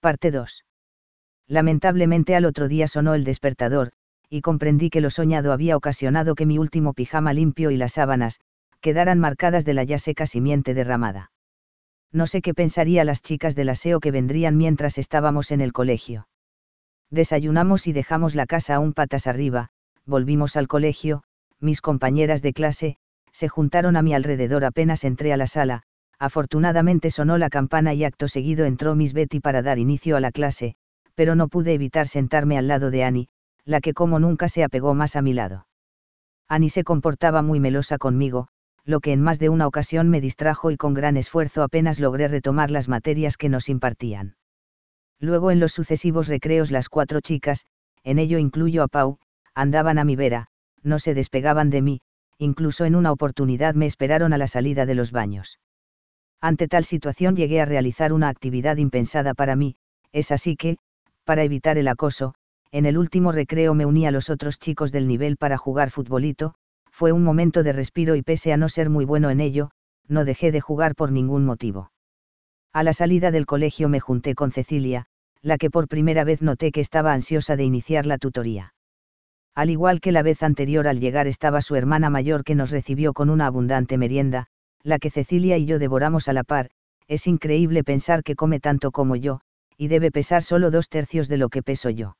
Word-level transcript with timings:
Parte 0.00 0.30
2. 0.30 0.64
Lamentablemente 1.46 2.34
al 2.34 2.44
otro 2.44 2.68
día 2.68 2.88
sonó 2.88 3.14
el 3.14 3.24
despertador, 3.24 3.92
y 4.28 4.40
comprendí 4.40 4.88
que 4.88 5.00
lo 5.00 5.10
soñado 5.10 5.52
había 5.52 5.76
ocasionado 5.76 6.34
que 6.34 6.46
mi 6.46 6.58
último 6.58 6.94
pijama 6.94 7.32
limpio 7.32 7.70
y 7.70 7.76
las 7.76 7.92
sábanas, 7.92 8.40
quedaran 8.80 9.18
marcadas 9.18 9.64
de 9.64 9.74
la 9.74 9.84
ya 9.84 9.98
seca 9.98 10.26
simiente 10.26 10.72
derramada. 10.72 11.30
No 12.12 12.26
sé 12.26 12.40
qué 12.40 12.54
pensaría 12.54 13.04
las 13.04 13.22
chicas 13.22 13.54
del 13.54 13.68
aseo 13.68 14.00
que 14.00 14.10
vendrían 14.10 14.56
mientras 14.56 14.98
estábamos 14.98 15.50
en 15.50 15.60
el 15.60 15.72
colegio. 15.72 16.28
Desayunamos 17.10 17.86
y 17.86 17.92
dejamos 17.92 18.34
la 18.34 18.46
casa 18.46 18.76
aún 18.76 18.92
patas 18.92 19.26
arriba, 19.26 19.68
volvimos 20.06 20.56
al 20.56 20.68
colegio, 20.68 21.22
mis 21.60 21.80
compañeras 21.80 22.40
de 22.40 22.52
clase, 22.52 22.96
se 23.32 23.48
juntaron 23.48 23.96
a 23.96 24.02
mi 24.02 24.14
alrededor 24.14 24.64
apenas 24.64 25.04
entré 25.04 25.32
a 25.32 25.36
la 25.36 25.46
sala, 25.46 25.82
Afortunadamente 26.20 27.10
sonó 27.10 27.38
la 27.38 27.48
campana 27.48 27.94
y 27.94 28.04
acto 28.04 28.28
seguido 28.28 28.66
entró 28.66 28.94
Miss 28.94 29.14
Betty 29.14 29.40
para 29.40 29.62
dar 29.62 29.78
inicio 29.78 30.18
a 30.18 30.20
la 30.20 30.30
clase, 30.30 30.74
pero 31.14 31.34
no 31.34 31.48
pude 31.48 31.72
evitar 31.72 32.06
sentarme 32.06 32.58
al 32.58 32.68
lado 32.68 32.90
de 32.90 33.04
Annie, 33.04 33.28
la 33.64 33.80
que 33.80 33.94
como 33.94 34.18
nunca 34.18 34.48
se 34.48 34.62
apegó 34.62 34.92
más 34.94 35.16
a 35.16 35.22
mi 35.22 35.32
lado. 35.32 35.66
Annie 36.46 36.68
se 36.68 36.84
comportaba 36.84 37.40
muy 37.40 37.58
melosa 37.58 37.96
conmigo, 37.96 38.48
lo 38.84 39.00
que 39.00 39.12
en 39.12 39.22
más 39.22 39.38
de 39.38 39.48
una 39.48 39.66
ocasión 39.66 40.10
me 40.10 40.20
distrajo 40.20 40.70
y 40.70 40.76
con 40.76 40.92
gran 40.92 41.16
esfuerzo 41.16 41.62
apenas 41.62 41.98
logré 42.00 42.28
retomar 42.28 42.70
las 42.70 42.88
materias 42.88 43.38
que 43.38 43.48
nos 43.48 43.70
impartían. 43.70 44.36
Luego 45.20 45.50
en 45.50 45.58
los 45.58 45.72
sucesivos 45.72 46.28
recreos 46.28 46.70
las 46.70 46.90
cuatro 46.90 47.22
chicas, 47.22 47.64
en 48.04 48.18
ello 48.18 48.36
incluyo 48.36 48.82
a 48.82 48.88
Pau, 48.88 49.18
andaban 49.54 49.98
a 49.98 50.04
mi 50.04 50.16
vera, 50.16 50.48
no 50.82 50.98
se 50.98 51.14
despegaban 51.14 51.70
de 51.70 51.80
mí, 51.80 52.00
incluso 52.36 52.84
en 52.84 52.94
una 52.94 53.10
oportunidad 53.10 53.74
me 53.74 53.86
esperaron 53.86 54.34
a 54.34 54.38
la 54.38 54.48
salida 54.48 54.84
de 54.84 54.94
los 54.94 55.12
baños. 55.12 55.58
Ante 56.40 56.68
tal 56.68 56.84
situación 56.84 57.36
llegué 57.36 57.60
a 57.60 57.66
realizar 57.66 58.12
una 58.12 58.28
actividad 58.28 58.78
impensada 58.78 59.34
para 59.34 59.56
mí, 59.56 59.76
es 60.12 60.30
así 60.32 60.56
que, 60.56 60.78
para 61.24 61.44
evitar 61.44 61.76
el 61.76 61.88
acoso, 61.88 62.34
en 62.72 62.86
el 62.86 62.96
último 62.96 63.32
recreo 63.32 63.74
me 63.74 63.84
uní 63.84 64.06
a 64.06 64.10
los 64.10 64.30
otros 64.30 64.58
chicos 64.58 64.92
del 64.92 65.06
nivel 65.06 65.36
para 65.36 65.58
jugar 65.58 65.90
futbolito, 65.90 66.54
fue 66.90 67.12
un 67.12 67.24
momento 67.24 67.62
de 67.62 67.72
respiro 67.72 68.16
y 68.16 68.22
pese 68.22 68.52
a 68.52 68.56
no 68.56 68.68
ser 68.68 68.90
muy 68.90 69.04
bueno 69.04 69.30
en 69.30 69.40
ello, 69.40 69.70
no 70.08 70.24
dejé 70.24 70.50
de 70.52 70.60
jugar 70.60 70.94
por 70.94 71.12
ningún 71.12 71.44
motivo. 71.44 71.92
A 72.72 72.82
la 72.82 72.92
salida 72.92 73.30
del 73.30 73.46
colegio 73.46 73.88
me 73.88 74.00
junté 74.00 74.34
con 74.34 74.50
Cecilia, 74.50 75.06
la 75.42 75.58
que 75.58 75.70
por 75.70 75.88
primera 75.88 76.24
vez 76.24 76.42
noté 76.42 76.72
que 76.72 76.80
estaba 76.80 77.12
ansiosa 77.12 77.56
de 77.56 77.64
iniciar 77.64 78.06
la 78.06 78.18
tutoría. 78.18 78.74
Al 79.54 79.70
igual 79.70 80.00
que 80.00 80.12
la 80.12 80.22
vez 80.22 80.42
anterior 80.42 80.86
al 80.86 81.00
llegar 81.00 81.26
estaba 81.26 81.60
su 81.60 81.74
hermana 81.74 82.10
mayor 82.10 82.44
que 82.44 82.54
nos 82.54 82.70
recibió 82.70 83.12
con 83.12 83.30
una 83.30 83.46
abundante 83.46 83.98
merienda, 83.98 84.46
la 84.82 84.98
que 84.98 85.10
Cecilia 85.10 85.58
y 85.58 85.66
yo 85.66 85.78
devoramos 85.78 86.28
a 86.28 86.32
la 86.32 86.44
par, 86.44 86.70
es 87.08 87.26
increíble 87.26 87.84
pensar 87.84 88.22
que 88.22 88.36
come 88.36 88.60
tanto 88.60 88.92
como 88.92 89.16
yo, 89.16 89.40
y 89.76 89.88
debe 89.88 90.10
pesar 90.10 90.42
solo 90.42 90.70
dos 90.70 90.88
tercios 90.88 91.28
de 91.28 91.36
lo 91.36 91.48
que 91.48 91.62
peso 91.62 91.90
yo. 91.90 92.16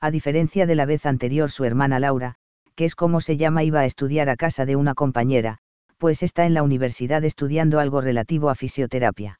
A 0.00 0.10
diferencia 0.10 0.66
de 0.66 0.74
la 0.74 0.84
vez 0.84 1.06
anterior 1.06 1.50
su 1.50 1.64
hermana 1.64 2.00
Laura, 2.00 2.34
que 2.74 2.84
es 2.84 2.94
como 2.94 3.20
se 3.20 3.36
llama 3.36 3.64
iba 3.64 3.80
a 3.80 3.86
estudiar 3.86 4.28
a 4.28 4.36
casa 4.36 4.66
de 4.66 4.76
una 4.76 4.94
compañera, 4.94 5.58
pues 5.98 6.22
está 6.22 6.46
en 6.46 6.54
la 6.54 6.62
universidad 6.62 7.24
estudiando 7.24 7.78
algo 7.78 8.00
relativo 8.00 8.50
a 8.50 8.54
fisioterapia. 8.54 9.38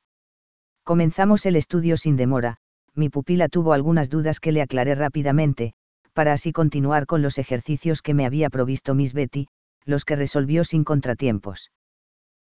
Comenzamos 0.85 1.45
el 1.47 1.57
estudio 1.57 1.97
sin 1.97 2.17
demora, 2.17 2.59
mi 2.95 3.09
pupila 3.09 3.49
tuvo 3.49 3.73
algunas 3.73 4.11
dudas 4.11 4.39
que 4.39 4.53
le 4.53 4.63
aclaré 4.63 4.95
rápidamente, 4.95 5.75
para 6.13 6.33
así 6.33 6.53
continuar 6.53 7.07
con 7.07 7.23
los 7.23 7.39
ejercicios 7.39 8.03
que 8.03 8.15
me 8.15 8.27
había 8.27 8.51
provisto 8.51 8.95
Miss 8.95 9.15
Betty, 9.15 9.49
los 9.85 10.05
que 10.05 10.17
resolvió 10.17 10.65
sin 10.65 10.85
contratiempos. 10.85 11.71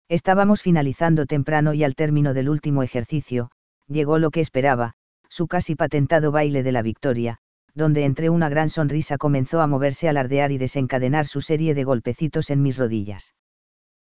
Estábamos 0.10 0.62
finalizando 0.62 1.26
temprano 1.26 1.74
y 1.74 1.84
al 1.84 1.96
término 1.96 2.34
del 2.34 2.50
último 2.50 2.82
ejercicio, 2.82 3.52
llegó 3.88 4.20
lo 4.20 4.32
que 4.32 4.40
esperaba, 4.40 4.94
su 5.30 5.48
casi 5.48 5.76
patentado 5.76 6.32
baile 6.32 6.64
de 6.64 6.72
la 6.72 6.82
victoria, 6.82 7.40
donde 7.74 8.06
entre 8.06 8.30
una 8.30 8.48
gran 8.48 8.70
sonrisa 8.70 9.18
comenzó 9.18 9.62
a 9.62 9.68
moverse 9.68 10.08
alardear 10.08 10.52
y 10.52 10.58
desencadenar 10.58 11.26
su 11.26 11.42
serie 11.42 11.74
de 11.74 11.84
golpecitos 11.84 12.50
en 12.50 12.62
mis 12.62 12.78
rodillas. 12.78 13.34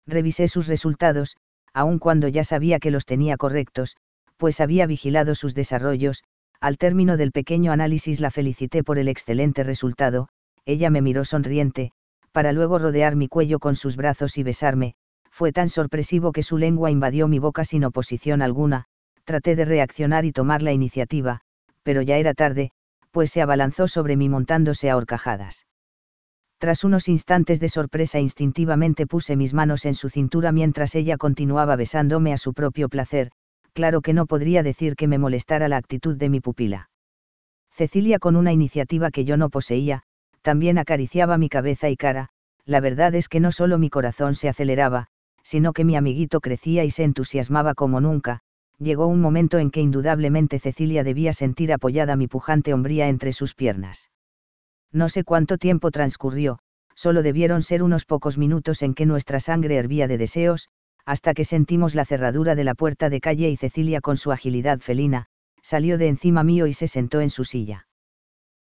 Revisé 0.06 0.48
sus 0.48 0.68
resultados, 0.68 1.36
aun 1.74 2.00
cuando 2.00 2.28
ya 2.28 2.44
sabía 2.44 2.80
que 2.80 2.92
los 2.92 3.06
tenía 3.06 3.36
correctos, 3.36 3.98
pues 4.38 4.62
había 4.62 4.86
vigilado 4.86 5.34
sus 5.36 5.56
desarrollos, 5.56 6.24
al 6.62 6.78
término 6.78 7.18
del 7.18 7.32
pequeño 7.32 7.72
análisis 7.72 8.20
la 8.20 8.32
felicité 8.32 8.84
por 8.84 9.00
el 9.00 9.08
excelente 9.08 9.64
resultado, 9.64 10.30
ella 10.66 10.90
me 10.90 11.02
miró 11.02 11.26
sonriente, 11.26 11.92
para 12.32 12.52
luego 12.52 12.78
rodear 12.78 13.16
mi 13.16 13.28
cuello 13.28 13.60
con 13.60 13.76
sus 13.76 13.96
brazos 13.96 14.38
y 14.38 14.44
besarme, 14.44 14.96
fue 15.38 15.52
tan 15.52 15.70
sorpresivo 15.70 16.32
que 16.32 16.42
su 16.42 16.58
lengua 16.58 16.90
invadió 16.90 17.28
mi 17.28 17.38
boca 17.38 17.64
sin 17.64 17.84
oposición 17.84 18.42
alguna, 18.42 18.86
traté 19.24 19.56
de 19.56 19.66
reaccionar 19.66 20.26
y 20.26 20.32
tomar 20.32 20.64
la 20.64 20.74
iniciativa, 20.74 21.42
pero 21.84 22.02
ya 22.02 22.18
era 22.18 22.34
tarde, 22.34 22.72
pues 23.12 23.30
se 23.30 23.44
abalanzó 23.44 23.88
sobre 23.88 24.16
mí 24.16 24.30
montándose 24.30 24.90
a 24.90 24.98
horcajadas. 24.98 25.68
Tras 26.58 26.84
unos 26.84 27.08
instantes 27.08 27.60
de 27.60 27.70
sorpresa 27.70 28.20
instintivamente 28.20 29.06
puse 29.06 29.36
mis 29.36 29.54
manos 29.54 29.86
en 29.86 29.94
su 29.94 30.10
cintura 30.10 30.52
mientras 30.52 30.96
ella 30.96 31.18
continuaba 31.18 31.76
besándome 31.76 32.34
a 32.34 32.38
su 32.38 32.56
propio 32.56 32.90
placer, 32.90 33.30
claro 33.74 34.02
que 34.02 34.14
no 34.14 34.26
podría 34.26 34.64
decir 34.64 34.96
que 34.96 35.08
me 35.08 35.20
molestara 35.20 35.68
la 35.68 35.78
actitud 35.78 36.18
de 36.18 36.30
mi 36.30 36.40
pupila. 36.40 36.90
Cecilia 37.70 38.18
con 38.18 38.38
una 38.38 38.54
iniciativa 38.54 39.12
que 39.12 39.24
yo 39.24 39.38
no 39.38 39.52
poseía, 39.52 40.02
también 40.42 40.80
acariciaba 40.80 41.38
mi 41.38 41.48
cabeza 41.48 41.92
y 41.92 41.96
cara, 41.96 42.30
la 42.66 42.80
verdad 42.80 43.14
es 43.14 43.30
que 43.30 43.40
no 43.40 43.52
solo 43.52 43.78
mi 43.78 43.92
corazón 43.92 44.34
se 44.34 44.50
aceleraba, 44.50 45.10
sino 45.48 45.72
que 45.72 45.86
mi 45.86 45.96
amiguito 45.96 46.42
crecía 46.42 46.84
y 46.84 46.92
se 46.92 47.06
entusiasmaba 47.06 47.74
como 47.74 48.02
nunca, 48.02 48.42
llegó 48.80 49.08
un 49.08 49.22
momento 49.22 49.60
en 49.60 49.72
que 49.72 49.80
indudablemente 49.80 50.60
Cecilia 50.60 51.06
debía 51.06 51.32
sentir 51.32 51.72
apoyada 51.72 52.18
mi 52.18 52.28
pujante 52.28 52.74
hombría 52.74 53.08
entre 53.08 53.32
sus 53.32 53.56
piernas. 53.56 54.12
No 54.92 55.08
sé 55.08 55.24
cuánto 55.24 55.58
tiempo 55.58 55.90
transcurrió, 55.90 56.60
solo 56.96 57.24
debieron 57.24 57.64
ser 57.64 57.82
unos 57.82 58.04
pocos 58.04 58.38
minutos 58.38 58.82
en 58.82 58.94
que 58.94 59.06
nuestra 59.06 59.40
sangre 59.40 59.78
hervía 59.78 60.10
de 60.10 60.18
deseos, 60.18 60.68
hasta 61.06 61.34
que 61.34 61.46
sentimos 61.46 61.96
la 61.96 62.04
cerradura 62.04 62.54
de 62.54 62.66
la 62.66 62.76
puerta 62.76 63.10
de 63.10 63.22
calle 63.22 63.50
y 63.50 63.56
Cecilia 63.56 64.02
con 64.02 64.18
su 64.18 64.34
agilidad 64.34 64.80
felina, 64.80 65.28
salió 65.62 65.98
de 65.98 66.10
encima 66.10 66.44
mío 66.44 66.68
y 66.68 66.74
se 66.74 66.90
sentó 66.90 67.22
en 67.22 67.30
su 67.30 67.46
silla. 67.46 67.88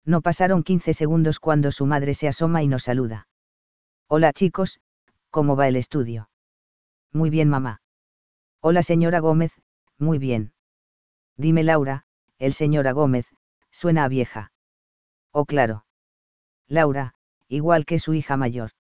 No 0.04 0.20
pasaron 0.20 0.62
15 0.62 0.92
segundos 0.92 1.40
cuando 1.40 1.72
su 1.72 1.87
madre 1.87 2.12
se 2.12 2.28
asoma 2.28 2.62
y 2.62 2.69
nos 2.69 2.82
saluda. 2.82 3.26
Hola 4.06 4.34
chicos, 4.34 4.80
¿cómo 5.30 5.56
va 5.56 5.66
el 5.66 5.76
estudio? 5.76 6.28
Muy 7.14 7.31
bien, 7.31 7.49
mamá. 7.49 7.81
Hola, 8.61 8.82
señora 8.82 9.20
Gómez, 9.20 9.52
muy 9.99 10.19
bien. 10.19 10.52
Dime, 11.37 11.62
Laura, 11.62 12.06
el 12.38 12.52
señora 12.52 12.90
Gómez, 12.90 13.26
suena 13.70 14.05
a 14.05 14.08
vieja. 14.08 14.52
Oh, 15.31 15.46
claro. 15.46 15.87
Laura, 16.66 17.14
igual 17.46 17.87
que 17.87 18.00
su 18.00 18.14
hija 18.14 18.37
mayor. 18.37 18.72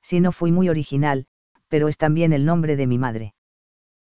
Si 0.00 0.20
no 0.20 0.32
fui 0.32 0.52
muy 0.52 0.70
original, 0.70 1.26
pero 1.68 1.88
es 1.88 1.98
también 1.98 2.32
el 2.32 2.46
nombre 2.46 2.76
de 2.76 2.86
mi 2.86 2.98
madre. 2.98 3.34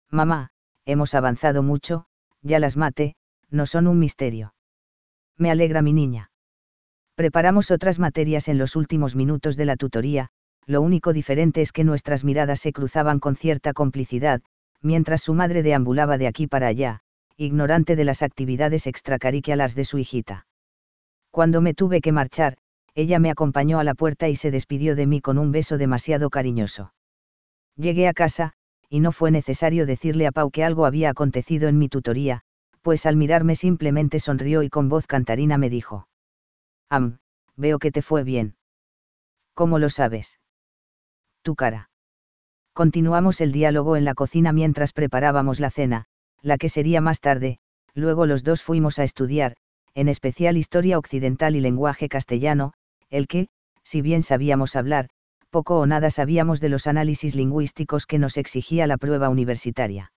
Mamá, 0.10 0.50
hemos 0.86 1.14
avanzado 1.14 1.62
mucho, 1.62 2.08
ya 2.42 2.58
las 2.58 2.76
mate, 2.76 3.16
no 3.50 3.68
son 3.68 3.88
un 3.88 4.00
misterio. 4.00 4.56
Me 5.38 5.52
alegra 5.52 5.84
mi 5.84 5.94
niña. 5.94 6.32
Preparamos 7.14 7.70
otras 7.70 8.00
materias 8.00 8.48
en 8.48 8.58
los 8.58 8.76
últimos 8.76 9.16
minutos 9.16 9.58
de 9.58 9.66
la 9.66 9.76
tutoría, 9.76 10.32
lo 10.66 10.82
único 10.82 11.14
diferente 11.14 11.62
es 11.62 11.72
que 11.72 11.84
nuestras 11.84 12.24
miradas 12.24 12.60
se 12.60 12.74
cruzaban 12.74 13.20
con 13.20 13.36
cierta 13.36 13.74
complicidad, 13.74 14.42
mientras 14.82 15.22
su 15.22 15.34
madre 15.34 15.64
deambulaba 15.64 16.18
de 16.18 16.28
aquí 16.28 16.48
para 16.48 16.68
allá, 16.68 17.02
ignorante 17.38 17.96
de 17.96 18.06
las 18.06 18.22
actividades 18.22 18.88
extracurriculares 18.88 19.76
de 19.76 19.86
su 19.86 19.98
hijita. 19.98 20.46
Cuando 21.32 21.62
me 21.62 21.74
tuve 21.74 22.02
que 22.02 22.12
marchar, 22.12 22.58
ella 22.96 23.18
me 23.20 23.32
acompañó 23.32 23.80
a 23.80 23.84
la 23.84 23.96
puerta 23.96 24.30
y 24.30 24.36
se 24.36 24.52
despidió 24.52 24.96
de 24.96 25.08
mí 25.08 25.20
con 25.20 25.38
un 25.38 25.52
beso 25.52 25.78
demasiado 25.78 26.30
cariñoso. 26.30 26.94
Llegué 27.76 28.08
a 28.08 28.14
casa, 28.14 28.54
y 28.88 29.00
no 29.00 29.12
fue 29.12 29.32
necesario 29.32 29.88
decirle 29.88 30.28
a 30.28 30.32
Pau 30.32 30.52
que 30.52 30.64
algo 30.64 30.86
había 30.86 31.10
acontecido 31.10 31.68
en 31.68 31.80
mi 31.80 31.90
tutoría, 31.90 32.42
pues 32.84 33.08
al 33.08 33.16
mirarme 33.16 33.56
simplemente 33.56 34.20
sonrió 34.20 34.62
y 34.62 34.70
con 34.70 34.90
voz 34.90 35.08
cantarina 35.08 35.58
me 35.58 35.70
dijo. 35.70 36.08
Am, 36.90 37.18
veo 37.56 37.80
que 37.80 37.92
te 37.92 38.04
fue 38.04 38.24
bien. 38.24 38.56
¿Cómo 39.56 39.80
lo 39.80 39.90
sabes? 39.90 40.40
Tu 41.44 41.56
cara. 41.56 41.90
Continuamos 42.74 43.42
el 43.42 43.52
diálogo 43.52 43.98
en 43.98 44.06
la 44.06 44.14
cocina 44.14 44.54
mientras 44.54 44.94
preparábamos 44.94 45.60
la 45.60 45.70
cena, 45.72 46.06
la 46.42 46.58
que 46.58 46.70
sería 46.70 47.02
más 47.02 47.20
tarde, 47.20 47.60
luego 47.94 48.26
los 48.26 48.46
dos 48.46 48.64
fuimos 48.64 48.98
a 48.98 49.04
estudiar, 49.04 49.56
en 49.94 50.08
especial 50.08 50.56
historia 50.56 50.98
occidental 50.98 51.58
y 51.58 51.60
lenguaje 51.60 52.08
castellano, 52.08 52.74
el 53.10 53.28
que, 53.28 53.50
si 53.84 54.02
bien 54.02 54.24
sabíamos 54.24 54.78
hablar, 54.78 55.10
poco 55.50 55.80
o 55.80 55.86
nada 55.86 56.10
sabíamos 56.10 56.62
de 56.62 56.70
los 56.70 56.88
análisis 56.88 57.36
lingüísticos 57.36 58.06
que 58.06 58.20
nos 58.20 58.38
exigía 58.38 58.88
la 58.88 58.98
prueba 58.98 59.28
universitaria. 59.28 60.14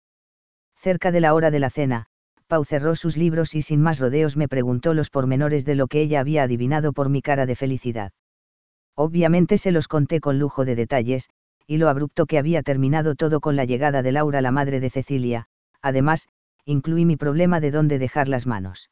Cerca 0.78 1.12
de 1.12 1.22
la 1.22 1.34
hora 1.34 1.50
de 1.50 1.60
la 1.60 1.72
cena, 1.72 2.06
Pau 2.48 2.64
cerró 2.64 2.96
sus 2.96 3.18
libros 3.18 3.56
y 3.56 3.64
sin 3.64 3.82
más 3.82 4.00
rodeos 4.00 4.38
me 4.38 4.48
preguntó 4.48 4.94
los 4.94 5.10
pormenores 5.10 5.66
de 5.66 5.74
lo 5.74 5.88
que 5.88 6.02
ella 6.02 6.20
había 6.20 6.44
adivinado 6.44 6.94
por 6.94 7.10
mi 7.10 7.24
cara 7.24 7.48
de 7.48 7.56
felicidad. 7.56 8.12
Obviamente 8.96 9.58
se 9.58 9.72
los 9.72 9.88
conté 9.88 10.22
con 10.22 10.40
lujo 10.40 10.66
de 10.66 10.76
detalles, 10.76 11.30
y 11.68 11.78
lo 11.78 11.90
abrupto 11.90 12.26
que 12.26 12.38
había 12.38 12.64
terminado 12.64 13.16
todo 13.16 13.40
con 13.42 13.56
la 13.56 13.66
llegada 13.66 14.02
de 14.02 14.12
Laura, 14.12 14.42
la 14.42 14.52
madre 14.52 14.80
de 14.80 14.90
Cecilia, 14.90 15.48
además, 15.82 16.28
incluí 16.66 17.06
mi 17.06 17.18
problema 17.18 17.60
de 17.60 17.72
dónde 17.72 18.00
dejar 18.00 18.28
las 18.28 18.48
manos. 18.48 18.90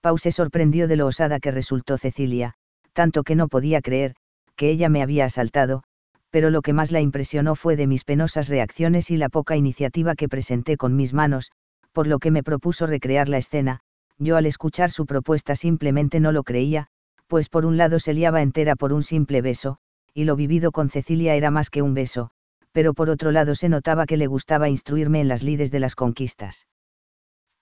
Pau 0.00 0.16
se 0.16 0.32
sorprendió 0.32 0.88
de 0.88 0.96
lo 0.96 1.06
osada 1.06 1.40
que 1.40 1.50
resultó 1.50 1.98
Cecilia, 1.98 2.54
tanto 2.92 3.22
que 3.22 3.36
no 3.36 3.48
podía 3.48 3.82
creer, 3.82 4.14
que 4.56 4.70
ella 4.70 4.88
me 4.88 5.02
había 5.02 5.26
asaltado, 5.26 5.82
pero 6.30 6.50
lo 6.50 6.62
que 6.62 6.72
más 6.72 6.90
la 6.90 7.00
impresionó 7.00 7.54
fue 7.54 7.76
de 7.76 7.86
mis 7.86 8.04
penosas 8.04 8.48
reacciones 8.48 9.10
y 9.10 9.16
la 9.16 9.28
poca 9.28 9.56
iniciativa 9.56 10.14
que 10.14 10.28
presenté 10.28 10.76
con 10.76 10.96
mis 10.96 11.12
manos, 11.12 11.50
por 11.92 12.06
lo 12.06 12.18
que 12.18 12.30
me 12.30 12.42
propuso 12.42 12.86
recrear 12.86 13.28
la 13.28 13.38
escena, 13.38 13.80
yo 14.18 14.36
al 14.36 14.46
escuchar 14.46 14.90
su 14.90 15.06
propuesta 15.06 15.54
simplemente 15.54 16.20
no 16.20 16.32
lo 16.32 16.44
creía, 16.44 16.88
pues 17.30 17.48
por 17.48 17.64
un 17.64 17.76
lado 17.76 18.00
se 18.00 18.12
liaba 18.12 18.42
entera 18.42 18.74
por 18.74 18.92
un 18.92 19.04
simple 19.04 19.40
beso, 19.40 19.78
y 20.12 20.24
lo 20.24 20.34
vivido 20.34 20.72
con 20.72 20.90
Cecilia 20.90 21.36
era 21.36 21.52
más 21.52 21.70
que 21.70 21.80
un 21.80 21.94
beso, 21.94 22.32
pero 22.72 22.92
por 22.92 23.08
otro 23.08 23.30
lado 23.30 23.54
se 23.54 23.68
notaba 23.68 24.04
que 24.04 24.16
le 24.16 24.26
gustaba 24.26 24.68
instruirme 24.68 25.20
en 25.20 25.28
las 25.28 25.44
lides 25.44 25.70
de 25.70 25.78
las 25.78 25.94
conquistas. 25.94 26.66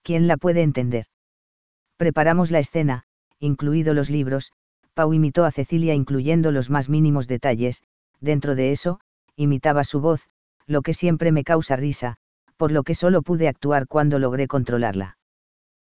¿Quién 0.03 0.26
la 0.26 0.38
puede 0.38 0.62
entender? 0.62 1.05
Preparamos 1.99 2.50
la 2.50 2.61
escena, 2.61 3.03
incluido 3.41 3.93
los 3.93 4.09
libros, 4.09 4.53
Pau 4.94 5.12
imitó 5.12 5.44
a 5.44 5.50
Cecilia 5.50 5.93
incluyendo 5.93 6.50
los 6.50 6.71
más 6.71 6.88
mínimos 6.88 7.29
detalles, 7.29 7.82
dentro 8.23 8.55
de 8.55 8.73
eso, 8.73 9.00
imitaba 9.37 9.85
su 9.85 10.00
voz, 10.00 10.29
lo 10.67 10.81
que 10.81 10.94
siempre 10.94 11.31
me 11.31 11.44
causa 11.44 11.76
risa, 11.76 12.17
por 12.56 12.73
lo 12.73 12.85
que 12.85 12.94
solo 12.94 13.21
pude 13.21 13.49
actuar 13.49 13.87
cuando 13.87 14.19
logré 14.19 14.49
controlarla. 14.49 15.19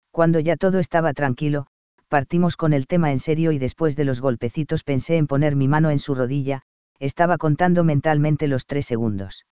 Cuando 0.09 0.39
ya 0.39 0.57
todo 0.57 0.80
estaba 0.80 1.13
tranquilo, 1.13 1.68
partimos 2.07 2.57
con 2.57 2.74
el 2.74 2.88
tema 2.88 3.12
en 3.12 3.19
serio 3.19 3.51
y 3.51 3.59
después 3.59 3.95
de 3.95 4.06
los 4.06 4.21
golpecitos 4.21 4.83
pensé 4.83 5.18
en 5.18 5.27
poner 5.27 5.56
mi 5.56 5.68
mano 5.68 5.89
en 5.89 6.00
su 6.00 6.15
rodilla, 6.15 6.62
estaba 7.00 7.38
contando 7.38 7.83
mentalmente 7.83 8.48
los 8.48 8.65
tres 8.65 8.86
segundos. 8.86 9.45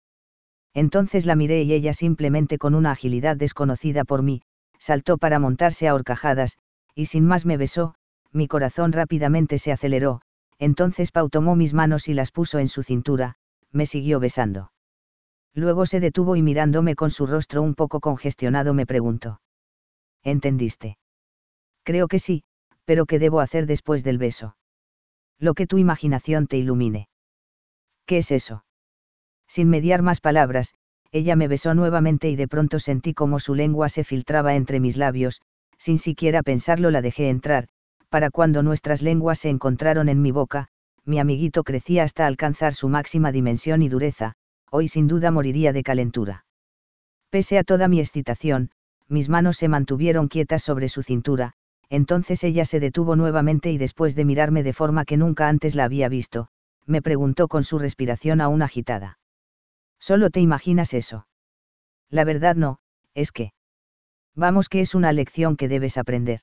Entonces 0.74 1.26
la 1.26 1.36
miré 1.36 1.64
y 1.64 1.74
ella 1.74 1.94
simplemente 1.94 2.58
con 2.58 2.76
una 2.76 2.92
agilidad 2.92 3.38
desconocida 3.38 4.04
por 4.06 4.24
mí, 4.24 4.42
saltó 4.80 5.18
para 5.18 5.40
montarse 5.40 5.88
a 5.88 5.96
horcajadas, 5.96 6.58
y 6.96 7.06
sin 7.06 7.26
más 7.26 7.46
me 7.46 7.58
besó, 7.58 7.96
mi 8.32 8.48
corazón 8.48 8.92
rápidamente 8.92 9.58
se 9.58 9.72
aceleró, 9.72 10.22
entonces 10.58 11.12
Pau 11.12 11.30
tomó 11.30 11.56
mis 11.56 11.74
manos 11.74 12.08
y 12.08 12.14
las 12.14 12.32
puso 12.32 12.60
en 12.60 12.68
su 12.68 12.84
cintura, 12.84 13.36
me 13.72 13.86
siguió 13.86 14.20
besando. 14.20 14.72
Luego 15.54 15.86
se 15.86 16.00
detuvo 16.00 16.36
y 16.36 16.42
mirándome 16.42 16.96
con 16.96 17.12
su 17.12 17.28
rostro 17.28 17.62
un 17.62 17.76
poco 17.76 18.00
congestionado 18.00 18.74
me 18.74 18.86
preguntó. 18.86 19.42
¿Entendiste? 20.24 20.98
Creo 21.84 22.08
que 22.08 22.20
sí, 22.20 22.44
pero 22.86 23.06
¿qué 23.06 23.20
debo 23.20 23.40
hacer 23.40 23.66
después 23.66 24.04
del 24.04 24.18
beso? 24.18 24.56
Lo 25.40 25.54
que 25.54 25.68
tu 25.68 25.78
imaginación 25.78 26.48
te 26.48 26.58
ilumine. 26.58 27.10
¿Qué 28.06 28.20
es 28.20 28.32
eso? 28.32 28.66
Sin 29.48 29.70
mediar 29.70 30.02
más 30.02 30.22
palabras, 30.22 30.74
ella 31.12 31.36
me 31.36 31.48
besó 31.48 31.74
nuevamente 31.74 32.30
y 32.30 32.36
de 32.36 32.48
pronto 32.48 32.80
sentí 32.80 33.14
como 33.14 33.40
su 33.40 33.54
lengua 33.54 33.90
se 33.90 34.04
filtraba 34.04 34.56
entre 34.56 34.80
mis 34.80 34.98
labios, 34.98 35.42
sin 35.78 36.00
siquiera 36.00 36.42
pensarlo 36.42 36.90
la 36.92 37.02
dejé 37.02 37.30
entrar, 37.30 37.68
para 38.10 38.32
cuando 38.32 38.64
nuestras 38.64 39.02
lenguas 39.02 39.40
se 39.40 39.50
encontraron 39.50 40.10
en 40.10 40.22
mi 40.22 40.32
boca, 40.32 40.70
mi 41.06 41.20
amiguito 41.20 41.64
crecía 41.64 42.04
hasta 42.04 42.26
alcanzar 42.26 42.74
su 42.74 42.88
máxima 42.88 43.32
dimensión 43.32 43.82
y 43.82 43.90
dureza, 43.90 44.34
hoy 44.72 44.88
sin 44.88 45.08
duda 45.08 45.32
moriría 45.32 45.74
de 45.74 45.84
calentura. 45.84 46.46
Pese 47.30 47.58
a 47.58 47.64
toda 47.64 47.88
mi 47.88 48.00
excitación, 48.00 48.72
mis 49.08 49.30
manos 49.30 49.58
se 49.58 49.68
mantuvieron 49.68 50.28
quietas 50.30 50.64
sobre 50.64 50.88
su 50.88 51.04
cintura, 51.04 51.54
entonces 51.94 52.44
ella 52.44 52.66
se 52.66 52.80
detuvo 52.80 53.16
nuevamente 53.16 53.72
y 53.72 53.78
después 53.78 54.16
de 54.16 54.26
mirarme 54.26 54.64
de 54.64 54.74
forma 54.74 55.06
que 55.06 55.16
nunca 55.16 55.48
antes 55.48 55.76
la 55.76 55.84
había 55.84 56.10
visto, 56.10 56.48
me 56.88 57.04
preguntó 57.04 57.48
con 57.48 57.64
su 57.64 57.78
respiración 57.78 58.42
aún 58.42 58.64
agitada. 58.64 59.20
¿Solo 60.00 60.32
te 60.32 60.40
imaginas 60.40 60.96
eso? 60.96 61.28
La 62.10 62.24
verdad 62.24 62.56
no, 62.56 62.80
es 63.14 63.32
que... 63.32 63.54
Vamos 64.36 64.70
que 64.70 64.82
es 64.82 64.96
una 64.96 65.14
lección 65.14 65.56
que 65.56 65.68
debes 65.68 66.00
aprender. 66.00 66.40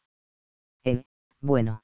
Eh, 0.85 1.03
bueno. 1.41 1.83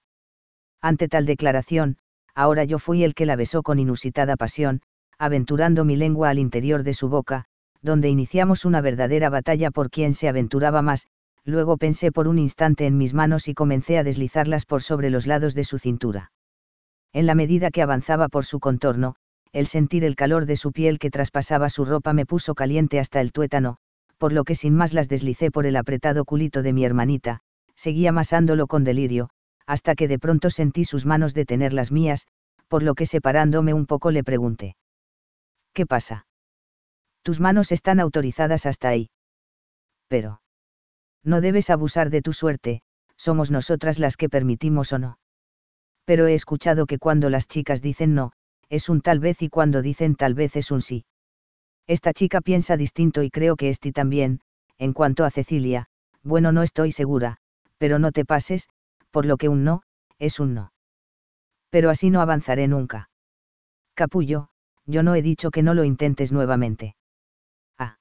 Ante 0.80 1.08
tal 1.08 1.26
declaración, 1.26 1.98
ahora 2.36 2.62
yo 2.62 2.78
fui 2.78 3.02
el 3.02 3.14
que 3.14 3.26
la 3.26 3.34
besó 3.34 3.64
con 3.64 3.80
inusitada 3.80 4.36
pasión, 4.36 4.80
aventurando 5.18 5.84
mi 5.84 5.96
lengua 5.96 6.30
al 6.30 6.38
interior 6.38 6.84
de 6.84 6.94
su 6.94 7.08
boca, 7.08 7.46
donde 7.82 8.10
iniciamos 8.10 8.64
una 8.64 8.80
verdadera 8.80 9.28
batalla 9.28 9.72
por 9.72 9.90
quien 9.90 10.14
se 10.14 10.28
aventuraba 10.28 10.82
más, 10.82 11.08
luego 11.46 11.78
pensé 11.78 12.12
por 12.12 12.28
un 12.28 12.38
instante 12.38 12.86
en 12.86 12.98
mis 12.98 13.14
manos 13.14 13.48
y 13.48 13.54
comencé 13.54 13.96
a 13.98 14.04
deslizarlas 14.04 14.66
por 14.66 14.82
sobre 14.82 15.10
los 15.10 15.26
lados 15.26 15.54
de 15.54 15.64
su 15.64 15.78
cintura. 15.78 16.32
En 17.12 17.24
la 17.24 17.34
medida 17.34 17.70
que 17.70 17.82
avanzaba 17.82 18.28
por 18.28 18.44
su 18.44 18.60
contorno, 18.60 19.14
el 19.52 19.66
sentir 19.66 20.04
el 20.04 20.16
calor 20.16 20.44
de 20.44 20.56
su 20.56 20.72
piel 20.72 20.98
que 20.98 21.10
traspasaba 21.10 21.70
su 21.70 21.84
ropa 21.84 22.12
me 22.12 22.26
puso 22.26 22.54
caliente 22.54 22.98
hasta 22.98 23.20
el 23.20 23.32
tuétano, 23.32 23.78
por 24.18 24.32
lo 24.32 24.44
que 24.44 24.54
sin 24.54 24.74
más 24.74 24.92
las 24.92 25.08
deslicé 25.08 25.50
por 25.50 25.66
el 25.66 25.76
apretado 25.76 26.24
culito 26.24 26.62
de 26.62 26.72
mi 26.72 26.84
hermanita, 26.84 27.40
seguí 27.74 28.06
amasándolo 28.06 28.66
con 28.66 28.84
delirio, 28.84 29.30
hasta 29.66 29.94
que 29.94 30.08
de 30.08 30.18
pronto 30.18 30.50
sentí 30.50 30.84
sus 30.84 31.06
manos 31.06 31.32
detener 31.32 31.72
las 31.72 31.92
mías, 31.92 32.26
por 32.68 32.82
lo 32.82 32.94
que 32.94 33.06
separándome 33.06 33.72
un 33.72 33.86
poco 33.86 34.10
le 34.10 34.24
pregunté. 34.24 34.76
¿Qué 35.72 35.86
pasa? 35.86 36.26
Tus 37.22 37.40
manos 37.40 37.70
están 37.70 38.00
autorizadas 38.00 38.66
hasta 38.66 38.88
ahí. 38.88 39.10
Pero 40.08 40.40
no 41.26 41.40
debes 41.40 41.70
abusar 41.70 42.08
de 42.08 42.22
tu 42.22 42.32
suerte, 42.32 42.82
somos 43.16 43.50
nosotras 43.50 43.98
las 43.98 44.16
que 44.16 44.28
permitimos 44.28 44.92
o 44.92 44.98
no. 44.98 45.18
Pero 46.04 46.28
he 46.28 46.34
escuchado 46.34 46.86
que 46.86 46.98
cuando 46.98 47.30
las 47.30 47.48
chicas 47.48 47.82
dicen 47.82 48.14
no, 48.14 48.32
es 48.68 48.88
un 48.88 49.00
tal 49.00 49.18
vez 49.18 49.42
y 49.42 49.48
cuando 49.48 49.82
dicen 49.82 50.14
tal 50.14 50.34
vez 50.34 50.54
es 50.54 50.70
un 50.70 50.80
sí. 50.80 51.04
Esta 51.88 52.12
chica 52.12 52.40
piensa 52.40 52.76
distinto 52.76 53.22
y 53.22 53.30
creo 53.30 53.56
que 53.56 53.68
Esti 53.68 53.90
también, 53.92 54.40
en 54.78 54.92
cuanto 54.92 55.24
a 55.24 55.30
Cecilia, 55.30 55.86
bueno 56.22 56.52
no 56.52 56.62
estoy 56.62 56.92
segura, 56.92 57.38
pero 57.78 57.98
no 57.98 58.12
te 58.12 58.24
pases, 58.24 58.68
por 59.10 59.26
lo 59.26 59.36
que 59.36 59.48
un 59.48 59.64
no, 59.64 59.82
es 60.18 60.38
un 60.38 60.54
no. 60.54 60.72
Pero 61.70 61.90
así 61.90 62.10
no 62.10 62.20
avanzaré 62.20 62.68
nunca. 62.68 63.10
Capullo, 63.94 64.48
yo 64.86 65.02
no 65.02 65.14
he 65.16 65.22
dicho 65.22 65.50
que 65.50 65.62
no 65.62 65.74
lo 65.74 65.82
intentes 65.82 66.32
nuevamente. 66.32 66.94
Ah. 67.78 67.98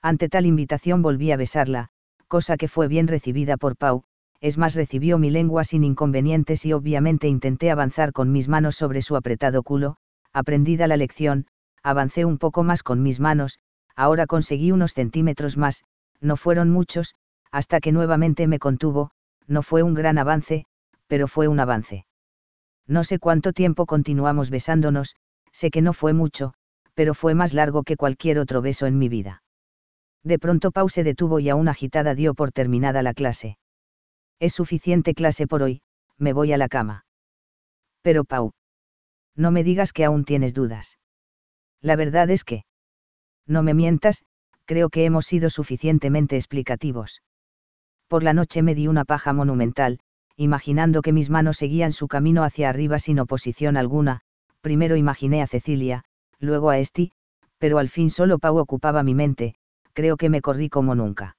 Ante 0.00 0.28
tal 0.28 0.46
invitación 0.46 1.02
volví 1.02 1.32
a 1.32 1.36
besarla, 1.36 1.90
cosa 2.28 2.56
que 2.56 2.68
fue 2.68 2.86
bien 2.86 3.08
recibida 3.08 3.56
por 3.56 3.76
Pau, 3.76 4.04
es 4.40 4.56
más 4.56 4.74
recibió 4.74 5.18
mi 5.18 5.30
lengua 5.30 5.64
sin 5.64 5.82
inconvenientes 5.82 6.64
y 6.64 6.72
obviamente 6.72 7.26
intenté 7.26 7.70
avanzar 7.70 8.12
con 8.12 8.30
mis 8.30 8.48
manos 8.48 8.76
sobre 8.76 9.02
su 9.02 9.16
apretado 9.16 9.62
culo, 9.62 9.96
aprendida 10.32 10.86
la 10.86 10.96
lección, 10.96 11.46
avancé 11.82 12.24
un 12.24 12.38
poco 12.38 12.62
más 12.62 12.82
con 12.82 13.02
mis 13.02 13.18
manos, 13.18 13.58
ahora 13.96 14.26
conseguí 14.26 14.70
unos 14.70 14.94
centímetros 14.94 15.56
más, 15.56 15.84
no 16.20 16.36
fueron 16.36 16.70
muchos, 16.70 17.14
hasta 17.50 17.80
que 17.80 17.90
nuevamente 17.92 18.46
me 18.46 18.58
contuvo, 18.58 19.10
no 19.46 19.62
fue 19.62 19.82
un 19.82 19.94
gran 19.94 20.18
avance, 20.18 20.66
pero 21.08 21.26
fue 21.26 21.48
un 21.48 21.58
avance. 21.58 22.06
No 22.86 23.04
sé 23.04 23.18
cuánto 23.18 23.52
tiempo 23.52 23.86
continuamos 23.86 24.50
besándonos, 24.50 25.16
sé 25.52 25.70
que 25.70 25.82
no 25.82 25.92
fue 25.92 26.12
mucho, 26.12 26.54
pero 26.94 27.14
fue 27.14 27.34
más 27.34 27.54
largo 27.54 27.82
que 27.82 27.96
cualquier 27.96 28.38
otro 28.38 28.62
beso 28.62 28.86
en 28.86 28.98
mi 28.98 29.08
vida. 29.08 29.42
De 30.28 30.38
pronto 30.38 30.72
Pau 30.72 30.90
se 30.90 31.04
detuvo 31.04 31.40
y 31.40 31.48
aún 31.48 31.68
agitada 31.68 32.14
dio 32.14 32.34
por 32.34 32.52
terminada 32.52 33.02
la 33.02 33.14
clase. 33.14 33.56
Es 34.38 34.52
suficiente 34.52 35.14
clase 35.14 35.46
por 35.46 35.62
hoy, 35.62 35.80
me 36.18 36.34
voy 36.34 36.52
a 36.52 36.58
la 36.58 36.68
cama. 36.68 37.06
Pero 38.02 38.24
Pau. 38.24 38.52
No 39.34 39.50
me 39.50 39.64
digas 39.64 39.94
que 39.94 40.04
aún 40.04 40.26
tienes 40.26 40.52
dudas. 40.52 40.98
La 41.80 41.96
verdad 41.96 42.28
es 42.28 42.44
que. 42.44 42.66
No 43.46 43.62
me 43.62 43.72
mientas, 43.72 44.22
creo 44.66 44.90
que 44.90 45.06
hemos 45.06 45.24
sido 45.24 45.48
suficientemente 45.48 46.36
explicativos. 46.36 47.22
Por 48.06 48.22
la 48.22 48.34
noche 48.34 48.60
me 48.60 48.74
di 48.74 48.86
una 48.86 49.06
paja 49.06 49.32
monumental, 49.32 49.98
imaginando 50.36 51.00
que 51.00 51.14
mis 51.14 51.30
manos 51.30 51.56
seguían 51.56 51.92
su 51.92 52.06
camino 52.06 52.44
hacia 52.44 52.68
arriba 52.68 52.98
sin 52.98 53.18
oposición 53.18 53.78
alguna, 53.78 54.20
primero 54.60 54.94
imaginé 54.94 55.40
a 55.40 55.46
Cecilia, 55.46 56.04
luego 56.38 56.68
a 56.68 56.78
Esti, 56.78 57.12
pero 57.56 57.78
al 57.78 57.88
fin 57.88 58.10
solo 58.10 58.38
Pau 58.38 58.58
ocupaba 58.58 59.02
mi 59.02 59.14
mente, 59.14 59.54
creo 59.98 60.16
que 60.16 60.28
me 60.28 60.42
corrí 60.42 60.68
como 60.68 60.94
nunca. 60.94 61.36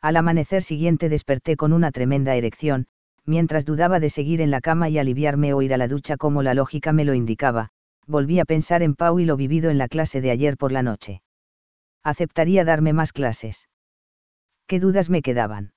Al 0.00 0.16
amanecer 0.16 0.62
siguiente 0.62 1.08
desperté 1.08 1.56
con 1.56 1.72
una 1.72 1.90
tremenda 1.90 2.36
erección, 2.36 2.86
mientras 3.24 3.64
dudaba 3.64 3.98
de 3.98 4.08
seguir 4.08 4.40
en 4.40 4.52
la 4.52 4.60
cama 4.60 4.88
y 4.88 4.98
aliviarme 4.98 5.52
o 5.52 5.62
ir 5.62 5.74
a 5.74 5.78
la 5.78 5.88
ducha 5.88 6.16
como 6.16 6.44
la 6.44 6.54
lógica 6.54 6.92
me 6.92 7.04
lo 7.04 7.12
indicaba, 7.12 7.70
volví 8.06 8.38
a 8.38 8.44
pensar 8.44 8.84
en 8.84 8.94
Pau 8.94 9.18
y 9.18 9.24
lo 9.24 9.36
vivido 9.36 9.68
en 9.68 9.78
la 9.78 9.88
clase 9.88 10.20
de 10.20 10.30
ayer 10.30 10.56
por 10.56 10.70
la 10.70 10.84
noche. 10.84 11.22
Aceptaría 12.04 12.64
darme 12.64 12.92
más 12.92 13.12
clases. 13.12 13.68
¿Qué 14.68 14.78
dudas 14.78 15.10
me 15.10 15.20
quedaban? 15.20 15.72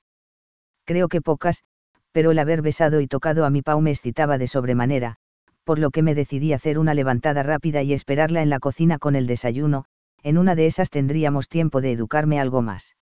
Creo 0.84 1.08
que 1.08 1.22
pocas, 1.22 1.64
pero 2.12 2.30
el 2.30 2.38
haber 2.38 2.62
besado 2.62 3.02
y 3.02 3.08
tocado 3.08 3.46
a 3.46 3.50
mi 3.50 3.64
Pau 3.64 3.82
me 3.82 3.90
excitaba 3.90 4.38
de 4.38 4.46
sobremanera, 4.46 5.16
por 5.64 5.80
lo 5.80 5.90
que 5.90 6.04
me 6.04 6.14
decidí 6.14 6.54
hacer 6.54 6.78
una 6.78 6.94
levantada 6.94 7.42
rápida 7.42 7.82
y 7.82 7.94
esperarla 7.94 8.44
en 8.44 8.52
la 8.52 8.60
cocina 8.60 9.00
con 9.00 9.16
el 9.16 9.26
desayuno, 9.26 9.86
en 10.26 10.40
una 10.40 10.56
de 10.56 10.66
esas 10.66 10.90
tendríamos 10.90 11.50
tiempo 11.50 11.82
de 11.82 11.92
educarme 11.92 12.40
algo 12.40 12.64
más. 12.64 12.98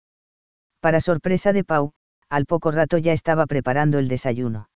Para 0.81 0.99
sorpresa 0.99 1.53
de 1.53 1.63
Pau, 1.63 1.93
al 2.27 2.45
poco 2.45 2.69
rato 2.69 2.97
ya 2.97 3.13
estaba 3.13 3.45
preparando 3.45 3.97
el 3.97 4.09
desayuno. 4.09 4.67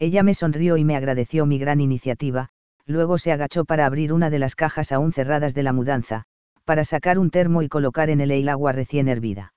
Ella 0.00 0.24
me 0.24 0.34
sonrió 0.34 0.76
y 0.78 0.84
me 0.84 0.96
agradeció 0.96 1.46
mi 1.46 1.60
gran 1.60 1.80
iniciativa, 1.80 2.48
luego 2.86 3.18
se 3.18 3.30
agachó 3.30 3.64
para 3.64 3.86
abrir 3.86 4.12
una 4.12 4.30
de 4.30 4.40
las 4.40 4.56
cajas 4.56 4.90
aún 4.90 5.12
cerradas 5.12 5.54
de 5.54 5.62
la 5.62 5.72
mudanza, 5.72 6.24
para 6.64 6.82
sacar 6.82 7.20
un 7.20 7.30
termo 7.30 7.62
y 7.62 7.68
colocar 7.68 8.10
en 8.10 8.20
él 8.20 8.32
el 8.32 8.48
agua 8.48 8.72
recién 8.72 9.06
hervida. 9.06 9.54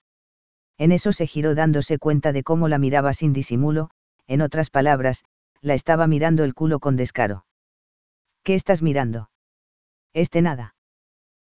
En 0.78 0.92
eso 0.92 1.14
se 1.14 1.26
giró 1.26 1.56
dándose 1.56 1.98
cuenta 1.98 2.32
de 2.32 2.44
cómo 2.44 2.68
la 2.68 2.78
miraba 2.78 3.14
sin 3.14 3.34
disimulo, 3.34 3.90
en 4.28 4.42
otras 4.42 4.70
palabras, 4.70 5.24
la 5.62 5.74
estaba 5.74 6.06
mirando 6.06 6.44
el 6.44 6.54
culo 6.54 6.80
con 6.80 6.96
descaro. 6.96 7.48
¿Qué 8.44 8.54
estás 8.54 8.84
mirando? 8.84 9.32
Este 10.14 10.44
nada. 10.44 10.73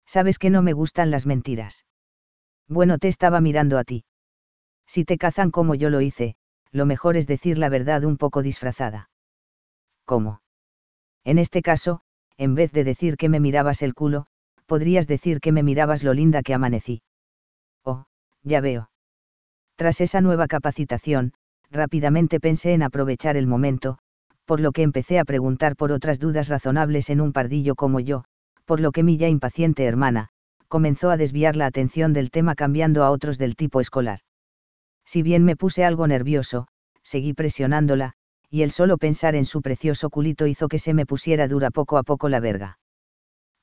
Sabes 0.05 0.37
que 0.37 0.49
no 0.49 0.61
me 0.61 0.73
gustan 0.73 1.11
las 1.11 1.25
mentiras. 1.25 1.85
Bueno, 2.67 2.97
te 2.97 3.07
estaba 3.07 3.41
mirando 3.41 3.77
a 3.77 3.83
ti. 3.83 4.05
Si 4.85 5.05
te 5.05 5.17
cazan 5.17 5.51
como 5.51 5.75
yo 5.75 5.89
lo 5.89 6.01
hice, 6.01 6.35
lo 6.71 6.85
mejor 6.85 7.17
es 7.17 7.27
decir 7.27 7.57
la 7.57 7.69
verdad 7.69 8.03
un 8.03 8.17
poco 8.17 8.41
disfrazada. 8.41 9.09
¿Cómo? 10.05 10.41
En 11.23 11.37
este 11.37 11.61
caso, 11.61 12.01
en 12.37 12.55
vez 12.55 12.71
de 12.71 12.83
decir 12.83 13.15
que 13.15 13.29
me 13.29 13.39
mirabas 13.39 13.81
el 13.81 13.93
culo, 13.93 14.25
podrías 14.65 15.07
decir 15.07 15.39
que 15.39 15.51
me 15.51 15.63
mirabas 15.63 16.03
lo 16.03 16.13
linda 16.13 16.41
que 16.41 16.53
amanecí. 16.53 17.01
Oh, 17.83 18.05
ya 18.43 18.59
veo. 18.59 18.89
Tras 19.75 20.01
esa 20.01 20.21
nueva 20.21 20.47
capacitación, 20.47 21.33
rápidamente 21.71 22.39
pensé 22.39 22.73
en 22.73 22.83
aprovechar 22.83 23.37
el 23.37 23.47
momento, 23.47 23.97
por 24.45 24.59
lo 24.59 24.71
que 24.71 24.83
empecé 24.83 25.19
a 25.19 25.25
preguntar 25.25 25.75
por 25.75 25.91
otras 25.91 26.19
dudas 26.19 26.49
razonables 26.49 27.09
en 27.09 27.21
un 27.21 27.33
pardillo 27.33 27.75
como 27.75 27.99
yo, 27.99 28.25
por 28.65 28.79
lo 28.79 28.91
que 28.91 29.03
mi 29.03 29.17
ya 29.17 29.27
impaciente 29.27 29.85
hermana, 29.85 30.29
comenzó 30.67 31.09
a 31.09 31.17
desviar 31.17 31.55
la 31.55 31.65
atención 31.65 32.13
del 32.13 32.31
tema 32.31 32.55
cambiando 32.55 33.03
a 33.03 33.11
otros 33.11 33.37
del 33.37 33.55
tipo 33.55 33.79
escolar. 33.79 34.19
Si 35.05 35.21
bien 35.21 35.43
me 35.43 35.55
puse 35.55 35.85
algo 35.85 36.07
nervioso, 36.07 36.67
seguí 37.03 37.33
presionándola, 37.33 38.13
y 38.49 38.61
el 38.61 38.71
solo 38.71 38.97
pensar 38.97 39.35
en 39.35 39.45
su 39.45 39.61
precioso 39.61 40.09
culito 40.09 40.47
hizo 40.47 40.67
que 40.67 40.79
se 40.79 40.93
me 40.93 41.05
pusiera 41.05 41.47
dura 41.47 41.71
poco 41.71 41.97
a 41.97 42.03
poco 42.03 42.29
la 42.29 42.39
verga. 42.39 42.79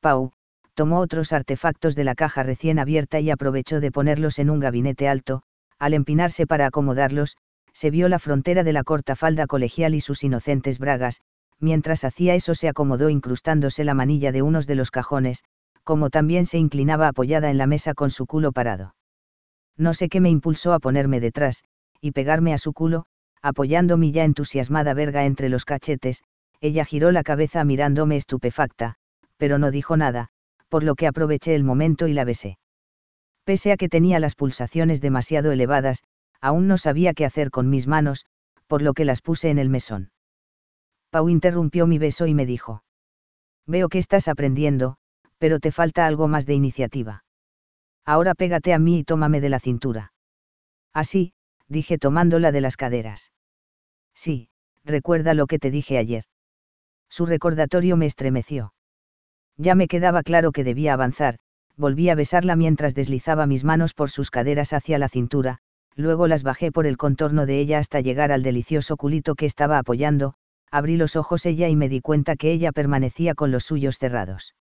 Pau, 0.00 0.33
tomó 0.75 0.99
otros 0.99 1.33
artefactos 1.33 1.95
de 1.95 2.04
la 2.04 2.14
caja 2.14 2.42
recién 2.42 2.78
abierta 2.78 3.21
y 3.21 3.30
aprovechó 3.30 3.80
de 3.80 3.92
ponerlos 3.92 4.38
en 4.38 4.50
un 4.50 4.61
gabinete 4.61 5.09
alto, 5.09 5.42
al 5.78 5.95
empinarse 5.95 6.47
para 6.47 6.66
acomodarlos, 6.66 7.37
se 7.73 7.90
vio 7.90 8.09
la 8.09 8.19
frontera 8.19 8.64
de 8.64 8.73
la 8.73 8.85
corta 8.85 9.16
falda 9.16 9.47
colegial 9.47 9.95
y 9.95 10.00
sus 10.00 10.25
inocentes 10.25 10.78
bragas, 10.78 11.21
mientras 11.60 12.04
hacía 12.04 12.34
eso 12.34 12.54
se 12.54 12.68
acomodó 12.68 13.10
incrustándose 13.10 13.84
la 13.84 13.94
manilla 13.94 14.32
de 14.32 14.42
unos 14.42 14.66
de 14.66 14.74
los 14.74 14.90
cajones, 14.90 15.44
como 15.84 16.10
también 16.10 16.46
se 16.46 16.58
inclinaba 16.58 17.08
apoyada 17.08 17.50
en 17.50 17.58
la 17.58 17.66
mesa 17.66 17.94
con 17.94 18.10
su 18.10 18.26
culo 18.26 18.52
parado. 18.52 18.94
No 19.76 19.94
sé 19.94 20.08
qué 20.08 20.20
me 20.20 20.30
impulsó 20.30 20.72
a 20.72 20.78
ponerme 20.78 21.20
detrás, 21.20 21.62
y 22.00 22.12
pegarme 22.12 22.52
a 22.52 22.58
su 22.58 22.72
culo, 22.72 23.04
apoyando 23.42 23.96
mi 23.96 24.12
ya 24.12 24.24
entusiasmada 24.24 24.94
verga 24.94 25.24
entre 25.24 25.48
los 25.48 25.64
cachetes, 25.64 26.22
ella 26.60 26.84
giró 26.84 27.10
la 27.12 27.22
cabeza 27.22 27.64
mirándome 27.64 28.16
estupefacta, 28.16 28.96
pero 29.36 29.58
no 29.58 29.70
dijo 29.70 29.96
nada, 29.96 30.28
por 30.68 30.82
lo 30.82 30.94
que 30.94 31.06
aproveché 31.06 31.54
el 31.54 31.64
momento 31.64 32.06
y 32.06 32.12
la 32.12 32.24
besé. 32.24 32.58
Pese 33.44 33.72
a 33.72 33.76
que 33.76 33.88
tenía 33.88 34.20
las 34.20 34.34
pulsaciones 34.34 35.00
demasiado 35.00 35.52
elevadas, 35.52 36.04
aún 36.40 36.68
no 36.68 36.78
sabía 36.78 37.14
qué 37.14 37.24
hacer 37.24 37.50
con 37.50 37.68
mis 37.68 37.86
manos, 37.86 38.26
por 38.66 38.82
lo 38.82 38.92
que 38.92 39.04
las 39.04 39.22
puse 39.22 39.50
en 39.50 39.58
el 39.58 39.70
mesón. 39.70 40.10
Pau 41.10 41.28
interrumpió 41.28 41.86
mi 41.86 41.98
beso 41.98 42.26
y 42.26 42.34
me 42.34 42.46
dijo. 42.46 42.84
Veo 43.66 43.88
que 43.88 43.98
estás 43.98 44.28
aprendiendo, 44.28 44.96
pero 45.38 45.58
te 45.58 45.72
falta 45.72 46.06
algo 46.06 46.28
más 46.28 46.46
de 46.46 46.54
iniciativa. 46.54 47.24
Ahora 48.04 48.34
pégate 48.34 48.72
a 48.72 48.78
mí 48.78 49.00
y 49.00 49.04
tómame 49.04 49.40
de 49.40 49.48
la 49.48 49.60
cintura. 49.60 50.12
Así, 50.92 51.32
dije 51.68 51.98
tomándola 51.98 52.52
de 52.52 52.60
las 52.60 52.76
caderas. 52.76 53.32
Sí, 54.14 54.48
recuerda 54.84 55.34
lo 55.34 55.46
que 55.46 55.58
te 55.58 55.70
dije 55.70 55.98
ayer. 55.98 56.24
Su 57.08 57.26
recordatorio 57.26 57.96
me 57.96 58.06
estremeció. 58.06 58.72
Ya 59.56 59.74
me 59.74 59.88
quedaba 59.88 60.22
claro 60.22 60.52
que 60.52 60.64
debía 60.64 60.94
avanzar, 60.94 61.38
volví 61.76 62.08
a 62.08 62.14
besarla 62.14 62.56
mientras 62.56 62.94
deslizaba 62.94 63.46
mis 63.46 63.64
manos 63.64 63.94
por 63.94 64.10
sus 64.10 64.30
caderas 64.30 64.72
hacia 64.72 64.98
la 64.98 65.08
cintura, 65.08 65.58
luego 65.96 66.26
las 66.26 66.42
bajé 66.42 66.72
por 66.72 66.86
el 66.86 66.96
contorno 66.96 67.46
de 67.46 67.60
ella 67.60 67.78
hasta 67.78 68.00
llegar 68.00 68.32
al 68.32 68.42
delicioso 68.42 68.96
culito 68.96 69.34
que 69.34 69.46
estaba 69.46 69.78
apoyando, 69.78 70.34
abrí 70.70 70.96
los 70.96 71.16
ojos 71.16 71.46
ella 71.46 71.68
y 71.68 71.76
me 71.76 71.88
di 71.88 72.00
cuenta 72.00 72.36
que 72.36 72.52
ella 72.52 72.72
permanecía 72.72 73.34
con 73.34 73.50
los 73.50 73.64
suyos 73.64 73.98
cerrados. 73.98 74.54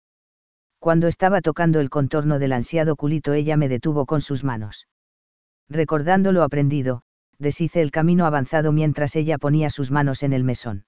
Cuando 0.79 1.07
estaba 1.07 1.41
tocando 1.41 1.79
el 1.79 1.89
contorno 1.89 2.39
del 2.39 2.53
ansiado 2.53 2.95
culito 2.95 3.33
ella 3.33 3.57
me 3.57 3.69
detuvo 3.69 4.05
con 4.05 4.21
sus 4.21 4.43
manos. 4.43 4.87
Recordando 5.69 6.31
lo 6.31 6.43
aprendido, 6.43 7.03
deshice 7.37 7.81
el 7.81 7.91
camino 7.91 8.25
avanzado 8.25 8.71
mientras 8.71 9.15
ella 9.15 9.37
ponía 9.37 9.69
sus 9.69 9.91
manos 9.91 10.23
en 10.23 10.33
el 10.33 10.43
mesón. 10.43 10.85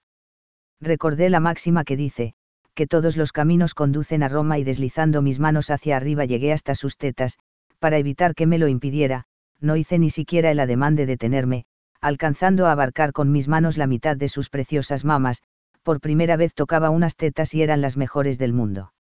Recordé 0.79 1.29
la 1.29 1.39
máxima 1.39 1.83
que 1.83 1.95
dice, 1.97 2.33
que 2.73 2.87
todos 2.87 3.17
los 3.17 3.31
caminos 3.31 3.73
conducen 3.73 4.23
a 4.23 4.29
Roma 4.29 4.57
y 4.57 4.63
deslizando 4.63 5.21
mis 5.21 5.39
manos 5.39 5.69
hacia 5.69 5.97
arriba 5.97 6.25
llegué 6.25 6.53
hasta 6.53 6.73
sus 6.73 6.97
tetas, 6.97 7.37
para 7.79 7.97
evitar 7.97 8.33
que 8.33 8.47
me 8.47 8.57
lo 8.57 8.67
impidiera, 8.67 9.25
no 9.59 9.75
hice 9.75 9.99
ni 9.99 10.09
siquiera 10.09 10.51
el 10.51 10.59
ademán 10.59 10.95
de 10.95 11.05
detenerme, 11.05 11.65
alcanzando 12.01 12.65
a 12.65 12.71
abarcar 12.71 13.13
con 13.13 13.31
mis 13.31 13.47
manos 13.47 13.77
la 13.77 13.87
mitad 13.87 14.17
de 14.17 14.27
sus 14.27 14.49
preciosas 14.49 15.05
mamas, 15.05 15.43
por 15.83 16.01
primera 16.01 16.35
vez 16.35 16.53
tocaba 16.53 16.89
unas 16.89 17.15
tetas 17.15 17.53
y 17.53 17.61
eran 17.61 17.81
las 17.81 17.95
mejores 17.97 18.37
del 18.37 18.53
mundo. 18.53 18.93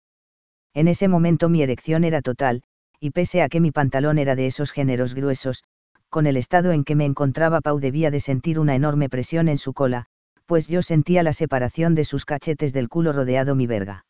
En 0.75 0.87
ese 0.87 1.09
momento 1.09 1.49
mi 1.49 1.62
erección 1.62 2.04
era 2.04 2.23
total, 2.23 2.62
y 3.00 3.11
pese 3.11 3.42
a 3.42 3.49
que 3.49 3.61
mi 3.61 3.73
pantalón 3.73 4.19
era 4.19 4.37
de 4.37 4.47
esos 4.47 4.71
géneros 4.73 5.14
gruesos, 5.14 5.64
con 6.11 6.26
el 6.26 6.37
estado 6.37 6.73
en 6.73 6.85
que 6.85 6.95
me 6.95 7.07
encontraba 7.07 7.61
Pau 7.61 7.80
debía 7.80 8.11
de 8.11 8.21
sentir 8.21 8.59
una 8.59 8.75
enorme 8.75 9.09
presión 9.09 9.49
en 9.49 9.59
su 9.59 9.73
cola, 9.73 10.07
pues 10.47 10.69
yo 10.69 10.83
sentía 10.83 11.23
la 11.23 11.33
separación 11.33 11.95
de 11.95 12.04
sus 12.04 12.25
cachetes 12.25 12.73
del 12.73 12.88
culo 12.88 13.12
rodeado 13.12 13.54
mi 13.54 13.66
verga. 13.66 14.04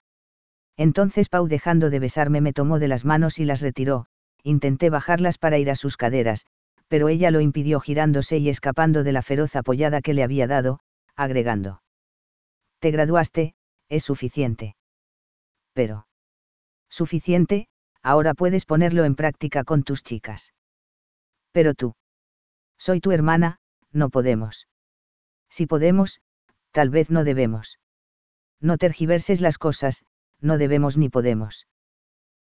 Entonces 0.77 1.29
Pau 1.29 1.47
dejando 1.47 1.91
de 1.91 1.99
besarme 1.99 2.41
me 2.41 2.53
tomó 2.53 2.79
de 2.79 2.89
las 2.89 3.05
manos 3.05 3.39
y 3.39 3.45
las 3.45 3.61
retiró, 3.61 4.07
intenté 4.43 4.91
bajarlas 4.91 5.39
para 5.39 5.59
ir 5.59 5.71
a 5.71 5.77
sus 5.77 5.97
caderas, 5.97 6.47
pero 6.91 7.09
ella 7.09 7.31
lo 7.31 7.41
impidió 7.41 7.79
girándose 7.79 8.39
y 8.39 8.49
escapando 8.49 9.05
de 9.05 9.13
la 9.13 9.23
feroz 9.23 9.55
apoyada 9.55 10.01
que 10.03 10.13
le 10.13 10.25
había 10.25 10.49
dado, 10.49 10.81
agregando. 11.15 11.83
Te 12.81 12.91
graduaste, 12.91 13.55
es 13.89 14.03
suficiente. 14.03 14.75
Pero. 15.73 16.09
Suficiente, 16.89 17.69
ahora 18.03 18.35
puedes 18.35 18.67
ponerlo 18.67 19.05
en 19.05 19.15
práctica 19.15 19.63
con 19.63 19.85
tus 19.85 20.03
chicas. 20.03 20.53
Pero 21.53 21.75
tú. 21.75 21.95
Soy 22.77 22.99
tu 23.01 23.13
hermana, 23.13 23.61
no 23.93 24.11
podemos. 24.11 24.67
Si 25.49 25.67
podemos, 25.67 26.21
tal 26.73 26.91
vez 26.91 27.09
no 27.09 27.23
debemos. 27.23 27.79
No 28.61 28.79
tergiverses 28.79 29.41
las 29.41 29.59
cosas, 29.59 30.03
no 30.41 30.59
debemos 30.59 30.97
ni 30.97 31.09
podemos. 31.09 31.69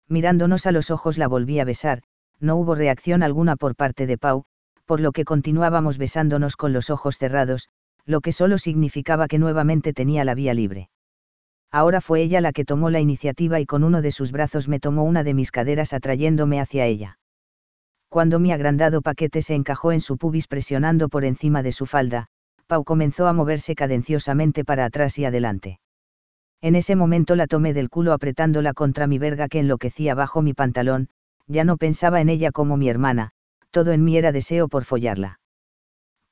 Mirándonos 0.06 0.64
a 0.64 0.72
los 0.72 0.90
ojos 0.90 1.18
la 1.18 1.28
volví 1.28 1.60
a 1.60 1.66
besar, 1.66 2.02
no 2.40 2.56
hubo 2.56 2.74
reacción 2.74 3.22
alguna 3.22 3.56
por 3.56 3.74
parte 3.74 4.06
de 4.06 4.18
Pau, 4.18 4.44
por 4.84 5.00
lo 5.00 5.12
que 5.12 5.24
continuábamos 5.24 5.98
besándonos 5.98 6.56
con 6.56 6.72
los 6.72 6.90
ojos 6.90 7.18
cerrados, 7.18 7.68
lo 8.06 8.20
que 8.20 8.32
solo 8.32 8.58
significaba 8.58 9.28
que 9.28 9.38
nuevamente 9.38 9.92
tenía 9.92 10.24
la 10.24 10.34
vía 10.34 10.54
libre. 10.54 10.88
Ahora 11.70 12.00
fue 12.00 12.22
ella 12.22 12.40
la 12.40 12.52
que 12.52 12.64
tomó 12.64 12.88
la 12.88 13.00
iniciativa 13.00 13.60
y 13.60 13.66
con 13.66 13.84
uno 13.84 14.00
de 14.00 14.12
sus 14.12 14.32
brazos 14.32 14.68
me 14.68 14.80
tomó 14.80 15.04
una 15.04 15.24
de 15.24 15.34
mis 15.34 15.50
caderas 15.50 15.92
atrayéndome 15.92 16.60
hacia 16.60 16.86
ella. 16.86 17.18
Cuando 18.08 18.38
mi 18.38 18.52
agrandado 18.52 19.02
paquete 19.02 19.42
se 19.42 19.54
encajó 19.54 19.92
en 19.92 20.00
su 20.00 20.16
pubis 20.16 20.46
presionando 20.46 21.10
por 21.10 21.26
encima 21.26 21.62
de 21.62 21.72
su 21.72 21.84
falda, 21.84 22.28
Pau 22.66 22.84
comenzó 22.84 23.26
a 23.26 23.34
moverse 23.34 23.74
cadenciosamente 23.74 24.64
para 24.64 24.86
atrás 24.86 25.18
y 25.18 25.26
adelante. 25.26 25.80
En 26.62 26.74
ese 26.74 26.96
momento 26.96 27.36
la 27.36 27.46
tomé 27.46 27.74
del 27.74 27.90
culo 27.90 28.12
apretándola 28.12 28.72
contra 28.72 29.06
mi 29.06 29.18
verga 29.18 29.48
que 29.48 29.60
enloquecía 29.60 30.14
bajo 30.14 30.40
mi 30.40 30.54
pantalón, 30.54 31.08
ya 31.48 31.64
no 31.64 31.76
pensaba 31.76 32.20
en 32.20 32.28
ella 32.28 32.52
como 32.52 32.76
mi 32.76 32.88
hermana, 32.88 33.30
todo 33.70 33.92
en 33.92 34.04
mí 34.04 34.16
era 34.16 34.32
deseo 34.32 34.68
por 34.68 34.84
follarla. 34.84 35.40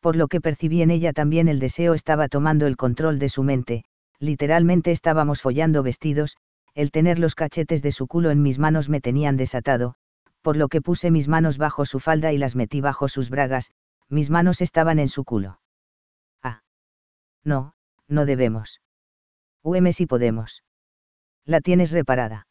por 0.01 0.15
lo 0.15 0.29
que 0.29 0.41
percibí 0.41 0.83
en 0.83 0.93
ella 0.93 1.13
también 1.13 1.49
el 1.49 1.59
deseo 1.59 1.93
estaba 1.93 2.29
tomando 2.29 2.69
el 2.69 2.77
control 2.77 3.19
de 3.19 3.29
su 3.29 3.43
mente, 3.43 3.85
literalmente 4.21 4.93
estábamos 4.93 5.43
follando 5.43 5.83
vestidos, 5.83 6.37
el 6.75 6.93
tener 6.93 7.19
los 7.19 7.35
cachetes 7.35 7.83
de 7.83 7.91
su 7.91 8.07
culo 8.07 8.31
en 8.31 8.41
mis 8.41 8.61
manos 8.61 8.89
me 8.89 9.01
tenían 9.01 9.37
desatado, 9.37 9.97
por 10.43 10.57
lo 10.57 10.69
que 10.69 10.81
puse 10.81 11.11
mis 11.11 11.27
manos 11.27 11.59
bajo 11.59 11.85
su 11.85 11.99
falda 11.99 12.33
y 12.33 12.39
las 12.39 12.55
metí 12.55 12.81
bajo 12.81 13.09
sus 13.09 13.31
bragas, 13.31 13.73
mis 14.09 14.31
manos 14.31 14.61
estaban 14.61 15.01
en 15.01 15.09
su 15.09 15.25
culo. 15.25 15.59
Ah. 16.43 16.63
No, 17.43 17.73
no 18.07 18.27
debemos. 18.27 18.81
UM 19.65 19.91
si 19.91 20.07
podemos. 20.07 20.63
La 21.45 21.61
tienes 21.61 21.91
reparada. 21.91 22.47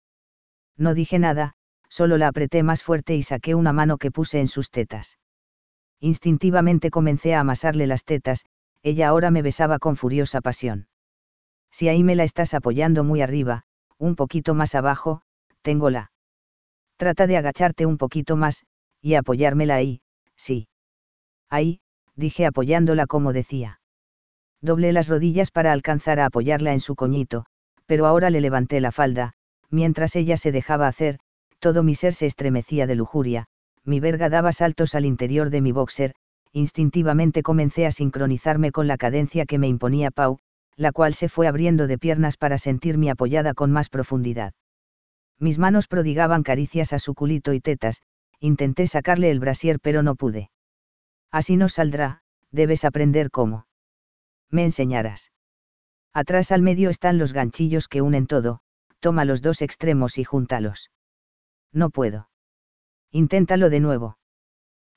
No 0.76 0.94
dije 0.94 1.20
nada, 1.20 1.55
solo 1.96 2.18
la 2.18 2.28
apreté 2.28 2.62
más 2.62 2.84
fuerte 2.84 3.16
y 3.16 3.22
saqué 3.22 3.56
una 3.56 3.72
mano 3.72 3.98
que 3.98 4.12
puse 4.12 4.42
en 4.42 4.50
sus 4.50 4.70
tetas. 4.70 5.18
Instintivamente 6.02 6.92
comencé 6.92 7.34
a 7.34 7.40
amasarle 7.40 7.88
las 7.88 8.04
tetas, 8.04 8.44
ella 8.84 9.08
ahora 9.08 9.32
me 9.32 9.42
besaba 9.42 9.80
con 9.80 9.96
furiosa 9.96 10.42
pasión. 10.42 10.90
Si 11.72 11.88
ahí 11.88 12.04
me 12.04 12.16
la 12.16 12.26
estás 12.26 12.54
apoyando 12.54 13.06
muy 13.06 13.22
arriba, 13.22 13.64
un 13.98 14.18
poquito 14.18 14.54
más 14.56 14.76
abajo, 14.76 15.22
tengo 15.62 15.90
la. 15.90 16.12
Trata 16.98 17.28
de 17.28 17.38
agacharte 17.38 17.86
un 17.86 17.98
poquito 17.98 18.36
más, 18.36 18.66
y 19.00 19.16
apoyármela 19.16 19.76
ahí, 19.76 20.02
sí. 20.36 20.68
Ahí, 21.50 21.80
dije 22.14 22.46
apoyándola 22.46 23.08
como 23.08 23.32
decía. 23.32 23.80
Doblé 24.60 24.92
las 24.92 25.08
rodillas 25.08 25.50
para 25.50 25.72
alcanzar 25.72 26.20
a 26.20 26.26
apoyarla 26.26 26.74
en 26.74 26.82
su 26.82 26.96
coñito, 26.96 27.46
pero 27.86 28.06
ahora 28.06 28.30
le 28.30 28.42
levanté 28.42 28.82
la 28.82 28.92
falda, 28.92 29.32
mientras 29.70 30.18
ella 30.18 30.36
se 30.36 30.52
dejaba 30.52 30.90
hacer, 30.90 31.20
todo 31.66 31.82
mi 31.82 31.96
ser 31.96 32.14
se 32.14 32.28
estremecía 32.28 32.86
de 32.86 32.94
lujuria, 32.94 33.48
mi 33.84 34.00
verga 34.00 34.30
daba 34.30 34.52
saltos 34.52 34.94
al 34.94 35.04
interior 35.04 35.50
de 35.50 35.62
mi 35.62 35.72
boxer, 35.72 36.14
instintivamente 36.52 37.42
comencé 37.42 37.88
a 37.88 37.92
sincronizarme 37.92 38.72
con 38.72 38.86
la 38.86 38.98
cadencia 38.98 39.48
que 39.48 39.58
me 39.58 39.68
imponía 39.68 40.12
Pau, 40.12 40.38
la 40.76 40.92
cual 40.92 41.16
se 41.16 41.28
fue 41.28 41.48
abriendo 41.48 41.88
de 41.88 41.98
piernas 41.98 42.38
para 42.38 42.60
sentirme 42.60 43.10
apoyada 43.10 43.56
con 43.56 43.72
más 43.72 43.90
profundidad. 43.90 44.54
Mis 45.40 45.58
manos 45.58 45.88
prodigaban 45.88 46.44
caricias 46.44 46.94
a 46.94 47.00
su 47.00 47.16
culito 47.16 47.52
y 47.52 47.62
tetas, 47.62 48.04
intenté 48.40 48.86
sacarle 48.86 49.32
el 49.32 49.40
brasier 49.40 49.80
pero 49.80 50.04
no 50.04 50.14
pude. 50.14 50.52
Así 51.32 51.58
no 51.58 51.68
saldrá, 51.68 52.22
debes 52.52 52.86
aprender 52.86 53.32
cómo. 53.32 53.66
Me 54.52 54.66
enseñarás. 54.66 55.32
Atrás 56.14 56.52
al 56.52 56.62
medio 56.62 56.92
están 56.92 57.18
los 57.18 57.34
ganchillos 57.34 57.88
que 57.88 58.04
unen 58.04 58.28
todo, 58.28 58.60
toma 59.00 59.26
los 59.26 59.42
dos 59.42 59.64
extremos 59.64 60.20
y 60.20 60.24
júntalos. 60.24 60.92
No 61.74 61.90
puedo. 61.90 62.30
Inténtalo 63.12 63.70
de 63.70 63.80
nuevo. 63.80 64.18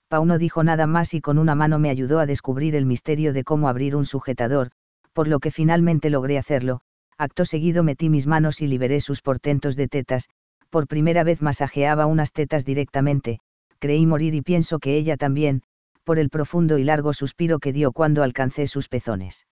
Pau 0.09 0.25
no 0.25 0.39
dijo 0.39 0.65
nada 0.65 0.87
más 0.87 1.13
y 1.15 1.21
con 1.21 1.39
una 1.39 1.55
mano 1.55 1.79
me 1.79 1.91
ayudó 1.91 2.19
a 2.19 2.27
descubrir 2.27 2.75
el 2.75 2.87
misterio 2.87 3.33
de 3.33 3.45
cómo 3.45 3.69
abrir 3.69 3.95
un 3.95 4.05
sujetador, 4.05 4.71
por 5.13 5.29
lo 5.29 5.39
que 5.39 5.51
finalmente 5.51 6.09
logré 6.09 6.39
hacerlo, 6.39 6.81
acto 7.19 7.45
seguido 7.45 7.83
metí 7.83 8.09
mis 8.09 8.27
manos 8.27 8.63
y 8.63 8.67
liberé 8.67 9.01
sus 9.01 9.21
portentos 9.21 9.77
de 9.77 9.89
tetas, 9.89 10.29
por 10.71 10.87
primera 10.87 11.25
vez 11.25 11.43
masajeaba 11.43 12.07
unas 12.07 12.33
tetas 12.33 12.65
directamente, 12.65 13.41
creí 13.79 14.07
morir 14.07 14.35
y 14.35 14.43
pienso 14.43 14.79
que 14.79 14.97
ella 14.97 15.17
también, 15.17 15.63
por 16.05 16.19
el 16.19 16.31
profundo 16.31 16.79
y 16.79 16.85
largo 16.85 17.13
suspiro 17.13 17.59
que 17.59 17.73
dio 17.73 17.93
cuando 17.93 18.23
alcancé 18.23 18.67
sus 18.67 18.89
pezones. 18.89 19.47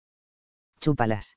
Chúpalas. 0.80 1.36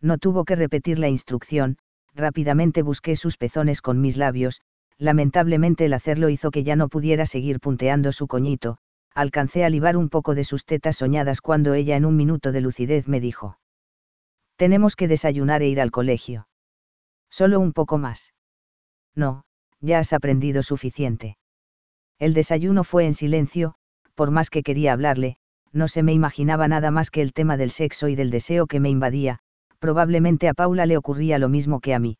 No 0.00 0.18
tuvo 0.18 0.44
que 0.44 0.54
repetir 0.54 0.98
la 0.98 1.08
instrucción, 1.08 1.78
rápidamente 2.14 2.82
busqué 2.82 3.16
sus 3.16 3.36
pezones 3.36 3.82
con 3.82 4.00
mis 4.00 4.16
labios, 4.16 4.60
lamentablemente 4.98 5.84
el 5.84 5.92
hacerlo 5.94 6.28
hizo 6.28 6.50
que 6.50 6.64
ya 6.64 6.76
no 6.76 6.88
pudiera 6.88 7.26
seguir 7.26 7.60
punteando 7.60 8.12
su 8.12 8.26
coñito, 8.26 8.78
alcancé 9.14 9.64
a 9.64 9.70
libar 9.70 9.96
un 9.96 10.08
poco 10.08 10.34
de 10.34 10.44
sus 10.44 10.64
tetas 10.64 10.96
soñadas 10.96 11.40
cuando 11.40 11.74
ella 11.74 11.96
en 11.96 12.04
un 12.04 12.16
minuto 12.16 12.52
de 12.52 12.60
lucidez 12.60 13.08
me 13.08 13.20
dijo. 13.20 13.58
Tenemos 14.56 14.96
que 14.96 15.08
desayunar 15.08 15.62
e 15.62 15.68
ir 15.68 15.80
al 15.80 15.90
colegio. 15.90 16.48
Solo 17.30 17.60
un 17.60 17.72
poco 17.72 17.98
más. 17.98 18.34
No, 19.14 19.44
ya 19.80 20.00
has 20.00 20.12
aprendido 20.12 20.62
suficiente. 20.62 21.36
El 22.18 22.34
desayuno 22.34 22.82
fue 22.84 23.06
en 23.06 23.14
silencio, 23.14 23.74
por 24.14 24.30
más 24.32 24.50
que 24.50 24.62
quería 24.62 24.92
hablarle, 24.92 25.36
no 25.72 25.86
se 25.86 26.02
me 26.02 26.12
imaginaba 26.12 26.66
nada 26.66 26.90
más 26.90 27.10
que 27.10 27.22
el 27.22 27.32
tema 27.32 27.56
del 27.56 27.70
sexo 27.70 28.08
y 28.08 28.16
del 28.16 28.30
deseo 28.30 28.66
que 28.66 28.80
me 28.80 28.90
invadía, 28.90 29.38
probablemente 29.78 30.48
a 30.48 30.54
Paula 30.54 30.86
le 30.86 30.96
ocurría 30.96 31.38
lo 31.38 31.48
mismo 31.48 31.80
que 31.80 31.94
a 31.94 31.98
mí. 31.98 32.18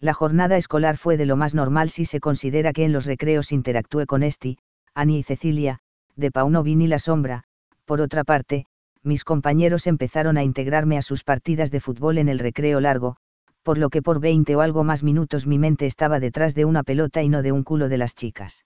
La 0.00 0.14
jornada 0.14 0.56
escolar 0.56 0.96
fue 0.96 1.16
de 1.16 1.26
lo 1.26 1.36
más 1.36 1.56
normal 1.56 1.90
si 1.90 2.04
se 2.04 2.20
considera 2.20 2.72
que 2.72 2.84
en 2.84 2.92
los 2.92 3.04
recreos 3.04 3.50
interactué 3.50 4.06
con 4.06 4.22
Esti, 4.22 4.58
Annie 4.94 5.18
y 5.18 5.22
Cecilia, 5.24 5.80
de 6.14 6.30
Pau 6.30 6.50
no 6.50 6.62
vi 6.62 6.76
ni 6.76 6.86
la 6.86 7.00
sombra, 7.00 7.42
por 7.84 8.00
otra 8.00 8.22
parte, 8.22 8.66
mis 9.02 9.24
compañeros 9.24 9.88
empezaron 9.88 10.36
a 10.36 10.44
integrarme 10.44 10.98
a 10.98 11.02
sus 11.02 11.24
partidas 11.24 11.72
de 11.72 11.80
fútbol 11.80 12.18
en 12.18 12.28
el 12.28 12.38
recreo 12.38 12.80
largo, 12.80 13.16
por 13.64 13.76
lo 13.76 13.90
que 13.90 14.00
por 14.00 14.20
20 14.20 14.54
o 14.54 14.60
algo 14.60 14.84
más 14.84 15.02
minutos 15.02 15.48
mi 15.48 15.58
mente 15.58 15.86
estaba 15.86 16.20
detrás 16.20 16.54
de 16.54 16.64
una 16.64 16.84
pelota 16.84 17.22
y 17.24 17.28
no 17.28 17.42
de 17.42 17.50
un 17.50 17.64
culo 17.64 17.88
de 17.88 17.98
las 17.98 18.14
chicas. 18.14 18.64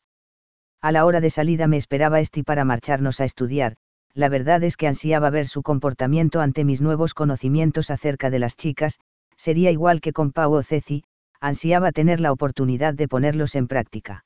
A 0.82 0.92
la 0.92 1.06
hora 1.06 1.22
de 1.22 1.30
salida 1.30 1.66
me 1.66 1.78
esperaba 1.78 2.20
Esti 2.20 2.42
para 2.42 2.66
marcharnos 2.66 3.20
a 3.20 3.24
estudiar, 3.24 3.76
la 4.12 4.28
verdad 4.28 4.62
es 4.64 4.76
que 4.76 4.86
ansiaba 4.86 5.30
ver 5.30 5.46
su 5.46 5.62
comportamiento 5.62 6.42
ante 6.42 6.64
mis 6.66 6.82
nuevos 6.82 7.14
conocimientos 7.14 7.90
acerca 7.90 8.28
de 8.28 8.38
las 8.38 8.56
chicas, 8.56 9.00
sería 9.38 9.70
igual 9.70 10.02
que 10.02 10.12
con 10.12 10.32
Pau 10.32 10.52
o 10.52 10.62
Ceci, 10.62 11.04
ansiaba 11.42 11.90
tener 11.90 12.20
la 12.20 12.30
oportunidad 12.30 12.94
de 12.94 13.08
ponerlos 13.08 13.56
en 13.56 13.66
práctica. 13.66 14.24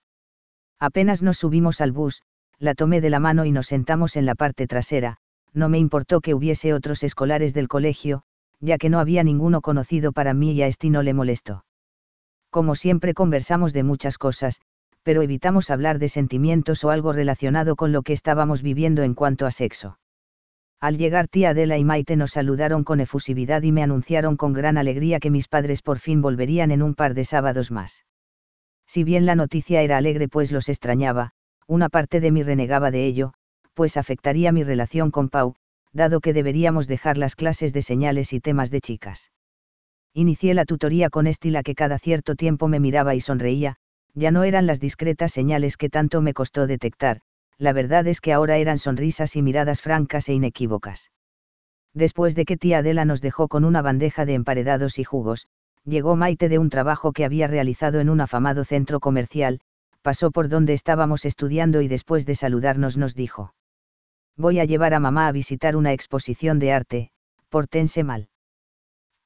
Apenas 0.78 1.22
nos 1.22 1.38
subimos 1.38 1.80
al 1.80 1.90
bus, 1.90 2.22
la 2.58 2.74
tomé 2.74 3.00
de 3.00 3.08
la 3.08 3.20
mano 3.20 3.46
y 3.46 3.52
nos 3.52 3.66
sentamos 3.66 4.16
en 4.16 4.26
la 4.26 4.34
parte 4.34 4.66
trasera, 4.66 5.16
no 5.54 5.70
me 5.70 5.78
importó 5.78 6.20
que 6.20 6.34
hubiese 6.34 6.74
otros 6.74 7.02
escolares 7.02 7.54
del 7.54 7.68
colegio, 7.68 8.22
ya 8.60 8.76
que 8.76 8.90
no 8.90 8.98
había 8.98 9.24
ninguno 9.24 9.62
conocido 9.62 10.12
para 10.12 10.34
mí 10.34 10.52
y 10.52 10.62
a 10.62 10.66
Esti 10.66 10.90
no 10.90 11.02
le 11.02 11.14
molestó. 11.14 11.64
Como 12.50 12.74
siempre 12.74 13.14
conversamos 13.14 13.72
de 13.72 13.82
muchas 13.82 14.18
cosas, 14.18 14.60
pero 15.02 15.22
evitamos 15.22 15.70
hablar 15.70 15.98
de 15.98 16.10
sentimientos 16.10 16.84
o 16.84 16.90
algo 16.90 17.14
relacionado 17.14 17.76
con 17.76 17.92
lo 17.92 18.02
que 18.02 18.12
estábamos 18.12 18.60
viviendo 18.60 19.02
en 19.02 19.14
cuanto 19.14 19.46
a 19.46 19.50
sexo. 19.50 19.98
Al 20.80 20.98
llegar 20.98 21.26
tía 21.28 21.50
Adela 21.50 21.78
y 21.78 21.84
Maite 21.84 22.16
nos 22.16 22.32
saludaron 22.32 22.84
con 22.84 23.00
efusividad 23.00 23.62
y 23.62 23.72
me 23.72 23.82
anunciaron 23.82 24.36
con 24.36 24.52
gran 24.52 24.76
alegría 24.76 25.20
que 25.20 25.30
mis 25.30 25.48
padres 25.48 25.82
por 25.82 25.98
fin 25.98 26.20
volverían 26.20 26.70
en 26.70 26.82
un 26.82 26.94
par 26.94 27.14
de 27.14 27.24
sábados 27.24 27.70
más. 27.70 28.04
Si 28.86 29.02
bien 29.02 29.26
la 29.26 29.34
noticia 29.34 29.82
era 29.82 29.96
alegre 29.96 30.28
pues 30.28 30.52
los 30.52 30.68
extrañaba, 30.68 31.32
una 31.66 31.88
parte 31.88 32.20
de 32.20 32.30
mí 32.30 32.42
renegaba 32.42 32.90
de 32.90 33.06
ello, 33.06 33.32
pues 33.74 33.96
afectaría 33.96 34.52
mi 34.52 34.62
relación 34.62 35.10
con 35.10 35.28
Pau, 35.28 35.56
dado 35.92 36.20
que 36.20 36.32
deberíamos 36.32 36.86
dejar 36.86 37.18
las 37.18 37.36
clases 37.36 37.72
de 37.72 37.82
señales 37.82 38.32
y 38.32 38.40
temas 38.40 38.70
de 38.70 38.80
chicas. 38.80 39.32
Inicié 40.12 40.54
la 40.54 40.64
tutoría 40.64 41.10
con 41.10 41.26
Estila 41.26 41.62
que 41.62 41.74
cada 41.74 41.98
cierto 41.98 42.36
tiempo 42.36 42.68
me 42.68 42.80
miraba 42.80 43.14
y 43.14 43.20
sonreía, 43.20 43.76
ya 44.14 44.30
no 44.30 44.44
eran 44.44 44.66
las 44.66 44.80
discretas 44.80 45.32
señales 45.32 45.76
que 45.76 45.90
tanto 45.90 46.22
me 46.22 46.32
costó 46.32 46.66
detectar, 46.66 47.20
la 47.58 47.72
verdad 47.72 48.06
es 48.06 48.20
que 48.20 48.32
ahora 48.32 48.58
eran 48.58 48.78
sonrisas 48.78 49.36
y 49.36 49.42
miradas 49.42 49.80
francas 49.80 50.28
e 50.28 50.34
inequívocas. 50.34 51.10
Después 51.94 52.34
de 52.34 52.44
que 52.44 52.56
tía 52.56 52.78
Adela 52.78 53.04
nos 53.04 53.22
dejó 53.22 53.48
con 53.48 53.64
una 53.64 53.80
bandeja 53.80 54.26
de 54.26 54.34
emparedados 54.34 54.98
y 54.98 55.04
jugos, 55.04 55.46
llegó 55.84 56.16
Maite 56.16 56.48
de 56.48 56.58
un 56.58 56.68
trabajo 56.68 57.12
que 57.12 57.24
había 57.24 57.46
realizado 57.46 58.00
en 58.00 58.10
un 58.10 58.20
afamado 58.20 58.64
centro 58.64 59.00
comercial, 59.00 59.60
pasó 60.02 60.30
por 60.30 60.48
donde 60.48 60.74
estábamos 60.74 61.24
estudiando 61.24 61.80
y 61.80 61.88
después 61.88 62.26
de 62.26 62.34
saludarnos 62.34 62.96
nos 62.96 63.14
dijo. 63.14 63.54
Voy 64.36 64.60
a 64.60 64.64
llevar 64.64 64.92
a 64.92 65.00
mamá 65.00 65.26
a 65.26 65.32
visitar 65.32 65.76
una 65.76 65.92
exposición 65.92 66.58
de 66.58 66.72
arte, 66.72 67.10
portense 67.48 68.04
mal. 68.04 68.28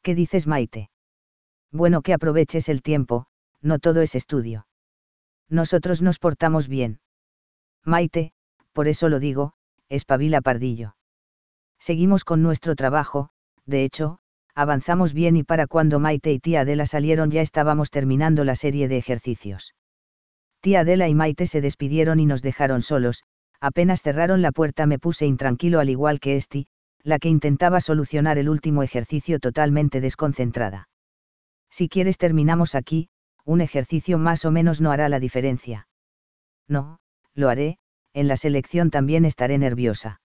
¿Qué 0.03 0.15
dices 0.15 0.47
Maite? 0.47 0.91
Bueno 1.73 2.03
que 2.03 2.15
aproveches 2.15 2.69
el 2.69 2.83
tiempo, 2.83 3.27
no 3.61 3.79
todo 3.79 4.01
es 4.01 4.15
estudio. 4.15 4.67
Nosotros 5.49 6.01
nos 6.01 6.19
portamos 6.19 6.69
bien. 6.69 7.01
Maite, 7.85 8.33
por 8.73 8.89
eso 8.89 9.09
lo 9.09 9.19
digo, 9.19 9.53
espabila 9.89 10.41
pardillo. 10.41 10.97
Seguimos 11.79 12.25
con 12.25 12.43
nuestro 12.43 12.77
trabajo, 12.77 13.31
de 13.67 13.85
hecho, 13.85 14.19
avanzamos 14.55 15.15
bien 15.15 15.37
y 15.37 15.43
para 15.43 15.67
cuando 15.67 15.99
Maite 15.99 16.33
y 16.33 16.39
tía 16.39 16.61
Adela 16.61 16.87
salieron 16.87 17.31
ya 17.31 17.41
estábamos 17.41 17.91
terminando 17.91 18.45
la 18.45 18.55
serie 18.55 18.89
de 18.89 18.99
ejercicios. 18.99 19.75
Tía 20.61 20.81
Adela 20.81 21.09
y 21.09 21.15
Maite 21.15 21.47
se 21.47 21.61
despidieron 21.61 22.21
y 22.21 22.27
nos 22.27 22.43
dejaron 22.43 22.83
solos, 22.83 23.23
apenas 23.61 24.03
cerraron 24.03 24.43
la 24.43 24.53
puerta 24.53 24.87
me 24.87 24.99
puse 24.99 25.27
intranquilo 25.27 25.81
al 25.81 25.89
igual 25.89 26.21
que 26.21 26.37
Esti, 26.37 26.67
la 27.03 27.19
que 27.19 27.29
intentaba 27.29 27.81
solucionar 27.81 28.37
el 28.37 28.49
último 28.49 28.83
ejercicio 28.83 29.39
totalmente 29.39 30.01
desconcentrada. 30.01 30.89
Si 31.71 31.89
quieres 31.89 32.19
terminamos 32.19 32.75
aquí, 32.75 33.09
un 33.45 33.61
ejercicio 33.61 34.19
más 34.19 34.45
o 34.45 34.51
menos 34.51 34.81
no 34.81 34.91
hará 34.91 35.09
la 35.09 35.21
diferencia. 35.21 35.89
No, 36.69 36.99
lo 37.41 37.49
haré, 37.49 37.79
en 38.15 38.29
la 38.29 38.37
selección 38.37 38.91
también 38.91 39.25
estaré 39.25 39.59
nerviosa. 39.59 40.21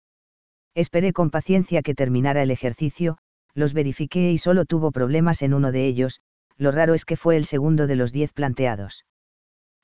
Esperé 0.76 1.14
con 1.14 1.30
paciencia 1.30 1.82
que 1.82 1.96
terminara 1.96 2.44
el 2.44 2.52
ejercicio, 2.52 3.18
los 3.54 3.74
verifiqué 3.74 4.32
y 4.32 4.38
solo 4.38 4.66
tuvo 4.66 4.92
problemas 4.92 5.42
en 5.42 5.54
uno 5.54 5.72
de 5.72 5.86
ellos, 5.86 6.20
lo 6.58 6.72
raro 6.72 6.94
es 6.94 7.06
que 7.06 7.16
fue 7.16 7.38
el 7.38 7.46
segundo 7.46 7.88
de 7.88 7.96
los 7.96 8.12
diez 8.12 8.34
planteados. 8.34 9.06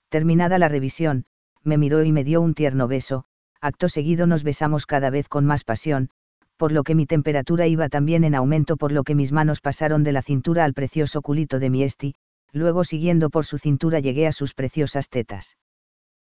Terminada 0.10 0.58
la 0.58 0.68
revisión, 0.68 1.26
me 1.64 1.78
miró 1.78 2.04
y 2.04 2.12
me 2.12 2.24
dio 2.24 2.42
un 2.42 2.54
tierno 2.54 2.88
beso, 2.88 3.26
acto 3.62 3.90
seguido 3.90 4.26
nos 4.26 4.44
besamos 4.44 4.86
cada 4.86 5.10
vez 5.10 5.28
con 5.28 5.46
más 5.46 5.64
pasión, 5.64 6.10
por 6.58 6.72
lo 6.72 6.84
que 6.84 6.96
mi 6.96 7.06
temperatura 7.06 7.68
iba 7.68 7.90
también 7.90 8.24
en 8.24 8.36
aumento 8.36 8.76
por 8.76 8.92
lo 8.92 9.04
que 9.04 9.16
mis 9.16 9.32
manos 9.32 9.62
pasaron 9.62 10.04
de 10.04 10.12
la 10.12 10.22
cintura 10.22 10.66
al 10.66 10.74
precioso 10.74 11.22
culito 11.22 11.60
de 11.60 11.70
mi 11.70 11.84
esti, 11.84 12.16
luego 12.52 12.84
siguiendo 12.84 13.30
por 13.30 13.46
su 13.46 13.58
cintura 13.58 14.00
llegué 14.00 14.28
a 14.28 14.32
sus 14.32 14.54
preciosas 14.54 15.10
tetas. 15.10 15.58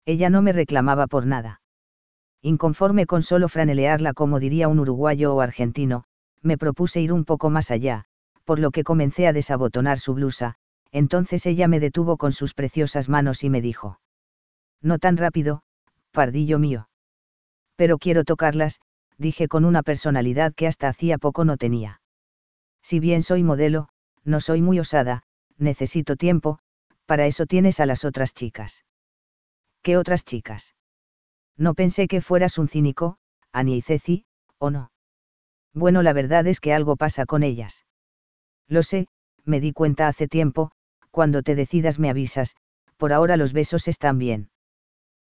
Ella 0.06 0.30
no 0.30 0.42
me 0.42 0.52
reclamaba 0.52 1.08
por 1.08 1.26
nada. 1.26 1.62
Inconforme 2.42 3.08
con 3.08 3.24
solo 3.24 3.50
franelearla 3.50 4.14
como 4.14 4.40
diría 4.40 4.68
un 4.68 4.80
uruguayo 4.80 5.34
o 5.34 5.42
argentino, 5.42 6.04
me 6.42 6.58
propuse 6.58 7.02
ir 7.02 7.12
un 7.12 7.26
poco 7.26 7.50
más 7.50 7.72
allá, 7.72 8.06
por 8.44 8.60
lo 8.60 8.70
que 8.70 8.84
comencé 8.84 9.28
a 9.28 9.34
desabotonar 9.34 9.98
su 9.98 10.14
blusa, 10.14 10.56
entonces 10.92 11.46
ella 11.48 11.68
me 11.68 11.80
detuvo 11.80 12.18
con 12.18 12.32
sus 12.32 12.54
preciosas 12.54 13.10
manos 13.10 13.44
y 13.44 13.50
me 13.50 13.62
dijo. 13.62 14.00
No 14.82 15.00
tan 15.00 15.18
rápido, 15.18 15.64
pardillo 16.12 16.60
mío. 16.60 16.88
Pero 17.76 17.98
quiero 17.98 18.24
tocarlas, 18.24 18.80
dije 19.18 19.48
con 19.48 19.66
una 19.66 19.82
personalidad 19.82 20.54
que 20.54 20.68
hasta 20.68 20.88
hacía 20.88 21.18
poco 21.18 21.46
no 21.46 21.58
tenía. 21.58 22.02
Si 22.84 23.00
bien 23.00 23.24
soy 23.24 23.44
modelo, 23.44 23.90
no 24.24 24.40
soy 24.40 24.62
muy 24.62 24.80
osada, 24.80 25.24
necesito 25.58 26.16
tiempo, 26.16 26.60
para 27.08 27.26
eso 27.26 27.48
tienes 27.48 27.80
a 27.80 27.88
las 27.88 28.06
otras 28.06 28.34
chicas. 28.34 28.86
¿Qué 29.86 29.98
otras 29.98 30.26
chicas? 30.26 30.74
No 31.56 31.76
pensé 31.76 32.08
que 32.08 32.20
fueras 32.20 32.58
un 32.58 32.68
cínico, 32.68 33.20
Annie 33.52 33.78
y 33.78 33.82
Ceci, 33.84 34.26
¿o 34.58 34.72
no? 34.72 34.90
Bueno, 35.76 36.02
la 36.02 36.12
verdad 36.12 36.48
es 36.48 36.60
que 36.60 36.74
algo 36.74 36.96
pasa 36.96 37.28
con 37.28 37.44
ellas. 37.44 37.86
Lo 38.68 38.82
sé, 38.82 39.06
me 39.44 39.60
di 39.60 39.74
cuenta 39.74 40.08
hace 40.08 40.28
tiempo, 40.28 40.72
cuando 41.12 41.44
te 41.44 41.54
decidas 41.54 42.00
me 42.00 42.10
avisas, 42.10 42.56
por 42.98 43.14
ahora 43.14 43.38
los 43.38 43.54
besos 43.54 43.88
están 43.88 44.18
bien. 44.18 44.50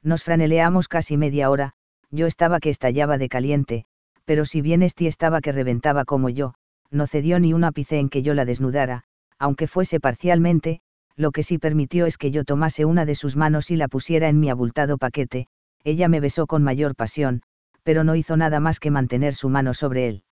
Nos 0.02 0.24
franeleamos 0.24 0.88
casi 0.88 1.18
media 1.18 1.50
hora, 1.50 1.74
yo 2.10 2.26
estaba 2.26 2.62
que 2.62 2.70
estallaba 2.70 3.18
de 3.18 3.28
caliente, 3.28 3.86
pero 4.24 4.46
si 4.46 4.62
bien 4.62 4.84
Esti 4.84 5.08
estaba 5.08 5.42
que 5.42 5.52
reventaba 5.52 6.06
como 6.06 6.30
yo, 6.30 6.54
no 6.90 7.08
cedió 7.08 7.42
ni 7.42 7.52
un 7.52 7.66
ápice 7.66 8.00
en 8.00 8.08
que 8.08 8.22
yo 8.22 8.34
la 8.34 8.46
desnudara, 8.46 9.04
aunque 9.38 9.68
fuese 9.68 10.00
parcialmente, 10.00 10.80
lo 11.16 11.32
que 11.32 11.44
sí 11.44 11.58
permitió 11.58 12.06
es 12.06 12.18
que 12.18 12.32
yo 12.32 12.44
tomase 12.44 12.86
una 12.86 13.06
de 13.06 13.16
sus 13.16 13.36
manos 13.36 13.72
y 13.72 13.78
la 13.78 13.88
pusiera 13.88 14.30
en 14.30 14.40
mi 14.40 14.50
abultado 14.50 14.98
paquete, 14.98 15.48
ella 15.84 16.08
me 16.08 16.20
besó 16.20 16.48
con 16.48 16.64
mayor 16.64 16.96
pasión, 16.96 17.42
pero 17.84 18.04
no 18.04 18.16
hizo 18.16 18.36
nada 18.36 18.60
más 18.60 18.80
que 18.80 18.92
mantener 18.92 19.34
su 19.36 19.50
mano 19.50 19.74
sobre 19.74 20.08
él. 20.08 20.24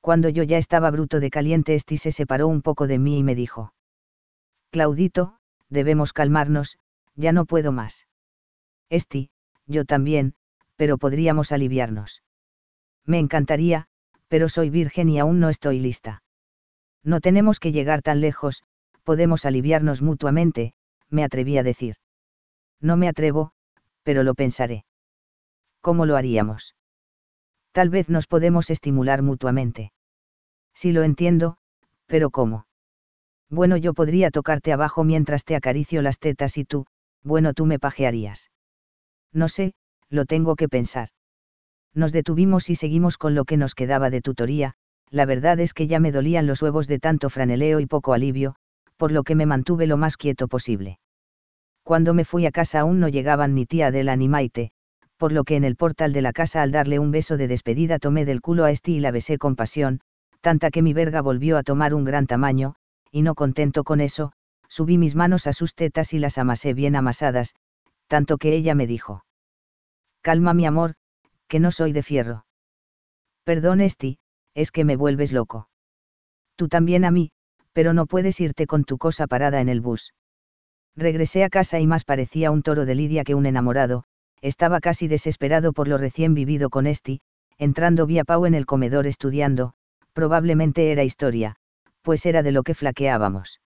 Cuando 0.00 0.28
yo 0.28 0.42
ya 0.42 0.58
estaba 0.58 0.90
bruto 0.90 1.20
de 1.20 1.30
caliente, 1.30 1.74
Esti 1.74 1.96
se 1.96 2.12
separó 2.12 2.48
un 2.48 2.60
poco 2.60 2.86
de 2.86 2.98
mí 2.98 3.18
y 3.18 3.22
me 3.22 3.34
dijo. 3.34 3.72
Claudito, 4.70 5.38
debemos 5.70 6.12
calmarnos, 6.12 6.76
ya 7.14 7.32
no 7.32 7.46
puedo 7.46 7.72
más. 7.72 8.06
Esti, 8.90 9.30
yo 9.66 9.84
también, 9.84 10.34
pero 10.76 10.98
podríamos 10.98 11.52
aliviarnos. 11.52 12.22
Me 13.06 13.18
encantaría, 13.18 13.86
pero 14.28 14.48
soy 14.48 14.68
virgen 14.68 15.08
y 15.08 15.18
aún 15.18 15.40
no 15.40 15.48
estoy 15.48 15.78
lista. 15.78 16.22
No 17.02 17.20
tenemos 17.20 17.60
que 17.60 17.72
llegar 17.72 18.02
tan 18.02 18.20
lejos, 18.20 18.62
podemos 19.04 19.44
aliviarnos 19.44 20.02
mutuamente, 20.02 20.74
me 21.10 21.24
atreví 21.24 21.56
a 21.58 21.62
decir. 21.62 21.96
No 22.80 22.96
me 22.96 23.08
atrevo, 23.08 23.52
pero 24.02 24.22
lo 24.22 24.34
pensaré. 24.34 24.84
¿Cómo 25.80 26.06
lo 26.06 26.16
haríamos? 26.16 26.74
Tal 27.72 27.90
vez 27.90 28.08
nos 28.08 28.26
podemos 28.26 28.70
estimular 28.70 29.22
mutuamente. 29.22 29.92
Sí 30.74 30.92
lo 30.92 31.02
entiendo, 31.02 31.56
pero 32.06 32.30
¿cómo? 32.30 32.66
Bueno, 33.50 33.76
yo 33.76 33.94
podría 33.94 34.30
tocarte 34.30 34.72
abajo 34.72 35.04
mientras 35.04 35.44
te 35.44 35.54
acaricio 35.54 36.02
las 36.02 36.18
tetas 36.18 36.56
y 36.58 36.64
tú, 36.64 36.86
bueno, 37.22 37.54
tú 37.54 37.66
me 37.66 37.78
pajearías. 37.78 38.50
No 39.32 39.48
sé, 39.48 39.74
lo 40.08 40.24
tengo 40.24 40.56
que 40.56 40.68
pensar. 40.68 41.08
Nos 41.94 42.12
detuvimos 42.12 42.70
y 42.70 42.74
seguimos 42.74 43.18
con 43.18 43.34
lo 43.34 43.44
que 43.44 43.56
nos 43.56 43.74
quedaba 43.74 44.10
de 44.10 44.20
tutoría, 44.20 44.74
la 45.10 45.26
verdad 45.26 45.60
es 45.60 45.74
que 45.74 45.86
ya 45.86 46.00
me 46.00 46.12
dolían 46.12 46.46
los 46.46 46.60
huevos 46.62 46.88
de 46.88 46.98
tanto 46.98 47.30
franeleo 47.30 47.78
y 47.80 47.86
poco 47.86 48.12
alivio, 48.12 48.56
por 48.96 49.12
lo 49.12 49.22
que 49.22 49.34
me 49.34 49.46
mantuve 49.46 49.86
lo 49.86 49.96
más 49.96 50.16
quieto 50.16 50.48
posible. 50.48 50.98
Cuando 51.82 52.14
me 52.14 52.24
fui 52.24 52.46
a 52.46 52.50
casa 52.50 52.80
aún 52.80 53.00
no 53.00 53.08
llegaban 53.08 53.54
ni 53.54 53.66
tía 53.66 53.88
Adela 53.88 54.16
ni 54.16 54.28
Maite, 54.28 54.72
por 55.16 55.32
lo 55.32 55.44
que 55.44 55.56
en 55.56 55.64
el 55.64 55.76
portal 55.76 56.12
de 56.12 56.22
la 56.22 56.32
casa 56.32 56.62
al 56.62 56.72
darle 56.72 56.98
un 56.98 57.10
beso 57.10 57.36
de 57.36 57.48
despedida 57.48 57.98
tomé 57.98 58.24
del 58.24 58.40
culo 58.40 58.64
a 58.64 58.70
Esti 58.70 58.96
y 58.96 59.00
la 59.00 59.10
besé 59.10 59.38
con 59.38 59.56
pasión, 59.56 60.00
tanta 60.40 60.70
que 60.70 60.82
mi 60.82 60.92
verga 60.92 61.20
volvió 61.20 61.56
a 61.56 61.62
tomar 61.62 61.94
un 61.94 62.04
gran 62.04 62.26
tamaño, 62.26 62.74
y 63.10 63.22
no 63.22 63.34
contento 63.34 63.84
con 63.84 64.00
eso, 64.00 64.32
subí 64.68 64.98
mis 64.98 65.14
manos 65.14 65.46
a 65.46 65.52
sus 65.52 65.74
tetas 65.74 66.12
y 66.12 66.18
las 66.18 66.38
amasé 66.38 66.74
bien 66.74 66.96
amasadas, 66.96 67.54
tanto 68.08 68.38
que 68.38 68.54
ella 68.54 68.74
me 68.74 68.86
dijo. 68.86 69.24
Calma 70.20 70.54
mi 70.54 70.66
amor, 70.66 70.94
que 71.48 71.60
no 71.60 71.70
soy 71.70 71.92
de 71.92 72.02
fierro. 72.02 72.46
Perdón 73.44 73.80
Esti, 73.80 74.18
es 74.54 74.72
que 74.72 74.84
me 74.84 74.96
vuelves 74.96 75.32
loco. 75.32 75.68
Tú 76.56 76.68
también 76.68 77.04
a 77.04 77.10
mí, 77.10 77.30
pero 77.74 77.92
no 77.92 78.06
puedes 78.06 78.40
irte 78.40 78.66
con 78.66 78.84
tu 78.84 78.96
cosa 78.96 79.26
parada 79.26 79.60
en 79.60 79.68
el 79.68 79.82
bus. 79.82 80.14
Regresé 80.96 81.44
a 81.44 81.50
casa 81.50 81.80
y 81.80 81.86
más 81.86 82.04
parecía 82.04 82.50
un 82.50 82.62
toro 82.62 82.86
de 82.86 82.94
lidia 82.94 83.24
que 83.24 83.34
un 83.34 83.44
enamorado, 83.44 84.04
estaba 84.40 84.80
casi 84.80 85.08
desesperado 85.08 85.72
por 85.72 85.88
lo 85.88 85.98
recién 85.98 86.34
vivido 86.34 86.70
con 86.70 86.86
Esti, 86.86 87.20
entrando 87.58 88.06
vía 88.06 88.24
Pau 88.24 88.46
en 88.46 88.54
el 88.54 88.64
comedor 88.64 89.06
estudiando, 89.06 89.74
probablemente 90.12 90.92
era 90.92 91.02
historia, 91.02 91.56
pues 92.02 92.24
era 92.26 92.42
de 92.42 92.52
lo 92.52 92.62
que 92.62 92.74
flaqueábamos. 92.74 93.60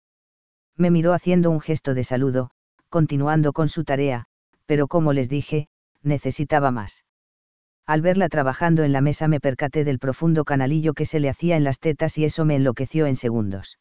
Me 0.78 0.90
miró 0.90 1.14
haciendo 1.14 1.52
un 1.52 1.60
gesto 1.60 1.94
de 1.94 2.04
saludo, 2.04 2.52
continuando 2.90 3.52
con 3.52 3.68
su 3.68 3.84
tarea, 3.84 4.26
pero 4.66 4.88
como 4.88 5.12
les 5.12 5.28
dije, 5.28 5.68
necesitaba 6.02 6.72
más. 6.72 7.04
Al 7.86 8.02
verla 8.02 8.30
trabajando 8.30 8.84
en 8.84 8.94
la 8.94 9.02
mesa 9.02 9.28
me 9.28 9.40
percaté 9.40 9.84
del 9.84 10.00
profundo 10.00 10.46
canalillo 10.46 10.94
que 10.94 11.06
se 11.06 11.20
le 11.20 11.30
hacía 11.30 11.58
en 11.58 11.64
las 11.64 11.80
tetas 11.80 12.18
y 12.18 12.26
eso 12.26 12.46
me 12.46 12.56
enloqueció 12.56 13.06
en 13.08 13.16
segundos. 13.16 13.80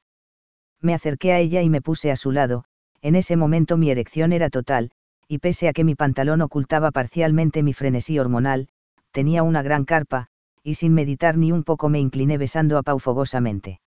Me 0.81 0.95
acerqué 0.95 1.33
a 1.33 1.39
ella 1.39 1.63
y 1.63 1.71
me 1.71 1.81
puse 1.81 2.11
a 2.11 2.17
su 2.17 2.33
lado, 2.33 2.65
en 3.03 3.15
ese 3.15 3.37
momento 3.37 3.77
mi 3.77 3.91
erección 3.91 4.33
era 4.33 4.51
total, 4.51 4.91
y 5.29 5.39
pese 5.39 5.69
a 5.69 5.73
que 5.73 5.85
mi 5.85 5.95
pantalón 5.95 6.41
ocultaba 6.43 6.91
parcialmente 6.91 7.63
mi 7.63 7.73
frenesí 7.73 8.19
hormonal, 8.19 8.69
tenía 9.11 9.43
una 9.43 9.63
gran 9.63 9.85
carpa, 9.85 10.29
y 10.63 10.75
sin 10.75 10.95
meditar 10.95 11.37
ni 11.37 11.53
un 11.53 11.65
poco 11.65 11.89
me 11.89 12.01
incliné 12.01 12.39
besando 12.39 12.79
a 12.79 12.83
Pau 12.83 12.99
fogosamente. 12.99 13.81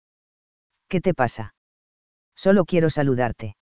¿Qué 0.87 1.01
te 1.01 1.13
pasa? 1.13 1.55
Solo 2.35 2.65
quiero 2.65 2.89
saludarte. 2.89 3.57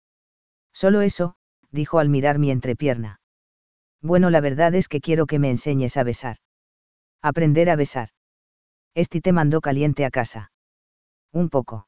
Solo 0.72 1.02
eso, 1.02 1.37
dijo 1.70 1.98
al 1.98 2.08
mirar 2.08 2.38
mi 2.38 2.50
entrepierna. 2.50 3.20
Bueno, 4.00 4.30
la 4.30 4.40
verdad 4.40 4.74
es 4.74 4.88
que 4.88 5.00
quiero 5.00 5.26
que 5.26 5.38
me 5.38 5.50
enseñes 5.50 5.96
a 5.96 6.02
besar. 6.02 6.38
Aprender 7.22 7.70
a 7.70 7.76
besar. 7.76 8.08
Esti 8.94 9.20
te 9.20 9.32
mandó 9.32 9.61
caliente 9.61 10.04
a 10.04 10.11
casa. 10.11 10.50
Un 11.32 11.48
poco. 11.48 11.87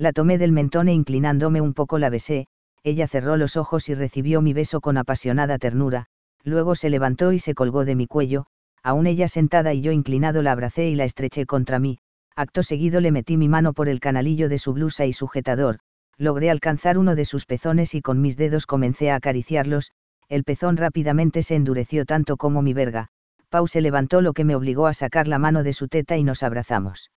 La 0.00 0.14
tomé 0.14 0.38
del 0.38 0.50
mentón 0.50 0.88
e 0.88 0.94
inclinándome 0.94 1.60
un 1.60 1.74
poco 1.74 1.98
la 1.98 2.08
besé, 2.08 2.46
ella 2.82 3.06
cerró 3.06 3.36
los 3.36 3.58
ojos 3.58 3.90
y 3.90 3.94
recibió 3.94 4.40
mi 4.40 4.54
beso 4.54 4.80
con 4.80 4.96
apasionada 4.96 5.58
ternura, 5.58 6.06
luego 6.42 6.74
se 6.74 6.88
levantó 6.88 7.32
y 7.34 7.38
se 7.38 7.52
colgó 7.52 7.84
de 7.84 7.96
mi 7.96 8.06
cuello, 8.06 8.46
aún 8.82 9.06
ella 9.06 9.28
sentada 9.28 9.74
y 9.74 9.82
yo 9.82 9.92
inclinado 9.92 10.40
la 10.40 10.52
abracé 10.52 10.88
y 10.88 10.94
la 10.94 11.04
estreché 11.04 11.44
contra 11.44 11.78
mí, 11.78 11.98
acto 12.34 12.62
seguido 12.62 13.02
le 13.02 13.10
metí 13.12 13.36
mi 13.36 13.50
mano 13.50 13.74
por 13.74 13.90
el 13.90 14.00
canalillo 14.00 14.48
de 14.48 14.56
su 14.56 14.72
blusa 14.72 15.04
y 15.04 15.12
sujetador, 15.12 15.80
logré 16.16 16.48
alcanzar 16.48 16.96
uno 16.96 17.14
de 17.14 17.26
sus 17.26 17.44
pezones 17.44 17.94
y 17.94 18.00
con 18.00 18.22
mis 18.22 18.38
dedos 18.38 18.64
comencé 18.64 19.10
a 19.10 19.16
acariciarlos, 19.16 19.90
el 20.30 20.44
pezón 20.44 20.78
rápidamente 20.78 21.42
se 21.42 21.56
endureció 21.56 22.06
tanto 22.06 22.38
como 22.38 22.62
mi 22.62 22.72
verga, 22.72 23.08
Pau 23.50 23.68
se 23.68 23.82
levantó 23.82 24.22
lo 24.22 24.32
que 24.32 24.44
me 24.44 24.54
obligó 24.54 24.86
a 24.86 24.94
sacar 24.94 25.28
la 25.28 25.38
mano 25.38 25.62
de 25.62 25.74
su 25.74 25.88
teta 25.88 26.16
y 26.16 26.24
nos 26.24 26.42
abrazamos. 26.42 27.10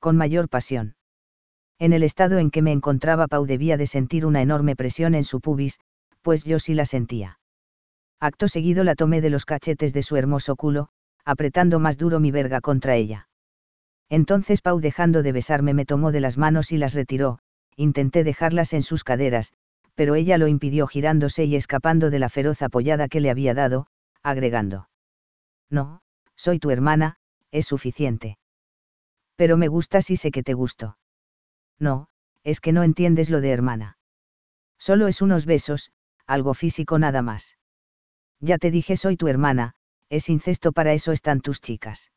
Con 0.00 0.16
mayor 0.16 0.48
pasión. 0.48 0.94
En 1.82 1.92
el 1.92 2.04
estado 2.04 2.38
en 2.38 2.52
que 2.52 2.62
me 2.62 2.70
encontraba 2.70 3.26
Pau 3.26 3.44
debía 3.44 3.76
de 3.76 3.88
sentir 3.88 4.24
una 4.24 4.40
enorme 4.40 4.76
presión 4.76 5.16
en 5.16 5.24
su 5.24 5.40
pubis, 5.40 5.80
pues 6.20 6.44
yo 6.44 6.60
sí 6.60 6.74
la 6.74 6.86
sentía. 6.86 7.40
Acto 8.20 8.46
seguido 8.46 8.84
la 8.84 8.94
tomé 8.94 9.20
de 9.20 9.30
los 9.30 9.44
cachetes 9.44 9.92
de 9.92 10.04
su 10.04 10.14
hermoso 10.14 10.54
culo, 10.54 10.90
apretando 11.24 11.80
más 11.80 11.98
duro 11.98 12.20
mi 12.20 12.30
verga 12.30 12.60
contra 12.60 12.94
ella. 12.94 13.26
Entonces 14.08 14.62
Pau 14.62 14.78
dejando 14.78 15.24
de 15.24 15.32
besarme 15.32 15.74
me 15.74 15.84
tomó 15.84 16.12
de 16.12 16.20
las 16.20 16.38
manos 16.38 16.70
y 16.70 16.76
las 16.76 16.94
retiró, 16.94 17.40
intenté 17.74 18.22
dejarlas 18.22 18.74
en 18.74 18.84
sus 18.84 19.02
caderas, 19.02 19.52
pero 19.96 20.14
ella 20.14 20.38
lo 20.38 20.46
impidió 20.46 20.86
girándose 20.86 21.46
y 21.46 21.56
escapando 21.56 22.10
de 22.10 22.20
la 22.20 22.28
feroz 22.28 22.62
apoyada 22.62 23.08
que 23.08 23.20
le 23.20 23.28
había 23.28 23.54
dado, 23.54 23.88
agregando. 24.22 24.88
No, 25.68 26.00
soy 26.36 26.60
tu 26.60 26.70
hermana, 26.70 27.16
es 27.50 27.66
suficiente. 27.66 28.38
Pero 29.34 29.56
me 29.56 29.66
gustas 29.66 30.10
y 30.10 30.16
sé 30.16 30.30
que 30.30 30.44
te 30.44 30.54
gusto. 30.54 30.96
No, 31.78 32.08
es 32.44 32.60
que 32.60 32.72
no 32.72 32.82
entiendes 32.82 33.30
lo 33.30 33.40
de 33.40 33.50
hermana. 33.50 33.98
Solo 34.78 35.08
es 35.08 35.22
unos 35.22 35.46
besos, 35.46 35.92
algo 36.26 36.54
físico 36.54 36.98
nada 36.98 37.22
más. 37.22 37.56
Ya 38.40 38.58
te 38.58 38.70
dije 38.70 38.96
soy 38.96 39.16
tu 39.16 39.28
hermana, 39.28 39.74
es 40.08 40.28
incesto 40.28 40.72
para 40.72 40.92
eso 40.92 41.12
están 41.12 41.40
tus 41.40 41.60
chicas. 41.60 42.10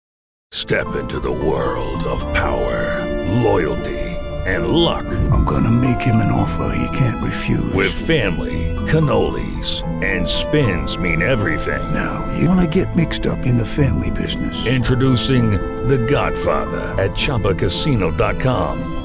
Step 0.54 0.96
into 0.96 1.20
the 1.20 1.30
world 1.30 2.04
of 2.06 2.24
power, 2.34 3.06
loyalty. 3.44 4.16
and 4.46 4.68
luck. 4.68 5.06
I'm 5.32 5.44
gonna 5.44 5.72
make 5.72 6.00
him 6.00 6.18
an 6.18 6.32
offer 6.32 6.76
he 6.78 6.98
can't 6.98 7.24
refuse. 7.24 7.74
With 7.74 7.92
family, 7.92 8.74
cannolis, 8.88 9.84
and 10.04 10.28
spins 10.28 10.98
mean 10.98 11.22
everything. 11.22 11.94
Now, 11.94 12.32
you 12.38 12.48
wanna 12.48 12.68
get 12.68 12.96
mixed 12.96 13.26
up 13.28 13.46
in 13.46 13.58
the 13.58 13.66
family 13.66 14.12
business. 14.12 14.66
Introducing 14.68 15.52
The 15.88 15.98
Godfather 15.98 16.94
at 17.02 17.12
ChumbaCasino.com. 17.12 19.05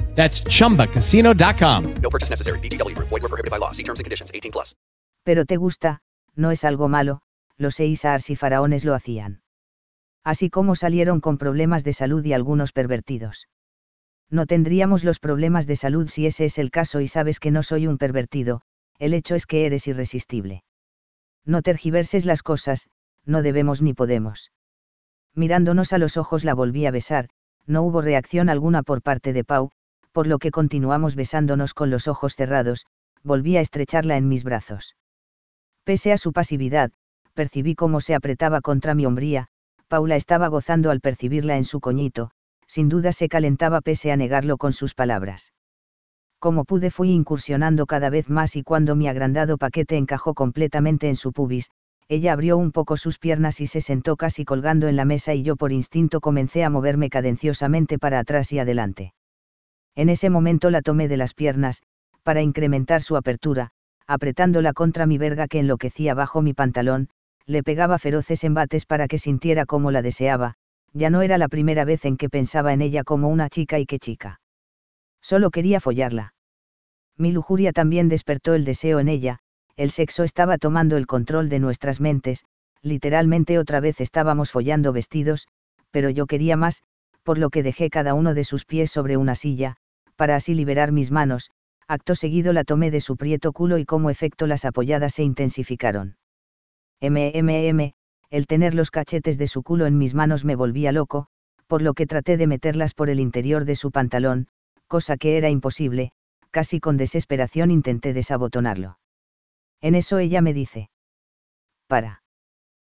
That's 0.15 0.43
chumbacasino.com. 0.43 1.93
No 2.01 2.09
purchase 2.09 2.29
necessary. 2.29 2.59
VGW 2.59 2.95
Group. 2.95 3.09
Void 3.09 3.23
were 3.23 3.29
prohibited 3.29 3.49
by 3.49 3.57
law. 3.57 3.71
See 3.71 3.83
terms 3.83 3.99
and 3.99 4.05
conditions. 4.05 4.31
18 4.33 4.51
plus. 4.51 4.75
Pero 5.23 5.45
te 5.45 5.57
gusta, 5.57 6.01
no 6.35 6.51
es 6.51 6.63
algo 6.63 6.87
malo, 6.87 7.21
los 7.57 7.79
Eisars 7.79 8.29
y 8.29 8.35
faraones 8.35 8.85
lo 8.85 8.95
hacían. 8.95 9.41
Así 10.23 10.49
como 10.49 10.75
salieron 10.75 11.19
con 11.21 11.37
problemas 11.37 11.83
de 11.83 11.93
salud 11.93 12.23
y 12.25 12.33
algunos 12.33 12.71
pervertidos. 12.71 13.47
No 14.29 14.45
tendríamos 14.45 15.03
los 15.03 15.19
problemas 15.19 15.67
de 15.67 15.75
salud 15.75 16.07
si 16.07 16.25
ese 16.25 16.45
es 16.45 16.57
el 16.57 16.71
caso 16.71 17.01
y 17.01 17.07
sabes 17.07 17.39
que 17.39 17.51
no 17.51 17.63
soy 17.63 17.85
un 17.87 17.97
pervertido, 17.97 18.61
el 18.97 19.13
hecho 19.13 19.35
es 19.35 19.45
que 19.45 19.65
eres 19.65 19.87
irresistible. 19.87 20.63
No 21.43 21.61
tergiverses 21.61 22.25
las 22.25 22.43
cosas, 22.43 22.87
no 23.25 23.41
debemos 23.41 23.81
ni 23.81 23.93
podemos. 23.93 24.51
Mirándonos 25.33 25.91
a 25.93 25.97
los 25.97 26.17
ojos 26.17 26.43
la 26.43 26.53
volví 26.53 26.85
a 26.85 26.91
besar, 26.91 27.29
no 27.65 27.83
hubo 27.83 28.01
reacción 28.01 28.49
alguna 28.49 28.83
por 28.83 29.01
parte 29.01 29.33
de 29.33 29.43
Pau, 29.43 29.71
por 30.11 30.27
lo 30.27 30.39
que 30.39 30.51
continuamos 30.51 31.15
besándonos 31.15 31.73
con 31.73 31.89
los 31.89 32.07
ojos 32.07 32.35
cerrados, 32.35 32.85
volví 33.23 33.57
a 33.57 33.61
estrecharla 33.61 34.17
en 34.17 34.27
mis 34.27 34.43
brazos. 34.43 34.95
Pese 35.83 36.11
a 36.11 36.17
su 36.17 36.33
pasividad, 36.33 36.91
percibí 37.33 37.75
cómo 37.75 38.01
se 38.01 38.15
apretaba 38.15 38.61
contra 38.61 38.93
mi 38.93 39.05
hombría, 39.05 39.47
Paula 39.87 40.15
estaba 40.15 40.47
gozando 40.47 40.91
al 40.91 41.01
percibirla 41.01 41.57
en 41.57 41.65
su 41.65 41.79
coñito, 41.79 42.31
sin 42.67 42.87
duda 42.87 43.11
se 43.11 43.27
calentaba 43.27 43.81
pese 43.81 44.11
a 44.11 44.17
negarlo 44.17 44.57
con 44.57 44.73
sus 44.73 44.93
palabras. 44.93 45.53
Como 46.39 46.65
pude 46.65 46.89
fui 46.89 47.11
incursionando 47.11 47.85
cada 47.85 48.09
vez 48.09 48.29
más 48.29 48.55
y 48.55 48.63
cuando 48.63 48.95
mi 48.95 49.07
agrandado 49.07 49.57
paquete 49.57 49.97
encajó 49.97 50.33
completamente 50.33 51.09
en 51.09 51.15
su 51.15 51.33
pubis, 51.33 51.69
ella 52.07 52.33
abrió 52.33 52.57
un 52.57 52.71
poco 52.71 52.97
sus 52.97 53.19
piernas 53.19 53.61
y 53.61 53.67
se 53.67 53.79
sentó 53.79 54.17
casi 54.17 54.43
colgando 54.43 54.87
en 54.87 54.95
la 54.95 55.05
mesa 55.05 55.33
y 55.33 55.43
yo 55.43 55.55
por 55.55 55.71
instinto 55.71 56.19
comencé 56.19 56.63
a 56.63 56.69
moverme 56.69 57.09
cadenciosamente 57.09 57.99
para 57.99 58.19
atrás 58.19 58.51
y 58.51 58.59
adelante. 58.59 59.13
En 59.95 60.09
ese 60.09 60.29
momento 60.29 60.69
la 60.69 60.81
tomé 60.81 61.07
de 61.07 61.17
las 61.17 61.33
piernas, 61.33 61.81
para 62.23 62.41
incrementar 62.41 63.01
su 63.01 63.17
apertura, 63.17 63.71
apretándola 64.07 64.73
contra 64.73 65.05
mi 65.05 65.17
verga 65.17 65.47
que 65.47 65.59
enloquecía 65.59 66.13
bajo 66.13 66.41
mi 66.41 66.53
pantalón, 66.53 67.09
le 67.45 67.63
pegaba 67.63 67.97
feroces 67.99 68.43
embates 68.43 68.85
para 68.85 69.07
que 69.07 69.17
sintiera 69.17 69.65
como 69.65 69.91
la 69.91 70.01
deseaba, 70.01 70.55
ya 70.93 71.09
no 71.09 71.21
era 71.21 71.37
la 71.37 71.47
primera 71.47 71.85
vez 71.85 72.05
en 72.05 72.17
que 72.17 72.29
pensaba 72.29 72.73
en 72.73 72.81
ella 72.81 73.03
como 73.03 73.29
una 73.29 73.49
chica 73.49 73.79
y 73.79 73.85
qué 73.85 73.99
chica. 73.99 74.39
Solo 75.21 75.49
quería 75.49 75.79
follarla. 75.79 76.33
Mi 77.17 77.31
lujuria 77.31 77.71
también 77.71 78.09
despertó 78.09 78.53
el 78.53 78.65
deseo 78.65 78.99
en 78.99 79.07
ella, 79.07 79.39
el 79.75 79.91
sexo 79.91 80.23
estaba 80.23 80.57
tomando 80.57 80.97
el 80.97 81.07
control 81.07 81.49
de 81.49 81.59
nuestras 81.59 82.01
mentes, 82.01 82.45
literalmente 82.81 83.59
otra 83.59 83.79
vez 83.79 84.01
estábamos 84.01 84.51
follando 84.51 84.91
vestidos, 84.91 85.47
pero 85.91 86.09
yo 86.09 86.25
quería 86.25 86.57
más, 86.57 86.83
por 87.23 87.37
lo 87.37 87.49
que 87.49 87.63
dejé 87.63 87.89
cada 87.89 88.13
uno 88.13 88.33
de 88.33 88.43
sus 88.43 88.65
pies 88.65 88.91
sobre 88.91 89.17
una 89.17 89.35
silla, 89.35 89.77
para 90.21 90.35
así 90.35 90.53
liberar 90.53 90.91
mis 90.91 91.09
manos, 91.09 91.49
acto 91.87 92.13
seguido 92.13 92.53
la 92.53 92.63
tomé 92.63 92.91
de 92.91 93.01
su 93.01 93.17
prieto 93.17 93.53
culo 93.53 93.79
y 93.79 93.85
como 93.85 94.11
efecto 94.11 94.45
las 94.45 94.65
apoyadas 94.65 95.15
se 95.15 95.23
intensificaron. 95.23 96.15
MMM, 97.01 97.93
el 98.29 98.45
tener 98.45 98.75
los 98.75 98.91
cachetes 98.91 99.39
de 99.39 99.47
su 99.47 99.63
culo 99.63 99.87
en 99.87 99.97
mis 99.97 100.13
manos 100.13 100.45
me 100.45 100.55
volvía 100.55 100.91
loco, 100.91 101.25
por 101.65 101.81
lo 101.81 101.95
que 101.95 102.05
traté 102.05 102.37
de 102.37 102.45
meterlas 102.45 102.93
por 102.93 103.09
el 103.09 103.19
interior 103.19 103.65
de 103.65 103.75
su 103.75 103.89
pantalón, 103.89 104.47
cosa 104.85 105.17
que 105.17 105.37
era 105.37 105.49
imposible, 105.49 106.11
casi 106.51 106.79
con 106.79 106.97
desesperación 106.97 107.71
intenté 107.71 108.13
desabotonarlo. 108.13 108.99
En 109.81 109.95
eso 109.95 110.19
ella 110.19 110.43
me 110.43 110.53
dice. 110.53 110.91
Para. 111.87 112.21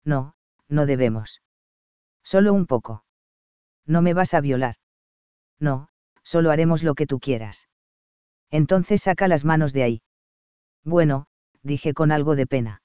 No, 0.04 0.36
no 0.68 0.86
debemos. 0.86 1.42
Solo 2.22 2.52
un 2.52 2.66
poco. 2.66 3.06
No 3.86 4.02
me 4.02 4.14
vas 4.14 4.34
a 4.34 4.42
violar. 4.42 4.76
No, 5.58 5.88
solo 6.24 6.52
haremos 6.52 6.84
lo 6.84 6.96
que 6.96 7.08
tú 7.08 7.20
quieras. 7.20 7.68
Entonces 8.52 9.04
saca 9.04 9.28
las 9.28 9.46
manos 9.46 9.74
de 9.74 9.84
ahí. 9.84 10.02
Bueno, 10.84 11.26
dije 11.62 11.94
con 11.94 12.12
algo 12.12 12.36
de 12.36 12.48
pena. 12.48 12.82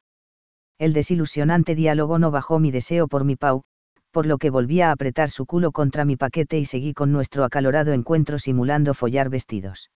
El 0.79 0.93
desilusionante 0.93 1.75
diálogo 1.75 2.19
no 2.19 2.31
bajó 2.31 2.59
mi 2.59 2.71
deseo 2.71 3.09
por 3.09 3.25
mi 3.25 3.37
Pau, 3.37 3.65
por 4.11 4.27
lo 4.27 4.39
que 4.39 4.51
volví 4.51 4.81
a 4.81 4.93
apretar 4.93 5.31
su 5.31 5.47
culo 5.47 5.73
contra 5.73 6.05
mi 6.05 6.17
paquete 6.17 6.59
y 6.59 6.65
seguí 6.65 6.95
con 6.95 7.13
nuestro 7.13 7.45
acalorado 7.45 7.93
encuentro 7.93 8.39
simulando 8.39 8.95
follar 8.95 9.29
vestidos. 9.29 9.91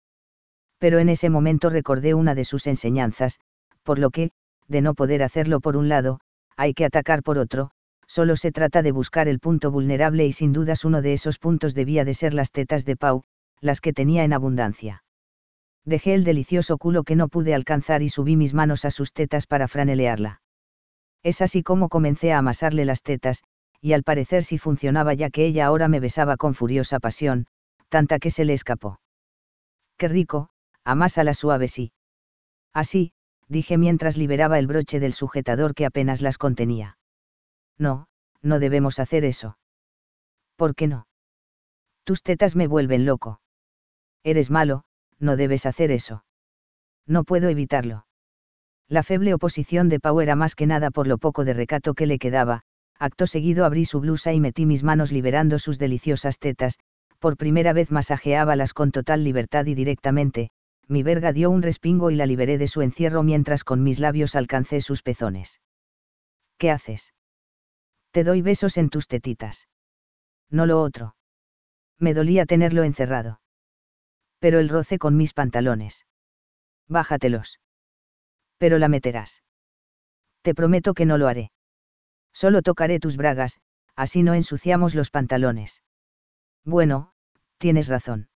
Pero 0.79 0.99
en 0.99 1.09
ese 1.09 1.31
momento 1.31 1.71
recordé 1.71 2.15
una 2.15 2.35
de 2.35 2.45
sus 2.45 2.67
enseñanzas, 2.67 3.39
por 3.83 3.99
lo 3.99 4.11
que, 4.11 4.31
de 4.67 4.81
no 4.81 4.95
poder 4.95 5.23
hacerlo 5.23 5.61
por 5.61 5.77
un 5.77 5.89
lado, 5.89 6.21
hay 6.57 6.75
que 6.75 6.85
atacar 6.85 7.23
por 7.23 7.39
otro, 7.39 7.71
solo 8.11 8.35
se 8.35 8.51
trata 8.51 8.83
de 8.83 8.91
buscar 8.91 9.29
el 9.29 9.39
punto 9.39 9.71
vulnerable 9.71 10.27
y 10.27 10.33
sin 10.33 10.53
dudas 10.53 10.85
uno 10.85 11.01
de 11.01 11.13
esos 11.13 11.39
puntos 11.39 11.75
debía 11.75 12.05
de 12.05 12.13
ser 12.13 12.35
las 12.35 12.51
tetas 12.51 12.85
de 12.85 12.97
Pau, 12.97 13.23
las 13.61 13.81
que 13.81 13.93
tenía 13.93 14.25
en 14.25 14.33
abundancia. 14.33 15.05
Dejé 15.85 16.15
el 16.15 16.25
delicioso 16.25 16.77
culo 16.77 17.05
que 17.05 17.15
no 17.15 17.29
pude 17.29 17.55
alcanzar 17.55 18.03
y 18.03 18.09
subí 18.09 18.35
mis 18.35 18.53
manos 18.53 18.85
a 18.85 18.91
sus 18.91 19.13
tetas 19.13 19.47
para 19.47 19.69
franelearla. 19.69 20.43
Es 21.23 21.41
así 21.41 21.63
como 21.63 21.89
comencé 21.89 22.33
a 22.33 22.39
amasarle 22.39 22.85
las 22.85 23.05
tetas, 23.05 23.45
y 23.81 23.93
al 23.93 24.03
parecer 24.03 24.43
sí 24.43 24.59
funcionaba 24.59 25.15
ya 25.15 25.31
que 25.31 25.47
ella 25.47 25.67
ahora 25.67 25.87
me 25.87 26.01
besaba 26.01 26.37
con 26.37 26.55
furiosa 26.55 26.99
pasión, 26.99 27.47
tanta 27.91 28.19
que 28.19 28.33
se 28.33 28.45
le 28.45 28.55
escapó. 28.55 28.99
Qué 29.97 30.09
rico, 30.09 30.49
amásala 30.83 31.33
suave 31.33 31.69
sí. 31.69 31.93
Así, 32.75 33.13
dije 33.47 33.79
mientras 33.79 34.17
liberaba 34.17 34.59
el 34.59 34.67
broche 34.67 34.99
del 34.99 35.13
sujetador 35.13 35.77
que 35.77 35.87
apenas 35.87 36.23
las 36.23 36.39
contenía. 36.39 36.97
No, 37.81 38.07
no 38.43 38.59
debemos 38.59 38.99
hacer 38.99 39.25
eso. 39.25 39.57
¿Por 40.57 40.75
qué 40.75 40.87
no? 40.87 41.07
Tus 42.05 42.23
tetas 42.23 42.55
me 42.55 42.67
vuelven 42.67 43.07
loco. 43.07 43.41
Eres 44.23 44.51
malo, 44.51 44.85
no 45.19 45.37
debes 45.37 45.65
hacer 45.65 45.91
eso. 45.91 46.25
No 47.07 47.25
puedo 47.25 47.49
evitarlo. 47.49 48.07
La 48.87 49.03
feble 49.03 49.33
oposición 49.33 49.89
de 49.89 49.99
Pau 49.99 50.21
era 50.21 50.37
más 50.37 50.55
que 50.55 50.67
nada 50.67 50.91
por 50.91 51.07
lo 51.07 51.17
poco 51.17 51.45
de 51.47 51.55
recato 51.55 51.95
que 51.95 52.07
le 52.07 52.19
quedaba, 52.19 52.63
acto 52.99 53.27
seguido 53.27 53.65
abrí 53.65 53.87
su 53.87 54.01
blusa 54.01 54.35
y 54.35 54.41
metí 54.41 54.67
mis 54.67 54.83
manos 54.83 55.11
liberando 55.11 55.59
sus 55.59 55.79
deliciosas 55.79 56.39
tetas, 56.39 56.79
por 57.19 57.39
primera 57.39 57.73
vez 57.73 57.91
masajeábalas 57.91 58.75
con 58.75 58.93
total 58.93 59.25
libertad 59.25 59.65
y 59.67 59.75
directamente, 59.75 60.51
mi 60.87 61.03
verga 61.03 61.33
dio 61.33 61.51
un 61.51 61.63
respingo 61.63 62.11
y 62.11 62.17
la 62.17 62.27
liberé 62.27 62.59
de 62.59 62.69
su 62.69 62.83
encierro 62.83 63.23
mientras 63.23 63.65
con 63.65 63.83
mis 63.83 64.01
labios 64.01 64.35
alcancé 64.35 64.83
sus 64.83 65.03
pezones. 65.03 65.61
¿Qué 66.59 66.71
haces? 66.71 67.15
Te 68.11 68.25
doy 68.25 68.43
besos 68.43 68.77
en 68.77 68.91
tus 68.91 69.07
tetitas. 69.07 69.69
No 70.51 70.67
lo 70.67 70.83
otro. 70.83 71.15
Me 71.99 72.15
dolía 72.15 72.47
tenerlo 72.47 72.83
encerrado. 72.83 73.41
Pero 74.39 74.59
el 74.59 74.69
roce 74.69 74.99
con 74.99 75.17
mis 75.17 75.33
pantalones. 75.33 76.07
Bájatelos. 76.89 77.61
Pero 78.59 78.79
la 78.79 78.89
meterás. 78.89 79.43
Te 80.43 80.55
prometo 80.55 80.95
que 80.95 81.07
no 81.07 81.19
lo 81.19 81.29
haré. 81.29 81.53
Solo 82.33 82.63
tocaré 82.63 82.99
tus 82.99 83.17
bragas, 83.17 83.61
así 83.95 84.23
no 84.23 84.35
ensuciamos 84.35 84.95
los 84.95 85.11
pantalones. 85.11 85.83
Bueno, 86.65 87.13
tienes 87.59 87.89
razón. 87.89 88.29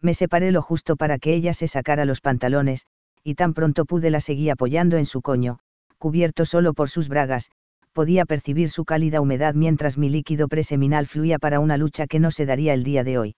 Me 0.00 0.14
separé 0.14 0.52
lo 0.52 0.62
justo 0.62 0.96
para 0.96 1.18
que 1.18 1.34
ella 1.34 1.52
se 1.52 1.68
sacara 1.68 2.04
los 2.04 2.20
pantalones, 2.20 2.86
y 3.22 3.34
tan 3.34 3.52
pronto 3.54 3.84
pude 3.84 4.10
la 4.10 4.20
seguí 4.20 4.48
apoyando 4.48 4.96
en 4.96 5.06
su 5.06 5.22
coño, 5.22 5.58
cubierto 5.98 6.46
solo 6.46 6.72
por 6.72 6.88
sus 6.88 7.08
bragas, 7.08 7.50
podía 7.92 8.24
percibir 8.24 8.70
su 8.70 8.84
cálida 8.84 9.20
humedad 9.20 9.54
mientras 9.54 9.98
mi 9.98 10.08
líquido 10.08 10.48
preseminal 10.48 11.06
fluía 11.06 11.38
para 11.38 11.60
una 11.60 11.76
lucha 11.76 12.06
que 12.06 12.18
no 12.20 12.30
se 12.30 12.46
daría 12.46 12.74
el 12.74 12.84
día 12.84 13.04
de 13.04 13.18
hoy. 13.18 13.36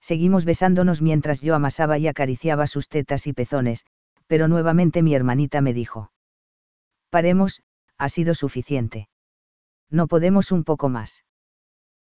Seguimos 0.00 0.44
besándonos 0.44 1.00
mientras 1.00 1.40
yo 1.40 1.54
amasaba 1.54 1.98
y 1.98 2.08
acariciaba 2.08 2.66
sus 2.66 2.88
tetas 2.88 3.26
y 3.26 3.32
pezones, 3.32 3.84
pero 4.26 4.48
nuevamente 4.48 5.02
mi 5.02 5.14
hermanita 5.14 5.60
me 5.60 5.72
dijo. 5.72 6.12
Paremos, 7.10 7.62
ha 7.98 8.08
sido 8.08 8.34
suficiente. 8.34 9.08
No 9.90 10.08
podemos 10.08 10.50
un 10.50 10.64
poco 10.64 10.88
más. 10.88 11.24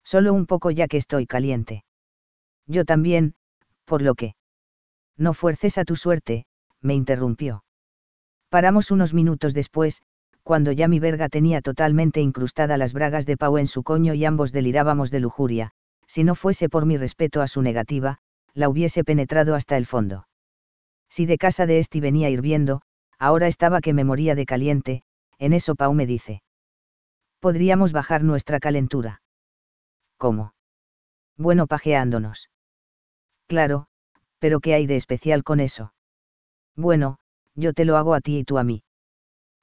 Solo 0.03 0.33
un 0.33 0.45
poco 0.45 0.71
ya 0.71 0.87
que 0.87 0.97
estoy 0.97 1.25
caliente. 1.25 1.83
Yo 2.67 2.85
también, 2.85 3.33
por 3.85 4.01
lo 4.01 4.15
que. 4.15 4.35
No 5.17 5.33
fuerces 5.33 5.77
a 5.77 5.85
tu 5.85 5.95
suerte, 5.95 6.45
me 6.81 6.93
interrumpió. 6.93 7.63
Paramos 8.49 8.91
unos 8.91 9.13
minutos 9.13 9.53
después, 9.53 10.01
cuando 10.49 10.71
ya 10.71 10.87
mi 10.87 10.99
verga 10.99 11.29
tenía 11.29 11.61
totalmente 11.61 12.21
incrustada 12.21 12.75
las 12.75 12.91
bragas 12.91 13.27
de 13.27 13.37
Pau 13.37 13.59
en 13.59 13.67
su 13.67 13.83
coño 13.83 14.15
y 14.15 14.25
ambos 14.25 14.51
delirábamos 14.51 15.11
de 15.11 15.19
lujuria, 15.19 15.73
si 16.07 16.23
no 16.23 16.33
fuese 16.33 16.69
por 16.69 16.87
mi 16.87 16.97
respeto 16.97 17.43
a 17.43 17.47
su 17.47 17.61
negativa, 17.61 18.17
la 18.55 18.67
hubiese 18.67 19.03
penetrado 19.03 19.53
hasta 19.53 19.77
el 19.77 19.85
fondo. 19.85 20.27
Si 21.07 21.27
de 21.27 21.37
casa 21.37 21.67
de 21.67 21.77
este 21.77 22.01
venía 22.01 22.31
hirviendo, 22.31 22.81
ahora 23.19 23.45
estaba 23.45 23.79
que 23.79 23.93
me 23.93 24.03
moría 24.03 24.33
de 24.33 24.47
caliente, 24.47 25.03
en 25.37 25.53
eso 25.53 25.75
Pau 25.75 25.93
me 25.93 26.07
dice. 26.07 26.41
Podríamos 27.39 27.91
bajar 27.91 28.23
nuestra 28.23 28.59
calentura. 28.59 29.21
¿Cómo? 30.17 30.55
Bueno, 31.37 31.67
pajeándonos. 31.67 32.49
Claro, 33.45 33.85
pero 34.39 34.61
¿qué 34.61 34.73
hay 34.73 34.87
de 34.87 34.95
especial 34.95 35.43
con 35.43 35.59
eso? 35.59 35.93
Bueno, 36.75 37.19
yo 37.53 37.73
te 37.73 37.85
lo 37.85 37.97
hago 37.97 38.15
a 38.15 38.21
ti 38.21 38.39
y 38.39 38.43
tú 38.45 38.57
a 38.57 38.63
mí. 38.63 38.81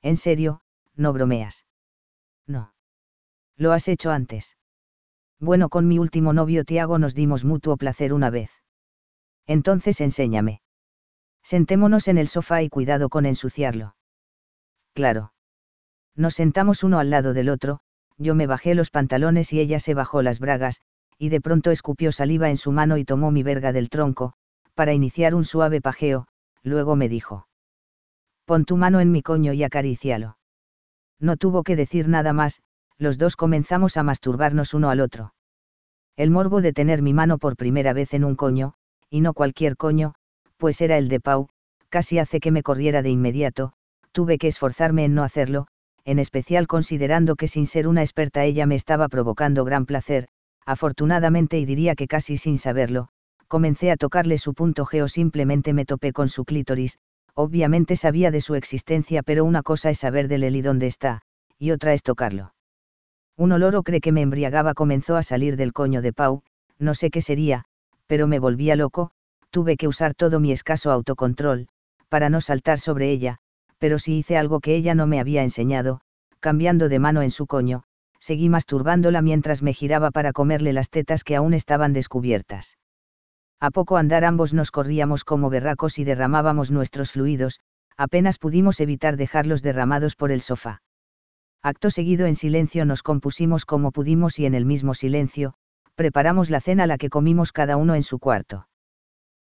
En 0.00 0.16
serio, 0.16 0.60
no 0.96 1.12
bromeas. 1.12 1.66
No. 2.46 2.72
Lo 3.56 3.72
has 3.72 3.88
hecho 3.88 4.10
antes. 4.10 4.56
Bueno, 5.38 5.68
con 5.68 5.86
mi 5.86 5.98
último 5.98 6.32
novio 6.32 6.64
Tiago 6.64 6.98
nos 6.98 7.14
dimos 7.14 7.44
mutuo 7.44 7.76
placer 7.76 8.12
una 8.12 8.30
vez. 8.30 8.50
Entonces 9.46 10.00
enséñame. 10.00 10.60
Sentémonos 11.42 12.08
en 12.08 12.18
el 12.18 12.28
sofá 12.28 12.62
y 12.62 12.68
cuidado 12.68 13.08
con 13.08 13.26
ensuciarlo. 13.26 13.96
Claro. 14.94 15.32
Nos 16.14 16.34
sentamos 16.34 16.82
uno 16.82 16.98
al 16.98 17.10
lado 17.10 17.34
del 17.34 17.50
otro, 17.50 17.80
yo 18.18 18.34
me 18.34 18.46
bajé 18.46 18.74
los 18.74 18.90
pantalones 18.90 19.52
y 19.52 19.60
ella 19.60 19.78
se 19.78 19.94
bajó 19.94 20.22
las 20.22 20.40
bragas, 20.40 20.80
y 21.18 21.28
de 21.28 21.40
pronto 21.40 21.70
escupió 21.70 22.12
saliva 22.12 22.50
en 22.50 22.56
su 22.56 22.72
mano 22.72 22.96
y 22.96 23.04
tomó 23.04 23.30
mi 23.30 23.42
verga 23.42 23.72
del 23.72 23.90
tronco, 23.90 24.32
para 24.74 24.94
iniciar 24.94 25.34
un 25.34 25.44
suave 25.44 25.80
pajeo, 25.80 26.26
luego 26.62 26.96
me 26.96 27.08
dijo. 27.08 27.46
Pon 28.46 28.64
tu 28.64 28.76
mano 28.76 29.00
en 29.00 29.12
mi 29.12 29.22
coño 29.22 29.52
y 29.52 29.62
acaricialo. 29.64 30.38
No 31.20 31.36
tuvo 31.36 31.62
que 31.62 31.76
decir 31.76 32.08
nada 32.08 32.32
más, 32.32 32.60
los 32.98 33.18
dos 33.18 33.36
comenzamos 33.36 33.96
a 33.96 34.02
masturbarnos 34.02 34.74
uno 34.74 34.90
al 34.90 35.00
otro. 35.00 35.34
El 36.16 36.30
morbo 36.30 36.60
de 36.62 36.72
tener 36.72 37.02
mi 37.02 37.12
mano 37.12 37.38
por 37.38 37.56
primera 37.56 37.92
vez 37.92 38.14
en 38.14 38.24
un 38.24 38.36
coño, 38.36 38.74
y 39.10 39.20
no 39.20 39.34
cualquier 39.34 39.76
coño, 39.76 40.14
pues 40.56 40.80
era 40.80 40.96
el 40.98 41.08
de 41.08 41.20
Pau, 41.20 41.48
casi 41.88 42.18
hace 42.18 42.40
que 42.40 42.50
me 42.50 42.62
corriera 42.62 43.02
de 43.02 43.10
inmediato, 43.10 43.72
tuve 44.12 44.38
que 44.38 44.48
esforzarme 44.48 45.04
en 45.04 45.14
no 45.14 45.22
hacerlo, 45.22 45.66
en 46.04 46.18
especial 46.18 46.66
considerando 46.66 47.36
que 47.36 47.48
sin 47.48 47.66
ser 47.66 47.88
una 47.88 48.02
experta 48.02 48.44
ella 48.44 48.64
me 48.66 48.74
estaba 48.74 49.08
provocando 49.08 49.64
gran 49.64 49.86
placer, 49.86 50.28
afortunadamente 50.64 51.58
y 51.58 51.64
diría 51.64 51.94
que 51.94 52.06
casi 52.06 52.36
sin 52.36 52.58
saberlo, 52.58 53.08
comencé 53.48 53.90
a 53.90 53.96
tocarle 53.96 54.38
su 54.38 54.54
punto 54.54 54.84
G 54.86 55.02
o 55.02 55.08
simplemente 55.08 55.72
me 55.72 55.84
topé 55.84 56.12
con 56.12 56.28
su 56.28 56.44
clítoris, 56.44 56.98
obviamente 57.36 57.96
sabía 57.96 58.30
de 58.30 58.40
su 58.40 58.54
existencia 58.54 59.22
pero 59.22 59.44
una 59.44 59.62
cosa 59.62 59.90
es 59.90 59.98
saber 59.98 60.26
del 60.26 60.42
él 60.42 60.56
y 60.56 60.62
dónde 60.62 60.86
está, 60.86 61.20
y 61.58 61.70
otra 61.70 61.92
es 61.92 62.02
tocarlo. 62.02 62.54
Un 63.36 63.52
olor 63.52 63.76
o 63.76 63.82
cree 63.82 64.00
que 64.00 64.10
me 64.10 64.22
embriagaba 64.22 64.72
comenzó 64.72 65.16
a 65.16 65.22
salir 65.22 65.56
del 65.56 65.74
coño 65.74 66.00
de 66.00 66.14
Pau, 66.14 66.42
no 66.78 66.94
sé 66.94 67.10
qué 67.10 67.20
sería, 67.20 67.64
pero 68.06 68.26
me 68.26 68.38
volvía 68.38 68.74
loco, 68.74 69.10
tuve 69.50 69.76
que 69.76 69.86
usar 69.86 70.14
todo 70.14 70.40
mi 70.40 70.50
escaso 70.50 70.90
autocontrol, 70.90 71.68
para 72.08 72.30
no 72.30 72.40
saltar 72.40 72.80
sobre 72.80 73.10
ella, 73.10 73.36
pero 73.78 73.98
si 73.98 74.16
hice 74.16 74.38
algo 74.38 74.60
que 74.60 74.74
ella 74.74 74.94
no 74.94 75.06
me 75.06 75.20
había 75.20 75.42
enseñado, 75.42 76.00
cambiando 76.40 76.88
de 76.88 76.98
mano 76.98 77.20
en 77.20 77.30
su 77.30 77.46
coño, 77.46 77.82
seguí 78.18 78.48
masturbándola 78.48 79.20
mientras 79.20 79.62
me 79.62 79.74
giraba 79.74 80.10
para 80.10 80.32
comerle 80.32 80.72
las 80.72 80.88
tetas 80.88 81.22
que 81.22 81.36
aún 81.36 81.52
estaban 81.52 81.92
descubiertas. 81.92 82.78
A 83.60 83.70
poco 83.70 83.96
andar 83.96 84.24
ambos 84.24 84.52
nos 84.52 84.70
corríamos 84.70 85.24
como 85.24 85.48
berracos 85.48 85.98
y 85.98 86.04
derramábamos 86.04 86.70
nuestros 86.70 87.12
fluidos, 87.12 87.60
apenas 87.96 88.38
pudimos 88.38 88.80
evitar 88.80 89.16
dejarlos 89.16 89.62
derramados 89.62 90.14
por 90.14 90.30
el 90.30 90.42
sofá. 90.42 90.82
Acto 91.62 91.90
seguido 91.90 92.26
en 92.26 92.34
silencio 92.34 92.84
nos 92.84 93.02
compusimos 93.02 93.64
como 93.64 93.92
pudimos 93.92 94.38
y 94.38 94.46
en 94.46 94.54
el 94.54 94.66
mismo 94.66 94.94
silencio, 94.94 95.54
preparamos 95.94 96.50
la 96.50 96.60
cena 96.60 96.86
la 96.86 96.98
que 96.98 97.08
comimos 97.08 97.52
cada 97.52 97.76
uno 97.76 97.94
en 97.94 98.02
su 98.02 98.18
cuarto. 98.18 98.68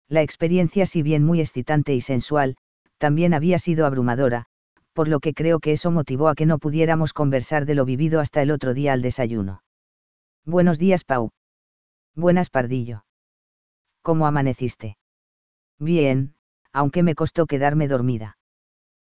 La 0.09 0.22
experiencia 0.22 0.87
si 0.87 1.03
bien 1.03 1.24
muy 1.24 1.40
excitante 1.40 1.94
y 1.94 2.00
sensual, 2.00 2.57
también 2.98 3.35
había 3.35 3.59
sido 3.59 3.85
abrumadora, 3.85 4.46
por 4.92 5.09
lo 5.09 5.18
que 5.18 5.35
creo 5.35 5.59
que 5.59 5.72
eso 5.72 5.90
motivó 5.90 6.29
a 6.29 6.35
que 6.35 6.46
no 6.46 6.59
pudiéramos 6.59 7.12
conversar 7.12 7.66
de 7.66 7.74
lo 7.74 7.85
vivido 7.85 8.20
hasta 8.20 8.40
el 8.42 8.53
otro 8.53 8.74
día 8.74 8.92
al 8.92 9.03
desayuno. 9.03 9.62
Buenos 10.46 10.79
días, 10.79 11.05
Pau. 11.05 11.31
Buenas, 12.14 12.48
Pardillo. 12.48 13.03
¿Cómo 14.04 14.26
amaneciste? 14.26 14.98
Bien, 15.78 16.34
aunque 16.74 17.02
me 17.02 17.14
costó 17.14 17.46
quedarme 17.46 17.88
dormida. 17.88 18.36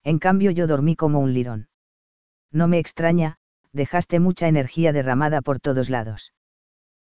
En 0.04 0.18
cambio 0.18 0.50
yo 0.50 0.66
dormí 0.66 0.96
como 0.96 1.20
un 1.20 1.32
lirón. 1.32 1.68
No 2.52 2.68
me 2.68 2.80
extraña, 2.80 3.38
dejaste 3.72 4.20
mucha 4.20 4.48
energía 4.48 4.92
derramada 4.92 5.44
por 5.44 5.60
todos 5.60 5.92
lados. 5.92 6.34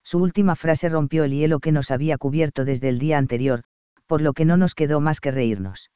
Su 0.03 0.19
última 0.19 0.57
frase 0.57 0.89
rompió 0.89 1.23
el 1.23 1.31
hielo 1.31 1.61
que 1.61 1.71
nos 1.71 1.93
había 1.93 2.19
cubierto 2.19 2.65
desde 2.65 2.89
el 2.89 2.99
día 2.99 3.17
anterior, 3.17 3.63
por 4.09 4.23
lo 4.23 4.33
que 4.33 4.45
no 4.45 4.57
nos 4.57 4.75
quedó 4.75 5.01
más 5.01 5.21
que 5.21 5.31
reírnos. 5.31 5.93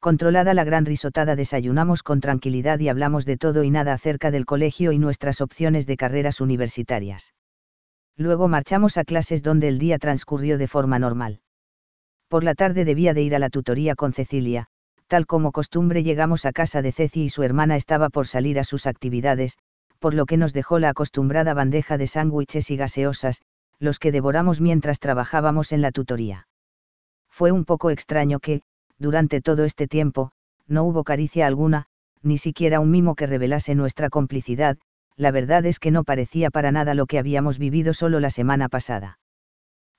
Controlada 0.00 0.54
la 0.54 0.64
gran 0.64 0.86
risotada 0.86 1.36
desayunamos 1.36 2.02
con 2.02 2.22
tranquilidad 2.22 2.78
y 2.78 2.88
hablamos 2.88 3.26
de 3.26 3.36
todo 3.36 3.64
y 3.64 3.70
nada 3.70 3.92
acerca 3.92 4.30
del 4.30 4.46
colegio 4.46 4.92
y 4.92 4.98
nuestras 4.98 5.42
opciones 5.42 5.86
de 5.86 5.98
carreras 5.98 6.40
universitarias. 6.40 7.34
Luego 8.16 8.48
marchamos 8.48 8.96
a 8.96 9.04
clases 9.04 9.42
donde 9.42 9.68
el 9.68 9.78
día 9.78 9.98
transcurrió 9.98 10.58
de 10.58 10.68
forma 10.68 10.98
normal. 10.98 11.40
Por 12.28 12.44
la 12.44 12.54
tarde 12.54 12.84
debía 12.84 13.14
de 13.14 13.22
ir 13.22 13.34
a 13.34 13.38
la 13.38 13.50
tutoría 13.50 13.94
con 13.94 14.12
Cecilia, 14.12 14.68
tal 15.06 15.26
como 15.26 15.52
costumbre 15.52 16.02
llegamos 16.02 16.44
a 16.46 16.52
casa 16.52 16.82
de 16.82 16.92
Ceci 16.92 17.24
y 17.24 17.28
su 17.28 17.42
hermana 17.42 17.76
estaba 17.76 18.08
por 18.08 18.26
salir 18.26 18.58
a 18.58 18.64
sus 18.64 18.86
actividades, 18.86 19.58
por 19.98 20.14
lo 20.14 20.26
que 20.26 20.36
nos 20.36 20.52
dejó 20.52 20.78
la 20.78 20.90
acostumbrada 20.90 21.54
bandeja 21.54 21.98
de 21.98 22.06
sándwiches 22.06 22.70
y 22.70 22.76
gaseosas, 22.76 23.42
los 23.78 23.98
que 23.98 24.12
devoramos 24.12 24.60
mientras 24.60 24.98
trabajábamos 24.98 25.72
en 25.72 25.82
la 25.82 25.92
tutoría. 25.92 26.48
Fue 27.28 27.52
un 27.52 27.64
poco 27.64 27.90
extraño 27.90 28.40
que, 28.40 28.62
durante 28.98 29.40
todo 29.40 29.64
este 29.64 29.86
tiempo, 29.86 30.32
no 30.66 30.84
hubo 30.84 31.04
caricia 31.04 31.46
alguna, 31.46 31.86
ni 32.22 32.38
siquiera 32.38 32.80
un 32.80 32.90
mimo 32.90 33.14
que 33.14 33.26
revelase 33.26 33.74
nuestra 33.74 34.08
complicidad, 34.08 34.78
la 35.16 35.30
verdad 35.30 35.64
es 35.66 35.78
que 35.78 35.90
no 35.90 36.04
parecía 36.04 36.50
para 36.50 36.72
nada 36.72 36.94
lo 36.94 37.06
que 37.06 37.18
habíamos 37.18 37.58
vivido 37.58 37.94
solo 37.94 38.20
la 38.20 38.30
semana 38.30 38.68
pasada. 38.68 39.18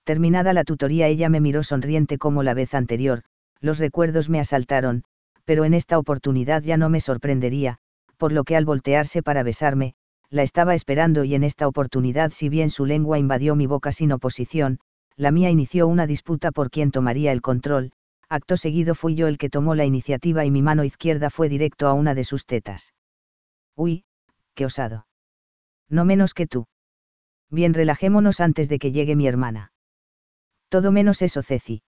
Terminada 0.03 0.53
la 0.53 0.63
tutoría 0.63 1.07
ella 1.07 1.27
me 1.29 1.41
miró 1.41 1.63
sonriente 1.63 2.17
como 2.17 2.43
la 2.43 2.53
vez 2.53 2.73
anterior, 2.73 3.23
los 3.59 3.79
recuerdos 3.79 4.29
me 4.29 4.39
asaltaron, 4.39 5.03
pero 5.43 5.65
en 5.65 5.73
esta 5.73 5.97
oportunidad 5.97 6.63
ya 6.63 6.77
no 6.77 6.89
me 6.89 6.99
sorprendería, 6.99 7.79
por 8.17 8.31
lo 8.31 8.43
que 8.43 8.55
al 8.55 8.65
voltearse 8.65 9.23
para 9.23 9.43
besarme, 9.43 9.95
la 10.29 10.43
estaba 10.43 10.75
esperando 10.75 11.23
y 11.23 11.35
en 11.35 11.43
esta 11.43 11.67
oportunidad 11.67 12.31
si 12.31 12.49
bien 12.49 12.69
su 12.69 12.85
lengua 12.85 13.17
invadió 13.17 13.55
mi 13.55 13.65
boca 13.65 13.91
sin 13.91 14.11
oposición, 14.11 14.79
la 15.15 15.31
mía 15.31 15.49
inició 15.49 15.87
una 15.87 16.05
disputa 16.05 16.51
por 16.51 16.69
quién 16.69 16.91
tomaría 16.91 17.31
el 17.31 17.41
control, 17.41 17.91
acto 18.29 18.55
seguido 18.55 18.93
fui 18.93 19.15
yo 19.15 19.27
el 19.27 19.37
que 19.37 19.49
tomó 19.49 19.73
la 19.73 19.85
iniciativa 19.85 20.45
y 20.45 20.51
mi 20.51 20.61
mano 20.61 20.83
izquierda 20.83 21.29
fue 21.29 21.49
directo 21.49 21.87
a 21.87 21.93
una 21.93 22.13
de 22.13 22.23
sus 22.23 22.45
tetas. 22.45 22.93
Uy, 23.75 24.03
qué 24.53 24.65
osado. 24.65 25.06
No 25.89 26.05
menos 26.05 26.33
que 26.33 26.47
tú. 26.47 26.67
Bien, 27.49 27.73
relajémonos 27.73 28.39
antes 28.39 28.69
de 28.69 28.79
que 28.79 28.91
llegue 28.91 29.15
mi 29.15 29.27
hermana. 29.27 29.71
Todo 30.69 30.91
menos 30.91 31.21
eso, 31.21 31.41
Ceci. 31.41 31.81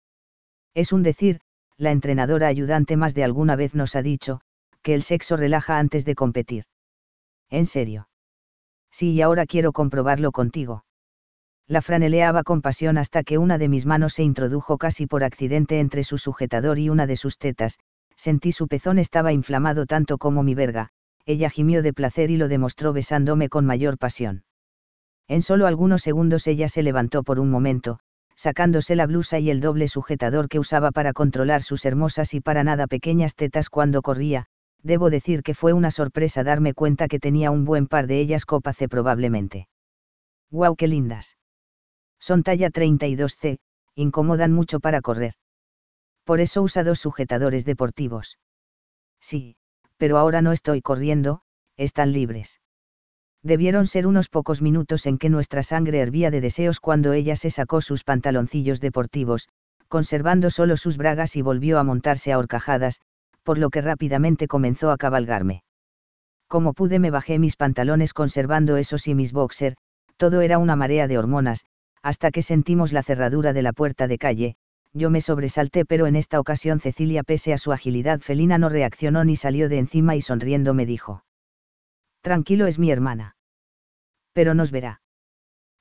Es 0.73 0.91
un 0.93 1.01
decir, 1.01 1.39
la 1.77 1.91
entrenadora 1.91 2.47
ayudante 2.47 2.95
más 2.97 3.15
de 3.15 3.23
alguna 3.23 3.55
vez 3.55 3.73
nos 3.73 3.95
ha 3.95 4.01
dicho, 4.01 4.41
que 4.83 4.93
el 4.93 5.01
sexo 5.01 5.37
relaja 5.37 5.79
antes 5.79 6.05
de 6.05 6.15
competir. 6.15 6.65
¿En 7.49 7.65
serio? 7.65 8.09
Sí, 8.91 9.11
y 9.11 9.21
ahora 9.21 9.45
quiero 9.45 9.71
comprobarlo 9.73 10.31
contigo. 10.31 10.85
La 11.67 11.81
franeleaba 11.81 12.43
con 12.43 12.61
pasión 12.61 12.97
hasta 12.97 13.23
que 13.23 13.37
una 13.37 13.57
de 13.57 13.67
mis 13.67 13.85
manos 13.85 14.13
se 14.13 14.23
introdujo 14.23 14.77
casi 14.77 15.05
por 15.05 15.23
accidente 15.23 15.79
entre 15.79 16.03
su 16.03 16.17
sujetador 16.17 16.79
y 16.79 16.89
una 16.89 17.07
de 17.07 17.17
sus 17.17 17.37
tetas, 17.37 17.77
sentí 18.15 18.51
su 18.51 18.67
pezón 18.67 18.99
estaba 18.99 19.33
inflamado 19.33 19.85
tanto 19.85 20.17
como 20.17 20.43
mi 20.43 20.55
verga, 20.55 20.91
ella 21.27 21.49
gimió 21.49 21.83
de 21.83 21.91
placer 21.91 22.31
y 22.31 22.37
lo 22.37 22.47
demostró 22.47 22.93
besándome 22.93 23.49
con 23.49 23.65
mayor 23.65 23.97
pasión. 23.97 24.45
En 25.27 25.41
solo 25.41 25.67
algunos 25.67 26.01
segundos 26.01 26.47
ella 26.47 26.69
se 26.69 26.83
levantó 26.83 27.21
por 27.21 27.39
un 27.39 27.49
momento, 27.51 27.99
sacándose 28.35 28.95
la 28.95 29.07
blusa 29.07 29.37
y 29.37 29.49
el 29.49 29.59
doble 29.59 29.89
sujetador 29.89 30.47
que 30.47 30.57
usaba 30.57 30.91
para 30.91 31.11
controlar 31.11 31.63
sus 31.63 31.85
hermosas 31.85 32.33
y 32.33 32.39
para 32.39 32.63
nada 32.63 32.87
pequeñas 32.87 33.35
tetas 33.35 33.69
cuando 33.69 34.01
corría, 34.01 34.45
debo 34.83 35.09
decir 35.09 35.43
que 35.43 35.53
fue 35.53 35.73
una 35.73 35.91
sorpresa 35.91 36.45
darme 36.45 36.73
cuenta 36.73 37.09
que 37.09 37.19
tenía 37.19 37.51
un 37.51 37.65
buen 37.65 37.87
par 37.87 38.07
de 38.07 38.21
ellas 38.21 38.45
copa 38.45 38.71
C 38.71 38.87
probablemente. 38.87 39.67
¡Guau, 40.49 40.77
qué 40.77 40.87
lindas! 40.87 41.35
Son 42.19 42.41
talla 42.41 42.69
32C, 42.69 43.59
incomodan 43.95 44.53
mucho 44.53 44.79
para 44.79 45.01
correr. 45.01 45.33
Por 46.23 46.39
eso 46.39 46.61
usa 46.61 46.85
dos 46.85 46.99
sujetadores 46.99 47.65
deportivos. 47.65 48.37
Sí, 49.19 49.57
pero 49.97 50.17
ahora 50.17 50.41
no 50.41 50.51
estoy 50.51 50.81
corriendo, 50.81 51.41
están 51.75 52.11
libres. 52.11 52.61
Debieron 53.43 53.87
ser 53.87 54.07
unos 54.07 54.29
pocos 54.29 54.61
minutos 54.61 55.05
en 55.05 55.17
que 55.17 55.29
nuestra 55.29 55.63
sangre 55.63 55.99
hervía 55.99 56.31
de 56.31 56.41
deseos 56.41 56.79
cuando 56.79 57.13
ella 57.13 57.35
se 57.35 57.51
sacó 57.51 57.81
sus 57.81 58.03
pantaloncillos 58.03 58.81
deportivos, 58.81 59.47
conservando 59.87 60.49
solo 60.49 60.75
sus 60.77 60.97
bragas 60.97 61.35
y 61.35 61.41
volvió 61.41 61.79
a 61.79 61.83
montarse 61.83 62.31
a 62.31 62.39
horcajadas, 62.39 63.01
por 63.43 63.57
lo 63.57 63.69
que 63.69 63.81
rápidamente 63.81 64.47
comenzó 64.47 64.91
a 64.91 64.97
cabalgarme. 64.97 65.63
Como 66.47 66.73
pude 66.73 66.99
me 66.99 67.11
bajé 67.11 67.39
mis 67.39 67.55
pantalones 67.55 68.13
conservando 68.13 68.77
esos 68.77 69.07
y 69.07 69.15
mis 69.15 69.31
boxer, 69.33 69.75
todo 70.17 70.41
era 70.41 70.57
una 70.57 70.75
marea 70.75 71.07
de 71.07 71.17
hormonas, 71.17 71.65
hasta 72.01 72.31
que 72.31 72.41
sentimos 72.41 72.91
la 72.91 73.03
cerradura 73.03 73.53
de 73.53 73.61
la 73.61 73.73
puerta 73.73 74.07
de 74.07 74.17
calle, 74.17 74.55
yo 74.97 75.09
me 75.09 75.21
sobresalté 75.21 75.85
pero 75.85 76.07
en 76.07 76.15
esta 76.15 76.39
ocasión 76.39 76.79
Cecilia 76.79 77.23
pese 77.23 77.53
a 77.53 77.57
su 77.57 77.71
agilidad 77.71 78.19
felina 78.19 78.57
no 78.57 78.69
reaccionó 78.69 79.23
ni 79.23 79.35
salió 79.35 79.69
de 79.69 79.79
encima 79.79 80.15
y 80.15 80.21
sonriendo 80.21 80.73
me 80.73 80.85
dijo. 80.85 81.23
Tranquilo 82.21 82.67
es 82.67 82.79
mi 82.79 82.91
hermana. 82.91 83.35
Pero 84.33 84.53
nos 84.53 84.71
verá. 84.71 85.01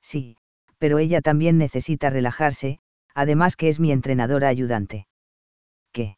Sí, 0.01 0.37
pero 0.77 0.99
ella 0.99 1.21
también 1.21 1.57
necesita 1.57 2.09
relajarse, 2.09 2.79
además 3.13 3.55
que 3.55 3.67
es 3.67 3.79
mi 3.79 3.91
entrenadora 3.91 4.47
ayudante. 4.47 5.07
¿Qué? 5.91 6.17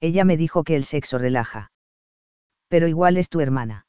Ella 0.00 0.24
me 0.24 0.36
dijo 0.36 0.64
que 0.64 0.76
el 0.76 0.84
sexo 0.84 1.18
relaja. 1.18 1.72
Pero 2.68 2.88
igual 2.88 3.16
es 3.16 3.28
tu 3.28 3.40
hermana. 3.40 3.86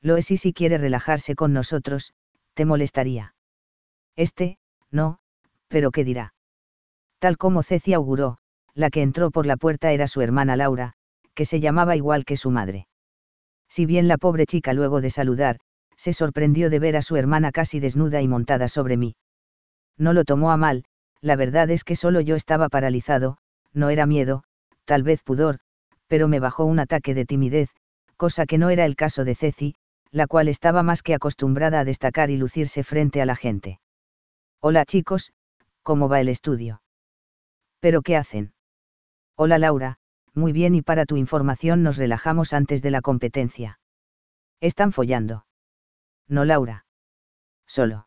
Lo 0.00 0.16
es 0.16 0.30
y 0.30 0.36
si 0.36 0.52
quiere 0.52 0.78
relajarse 0.78 1.36
con 1.36 1.52
nosotros, 1.52 2.14
te 2.54 2.64
molestaría. 2.64 3.34
Este, 4.16 4.58
no, 4.90 5.20
pero 5.68 5.90
¿qué 5.90 6.04
dirá? 6.04 6.34
Tal 7.22 7.38
como 7.38 7.62
Ceci 7.62 7.92
auguró, 7.92 8.38
la 8.74 8.90
que 8.90 9.00
entró 9.00 9.30
por 9.30 9.46
la 9.46 9.56
puerta 9.56 9.92
era 9.92 10.08
su 10.08 10.22
hermana 10.22 10.56
Laura, 10.56 10.94
que 11.36 11.44
se 11.44 11.60
llamaba 11.60 11.94
igual 11.94 12.24
que 12.24 12.36
su 12.36 12.50
madre. 12.50 12.88
Si 13.68 13.86
bien 13.86 14.08
la 14.08 14.18
pobre 14.18 14.44
chica 14.44 14.72
luego 14.72 15.00
de 15.00 15.08
saludar, 15.08 15.60
se 15.96 16.12
sorprendió 16.12 16.68
de 16.68 16.80
ver 16.80 16.96
a 16.96 17.02
su 17.02 17.14
hermana 17.14 17.52
casi 17.52 17.78
desnuda 17.78 18.22
y 18.22 18.26
montada 18.26 18.66
sobre 18.66 18.96
mí. 18.96 19.14
No 19.96 20.14
lo 20.14 20.24
tomó 20.24 20.50
a 20.50 20.56
mal, 20.56 20.84
la 21.20 21.36
verdad 21.36 21.70
es 21.70 21.84
que 21.84 21.94
solo 21.94 22.20
yo 22.20 22.34
estaba 22.34 22.68
paralizado, 22.68 23.38
no 23.72 23.90
era 23.90 24.04
miedo, 24.04 24.42
tal 24.84 25.04
vez 25.04 25.22
pudor, 25.22 25.60
pero 26.08 26.26
me 26.26 26.40
bajó 26.40 26.64
un 26.64 26.80
ataque 26.80 27.14
de 27.14 27.24
timidez, 27.24 27.70
cosa 28.16 28.46
que 28.46 28.58
no 28.58 28.68
era 28.68 28.84
el 28.84 28.96
caso 28.96 29.24
de 29.24 29.36
Ceci, 29.36 29.76
la 30.10 30.26
cual 30.26 30.48
estaba 30.48 30.82
más 30.82 31.04
que 31.04 31.14
acostumbrada 31.14 31.78
a 31.78 31.84
destacar 31.84 32.30
y 32.30 32.36
lucirse 32.36 32.82
frente 32.82 33.22
a 33.22 33.26
la 33.26 33.36
gente. 33.36 33.78
Hola 34.58 34.84
chicos, 34.86 35.32
¿cómo 35.84 36.08
va 36.08 36.20
el 36.20 36.28
estudio? 36.28 36.82
¿Pero 37.82 38.02
qué 38.02 38.16
hacen? 38.16 38.52
Hola 39.36 39.58
Laura, 39.58 39.98
muy 40.34 40.52
bien 40.52 40.76
y 40.76 40.82
para 40.82 41.04
tu 41.04 41.16
información 41.16 41.82
nos 41.82 41.96
relajamos 41.96 42.52
antes 42.52 42.80
de 42.80 42.92
la 42.92 43.00
competencia. 43.00 43.80
Están 44.60 44.92
follando. 44.92 45.46
No 46.28 46.44
Laura. 46.44 46.86
Solo. 47.66 48.06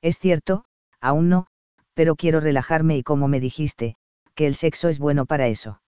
Es 0.00 0.20
cierto, 0.20 0.64
aún 1.00 1.28
no, 1.28 1.48
pero 1.94 2.14
quiero 2.14 2.38
relajarme 2.38 2.96
y 2.96 3.02
como 3.02 3.26
me 3.26 3.40
dijiste, 3.40 3.96
que 4.36 4.46
el 4.46 4.54
sexo 4.54 4.88
es 4.88 5.00
bueno 5.00 5.26
para 5.26 5.48
eso. 5.48 5.82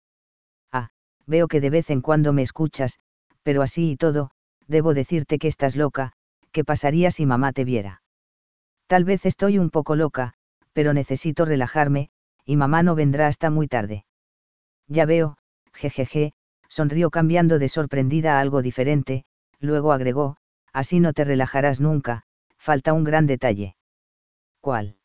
Ah, 0.70 0.90
veo 1.26 1.48
que 1.48 1.61
de 1.61 1.70
vez 1.70 1.90
en 1.90 2.03
cuando 2.03 2.32
me 2.32 2.42
escuchas, 2.42 3.00
pero 3.42 3.62
así 3.62 3.90
y 3.90 3.96
todo, 3.96 4.30
debo 4.68 4.94
decirte 4.94 5.40
que 5.40 5.48
estás 5.48 5.74
loca, 5.74 6.12
¿qué 6.53 6.64
pasaría 6.64 7.11
si 7.11 7.26
mamá 7.26 7.53
te 7.53 7.64
viera? 7.64 8.05
Tal 8.86 9.03
vez 9.03 9.26
estoy 9.26 9.59
un 9.59 9.70
poco 9.70 9.96
loca, 9.96 10.34
pero 10.72 10.92
necesito 10.92 11.44
relajarme, 11.44 12.12
y 12.45 12.57
mamá 12.57 12.82
no 12.82 12.95
vendrá 12.95 13.26
hasta 13.26 13.51
muy 13.51 13.68
tarde. 13.68 14.05
Ya 14.88 15.07
veo, 15.07 15.36
jejeje, 15.72 16.32
sonrió 16.68 17.11
cambiando 17.11 17.59
de 17.59 17.68
sorprendida 17.68 18.36
a 18.38 18.40
algo 18.40 18.62
diferente, 18.62 19.24
luego 19.61 19.93
agregó, 19.93 20.36
así 20.72 21.01
no 21.01 21.12
te 21.12 21.24
relajarás 21.24 21.80
nunca, 21.80 22.22
falta 22.59 22.93
un 22.93 23.05
gran 23.05 23.26
detalle. 23.26 23.76
¿Cuál? 24.61 24.97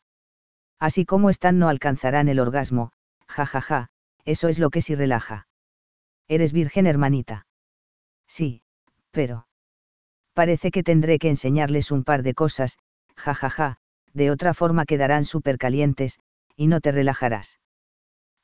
Así 0.78 1.04
como 1.04 1.30
están 1.30 1.58
no 1.58 1.68
alcanzarán 1.68 2.28
el 2.28 2.40
orgasmo, 2.40 2.92
jajaja, 3.26 3.60
ja, 3.60 3.82
ja, 3.82 3.88
eso 4.24 4.48
es 4.48 4.58
lo 4.58 4.70
que 4.70 4.80
sí 4.80 4.94
relaja. 4.94 5.46
Eres 6.28 6.52
virgen 6.52 6.86
hermanita. 6.86 7.46
Sí, 8.26 8.62
pero... 9.10 9.48
Parece 10.34 10.70
que 10.70 10.82
tendré 10.82 11.18
que 11.18 11.28
enseñarles 11.28 11.90
un 11.90 12.04
par 12.04 12.22
de 12.22 12.34
cosas, 12.34 12.78
jajaja, 13.16 13.50
ja, 13.50 13.78
de 14.12 14.30
otra 14.30 14.54
forma 14.54 14.84
quedarán 14.84 15.24
súper 15.24 15.58
calientes, 15.58 16.20
y 16.58 16.66
no 16.66 16.80
te 16.80 16.90
relajarás. 16.90 17.60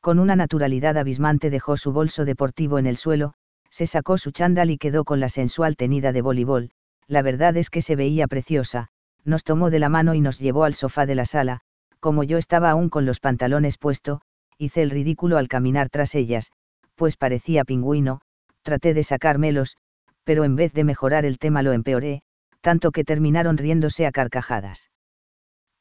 Con 0.00 0.20
una 0.20 0.36
naturalidad 0.36 0.96
abismante 0.96 1.50
dejó 1.50 1.76
su 1.76 1.92
bolso 1.92 2.24
deportivo 2.24 2.78
en 2.78 2.86
el 2.86 2.96
suelo, 2.96 3.34
se 3.70 3.88
sacó 3.88 4.18
su 4.18 4.30
chándal 4.30 4.70
y 4.70 4.78
quedó 4.78 5.04
con 5.04 5.18
la 5.18 5.28
sensual 5.28 5.74
tenida 5.74 6.12
de 6.12 6.22
voleibol, 6.22 6.70
la 7.08 7.22
verdad 7.22 7.56
es 7.56 7.70
que 7.70 7.82
se 7.82 7.96
veía 7.96 8.28
preciosa, 8.28 8.88
nos 9.24 9.42
tomó 9.42 9.68
de 9.68 9.80
la 9.80 9.88
mano 9.88 10.14
y 10.14 10.20
nos 10.20 10.38
llevó 10.38 10.62
al 10.62 10.74
sofá 10.74 11.06
de 11.06 11.16
la 11.16 11.24
sala, 11.24 11.60
como 11.98 12.22
yo 12.22 12.38
estaba 12.38 12.70
aún 12.70 12.88
con 12.88 13.04
los 13.04 13.18
pantalones 13.18 13.78
puesto, 13.78 14.20
hice 14.58 14.82
el 14.82 14.90
ridículo 14.90 15.36
al 15.36 15.48
caminar 15.48 15.90
tras 15.90 16.14
ellas, 16.14 16.52
pues 16.94 17.16
parecía 17.16 17.64
pingüino, 17.64 18.20
traté 18.62 18.94
de 18.94 19.02
sacármelos, 19.02 19.76
pero 20.22 20.44
en 20.44 20.54
vez 20.54 20.72
de 20.72 20.84
mejorar 20.84 21.24
el 21.24 21.38
tema 21.38 21.62
lo 21.62 21.72
empeoré, 21.72 22.22
tanto 22.60 22.92
que 22.92 23.02
terminaron 23.02 23.58
riéndose 23.58 24.06
a 24.06 24.12
carcajadas. 24.12 24.90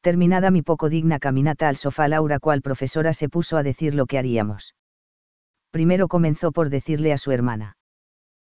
Terminada 0.04 0.51
mi 0.51 0.62
poco 0.62 0.89
digna 0.89 1.18
caminata 1.18 1.70
al 1.70 1.78
sofá, 1.78 2.10
Laura 2.10 2.38
cual 2.38 2.62
profesora 2.62 3.14
se 3.14 3.30
puso 3.30 3.56
a 3.56 3.64
decir 3.64 3.95
lo 3.95 4.06
que 4.06 4.18
haríamos. 4.18 4.76
Primero 5.72 6.10
comenzó 6.10 6.51
por 6.51 6.70
decirle 6.70 7.14
a 7.14 7.18
su 7.18 7.32
hermana. 7.32 7.78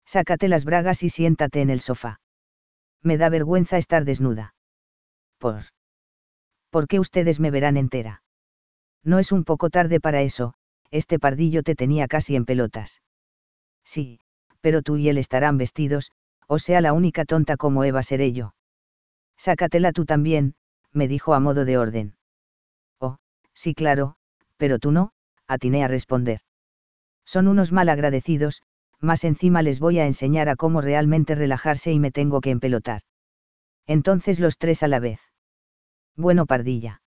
Sácate 0.06 0.46
las 0.46 0.64
bragas 0.64 1.02
y 1.02 1.08
siéntate 1.08 1.60
en 1.60 1.70
el 1.70 1.80
sofá. 1.80 2.20
Me 3.02 3.18
da 3.18 3.28
vergüenza 3.30 3.78
estar 3.78 4.04
desnuda. 4.04 4.54
Por. 5.38 5.62
¿Por 6.70 6.86
qué 6.86 7.00
ustedes 7.00 7.40
me 7.40 7.50
verán 7.50 7.76
entera? 7.76 8.22
No 9.02 9.18
es 9.18 9.32
un 9.32 9.42
poco 9.42 9.70
tarde 9.70 9.98
para 9.98 10.22
eso, 10.22 10.54
este 10.92 11.18
pardillo 11.18 11.64
te 11.64 11.74
tenía 11.74 12.06
casi 12.06 12.36
en 12.36 12.44
pelotas. 12.44 13.02
Sí, 13.84 14.20
pero 14.60 14.82
tú 14.82 14.98
y 14.98 15.08
él 15.08 15.18
estarán 15.18 15.58
vestidos, 15.58 16.12
o 16.46 16.60
sea 16.60 16.80
la 16.80 16.92
única 16.92 17.24
tonta 17.24 17.56
como 17.56 17.82
Eva 17.82 18.04
seré 18.04 18.32
yo. 18.32 18.54
Sácatela 19.36 19.90
tú 19.90 20.04
también, 20.04 20.54
me 20.92 21.08
dijo 21.08 21.34
a 21.34 21.40
modo 21.40 21.64
de 21.64 21.78
orden. 21.78 22.16
Oh, 22.98 23.18
sí 23.54 23.74
claro, 23.74 24.16
pero 24.56 24.78
tú 24.78 24.92
no, 24.92 25.12
atiné 25.46 25.84
a 25.84 25.88
responder. 25.88 26.40
Son 27.24 27.48
unos 27.48 27.72
mal 27.72 27.88
agradecidos, 27.88 28.62
más 29.00 29.24
encima 29.24 29.62
les 29.62 29.80
voy 29.80 29.98
a 29.98 30.06
enseñar 30.06 30.48
a 30.48 30.56
cómo 30.56 30.80
realmente 30.80 31.34
relajarse 31.34 31.92
y 31.92 32.00
me 32.00 32.10
tengo 32.10 32.40
que 32.40 32.50
empelotar. 32.50 33.02
Entonces 33.86 34.40
los 34.40 34.58
tres 34.58 34.82
a 34.82 34.88
la 34.88 35.00
vez. 35.00 35.20
Bueno, 36.16 36.46
pardilla. 36.46 37.02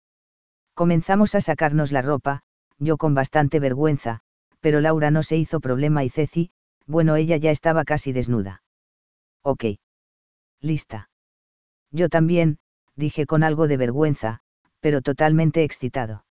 Comenzamos 0.74 1.36
a 1.36 1.42
sacarnos 1.42 1.92
la 1.92 2.02
ropa, 2.02 2.42
yo 2.78 2.98
con 2.98 3.14
bastante 3.14 3.60
vergüenza, 3.60 4.22
pero 4.62 4.82
Laura 4.82 5.12
no 5.12 5.24
se 5.24 5.38
hizo 5.38 5.60
problema 5.60 6.04
y 6.04 6.10
Ceci, 6.10 6.52
bueno, 6.86 7.16
ella 7.16 7.38
ya 7.38 7.52
estaba 7.52 7.84
casi 7.84 8.14
desnuda. 8.14 8.64
Ok. 9.42 9.66
Lista. 10.62 11.10
Yo 11.92 12.10
también, 12.10 12.60
dije 13.00 13.26
con 13.26 13.44
algo 13.44 13.68
de 13.68 13.78
vergüenza, 13.78 14.42
pero 14.82 15.02
totalmente 15.02 15.64
excitado. 15.64 16.26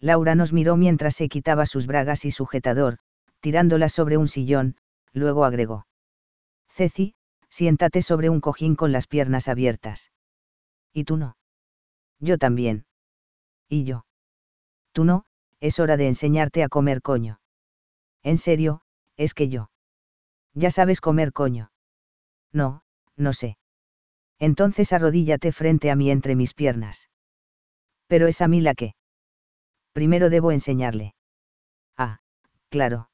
Laura 0.00 0.34
nos 0.34 0.52
miró 0.52 0.76
mientras 0.76 1.14
se 1.14 1.28
quitaba 1.28 1.66
sus 1.66 1.86
bragas 1.86 2.24
y 2.24 2.32
sujetador, 2.32 2.98
tirándolas 3.40 3.92
sobre 3.92 4.16
un 4.16 4.26
sillón, 4.26 4.76
luego 5.12 5.44
agregó. 5.44 5.86
Ceci, 6.68 7.14
siéntate 7.48 8.02
sobre 8.02 8.30
un 8.30 8.40
cojín 8.40 8.74
con 8.74 8.90
las 8.90 9.06
piernas 9.06 9.46
abiertas. 9.46 10.10
¿Y 10.92 11.04
tú 11.04 11.16
no? 11.16 11.36
Yo 12.18 12.38
también. 12.38 12.86
¿Y 13.68 13.84
yo? 13.84 14.06
Tú 14.92 15.04
no, 15.04 15.24
es 15.60 15.78
hora 15.78 15.96
de 15.96 16.08
enseñarte 16.08 16.62
a 16.64 16.68
comer 16.68 17.02
coño. 17.02 17.40
En 18.22 18.38
serio, 18.38 18.82
es 19.16 19.34
que 19.34 19.48
yo. 19.48 19.70
Ya 20.54 20.70
sabes 20.70 21.00
comer 21.00 21.32
coño. 21.32 21.70
No, 22.52 22.82
no 23.16 23.32
sé 23.32 23.56
entonces 24.42 24.92
arrodíllate 24.92 25.52
frente 25.52 25.88
a 25.88 25.94
mí 25.94 26.10
entre 26.10 26.34
mis 26.34 26.52
piernas. 26.52 27.08
Pero 28.08 28.26
es 28.26 28.40
a 28.40 28.48
mí 28.48 28.60
la 28.60 28.74
que. 28.74 28.96
Primero 29.92 30.30
debo 30.30 30.50
enseñarle. 30.50 31.14
Ah, 31.96 32.18
claro. 32.68 33.08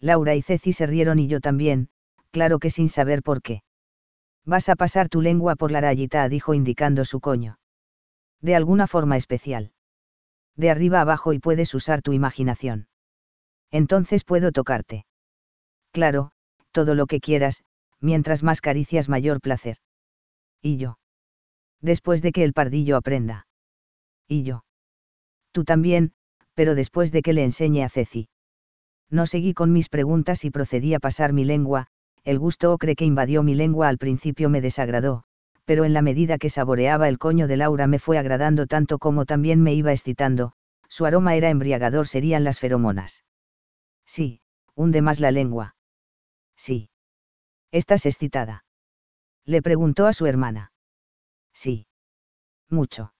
Laura 0.00 0.34
y 0.34 0.42
Ceci 0.42 0.72
se 0.72 0.86
rieron 0.86 1.20
y 1.20 1.28
yo 1.28 1.38
también, 1.38 1.88
claro 2.32 2.58
que 2.58 2.68
sin 2.68 2.88
saber 2.88 3.22
por 3.22 3.42
qué. 3.42 3.62
Vas 4.44 4.68
a 4.68 4.74
pasar 4.74 5.08
tu 5.08 5.20
lengua 5.20 5.54
por 5.54 5.70
la 5.70 5.82
rayita, 5.82 6.28
dijo 6.28 6.52
indicando 6.52 7.04
su 7.04 7.20
coño. 7.20 7.60
De 8.40 8.56
alguna 8.56 8.88
forma 8.88 9.16
especial. 9.16 9.70
De 10.56 10.68
arriba 10.68 11.00
abajo 11.00 11.32
y 11.32 11.38
puedes 11.38 11.72
usar 11.74 12.02
tu 12.02 12.12
imaginación. 12.12 12.88
Entonces 13.70 14.24
puedo 14.24 14.50
tocarte. 14.50 15.06
Claro, 15.92 16.32
todo 16.72 16.96
lo 16.96 17.06
que 17.06 17.20
quieras, 17.20 17.62
mientras 18.00 18.42
más 18.42 18.60
caricias 18.60 19.08
mayor 19.08 19.40
placer. 19.40 19.76
¿Y 20.62 20.76
yo? 20.76 20.98
Después 21.80 22.22
de 22.22 22.32
que 22.32 22.44
el 22.44 22.52
pardillo 22.52 22.96
aprenda. 22.96 23.46
¿Y 24.28 24.42
yo? 24.42 24.64
Tú 25.52 25.64
también, 25.64 26.12
pero 26.54 26.74
después 26.74 27.12
de 27.12 27.22
que 27.22 27.32
le 27.32 27.44
enseñe 27.44 27.82
a 27.82 27.88
Ceci. 27.88 28.28
No 29.08 29.26
seguí 29.26 29.54
con 29.54 29.72
mis 29.72 29.88
preguntas 29.88 30.44
y 30.44 30.50
procedí 30.50 30.94
a 30.94 31.00
pasar 31.00 31.32
mi 31.32 31.44
lengua, 31.44 31.88
el 32.22 32.38
gusto 32.38 32.72
ocre 32.72 32.94
que 32.94 33.04
invadió 33.04 33.42
mi 33.42 33.54
lengua 33.54 33.88
al 33.88 33.98
principio 33.98 34.50
me 34.50 34.60
desagradó, 34.60 35.24
pero 35.64 35.84
en 35.84 35.92
la 35.92 36.02
medida 36.02 36.38
que 36.38 36.50
saboreaba 36.50 37.08
el 37.08 37.18
coño 37.18 37.48
de 37.48 37.56
Laura 37.56 37.86
me 37.86 37.98
fue 37.98 38.18
agradando 38.18 38.66
tanto 38.66 38.98
como 38.98 39.24
también 39.24 39.62
me 39.62 39.74
iba 39.74 39.92
excitando, 39.92 40.52
su 40.88 41.06
aroma 41.06 41.34
era 41.34 41.50
embriagador 41.50 42.06
serían 42.06 42.44
las 42.44 42.60
feromonas. 42.60 43.24
Sí, 44.04 44.40
hunde 44.74 45.02
más 45.02 45.20
la 45.20 45.30
lengua. 45.30 45.76
Sí. 46.56 46.90
¿Estás 47.70 48.04
excitada? 48.06 48.64
Le 49.46 49.62
preguntó 49.62 50.06
a 50.06 50.12
su 50.12 50.26
hermana. 50.26 50.72
Sí. 51.52 51.86
Mucho. 52.68 53.12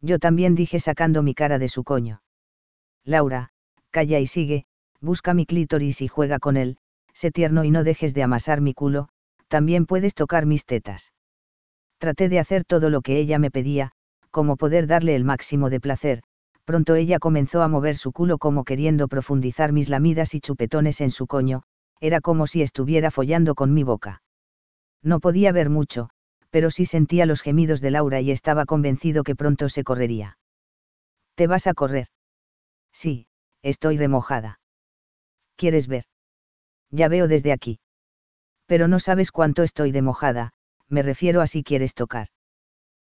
Yo 0.00 0.18
también 0.18 0.54
dije 0.54 0.80
sacando 0.80 1.22
mi 1.22 1.34
cara 1.34 1.58
de 1.58 1.68
su 1.68 1.84
coño. 1.84 2.22
Laura, 3.04 3.50
calla 3.90 4.18
y 4.18 4.26
sigue, 4.26 4.66
busca 5.00 5.34
mi 5.34 5.46
clítoris 5.46 6.00
y 6.00 6.08
juega 6.08 6.38
con 6.38 6.56
él, 6.56 6.78
sé 7.12 7.30
tierno 7.30 7.64
y 7.64 7.70
no 7.70 7.84
dejes 7.84 8.14
de 8.14 8.22
amasar 8.22 8.60
mi 8.60 8.74
culo, 8.74 9.08
también 9.48 9.86
puedes 9.86 10.14
tocar 10.14 10.46
mis 10.46 10.66
tetas. 10.66 11.12
Traté 11.98 12.28
de 12.28 12.40
hacer 12.40 12.64
todo 12.64 12.90
lo 12.90 13.02
que 13.02 13.18
ella 13.18 13.38
me 13.38 13.50
pedía, 13.50 13.92
como 14.30 14.56
poder 14.56 14.86
darle 14.88 15.14
el 15.14 15.24
máximo 15.24 15.70
de 15.70 15.80
placer, 15.80 16.22
pronto 16.64 16.96
ella 16.96 17.20
comenzó 17.20 17.62
a 17.62 17.68
mover 17.68 17.96
su 17.96 18.10
culo 18.10 18.38
como 18.38 18.64
queriendo 18.64 19.06
profundizar 19.06 19.72
mis 19.72 19.88
lamidas 19.88 20.34
y 20.34 20.40
chupetones 20.40 21.00
en 21.00 21.12
su 21.12 21.28
coño, 21.28 21.62
era 22.00 22.20
como 22.20 22.48
si 22.48 22.62
estuviera 22.62 23.12
follando 23.12 23.54
con 23.54 23.72
mi 23.72 23.84
boca. 23.84 24.23
No 25.04 25.20
podía 25.20 25.52
ver 25.52 25.68
mucho, 25.68 26.08
pero 26.50 26.70
sí 26.70 26.86
sentía 26.86 27.26
los 27.26 27.42
gemidos 27.42 27.80
de 27.82 27.90
Laura 27.90 28.20
y 28.22 28.30
estaba 28.30 28.64
convencido 28.64 29.22
que 29.22 29.36
pronto 29.36 29.68
se 29.68 29.84
correría. 29.84 30.38
¿Te 31.34 31.46
vas 31.46 31.66
a 31.66 31.74
correr? 31.74 32.08
Sí, 32.90 33.26
estoy 33.62 33.98
remojada. 33.98 34.60
¿Quieres 35.56 35.88
ver? 35.88 36.04
Ya 36.90 37.08
veo 37.08 37.28
desde 37.28 37.52
aquí. 37.52 37.80
Pero 38.66 38.88
no 38.88 38.98
sabes 38.98 39.30
cuánto 39.30 39.62
estoy 39.62 39.92
de 39.92 40.00
mojada, 40.00 40.52
me 40.88 41.02
refiero 41.02 41.42
a 41.42 41.46
si 41.46 41.62
quieres 41.62 41.94
tocar. 41.94 42.28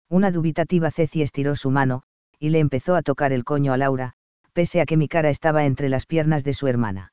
Una 0.09 0.31
dubitativa 0.31 0.91
Ceci 0.91 1.23
estiró 1.23 1.55
su 1.55 1.71
mano, 1.71 2.03
y 2.39 2.49
le 2.49 2.61
empezó 2.61 2.95
a 2.95 3.03
tocar 3.03 3.33
el 3.33 3.45
coño 3.45 3.73
a 3.75 3.77
Laura, 3.77 4.15
pese 4.55 4.81
a 4.81 4.87
que 4.87 4.97
mi 4.97 5.07
cara 5.07 5.29
estaba 5.29 5.67
entre 5.67 5.91
las 5.91 6.07
piernas 6.07 6.45
de 6.45 6.55
su 6.55 6.67
hermana. 6.67 7.13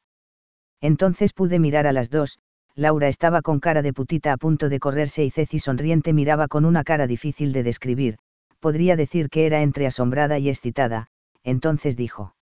Entonces 0.79 1.33
pude 1.33 1.59
mirar 1.59 1.87
a 1.87 1.93
las 1.93 2.09
dos, 2.09 2.39
Laura 2.77 3.07
estaba 3.07 3.41
con 3.41 3.59
cara 3.59 3.81
de 3.81 3.91
putita 3.91 4.31
a 4.31 4.37
punto 4.37 4.69
de 4.69 4.79
correrse 4.79 5.25
y 5.25 5.31
Ceci 5.31 5.57
sonriente 5.57 6.13
miraba 6.13 6.47
con 6.47 6.63
una 6.63 6.83
cara 6.83 7.07
difícil 7.07 7.51
de 7.51 7.63
describir, 7.63 8.19
podría 8.59 8.95
decir 8.95 9.31
que 9.31 9.47
era 9.47 9.63
entre 9.63 9.87
asombrada 9.87 10.37
y 10.37 10.47
excitada, 10.47 11.07
entonces 11.43 11.97
dijo. 11.97 12.35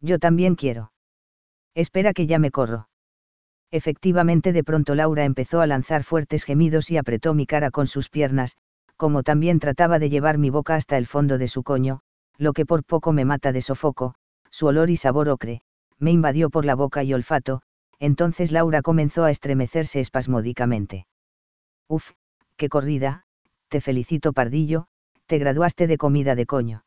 Yo 0.00 0.18
también 0.18 0.54
quiero. 0.54 0.92
Espera 1.74 2.14
que 2.14 2.26
ya 2.26 2.38
me 2.38 2.50
corro. 2.50 2.88
Efectivamente 3.70 4.54
de 4.54 4.64
pronto 4.64 4.94
Laura 4.94 5.26
empezó 5.26 5.60
a 5.60 5.66
lanzar 5.66 6.04
fuertes 6.04 6.44
gemidos 6.44 6.90
y 6.90 6.96
apretó 6.96 7.34
mi 7.34 7.44
cara 7.44 7.70
con 7.70 7.86
sus 7.86 8.08
piernas, 8.08 8.56
como 8.96 9.22
también 9.22 9.60
trataba 9.60 9.98
de 9.98 10.08
llevar 10.08 10.38
mi 10.38 10.48
boca 10.48 10.74
hasta 10.74 10.96
el 10.96 11.06
fondo 11.06 11.36
de 11.36 11.48
su 11.48 11.62
coño, 11.64 12.00
lo 12.38 12.54
que 12.54 12.64
por 12.64 12.82
poco 12.82 13.12
me 13.12 13.26
mata 13.26 13.52
de 13.52 13.60
sofoco, 13.60 14.14
su 14.48 14.68
olor 14.68 14.88
y 14.88 14.96
sabor 14.96 15.28
ocre, 15.28 15.60
me 15.98 16.12
invadió 16.12 16.48
por 16.48 16.64
la 16.64 16.74
boca 16.74 17.04
y 17.04 17.12
olfato, 17.12 17.60
entonces 18.00 18.50
Laura 18.50 18.82
comenzó 18.82 19.24
a 19.24 19.30
estremecerse 19.30 20.00
espasmódicamente. 20.00 21.06
Uf, 21.86 22.12
qué 22.56 22.68
corrida, 22.68 23.24
te 23.68 23.80
felicito 23.80 24.32
pardillo, 24.32 24.86
te 25.26 25.38
graduaste 25.38 25.86
de 25.86 25.98
comida 25.98 26.34
de 26.34 26.46
coño. 26.46 26.84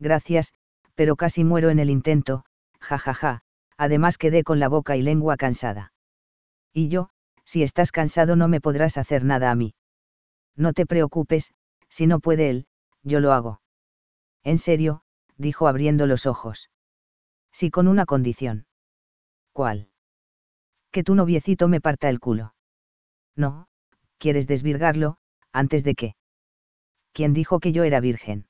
Gracias, 0.00 0.54
pero 0.94 1.16
casi 1.16 1.44
muero 1.44 1.70
en 1.70 1.78
el 1.78 1.90
intento, 1.90 2.44
ja 2.80 2.98
ja 2.98 3.14
ja, 3.14 3.42
además 3.76 4.18
quedé 4.18 4.42
con 4.42 4.58
la 4.58 4.68
boca 4.68 4.96
y 4.96 5.02
lengua 5.02 5.36
cansada. 5.36 5.92
Y 6.72 6.88
yo, 6.88 7.10
si 7.44 7.62
estás 7.62 7.92
cansado 7.92 8.34
no 8.34 8.48
me 8.48 8.60
podrás 8.60 8.96
hacer 8.96 9.24
nada 9.24 9.50
a 9.50 9.54
mí. 9.54 9.74
No 10.56 10.72
te 10.72 10.86
preocupes, 10.86 11.52
si 11.88 12.06
no 12.06 12.20
puede 12.20 12.48
él, 12.48 12.66
yo 13.02 13.20
lo 13.20 13.32
hago. 13.32 13.60
En 14.44 14.58
serio, 14.58 15.02
dijo 15.36 15.68
abriendo 15.68 16.06
los 16.06 16.24
ojos. 16.26 16.70
Sí, 17.52 17.70
con 17.70 17.86
una 17.86 18.06
condición. 18.06 18.66
¿Cuál? 19.52 19.91
Que 20.92 21.02
tu 21.02 21.14
noviecito 21.14 21.68
me 21.68 21.80
parta 21.80 22.08
el 22.08 22.20
culo. 22.20 22.54
No, 23.34 23.66
quieres 24.18 24.46
desvirgarlo, 24.46 25.16
antes 25.52 25.84
de 25.84 25.94
qué. 25.94 26.14
¿Quién 27.12 27.32
dijo 27.32 27.60
que 27.60 27.72
yo 27.72 27.82
era 27.82 28.00
virgen? 28.00 28.46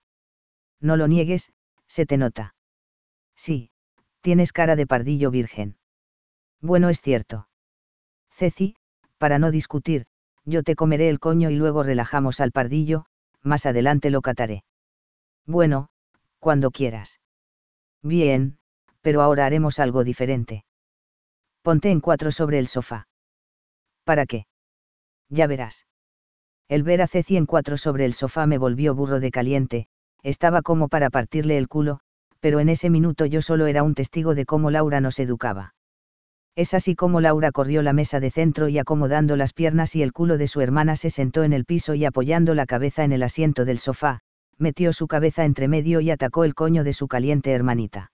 No 0.81 0.97
lo 0.97 1.09
niegues, 1.09 1.53
se 1.87 2.05
te 2.05 2.17
nota. 2.17 2.55
Sí, 3.37 3.71
tienes 4.21 4.53
cara 4.53 4.77
de 4.77 4.87
pardillo 4.87 5.31
virgen. 5.31 5.77
Bueno, 6.61 6.89
es 6.89 7.01
cierto. 7.01 7.49
Ceci, 8.31 8.77
para 9.19 9.39
no 9.39 9.51
discutir, 9.51 10.07
yo 10.45 10.63
te 10.63 10.75
comeré 10.75 11.09
el 11.09 11.21
coño 11.21 11.51
y 11.51 11.57
luego 11.57 11.83
relajamos 11.83 12.41
al 12.41 12.53
pardillo, 12.53 13.07
más 13.43 13.67
adelante 13.67 14.11
lo 14.11 14.21
cataré. 14.21 14.65
Bueno, 15.47 15.91
cuando 16.41 16.71
quieras. 16.73 17.21
Bien, 18.03 18.59
pero 19.01 19.23
ahora 19.23 19.47
haremos 19.47 19.79
algo 19.79 20.03
diferente. 20.03 20.65
Ponte 21.63 21.91
en 21.91 22.01
cuatro 22.01 22.31
sobre 22.33 22.59
el 22.59 22.67
sofá. 22.67 23.07
¿Para 24.05 24.27
qué? 24.27 24.47
Ya 25.29 25.47
verás. 25.47 25.87
El 26.69 26.83
ver 26.83 27.03
a 27.03 27.07
Ceci 27.07 27.37
en 27.37 27.47
cuatro 27.47 27.77
sobre 27.77 28.05
el 28.05 28.15
sofá 28.15 28.47
me 28.47 28.59
volvió 28.59 28.95
burro 28.95 29.21
de 29.21 29.31
caliente, 29.31 29.87
estaba 30.23 30.63
como 30.63 30.89
para 30.89 31.11
partirle 31.11 31.59
el 31.59 31.69
culo, 31.69 32.01
pero 32.41 32.59
en 32.59 32.69
ese 32.69 32.91
minuto 32.91 33.27
yo 33.27 33.43
solo 33.43 33.67
era 33.67 33.85
un 33.85 33.95
testigo 33.95 34.35
de 34.35 34.45
cómo 34.45 34.71
Laura 34.71 35.01
nos 35.01 35.21
educaba. 35.21 35.75
Es 36.57 36.75
así 36.75 36.97
como 36.97 37.21
Laura 37.21 37.53
corrió 37.53 37.81
la 37.83 37.93
mesa 37.93 38.21
de 38.21 38.31
centro 38.31 38.69
y 38.69 38.79
acomodando 38.79 39.37
las 39.37 39.53
piernas 39.53 39.95
y 39.95 40.03
el 40.03 40.13
culo 40.13 40.39
de 40.39 40.49
su 40.49 40.61
hermana 40.61 40.97
se 40.97 41.11
sentó 41.11 41.45
en 41.45 41.53
el 41.53 41.65
piso 41.65 41.95
y 41.95 42.05
apoyando 42.05 42.55
la 42.55 42.67
cabeza 42.67 43.05
en 43.05 43.13
el 43.13 43.23
asiento 43.23 43.65
del 43.65 43.79
sofá, 43.79 44.21
metió 44.59 44.93
su 44.93 45.07
cabeza 45.07 45.45
entre 45.45 45.69
medio 45.69 46.01
y 46.01 46.11
atacó 46.11 46.45
el 46.45 46.55
coño 46.55 46.85
de 46.85 46.93
su 46.93 47.09
caliente 47.09 47.53
hermanita. 47.53 48.11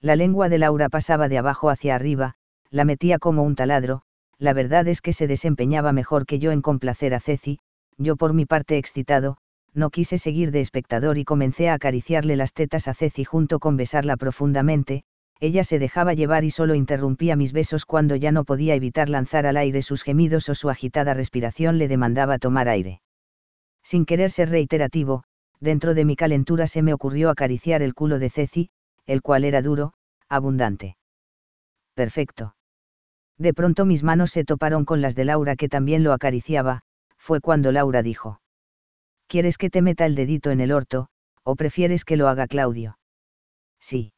La 0.00 0.16
lengua 0.16 0.48
de 0.48 0.58
Laura 0.58 0.88
pasaba 0.88 1.28
de 1.28 1.36
abajo 1.36 1.68
hacia 1.68 1.94
arriba, 1.94 2.36
la 2.70 2.84
metía 2.84 3.18
como 3.18 3.42
un 3.42 3.54
taladro, 3.54 4.02
la 4.38 4.52
verdad 4.52 4.88
es 4.88 5.02
que 5.02 5.12
se 5.12 5.26
desempeñaba 5.26 5.92
mejor 5.92 6.24
que 6.24 6.38
yo 6.38 6.52
en 6.52 6.62
complacer 6.62 7.14
a 7.14 7.20
Ceci, 7.20 7.58
yo 7.98 8.16
por 8.16 8.32
mi 8.32 8.46
parte 8.46 8.78
excitado, 8.78 9.36
no 9.74 9.90
quise 9.90 10.18
seguir 10.18 10.50
de 10.50 10.60
espectador 10.60 11.18
y 11.18 11.24
comencé 11.24 11.68
a 11.68 11.74
acariciarle 11.74 12.36
las 12.36 12.52
tetas 12.52 12.88
a 12.88 12.94
Ceci 12.94 13.24
junto 13.24 13.58
con 13.58 13.76
besarla 13.76 14.16
profundamente, 14.16 15.04
ella 15.40 15.64
se 15.64 15.78
dejaba 15.78 16.14
llevar 16.14 16.44
y 16.44 16.50
solo 16.50 16.74
interrumpía 16.74 17.34
mis 17.36 17.52
besos 17.52 17.86
cuando 17.86 18.14
ya 18.16 18.30
no 18.30 18.44
podía 18.44 18.74
evitar 18.74 19.08
lanzar 19.08 19.46
al 19.46 19.56
aire 19.56 19.82
sus 19.82 20.02
gemidos 20.02 20.48
o 20.48 20.54
su 20.54 20.70
agitada 20.70 21.14
respiración 21.14 21.78
le 21.78 21.88
demandaba 21.88 22.38
tomar 22.38 22.68
aire. 22.68 23.00
Sin 23.82 24.04
querer 24.04 24.30
ser 24.30 24.50
reiterativo, 24.50 25.24
dentro 25.60 25.94
de 25.94 26.04
mi 26.04 26.16
calentura 26.16 26.66
se 26.66 26.82
me 26.82 26.92
ocurrió 26.92 27.30
acariciar 27.30 27.82
el 27.82 27.94
culo 27.94 28.18
de 28.18 28.30
Ceci, 28.30 28.70
el 29.06 29.22
cual 29.22 29.44
era 29.44 29.62
duro, 29.62 29.94
abundante. 30.28 30.96
Perfecto. 31.94 32.54
De 33.40 33.52
pronto 33.52 33.86
mis 33.86 34.04
manos 34.04 34.30
se 34.30 34.44
toparon 34.44 34.84
con 34.84 35.00
las 35.00 35.16
de 35.16 35.24
Laura 35.24 35.56
que 35.56 35.68
también 35.68 36.04
lo 36.04 36.12
acariciaba, 36.12 36.82
fue 37.18 37.40
cuando 37.40 37.72
Laura 37.72 38.04
dijo. 38.04 38.40
¿Quieres 39.26 39.58
que 39.58 39.68
te 39.68 39.82
meta 39.82 40.06
el 40.06 40.14
dedito 40.14 40.52
en 40.52 40.60
el 40.60 40.70
orto, 40.70 41.08
o 41.42 41.56
prefieres 41.56 42.04
que 42.04 42.16
lo 42.16 42.28
haga 42.28 42.46
Claudio? 42.46 42.96
Sí 43.80 44.12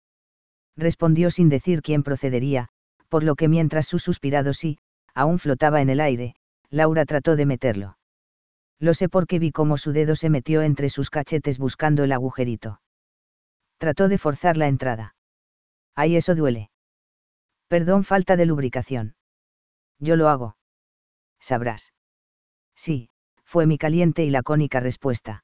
respondió 0.76 1.30
sin 1.30 1.48
decir 1.48 1.82
quién 1.82 2.02
procedería, 2.02 2.68
por 3.08 3.24
lo 3.24 3.34
que 3.34 3.48
mientras 3.48 3.86
su 3.86 3.98
suspirado 3.98 4.52
sí, 4.52 4.78
aún 5.14 5.38
flotaba 5.38 5.80
en 5.82 5.90
el 5.90 6.00
aire, 6.00 6.34
Laura 6.70 7.04
trató 7.04 7.36
de 7.36 7.46
meterlo. 7.46 7.98
Lo 8.78 8.94
sé 8.94 9.08
porque 9.08 9.38
vi 9.38 9.52
cómo 9.52 9.76
su 9.76 9.92
dedo 9.92 10.16
se 10.16 10.30
metió 10.30 10.62
entre 10.62 10.88
sus 10.88 11.10
cachetes 11.10 11.58
buscando 11.58 12.04
el 12.04 12.12
agujerito. 12.12 12.80
Trató 13.78 14.08
de 14.08 14.18
forzar 14.18 14.56
la 14.56 14.68
entrada. 14.68 15.14
Ay, 15.94 16.16
eso 16.16 16.34
duele. 16.34 16.71
Perdón, 17.72 18.04
falta 18.04 18.36
de 18.36 18.44
lubricación. 18.44 19.14
Yo 19.98 20.16
lo 20.16 20.28
hago. 20.28 20.56
Sabrás. 21.40 21.94
Sí, 22.74 23.08
fue 23.44 23.64
mi 23.64 23.78
caliente 23.78 24.24
y 24.24 24.30
lacónica 24.30 24.78
respuesta 24.78 25.42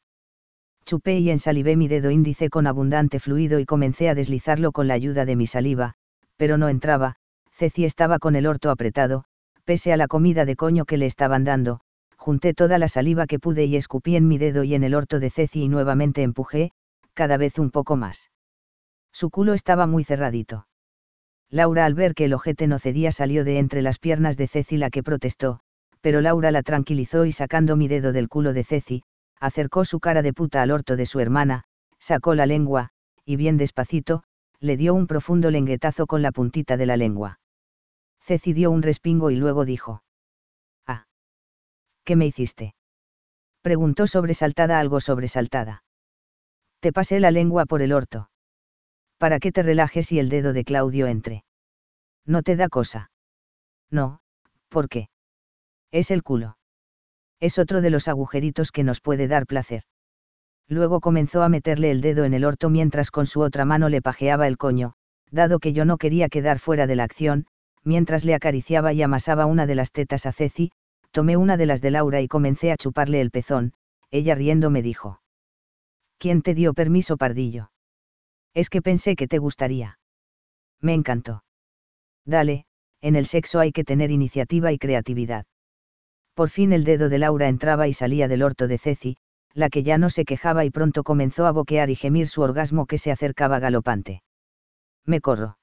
chupé 0.88 1.18
y 1.18 1.30
ensalivé 1.30 1.76
mi 1.76 1.86
dedo 1.86 2.10
índice 2.10 2.48
con 2.48 2.66
abundante 2.66 3.20
fluido 3.20 3.58
y 3.60 3.66
comencé 3.66 4.08
a 4.08 4.14
deslizarlo 4.14 4.72
con 4.72 4.88
la 4.88 4.94
ayuda 4.94 5.26
de 5.26 5.36
mi 5.36 5.46
saliva, 5.46 5.94
pero 6.38 6.56
no 6.56 6.70
entraba, 6.70 7.16
Ceci 7.52 7.84
estaba 7.84 8.18
con 8.18 8.36
el 8.36 8.46
orto 8.46 8.70
apretado, 8.70 9.24
pese 9.66 9.92
a 9.92 9.98
la 9.98 10.08
comida 10.08 10.46
de 10.46 10.56
coño 10.56 10.86
que 10.86 10.96
le 10.96 11.04
estaban 11.04 11.44
dando, 11.44 11.80
junté 12.16 12.54
toda 12.54 12.78
la 12.78 12.88
saliva 12.88 13.26
que 13.26 13.38
pude 13.38 13.66
y 13.66 13.76
escupí 13.76 14.16
en 14.16 14.28
mi 14.28 14.38
dedo 14.38 14.64
y 14.64 14.74
en 14.74 14.82
el 14.82 14.94
orto 14.94 15.20
de 15.20 15.28
Ceci 15.28 15.64
y 15.64 15.68
nuevamente 15.68 16.22
empujé, 16.22 16.72
cada 17.12 17.36
vez 17.36 17.58
un 17.58 17.70
poco 17.70 17.96
más. 17.96 18.30
Su 19.12 19.28
culo 19.28 19.52
estaba 19.52 19.86
muy 19.86 20.04
cerradito. 20.04 20.66
Laura 21.50 21.86
al 21.86 21.94
ver 21.94 22.14
que 22.14 22.26
el 22.26 22.34
ojete 22.34 22.66
no 22.66 22.78
cedía 22.78 23.10
salió 23.10 23.44
de 23.44 23.58
entre 23.58 23.82
las 23.82 23.98
piernas 23.98 24.36
de 24.36 24.48
Ceci 24.48 24.76
la 24.76 24.90
que 24.90 25.02
protestó, 25.02 25.60
pero 26.00 26.20
Laura 26.20 26.50
la 26.50 26.62
tranquilizó 26.62 27.24
y 27.24 27.32
sacando 27.32 27.76
mi 27.76 27.88
dedo 27.88 28.12
del 28.12 28.28
culo 28.28 28.52
de 28.52 28.64
Ceci, 28.64 29.02
acercó 29.40 29.84
su 29.84 30.00
cara 30.00 30.22
de 30.22 30.32
puta 30.32 30.62
al 30.62 30.70
orto 30.70 30.96
de 30.96 31.06
su 31.06 31.20
hermana, 31.20 31.64
sacó 31.98 32.34
la 32.34 32.46
lengua, 32.46 32.90
y 33.24 33.36
bien 33.36 33.56
despacito, 33.56 34.24
le 34.60 34.76
dio 34.76 34.94
un 34.94 35.06
profundo 35.06 35.50
lengüetazo 35.50 36.06
con 36.06 36.22
la 36.22 36.32
puntita 36.32 36.76
de 36.76 36.86
la 36.86 36.96
lengua. 36.96 37.40
Ceci 38.20 38.52
dio 38.52 38.70
un 38.70 38.82
respingo 38.82 39.30
y 39.30 39.36
luego 39.36 39.64
dijo. 39.64 40.02
Ah. 40.86 41.06
¿Qué 42.04 42.16
me 42.16 42.26
hiciste? 42.26 42.74
Preguntó 43.62 44.06
sobresaltada 44.06 44.80
algo 44.80 45.00
sobresaltada. 45.00 45.82
Te 46.80 46.92
pasé 46.92 47.20
la 47.20 47.30
lengua 47.30 47.64
por 47.64 47.82
el 47.82 47.92
orto. 47.92 48.28
Para 49.18 49.40
que 49.40 49.52
te 49.52 49.62
relajes 49.62 50.12
y 50.12 50.18
el 50.18 50.28
dedo 50.28 50.52
de 50.52 50.64
Claudio 50.64 51.06
entre. 51.06 51.44
No 52.24 52.42
te 52.42 52.56
da 52.56 52.68
cosa. 52.68 53.10
No, 53.90 54.20
¿por 54.68 54.88
qué? 54.88 55.08
Es 55.90 56.10
el 56.10 56.22
culo. 56.22 56.56
Es 57.40 57.58
otro 57.58 57.80
de 57.80 57.90
los 57.90 58.08
agujeritos 58.08 58.72
que 58.72 58.84
nos 58.84 59.00
puede 59.00 59.28
dar 59.28 59.46
placer. 59.46 59.82
Luego 60.68 61.00
comenzó 61.00 61.42
a 61.42 61.48
meterle 61.48 61.90
el 61.90 62.00
dedo 62.00 62.24
en 62.24 62.34
el 62.34 62.44
orto 62.44 62.68
mientras 62.68 63.10
con 63.10 63.26
su 63.26 63.40
otra 63.40 63.64
mano 63.64 63.88
le 63.88 64.02
pajeaba 64.02 64.46
el 64.46 64.58
coño, 64.58 64.92
dado 65.30 65.58
que 65.58 65.72
yo 65.72 65.84
no 65.84 65.96
quería 65.96 66.28
quedar 66.28 66.58
fuera 66.58 66.86
de 66.86 66.96
la 66.96 67.04
acción, 67.04 67.46
mientras 67.84 68.24
le 68.24 68.34
acariciaba 68.34 68.92
y 68.92 69.02
amasaba 69.02 69.46
una 69.46 69.66
de 69.66 69.74
las 69.74 69.92
tetas 69.92 70.26
a 70.26 70.32
Ceci, 70.32 70.70
tomé 71.10 71.36
una 71.36 71.56
de 71.56 71.66
las 71.66 71.80
de 71.80 71.90
Laura 71.90 72.20
y 72.20 72.28
comencé 72.28 72.70
a 72.70 72.76
chuparle 72.76 73.20
el 73.20 73.30
pezón, 73.30 73.72
ella 74.10 74.34
riendo 74.34 74.70
me 74.70 74.82
dijo. 74.82 75.22
¿Quién 76.18 76.42
te 76.42 76.54
dio 76.54 76.74
permiso, 76.74 77.16
pardillo? 77.16 77.70
Es 78.58 78.70
que 78.70 78.82
pensé 78.82 79.14
que 79.14 79.28
te 79.28 79.38
gustaría. 79.38 80.00
Me 80.80 80.92
encantó. 80.92 81.44
Dale, 82.26 82.64
en 83.00 83.14
el 83.14 83.24
sexo 83.24 83.60
hay 83.60 83.70
que 83.70 83.84
tener 83.84 84.10
iniciativa 84.10 84.72
y 84.72 84.78
creatividad. 84.78 85.46
Por 86.34 86.50
fin 86.50 86.72
el 86.72 86.82
dedo 86.82 87.08
de 87.08 87.18
Laura 87.18 87.46
entraba 87.46 87.86
y 87.86 87.92
salía 87.92 88.26
del 88.26 88.42
orto 88.42 88.66
de 88.66 88.78
Ceci, 88.78 89.16
la 89.54 89.70
que 89.70 89.84
ya 89.84 89.96
no 89.96 90.10
se 90.10 90.24
quejaba 90.24 90.64
y 90.64 90.70
pronto 90.70 91.04
comenzó 91.04 91.46
a 91.46 91.52
boquear 91.52 91.88
y 91.88 91.94
gemir 91.94 92.26
su 92.26 92.42
orgasmo 92.42 92.86
que 92.86 92.98
se 92.98 93.12
acercaba 93.12 93.60
galopante. 93.60 94.24
Me 95.06 95.20
corro. 95.20 95.56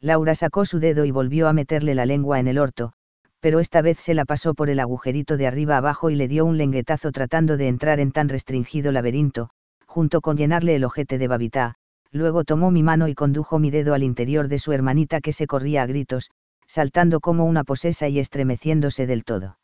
Laura 0.00 0.34
sacó 0.34 0.64
su 0.64 0.80
dedo 0.80 1.04
y 1.04 1.12
volvió 1.12 1.46
a 1.46 1.52
meterle 1.52 1.94
la 1.94 2.04
lengua 2.04 2.40
en 2.40 2.48
el 2.48 2.58
orto, 2.58 2.94
pero 3.38 3.60
esta 3.60 3.80
vez 3.80 4.00
se 4.00 4.14
la 4.14 4.24
pasó 4.24 4.54
por 4.54 4.70
el 4.70 4.80
agujerito 4.80 5.36
de 5.36 5.46
arriba 5.46 5.76
abajo 5.76 6.10
y 6.10 6.16
le 6.16 6.26
dio 6.26 6.46
un 6.46 6.58
lenguetazo 6.58 7.12
tratando 7.12 7.56
de 7.56 7.68
entrar 7.68 8.00
en 8.00 8.10
tan 8.10 8.28
restringido 8.28 8.90
laberinto, 8.90 9.50
junto 9.86 10.20
con 10.20 10.36
llenarle 10.36 10.74
el 10.74 10.82
ojete 10.82 11.18
de 11.18 11.28
babitá, 11.28 11.77
luego 12.10 12.44
tomó 12.44 12.70
mi 12.70 12.82
mano 12.82 13.08
y 13.08 13.14
condujo 13.14 13.58
mi 13.58 13.70
dedo 13.70 13.94
al 13.94 14.02
interior 14.02 14.48
de 14.48 14.58
su 14.58 14.72
hermanita 14.72 15.20
que 15.20 15.32
se 15.32 15.46
corría 15.46 15.82
a 15.82 15.86
gritos, 15.86 16.30
saltando 16.66 17.20
como 17.20 17.44
una 17.44 17.64
posesa 17.64 18.08
y 18.08 18.18
estremeciéndose 18.18 19.06
del 19.06 19.24
todo. 19.24 19.58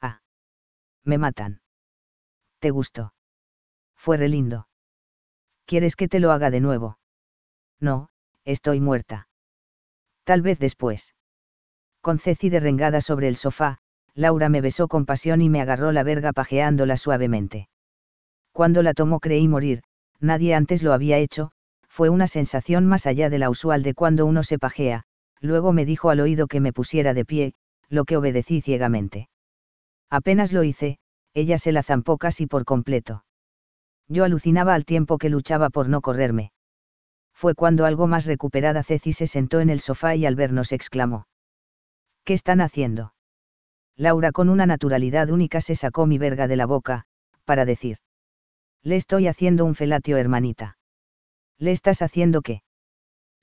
Ah. 0.00 0.20
Me 1.04 1.18
matan. 1.18 1.60
¿Te 2.58 2.70
gustó? 2.70 3.12
Fue 3.96 4.16
re 4.16 4.28
lindo. 4.28 4.68
¿Quieres 5.64 5.96
que 5.96 6.08
te 6.08 6.20
lo 6.20 6.32
haga 6.32 6.50
de 6.50 6.60
nuevo? 6.60 6.98
No, 7.80 8.08
estoy 8.44 8.80
muerta. 8.80 9.28
Tal 10.24 10.42
vez 10.42 10.58
después. 10.58 11.14
Con 12.00 12.18
Ceci 12.18 12.48
derrengada 12.48 13.00
sobre 13.00 13.28
el 13.28 13.36
sofá, 13.36 13.78
Laura 14.14 14.48
me 14.48 14.60
besó 14.60 14.88
con 14.88 15.06
pasión 15.06 15.42
y 15.42 15.48
me 15.48 15.60
agarró 15.60 15.92
la 15.92 16.02
verga 16.02 16.32
pajeándola 16.32 16.96
suavemente. 16.96 17.68
Cuando 18.52 18.82
la 18.82 18.94
tomó 18.94 19.20
creí 19.20 19.46
morir, 19.46 19.82
nadie 20.20 20.54
antes 20.54 20.82
lo 20.82 20.92
había 20.92 21.18
hecho, 21.18 21.52
fue 21.98 22.10
una 22.10 22.28
sensación 22.28 22.86
más 22.86 23.08
allá 23.08 23.28
de 23.28 23.40
la 23.40 23.50
usual 23.50 23.82
de 23.82 23.92
cuando 23.92 24.24
uno 24.24 24.44
se 24.44 24.56
pajea, 24.56 25.02
luego 25.40 25.72
me 25.72 25.84
dijo 25.84 26.10
al 26.10 26.20
oído 26.20 26.46
que 26.46 26.60
me 26.60 26.72
pusiera 26.72 27.12
de 27.12 27.24
pie, 27.24 27.54
lo 27.88 28.04
que 28.04 28.16
obedecí 28.16 28.60
ciegamente. 28.60 29.28
Apenas 30.08 30.52
lo 30.52 30.62
hice, 30.62 31.00
ella 31.34 31.58
se 31.58 31.72
la 31.72 31.82
zampó 31.82 32.16
casi 32.16 32.46
por 32.46 32.64
completo. 32.64 33.24
Yo 34.06 34.22
alucinaba 34.22 34.74
al 34.74 34.84
tiempo 34.84 35.18
que 35.18 35.28
luchaba 35.28 35.70
por 35.70 35.88
no 35.88 36.00
correrme. 36.00 36.52
Fue 37.34 37.56
cuando 37.56 37.84
algo 37.84 38.06
más 38.06 38.26
recuperada 38.26 38.84
Ceci 38.84 39.12
se 39.12 39.26
sentó 39.26 39.58
en 39.58 39.68
el 39.68 39.80
sofá 39.80 40.14
y 40.14 40.24
al 40.24 40.36
vernos 40.36 40.70
exclamó. 40.70 41.26
¿Qué 42.22 42.32
están 42.32 42.60
haciendo? 42.60 43.12
Laura 43.96 44.30
con 44.30 44.50
una 44.50 44.66
naturalidad 44.66 45.30
única 45.30 45.60
se 45.60 45.74
sacó 45.74 46.06
mi 46.06 46.16
verga 46.16 46.46
de 46.46 46.54
la 46.54 46.66
boca, 46.66 47.06
para 47.44 47.64
decir. 47.64 47.96
Le 48.84 48.94
estoy 48.94 49.26
haciendo 49.26 49.64
un 49.64 49.74
felatio, 49.74 50.16
hermanita. 50.16 50.77
¿Le 51.58 51.72
estás 51.72 52.02
haciendo 52.02 52.42
qué? 52.42 52.62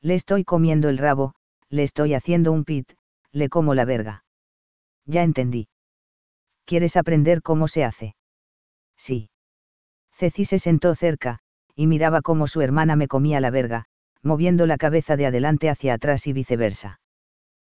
Le 0.02 0.16
estoy 0.16 0.44
comiendo 0.44 0.88
el 0.90 0.98
rabo, 0.98 1.36
le 1.70 1.84
estoy 1.84 2.14
haciendo 2.14 2.52
un 2.52 2.64
pit, 2.64 2.94
le 3.32 3.50
como 3.50 3.74
la 3.74 3.86
verga. 3.86 4.24
Ya 5.06 5.24
entendí. 5.24 5.68
¿Quieres 6.66 6.96
aprender 6.96 7.42
cómo 7.42 7.68
se 7.68 7.84
hace? 7.84 8.16
Sí. 8.98 9.30
Ceci 10.14 10.46
se 10.46 10.60
sentó 10.60 10.96
cerca, 10.96 11.40
y 11.76 11.88
miraba 11.88 12.22
cómo 12.22 12.48
su 12.48 12.62
hermana 12.62 12.96
me 12.96 13.08
comía 13.08 13.42
la 13.42 13.52
verga, 13.52 13.86
moviendo 14.24 14.66
la 14.66 14.78
cabeza 14.78 15.18
de 15.18 15.26
adelante 15.26 15.70
hacia 15.70 15.94
atrás 15.94 16.26
y 16.28 16.34
viceversa. 16.34 17.02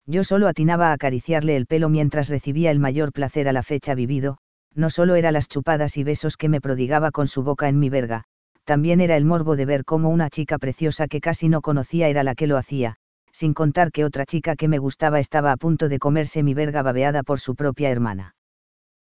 Yo 0.06 0.24
solo 0.24 0.48
atinaba 0.48 0.90
a 0.90 0.94
acariciarle 0.94 1.56
el 1.56 1.68
pelo 1.68 1.90
mientras 1.90 2.30
recibía 2.30 2.72
el 2.72 2.80
mayor 2.80 3.12
placer 3.12 3.48
a 3.50 3.54
la 3.54 3.62
fecha 3.62 3.94
vivido, 3.94 4.38
no 4.74 4.90
solo 4.90 5.16
era 5.16 5.32
las 5.32 5.50
chupadas 5.50 5.98
y 5.98 6.04
besos 6.04 6.38
que 6.38 6.50
me 6.50 6.62
prodigaba 6.62 7.12
con 7.12 7.28
su 7.28 7.44
boca 7.44 7.68
en 7.68 7.78
mi 7.78 7.90
verga, 7.90 8.24
también 8.70 9.01
era 9.01 9.17
el 9.17 9.26
morbo 9.26 9.55
de 9.55 9.65
ver 9.65 9.84
cómo 9.84 10.09
una 10.09 10.30
chica 10.30 10.59
preciosa 10.59 11.07
que 11.07 11.22
casi 11.22 11.49
no 11.49 11.61
conocía 11.61 12.07
era 12.07 12.22
la 12.22 12.36
que 12.36 12.45
lo 12.45 12.55
hacía, 12.55 12.97
sin 13.32 13.55
contar 13.55 13.91
que 13.91 14.05
otra 14.05 14.28
chica 14.28 14.55
que 14.55 14.67
me 14.67 14.78
gustaba 14.78 15.20
estaba 15.20 15.51
a 15.51 15.57
punto 15.57 15.89
de 15.89 15.97
comerse 15.97 16.43
mi 16.43 16.53
verga 16.53 16.84
babeada 16.84 17.24
por 17.24 17.39
su 17.39 17.55
propia 17.55 17.89
hermana. 17.89 18.36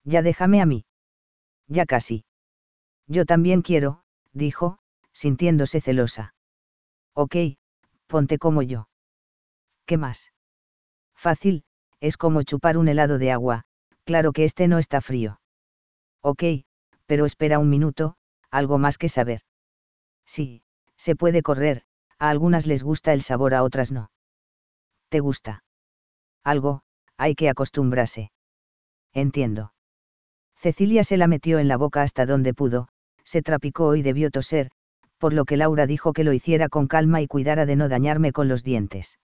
Ya 0.05 0.21
déjame 0.21 0.61
a 0.61 0.67
mí. 0.67 0.85
Ya 1.69 1.87
casi. 1.87 2.27
Yo 3.07 3.25
también 3.25 3.63
quiero, 3.63 4.03
dijo, 4.35 4.77
sintiéndose 5.15 5.81
celosa. 5.81 6.35
Ok, 7.15 7.37
ponte 8.09 8.37
como 8.37 8.61
yo. 8.61 8.91
¿Qué 9.87 9.97
más? 9.97 10.33
Fácil, 11.15 11.65
es 12.01 12.19
como 12.19 12.43
chupar 12.43 12.77
un 12.77 12.89
helado 12.89 13.17
de 13.17 13.33
agua, 13.33 13.65
claro 14.05 14.33
que 14.33 14.45
este 14.45 14.69
no 14.69 14.77
está 14.77 15.01
frío. 15.01 15.41
Ok, 16.21 16.45
pero 17.07 17.25
espera 17.25 17.59
un 17.59 17.71
minuto, 17.71 18.17
algo 18.51 18.77
más 18.77 18.99
que 18.99 19.09
saber. 19.09 19.46
Sí, 20.27 20.63
se 20.97 21.17
puede 21.17 21.43
correr, 21.43 21.83
a 22.19 22.31
algunas 22.31 22.67
les 22.67 22.83
gusta 22.83 23.13
el 23.13 23.23
sabor, 23.23 23.55
a 23.55 23.63
otras 23.63 23.93
no. 23.93 24.11
¿Te 25.09 25.21
gusta? 25.21 25.65
Algo, 26.45 26.83
hay 27.17 27.35
que 27.35 27.49
acostumbrarse. 27.49 28.33
Entiendo. 29.13 29.73
Cecilia 30.57 31.05
se 31.05 31.17
la 31.17 31.27
metió 31.27 31.59
en 31.59 31.69
la 31.69 31.77
boca 31.77 32.03
hasta 32.03 32.27
donde 32.27 32.55
pudo, 32.55 32.89
se 33.25 33.43
trapicó 33.43 33.95
y 33.95 34.03
debió 34.03 34.31
toser, 34.31 34.71
por 35.19 35.33
lo 35.33 35.45
que 35.45 35.57
Laura 35.57 35.87
dijo 35.87 36.13
que 36.13 36.25
lo 36.25 36.33
hiciera 36.33 36.69
con 36.69 36.87
calma 36.87 37.21
y 37.21 37.27
cuidara 37.27 37.67
de 37.67 37.77
no 37.77 37.89
dañarme 37.89 38.33
con 38.33 38.49
los 38.49 38.63
dientes. 38.63 39.19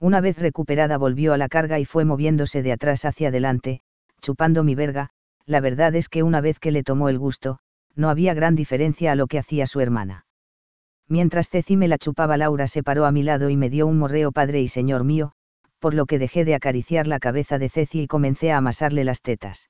Una 0.00 0.20
vez 0.20 0.38
recuperada 0.38 0.98
volvió 0.98 1.32
a 1.32 1.38
la 1.38 1.48
carga 1.48 1.78
y 1.78 1.84
fue 1.84 2.04
moviéndose 2.04 2.62
de 2.62 2.72
atrás 2.72 3.04
hacia 3.04 3.28
adelante, 3.28 3.80
chupando 4.20 4.64
mi 4.64 4.74
verga, 4.74 5.10
la 5.46 5.60
verdad 5.60 5.94
es 5.94 6.08
que 6.08 6.22
una 6.22 6.40
vez 6.40 6.58
que 6.58 6.72
le 6.72 6.82
tomó 6.82 7.08
el 7.08 7.18
gusto, 7.18 7.58
no 7.96 8.10
había 8.10 8.34
gran 8.34 8.54
diferencia 8.54 9.12
a 9.12 9.14
lo 9.14 9.26
que 9.26 9.38
hacía 9.38 9.66
su 9.66 9.80
hermana. 9.80 10.26
Mientras 11.08 11.48
Ceci 11.48 11.76
me 11.76 11.88
la 11.88 11.98
chupaba 11.98 12.36
Laura 12.36 12.66
se 12.66 12.82
paró 12.82 13.04
a 13.04 13.12
mi 13.12 13.22
lado 13.22 13.50
y 13.50 13.56
me 13.56 13.70
dio 13.70 13.86
un 13.86 13.98
morreo 13.98 14.32
padre 14.32 14.62
y 14.62 14.68
señor 14.68 15.04
mío, 15.04 15.32
por 15.78 15.94
lo 15.94 16.06
que 16.06 16.18
dejé 16.18 16.44
de 16.44 16.54
acariciar 16.54 17.06
la 17.06 17.18
cabeza 17.18 17.58
de 17.58 17.68
Ceci 17.68 18.02
y 18.02 18.06
comencé 18.06 18.52
a 18.52 18.56
amasarle 18.56 19.04
las 19.04 19.20
tetas. 19.20 19.68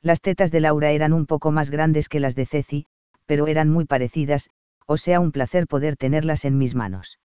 Las 0.00 0.20
tetas 0.20 0.52
de 0.52 0.60
Laura 0.60 0.92
eran 0.92 1.12
un 1.12 1.26
poco 1.26 1.50
más 1.50 1.70
grandes 1.70 2.08
que 2.08 2.20
las 2.20 2.36
de 2.36 2.46
Ceci, 2.46 2.86
pero 3.26 3.46
eran 3.46 3.68
muy 3.68 3.84
parecidas, 3.84 4.50
o 4.86 4.96
sea 4.96 5.18
un 5.18 5.32
placer 5.32 5.66
poder 5.66 5.96
tenerlas 5.96 6.44
en 6.44 6.58
mis 6.58 6.74
manos. 6.74 7.18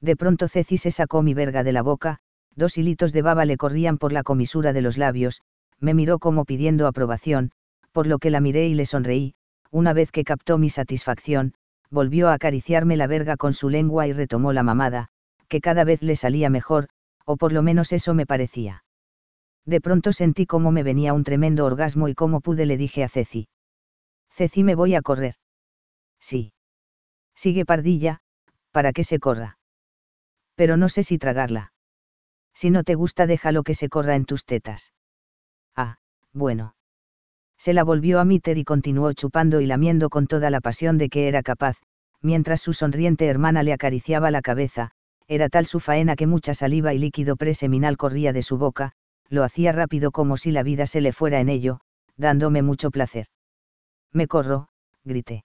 De 0.00 0.16
pronto 0.16 0.48
Ceci 0.48 0.76
se 0.76 0.90
sacó 0.90 1.22
mi 1.22 1.34
verga 1.34 1.64
de 1.64 1.72
la 1.72 1.82
boca, 1.82 2.18
dos 2.54 2.78
hilitos 2.78 3.12
de 3.12 3.22
baba 3.22 3.44
le 3.46 3.56
corrían 3.56 3.98
por 3.98 4.12
la 4.12 4.22
comisura 4.22 4.72
de 4.72 4.82
los 4.82 4.98
labios, 4.98 5.40
me 5.80 5.94
miró 5.94 6.18
como 6.18 6.44
pidiendo 6.44 6.86
aprobación, 6.86 7.50
por 7.94 8.08
lo 8.08 8.18
que 8.18 8.30
la 8.30 8.40
miré 8.40 8.66
y 8.66 8.74
le 8.74 8.86
sonreí, 8.86 9.34
una 9.70 9.92
vez 9.92 10.10
que 10.10 10.24
captó 10.24 10.58
mi 10.58 10.68
satisfacción, 10.68 11.54
volvió 11.90 12.28
a 12.28 12.34
acariciarme 12.34 12.96
la 12.96 13.06
verga 13.06 13.36
con 13.36 13.54
su 13.54 13.70
lengua 13.70 14.08
y 14.08 14.12
retomó 14.12 14.52
la 14.52 14.64
mamada, 14.64 15.10
que 15.48 15.60
cada 15.60 15.84
vez 15.84 16.02
le 16.02 16.16
salía 16.16 16.50
mejor, 16.50 16.88
o 17.24 17.36
por 17.36 17.52
lo 17.52 17.62
menos 17.62 17.92
eso 17.92 18.12
me 18.12 18.26
parecía. 18.26 18.84
De 19.64 19.80
pronto 19.80 20.12
sentí 20.12 20.44
cómo 20.44 20.72
me 20.72 20.82
venía 20.82 21.14
un 21.14 21.22
tremendo 21.22 21.64
orgasmo 21.64 22.08
y 22.08 22.14
cómo 22.14 22.40
pude 22.40 22.66
le 22.66 22.76
dije 22.76 23.04
a 23.04 23.08
Ceci. 23.08 23.48
Ceci 24.28 24.64
me 24.64 24.74
voy 24.74 24.96
a 24.96 25.00
correr. 25.00 25.36
Sí. 26.18 26.52
Sigue 27.36 27.64
pardilla, 27.64 28.18
para 28.72 28.92
que 28.92 29.04
se 29.04 29.20
corra. 29.20 29.58
Pero 30.56 30.76
no 30.76 30.88
sé 30.88 31.04
si 31.04 31.16
tragarla. 31.16 31.72
Si 32.54 32.70
no 32.70 32.82
te 32.82 32.96
gusta 32.96 33.28
déjalo 33.28 33.62
que 33.62 33.74
se 33.74 33.88
corra 33.88 34.16
en 34.16 34.24
tus 34.24 34.44
tetas. 34.44 34.92
Ah, 35.76 35.98
bueno. 36.32 36.74
Se 37.58 37.72
la 37.72 37.84
volvió 37.84 38.20
a 38.20 38.24
Mitter 38.24 38.58
y 38.58 38.64
continuó 38.64 39.12
chupando 39.12 39.60
y 39.60 39.66
lamiendo 39.66 40.10
con 40.10 40.26
toda 40.26 40.50
la 40.50 40.60
pasión 40.60 40.98
de 40.98 41.08
que 41.08 41.28
era 41.28 41.42
capaz, 41.42 41.76
mientras 42.20 42.60
su 42.60 42.72
sonriente 42.72 43.26
hermana 43.26 43.62
le 43.62 43.72
acariciaba 43.72 44.30
la 44.30 44.42
cabeza, 44.42 44.90
era 45.28 45.48
tal 45.48 45.66
su 45.66 45.80
faena 45.80 46.16
que 46.16 46.26
mucha 46.26 46.54
saliva 46.54 46.92
y 46.94 46.98
líquido 46.98 47.36
preseminal 47.36 47.96
corría 47.96 48.32
de 48.32 48.42
su 48.42 48.58
boca, 48.58 48.92
lo 49.28 49.44
hacía 49.44 49.72
rápido 49.72 50.10
como 50.10 50.36
si 50.36 50.50
la 50.50 50.62
vida 50.62 50.86
se 50.86 51.00
le 51.00 51.12
fuera 51.12 51.40
en 51.40 51.48
ello, 51.48 51.80
dándome 52.16 52.62
mucho 52.62 52.90
placer. 52.90 53.26
Me 54.12 54.26
corro, 54.26 54.68
grité. 55.04 55.44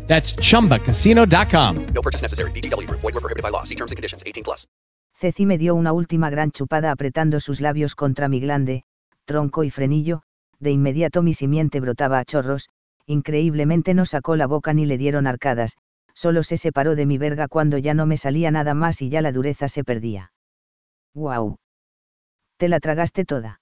That's 0.11 0.35
chumbacasino.com. 0.35 1.93
No 1.93 2.01
purchase 2.01 2.21
necessary. 2.21 2.51
Group. 2.51 2.99
Void 2.99 3.13
were 3.15 3.21
prohibited 3.21 3.43
by 3.43 3.49
law. 3.49 3.63
See 3.63 3.75
terms 3.75 3.91
and 3.93 3.97
conditions. 3.97 4.23
18 4.25 4.43
plus. 4.43 4.67
Ceci 5.15 5.45
me 5.45 5.57
dio 5.57 5.73
una 5.73 5.93
última 5.93 6.29
gran 6.29 6.51
chupada 6.51 6.91
apretando 6.91 7.39
sus 7.39 7.61
labios 7.61 7.95
contra 7.95 8.27
mi 8.27 8.41
glande, 8.41 8.83
tronco 9.23 9.63
y 9.63 9.69
frenillo, 9.69 10.23
de 10.59 10.71
inmediato 10.71 11.21
mi 11.21 11.33
simiente 11.33 11.79
brotaba 11.79 12.19
a 12.19 12.25
chorros, 12.25 12.67
increíblemente 13.05 13.93
no 13.93 14.05
sacó 14.05 14.35
la 14.35 14.47
boca 14.47 14.73
ni 14.73 14.85
le 14.85 14.97
dieron 14.97 15.27
arcadas, 15.27 15.77
solo 16.13 16.43
se 16.43 16.57
separó 16.57 16.95
de 16.95 17.05
mi 17.05 17.17
verga 17.17 17.47
cuando 17.47 17.77
ya 17.77 17.93
no 17.93 18.05
me 18.05 18.17
salía 18.17 18.51
nada 18.51 18.73
más 18.73 19.01
y 19.01 19.09
ya 19.09 19.21
la 19.21 19.31
dureza 19.31 19.69
se 19.69 19.85
perdía. 19.85 20.33
¡Guau! 21.13 21.57
¿Te 22.57 22.67
la 22.67 22.81
tragaste 22.81 23.23
toda? 23.23 23.61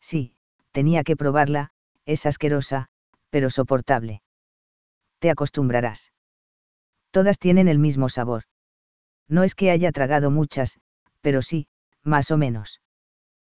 Sí, 0.00 0.34
tenía 0.72 1.04
que 1.04 1.14
probarla, 1.14 1.70
es 2.06 2.26
asquerosa, 2.26 2.88
pero 3.30 3.50
soportable. 3.50 4.22
Te 5.20 5.30
acostumbrarás. 5.30 6.12
Todas 7.10 7.38
tienen 7.38 7.68
el 7.68 7.78
mismo 7.78 8.08
sabor. 8.08 8.44
No 9.28 9.44
es 9.44 9.54
que 9.54 9.70
haya 9.70 9.92
tragado 9.92 10.30
muchas, 10.30 10.78
pero 11.20 11.42
sí, 11.42 11.66
más 12.02 12.30
o 12.30 12.36
menos. 12.36 12.80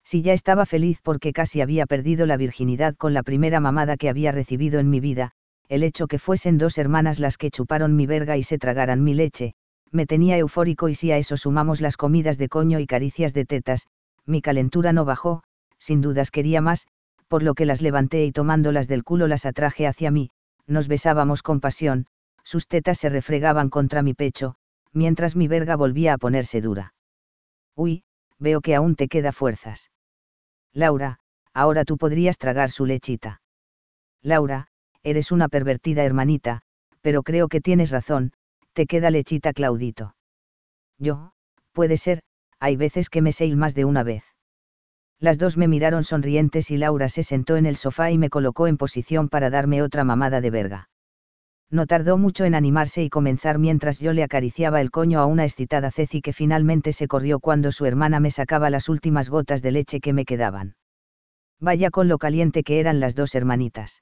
Si 0.03 0.24
ya 0.24 0.34
estaba 0.34 0.66
feliz 0.66 0.99
porque 1.03 1.34
casi 1.34 1.62
había 1.62 1.86
perdido 1.86 2.26
la 2.26 2.36
virginidad 2.36 2.95
con 2.95 3.14
la 3.14 3.24
primera 3.24 3.59
mamada 3.59 3.95
que 3.95 4.09
había 4.09 4.32
recibido 4.32 4.80
en 4.80 4.89
mi 4.89 4.99
vida, 4.99 5.32
el 5.70 5.84
hecho 5.84 6.07
que 6.07 6.20
fuesen 6.20 6.57
dos 6.57 6.78
hermanas 6.80 7.20
las 7.20 7.38
que 7.38 7.51
chuparon 7.51 7.95
mi 7.95 8.07
verga 8.07 8.38
y 8.38 8.43
se 8.43 8.57
tragaran 8.57 9.03
mi 9.03 9.14
leche, 9.14 9.53
me 9.91 10.07
tenía 10.07 10.38
eufórico 10.38 10.89
y 10.89 10.95
si 10.95 11.12
a 11.12 11.18
eso 11.18 11.38
sumamos 11.38 11.80
las 11.80 11.95
comidas 11.95 12.38
de 12.38 12.49
coño 12.49 12.80
y 12.80 12.88
caricias 12.88 13.34
de 13.34 13.45
tetas, 13.45 13.88
mi 14.26 14.41
calentura 14.41 14.93
no 14.93 15.05
bajó, 15.05 15.43
sin 15.78 16.01
dudas 16.01 16.32
quería 16.32 16.59
más, 16.59 16.88
por 17.28 17.43
lo 17.43 17.53
que 17.53 17.66
las 17.66 17.82
levanté 17.82 18.26
y 18.26 18.32
tomándolas 18.32 18.88
del 18.88 19.03
culo 19.03 19.28
las 19.28 19.45
atraje 19.45 19.86
hacia 19.86 20.09
mí, 20.09 20.32
nos 20.72 20.88
besábamos 20.88 21.44
con 21.44 21.60
pasión, 21.60 22.08
sus 22.44 22.68
tetas 22.68 22.98
se 22.98 23.10
refregaban 23.10 23.70
contra 23.70 24.02
mi 24.02 24.14
pecho, 24.14 24.56
mientras 24.94 25.36
mi 25.36 25.48
verga 25.48 25.76
volvía 25.76 26.14
a 26.14 26.18
ponerse 26.18 26.62
dura. 26.62 26.94
Uy, 27.76 28.04
veo 28.40 28.62
que 28.62 28.76
aún 28.76 28.96
te 28.96 29.08
queda 29.08 29.32
fuerzas. 29.32 29.92
Laura, 30.74 31.20
ahora 31.54 31.86
tú 31.86 31.98
podrías 31.98 32.38
tragar 32.38 32.72
su 32.72 32.86
lechita. 32.86 33.42
Laura, 34.22 34.68
eres 35.04 35.32
una 35.32 35.48
pervertida 35.48 36.04
hermanita, 36.04 36.62
pero 37.02 37.24
creo 37.24 37.48
que 37.48 37.62
tienes 37.62 37.92
razón, 37.92 38.34
te 38.74 38.86
queda 38.86 39.12
lechita 39.12 39.54
Claudito. 39.54 40.16
Yo, 40.98 41.34
puede 41.74 41.98
ser, 41.98 42.22
hay 42.60 42.76
veces 42.76 43.10
que 43.10 43.22
me 43.22 43.32
sé 43.32 43.54
más 43.56 43.74
de 43.76 43.86
una 43.86 44.04
vez. 44.04 44.31
Las 45.22 45.38
dos 45.38 45.56
me 45.56 45.68
miraron 45.68 46.04
sonrientes 46.04 46.72
y 46.72 46.78
Laura 46.78 47.08
se 47.08 47.22
sentó 47.22 47.56
en 47.56 47.68
el 47.68 47.76
sofá 47.76 48.10
y 48.10 48.18
me 48.18 48.32
colocó 48.32 48.66
en 48.66 48.78
posición 48.78 49.30
para 49.30 49.52
darme 49.52 49.84
otra 49.84 50.04
mamada 50.04 50.42
de 50.42 50.50
verga. 50.50 50.90
No 51.70 51.86
tardó 51.86 52.18
mucho 52.18 52.44
en 52.44 52.56
animarse 52.56 53.04
y 53.04 53.10
comenzar 53.12 53.60
mientras 53.60 54.00
yo 54.00 54.14
le 54.14 54.24
acariciaba 54.24 54.82
el 54.82 54.90
coño 54.90 55.20
a 55.20 55.28
una 55.28 55.44
excitada 55.44 55.92
Ceci 55.92 56.22
que 56.22 56.34
finalmente 56.34 56.92
se 56.92 57.08
corrió 57.08 57.40
cuando 57.40 57.72
su 57.72 57.86
hermana 57.86 58.20
me 58.20 58.32
sacaba 58.32 58.72
las 58.72 58.90
últimas 58.90 59.30
gotas 59.30 59.62
de 59.62 59.72
leche 59.72 60.00
que 60.00 60.12
me 60.12 60.26
quedaban. 60.26 60.76
Vaya 61.60 61.92
con 61.92 62.08
lo 62.08 62.18
caliente 62.18 62.64
que 62.64 62.80
eran 62.80 63.00
las 63.00 63.14
dos 63.14 63.36
hermanitas. 63.36 64.02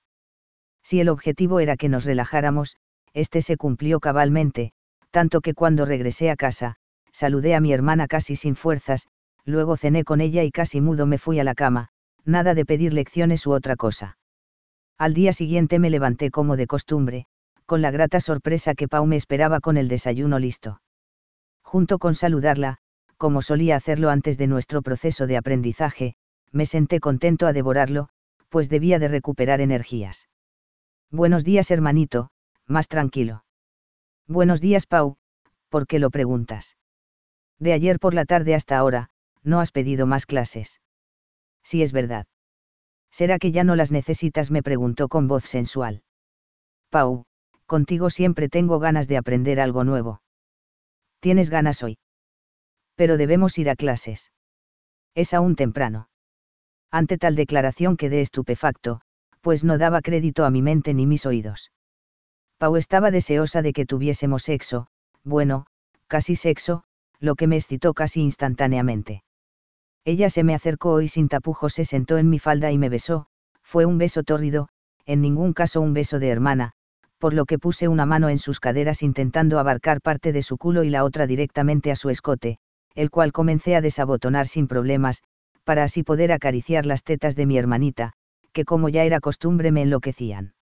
Si 0.83 1.01
el 1.01 1.09
objetivo 1.09 1.59
era 1.59 1.75
que 1.75 1.89
nos 1.89 2.05
relajáramos, 2.05 2.77
este 3.13 3.41
se 3.41 3.57
cumplió 3.57 3.99
cabalmente, 3.99 4.71
tanto 5.11 5.41
que 5.41 5.53
cuando 5.53 5.83
regresé 5.83 6.31
a 6.31 6.37
casa, 6.37 6.77
saludé 7.11 7.55
a 7.55 7.59
mi 7.59 7.73
hermana 7.73 8.07
casi 8.07 8.37
sin 8.37 8.55
fuerzas, 8.55 9.09
luego 9.49 9.75
cené 9.75 10.03
con 10.03 10.21
ella 10.21 10.43
y 10.43 10.51
casi 10.51 10.79
mudo 10.79 11.05
me 11.05 11.17
fui 11.17 11.39
a 11.39 11.43
la 11.43 11.55
cama, 11.55 11.89
nada 12.23 12.53
de 12.53 12.65
pedir 12.65 12.93
lecciones 12.93 13.45
u 13.47 13.51
otra 13.51 13.75
cosa. 13.75 14.17
Al 14.97 15.13
día 15.13 15.33
siguiente 15.33 15.79
me 15.79 15.89
levanté 15.89 16.31
como 16.31 16.55
de 16.55 16.67
costumbre, 16.67 17.25
con 17.65 17.81
la 17.81 17.91
grata 17.91 18.19
sorpresa 18.19 18.75
que 18.75 18.87
Pau 18.87 19.05
me 19.05 19.15
esperaba 19.15 19.59
con 19.59 19.77
el 19.77 19.87
desayuno 19.87 20.39
listo. 20.39 20.81
Junto 21.63 21.99
con 21.99 22.15
saludarla, 22.15 22.77
como 23.17 23.41
solía 23.41 23.75
hacerlo 23.75 24.09
antes 24.09 24.37
de 24.37 24.47
nuestro 24.47 24.81
proceso 24.81 25.27
de 25.27 25.37
aprendizaje, 25.37 26.15
me 26.51 26.65
senté 26.65 26.99
contento 26.99 27.47
a 27.47 27.53
devorarlo, 27.53 28.09
pues 28.49 28.69
debía 28.69 28.97
de 28.97 29.07
recuperar 29.07 29.61
energías. 29.61 30.29
Buenos 31.11 31.43
días 31.43 31.69
hermanito, 31.71 32.29
más 32.65 32.87
tranquilo. 32.87 33.43
Buenos 34.27 34.61
días 34.61 34.85
Pau, 34.85 35.17
¿por 35.69 35.85
qué 35.87 35.99
lo 35.99 36.09
preguntas? 36.09 36.77
De 37.59 37.73
ayer 37.73 37.99
por 37.99 38.13
la 38.13 38.25
tarde 38.25 38.55
hasta 38.55 38.77
ahora, 38.77 39.09
no 39.43 39.59
has 39.59 39.71
pedido 39.71 40.05
más 40.05 40.25
clases. 40.25 40.81
Sí 41.63 41.81
es 41.81 41.91
verdad. 41.91 42.27
¿Será 43.11 43.39
que 43.39 43.51
ya 43.51 43.63
no 43.63 43.75
las 43.75 43.91
necesitas? 43.91 44.51
me 44.51 44.63
preguntó 44.63 45.07
con 45.07 45.27
voz 45.27 45.45
sensual. 45.45 46.03
Pau, 46.89 47.25
contigo 47.65 48.09
siempre 48.09 48.49
tengo 48.49 48.79
ganas 48.79 49.07
de 49.07 49.17
aprender 49.17 49.59
algo 49.59 49.83
nuevo. 49.83 50.21
¿Tienes 51.19 51.49
ganas 51.49 51.83
hoy? 51.83 51.97
Pero 52.95 53.17
debemos 53.17 53.57
ir 53.57 53.69
a 53.69 53.75
clases. 53.75 54.31
Es 55.15 55.33
aún 55.33 55.55
temprano. 55.55 56.09
Ante 56.91 57.17
tal 57.17 57.35
declaración 57.35 57.97
quedé 57.97 58.21
estupefacto, 58.21 59.01
pues 59.41 59.63
no 59.63 59.77
daba 59.77 60.01
crédito 60.01 60.45
a 60.45 60.49
mi 60.49 60.61
mente 60.61 60.93
ni 60.93 61.05
mis 61.05 61.25
oídos. 61.25 61.71
Pau 62.57 62.75
estaba 62.75 63.11
deseosa 63.11 63.61
de 63.61 63.73
que 63.73 63.85
tuviésemos 63.85 64.43
sexo, 64.43 64.87
bueno, 65.23 65.65
casi 66.07 66.35
sexo, 66.35 66.83
lo 67.19 67.35
que 67.35 67.47
me 67.47 67.55
excitó 67.55 67.93
casi 67.93 68.21
instantáneamente. 68.21 69.23
Ella 70.05 70.29
se 70.29 70.43
me 70.43 70.55
acercó 70.55 71.01
y 71.01 71.07
sin 71.07 71.27
tapujos 71.27 71.73
se 71.73 71.85
sentó 71.85 72.17
en 72.17 72.29
mi 72.29 72.39
falda 72.39 72.71
y 72.71 72.77
me 72.77 72.89
besó, 72.89 73.27
fue 73.61 73.85
un 73.85 73.97
beso 73.97 74.23
tórrido, 74.23 74.69
en 75.05 75.21
ningún 75.21 75.53
caso 75.53 75.81
un 75.81 75.93
beso 75.93 76.19
de 76.19 76.29
hermana, 76.29 76.71
por 77.17 77.33
lo 77.33 77.45
que 77.45 77.59
puse 77.59 77.87
una 77.87 78.05
mano 78.05 78.29
en 78.29 78.39
sus 78.39 78.59
caderas 78.59 79.03
intentando 79.03 79.59
abarcar 79.59 80.01
parte 80.01 80.31
de 80.31 80.41
su 80.41 80.57
culo 80.57 80.83
y 80.83 80.89
la 80.89 81.03
otra 81.03 81.27
directamente 81.27 81.91
a 81.91 81.95
su 81.95 82.09
escote, 82.09 82.57
el 82.95 83.11
cual 83.11 83.31
comencé 83.31 83.75
a 83.75 83.81
desabotonar 83.81 84.47
sin 84.47 84.67
problemas, 84.67 85.21
para 85.63 85.83
así 85.83 86.03
poder 86.03 86.31
acariciar 86.31 86.85
las 86.85 87.03
tetas 87.03 87.35
de 87.35 87.45
mi 87.45 87.57
hermanita, 87.57 88.13
que 88.53 88.65
como 88.65 88.89
ya 88.89 89.03
era 89.03 89.19
costumbre 89.19 89.71
me 89.71 89.81
enloquecían. 89.81 90.53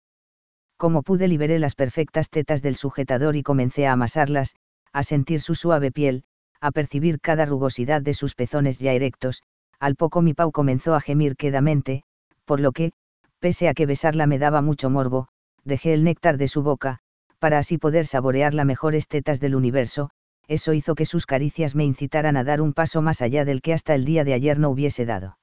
Como 0.76 1.02
pude 1.02 1.28
liberé 1.28 1.58
las 1.58 1.74
perfectas 1.74 2.30
tetas 2.30 2.62
del 2.62 2.74
sujetador 2.74 3.36
y 3.36 3.42
comencé 3.42 3.86
a 3.86 3.92
amasarlas, 3.92 4.54
a 4.92 5.02
sentir 5.02 5.40
su 5.40 5.54
suave 5.54 5.92
piel, 5.92 6.24
a 6.60 6.70
percibir 6.70 7.20
cada 7.20 7.46
rugosidad 7.46 8.02
de 8.02 8.14
sus 8.14 8.34
pezones 8.34 8.78
ya 8.78 8.92
erectos, 8.92 9.42
al 9.78 9.96
poco 9.96 10.22
mi 10.22 10.34
Pau 10.34 10.52
comenzó 10.52 10.94
a 10.94 11.00
gemir 11.00 11.36
quedamente, 11.36 12.02
por 12.44 12.60
lo 12.60 12.72
que, 12.72 12.92
pese 13.40 13.68
a 13.68 13.74
que 13.74 13.86
besarla 13.86 14.26
me 14.26 14.38
daba 14.38 14.62
mucho 14.62 14.90
morbo, 14.90 15.28
dejé 15.64 15.92
el 15.92 16.04
néctar 16.04 16.38
de 16.38 16.48
su 16.48 16.62
boca, 16.62 16.98
para 17.38 17.58
así 17.58 17.78
poder 17.78 18.06
saborear 18.06 18.54
las 18.54 18.66
mejores 18.66 19.08
tetas 19.08 19.40
del 19.40 19.54
universo, 19.54 20.10
eso 20.48 20.72
hizo 20.72 20.94
que 20.94 21.04
sus 21.04 21.26
caricias 21.26 21.74
me 21.74 21.84
incitaran 21.84 22.36
a 22.36 22.44
dar 22.44 22.60
un 22.60 22.72
paso 22.72 23.02
más 23.02 23.20
allá 23.20 23.44
del 23.44 23.60
que 23.60 23.72
hasta 23.72 23.94
el 23.94 24.04
día 24.04 24.24
de 24.24 24.32
ayer 24.32 24.58
no 24.58 24.70
hubiese 24.70 25.04
dado. 25.04 25.38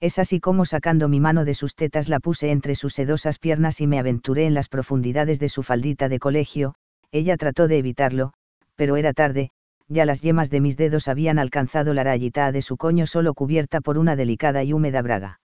Es 0.00 0.18
así 0.18 0.40
como 0.40 0.66
sacando 0.66 1.08
mi 1.08 1.20
mano 1.20 1.44
de 1.44 1.54
sus 1.54 1.74
tetas 1.74 2.08
la 2.08 2.20
puse 2.20 2.50
entre 2.50 2.74
sus 2.74 2.92
sedosas 2.92 3.38
piernas 3.38 3.80
y 3.80 3.86
me 3.86 3.98
aventuré 3.98 4.46
en 4.46 4.52
las 4.52 4.68
profundidades 4.68 5.38
de 5.38 5.48
su 5.48 5.62
faldita 5.62 6.08
de 6.08 6.18
colegio, 6.18 6.74
ella 7.12 7.36
trató 7.36 7.66
de 7.66 7.78
evitarlo, 7.78 8.32
pero 8.74 8.96
era 8.96 9.14
tarde, 9.14 9.50
ya 9.88 10.04
las 10.04 10.20
yemas 10.22 10.50
de 10.50 10.60
mis 10.60 10.76
dedos 10.76 11.08
habían 11.08 11.38
alcanzado 11.38 11.94
la 11.94 12.04
rayita 12.04 12.50
de 12.52 12.62
su 12.62 12.76
coño 12.76 13.06
solo 13.06 13.34
cubierta 13.34 13.80
por 13.80 13.98
una 13.98 14.16
delicada 14.16 14.64
y 14.64 14.72
húmeda 14.72 15.02
braga. 15.02 15.40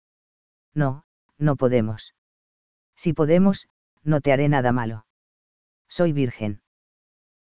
No, 0.74 1.04
no 1.38 1.56
podemos. 1.56 2.14
Si 2.96 3.12
podemos, 3.12 3.68
no 4.02 4.20
te 4.20 4.32
haré 4.32 4.48
nada 4.48 4.72
malo. 4.72 5.06
Soy 5.88 6.12
virgen. 6.12 6.62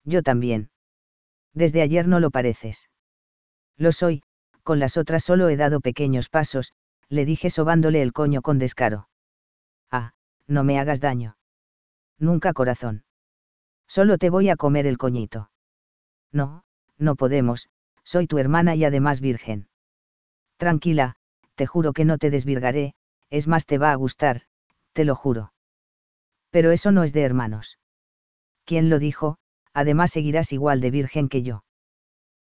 Yo 0.04 0.24
también. 0.24 0.72
Desde 1.54 1.82
ayer 1.82 2.08
no 2.08 2.20
lo 2.20 2.32
pareces. 2.32 2.90
Lo 3.78 3.92
soy, 3.92 4.24
con 4.64 4.80
las 4.80 4.98
otras 4.98 5.24
solo 5.24 5.50
he 5.50 5.58
dado 5.58 5.80
pequeños 5.82 6.30
pasos, 6.30 6.74
le 7.08 7.26
dije 7.26 7.50
sobándole 7.50 8.02
el 8.02 8.14
coño 8.14 8.42
con 8.42 8.60
descaro. 8.60 9.10
Ah, 9.90 10.14
no 10.48 10.64
me 10.64 10.80
hagas 10.80 11.00
daño. 11.00 11.38
Nunca 12.18 12.54
corazón. 12.54 13.04
Solo 13.88 14.18
te 14.18 14.30
voy 14.30 14.50
a 14.50 14.56
comer 14.56 14.86
el 14.86 14.98
coñito. 14.98 15.50
No, 16.32 16.64
no 17.00 17.16
podemos, 17.16 17.70
soy 18.04 18.28
tu 18.28 18.38
hermana 18.38 18.76
y 18.76 18.86
además 18.86 19.22
virgen. 19.22 19.68
Tranquila, 20.58 21.16
te 21.56 21.66
juro 21.66 21.94
que 21.94 22.06
no 22.06 22.18
te 22.18 22.30
desvirgaré, 22.30 22.94
es 23.30 23.48
más 23.48 23.66
te 23.66 23.78
va 23.78 23.92
a 23.92 23.96
gustar, 23.96 24.42
te 24.94 25.06
lo 25.06 25.16
juro. 25.16 25.54
Pero 26.52 26.72
eso 26.72 26.92
no 26.92 27.04
es 27.04 27.14
de 27.14 27.22
hermanos. 27.22 27.80
¿Quién 28.66 28.90
lo 28.90 29.00
dijo? 29.00 29.38
Además 29.74 30.12
seguirás 30.12 30.52
igual 30.52 30.82
de 30.82 30.92
virgen 30.92 31.30
que 31.30 31.44
yo. 31.44 31.64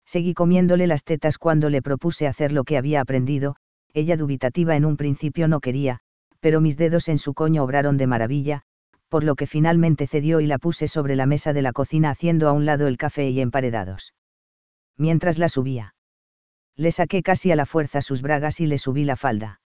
Seguí 0.04 0.34
comiéndole 0.34 0.86
las 0.86 1.04
tetas 1.04 1.38
cuando 1.38 1.68
le 1.68 1.82
propuse 1.82 2.26
hacer 2.26 2.52
lo 2.52 2.64
que 2.64 2.78
había 2.78 3.00
aprendido, 3.00 3.56
ella 3.92 4.16
dubitativa 4.16 4.76
en 4.76 4.84
un 4.84 4.96
principio 4.96 5.48
no 5.48 5.60
quería, 5.60 6.00
pero 6.40 6.60
mis 6.60 6.76
dedos 6.76 7.08
en 7.08 7.18
su 7.18 7.34
coño 7.34 7.62
obraron 7.62 7.96
de 7.96 8.06
maravilla, 8.06 8.62
por 9.08 9.24
lo 9.24 9.34
que 9.34 9.46
finalmente 9.46 10.06
cedió 10.06 10.40
y 10.40 10.46
la 10.46 10.58
puse 10.58 10.88
sobre 10.88 11.16
la 11.16 11.26
mesa 11.26 11.52
de 11.52 11.62
la 11.62 11.72
cocina 11.72 12.10
haciendo 12.10 12.48
a 12.48 12.52
un 12.52 12.64
lado 12.64 12.86
el 12.86 12.96
café 12.96 13.28
y 13.30 13.40
emparedados. 13.40 14.14
Mientras 14.98 15.38
la 15.38 15.48
subía. 15.48 15.94
Le 16.76 16.92
saqué 16.92 17.22
casi 17.22 17.50
a 17.50 17.56
la 17.56 17.66
fuerza 17.66 18.02
sus 18.02 18.20
bragas 18.20 18.60
y 18.60 18.66
le 18.66 18.78
subí 18.78 19.04
la 19.04 19.16
falda. 19.16 19.60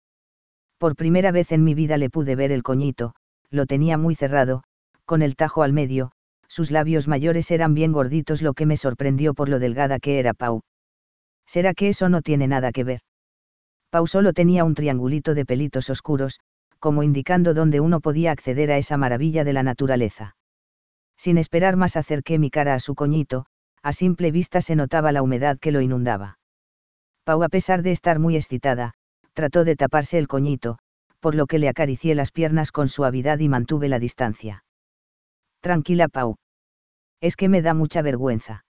Por 0.78 0.96
primera 0.96 1.32
vez 1.32 1.52
en 1.52 1.64
mi 1.64 1.74
vida 1.74 1.98
le 1.98 2.10
pude 2.10 2.36
ver 2.36 2.52
el 2.52 2.64
coñito, 2.64 3.16
lo 3.50 3.66
tenía 3.66 3.98
muy 3.98 4.16
cerrado, 4.16 4.64
con 5.06 5.22
el 5.22 5.36
tajo 5.36 5.64
al 5.64 5.74
medio, 5.74 6.12
sus 6.48 6.70
labios 6.70 7.08
mayores 7.08 7.50
eran 7.52 7.74
bien 7.74 7.92
gorditos 7.92 8.42
lo 8.42 8.54
que 8.54 8.66
me 8.66 8.78
sorprendió 8.78 9.34
por 9.34 9.48
lo 9.48 9.60
delgada 9.60 10.00
que 10.00 10.20
era 10.20 10.34
Pau. 10.34 10.62
¿Será 11.46 11.74
que 11.74 11.90
eso 11.90 12.10
no 12.10 12.22
tiene 12.22 12.48
nada 12.48 12.72
que 12.72 12.84
ver? 12.84 13.02
Pau 13.90 14.08
solo 14.08 14.34
tenía 14.34 14.64
un 14.64 14.74
triangulito 14.74 15.34
de 15.34 15.46
pelitos 15.46 15.90
oscuros, 15.90 16.40
como 16.80 17.04
indicando 17.04 17.54
dónde 17.54 17.80
uno 17.80 18.00
podía 18.00 18.32
acceder 18.32 18.72
a 18.72 18.78
esa 18.78 18.98
maravilla 18.98 19.44
de 19.44 19.54
la 19.54 19.64
naturaleza. 19.64 20.36
Sin 21.18 21.38
esperar 21.38 21.76
más 21.76 21.98
acerqué 21.98 22.40
mi 22.40 22.50
cara 22.50 22.74
a 22.74 22.80
su 22.80 22.96
coñito, 22.96 23.46
a 23.84 23.94
simple 23.94 24.32
vista 24.32 24.62
se 24.62 24.76
notaba 24.76 25.12
la 25.12 25.22
humedad 25.22 25.58
que 25.60 25.72
lo 25.72 25.82
inundaba. 25.82 26.40
Pau 27.24 27.44
a 27.44 27.50
pesar 27.50 27.82
de 27.82 27.92
estar 27.92 28.20
muy 28.20 28.36
excitada, 28.36 28.94
trató 29.34 29.64
de 29.64 29.76
taparse 29.76 30.18
el 30.18 30.28
coñito, 30.28 30.78
por 31.20 31.36
lo 31.36 31.46
que 31.46 31.60
le 31.60 31.70
acaricié 31.70 32.16
las 32.16 32.32
piernas 32.32 32.72
con 32.72 32.90
suavidad 32.90 33.40
y 33.40 33.50
mantuve 33.50 33.90
la 33.90 34.00
distancia. 34.00 34.64
Tranquila, 35.62 36.08
Pau. 36.08 36.38
Es 37.22 37.36
que 37.36 37.50
me 37.50 37.62
da 37.62 37.74
mucha 37.74 38.02
vergüenza. 38.02 38.66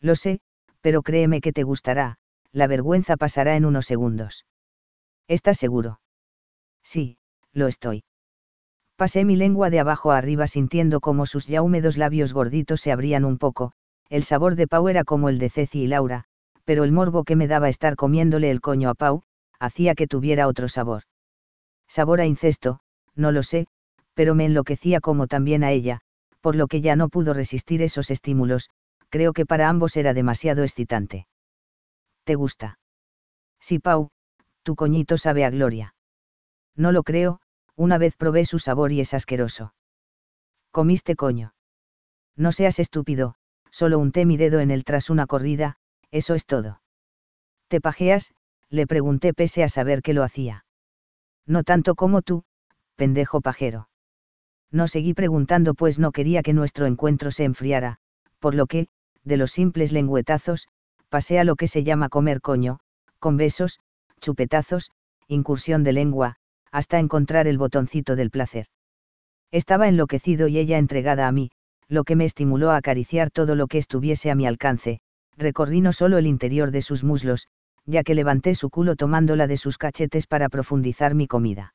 Lo 0.00 0.16
sé, 0.16 0.40
pero 0.80 1.02
créeme 1.02 1.40
que 1.40 1.52
te 1.52 1.62
gustará, 1.62 2.16
la 2.52 2.66
vergüenza 2.66 3.16
pasará 3.16 3.56
en 3.56 3.66
unos 3.66 3.86
segundos. 3.86 4.46
¿Estás 5.28 5.58
seguro? 5.58 6.00
Sí, 6.82 7.18
lo 7.52 7.66
estoy. 7.66 8.04
Pasé 8.96 9.26
mi 9.26 9.36
lengua 9.36 9.68
de 9.68 9.80
abajo 9.80 10.12
a 10.12 10.16
arriba 10.16 10.46
sintiendo 10.46 11.00
como 11.00 11.26
sus 11.26 11.46
ya 11.46 11.60
húmedos 11.60 11.98
labios 11.98 12.32
gorditos 12.32 12.80
se 12.80 12.92
abrían 12.92 13.26
un 13.26 13.36
poco, 13.36 13.72
el 14.08 14.22
sabor 14.22 14.54
de 14.54 14.66
Pau 14.66 14.88
era 14.88 15.04
como 15.04 15.28
el 15.28 15.38
de 15.38 15.50
Ceci 15.50 15.82
y 15.82 15.86
Laura, 15.86 16.24
pero 16.64 16.84
el 16.84 16.92
morbo 16.92 17.24
que 17.24 17.36
me 17.36 17.48
daba 17.48 17.68
estar 17.68 17.96
comiéndole 17.96 18.50
el 18.50 18.60
coño 18.60 18.90
a 18.90 18.94
Pau, 18.94 19.22
hacía 19.58 19.94
que 19.94 20.06
tuviera 20.06 20.48
otro 20.48 20.68
sabor. 20.68 21.02
Sabor 21.88 22.20
a 22.20 22.26
incesto, 22.26 22.80
no 23.14 23.32
lo 23.32 23.42
sé, 23.42 23.66
pero 24.14 24.34
me 24.34 24.44
enloquecía 24.44 25.00
como 25.00 25.26
también 25.26 25.64
a 25.64 25.72
ella, 25.72 26.00
por 26.40 26.56
lo 26.56 26.66
que 26.66 26.80
ya 26.80 26.96
no 26.96 27.08
pudo 27.08 27.34
resistir 27.34 27.82
esos 27.82 28.10
estímulos, 28.10 28.70
creo 29.08 29.32
que 29.32 29.46
para 29.46 29.68
ambos 29.68 29.96
era 29.96 30.14
demasiado 30.14 30.62
excitante. 30.62 31.26
¿Te 32.24 32.34
gusta? 32.34 32.78
Sí, 33.60 33.78
Pau, 33.78 34.10
tu 34.62 34.74
coñito 34.74 35.18
sabe 35.18 35.44
a 35.44 35.50
gloria. 35.50 35.94
No 36.74 36.92
lo 36.92 37.02
creo, 37.02 37.40
una 37.76 37.98
vez 37.98 38.16
probé 38.16 38.44
su 38.44 38.58
sabor 38.58 38.92
y 38.92 39.00
es 39.00 39.14
asqueroso. 39.14 39.74
Comiste 40.70 41.16
coño. 41.16 41.54
No 42.36 42.52
seas 42.52 42.78
estúpido, 42.78 43.36
solo 43.76 43.98
unté 43.98 44.24
mi 44.24 44.38
dedo 44.38 44.60
en 44.60 44.70
él 44.70 44.84
tras 44.84 45.10
una 45.10 45.26
corrida, 45.26 45.76
eso 46.10 46.34
es 46.34 46.46
todo. 46.46 46.80
¿Te 47.68 47.82
pajeas? 47.82 48.32
le 48.70 48.86
pregunté 48.86 49.34
pese 49.34 49.62
a 49.64 49.68
saber 49.68 50.00
que 50.00 50.14
lo 50.14 50.22
hacía. 50.22 50.64
No 51.46 51.62
tanto 51.62 51.94
como 51.94 52.22
tú, 52.22 52.44
pendejo 52.94 53.42
pajero. 53.42 53.90
No 54.70 54.88
seguí 54.88 55.12
preguntando 55.12 55.74
pues 55.74 55.98
no 55.98 56.10
quería 56.10 56.42
que 56.42 56.54
nuestro 56.54 56.86
encuentro 56.86 57.30
se 57.30 57.44
enfriara, 57.44 57.98
por 58.38 58.54
lo 58.54 58.64
que, 58.64 58.88
de 59.24 59.36
los 59.36 59.52
simples 59.52 59.92
lengüetazos, 59.92 60.68
pasé 61.10 61.38
a 61.38 61.44
lo 61.44 61.54
que 61.54 61.68
se 61.68 61.84
llama 61.84 62.08
comer 62.08 62.40
coño, 62.40 62.78
con 63.18 63.36
besos, 63.36 63.78
chupetazos, 64.20 64.90
incursión 65.28 65.84
de 65.84 65.92
lengua, 65.92 66.36
hasta 66.72 66.98
encontrar 66.98 67.46
el 67.46 67.58
botoncito 67.58 68.16
del 68.16 68.30
placer. 68.30 68.68
Estaba 69.50 69.86
enloquecido 69.86 70.48
y 70.48 70.56
ella 70.56 70.78
entregada 70.78 71.28
a 71.28 71.32
mí, 71.32 71.50
lo 71.88 72.04
que 72.04 72.16
me 72.16 72.24
estimuló 72.24 72.70
a 72.70 72.76
acariciar 72.76 73.30
todo 73.30 73.54
lo 73.54 73.66
que 73.66 73.78
estuviese 73.78 74.30
a 74.30 74.34
mi 74.34 74.46
alcance, 74.46 75.00
recorrí 75.36 75.80
no 75.80 75.92
solo 75.92 76.18
el 76.18 76.26
interior 76.26 76.70
de 76.70 76.82
sus 76.82 77.04
muslos, 77.04 77.48
ya 77.84 78.02
que 78.02 78.14
levanté 78.14 78.54
su 78.54 78.70
culo 78.70 78.96
tomándola 78.96 79.46
de 79.46 79.56
sus 79.56 79.78
cachetes 79.78 80.26
para 80.26 80.48
profundizar 80.48 81.14
mi 81.14 81.26
comida. 81.26 81.74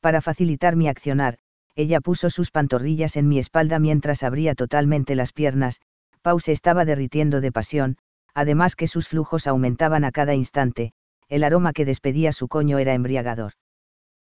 Para 0.00 0.20
facilitar 0.20 0.76
mi 0.76 0.88
accionar, 0.88 1.38
ella 1.74 2.00
puso 2.00 2.30
sus 2.30 2.50
pantorrillas 2.50 3.16
en 3.16 3.28
mi 3.28 3.38
espalda 3.38 3.78
mientras 3.78 4.22
abría 4.22 4.54
totalmente 4.54 5.14
las 5.14 5.32
piernas, 5.32 5.80
Pau 6.22 6.40
se 6.40 6.52
estaba 6.52 6.84
derritiendo 6.84 7.40
de 7.40 7.52
pasión, 7.52 7.98
además 8.34 8.76
que 8.76 8.86
sus 8.86 9.08
flujos 9.08 9.46
aumentaban 9.46 10.04
a 10.04 10.12
cada 10.12 10.34
instante, 10.34 10.92
el 11.28 11.44
aroma 11.44 11.72
que 11.72 11.84
despedía 11.84 12.32
su 12.32 12.48
coño 12.48 12.78
era 12.78 12.94
embriagador. 12.94 13.52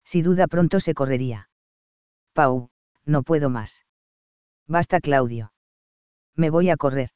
Si 0.03 0.21
duda 0.21 0.47
pronto 0.47 0.79
se 0.79 0.93
correría. 0.93 1.49
Pau, 2.33 2.69
no 3.05 3.23
puedo 3.23 3.49
más. 3.49 3.85
Basta 4.67 4.99
Claudio. 4.99 5.53
Me 6.35 6.49
voy 6.49 6.69
a 6.69 6.77
correr. 6.77 7.09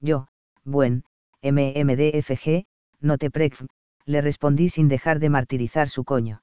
Yo, 0.00 0.28
buen, 0.64 1.04
MMDFG, 1.42 2.64
no 3.00 3.18
te 3.18 3.30
preocup, 3.30 3.68
le 4.04 4.20
respondí 4.20 4.68
sin 4.68 4.88
dejar 4.88 5.18
de 5.18 5.30
martirizar 5.30 5.88
su 5.88 6.04
coño. 6.04 6.42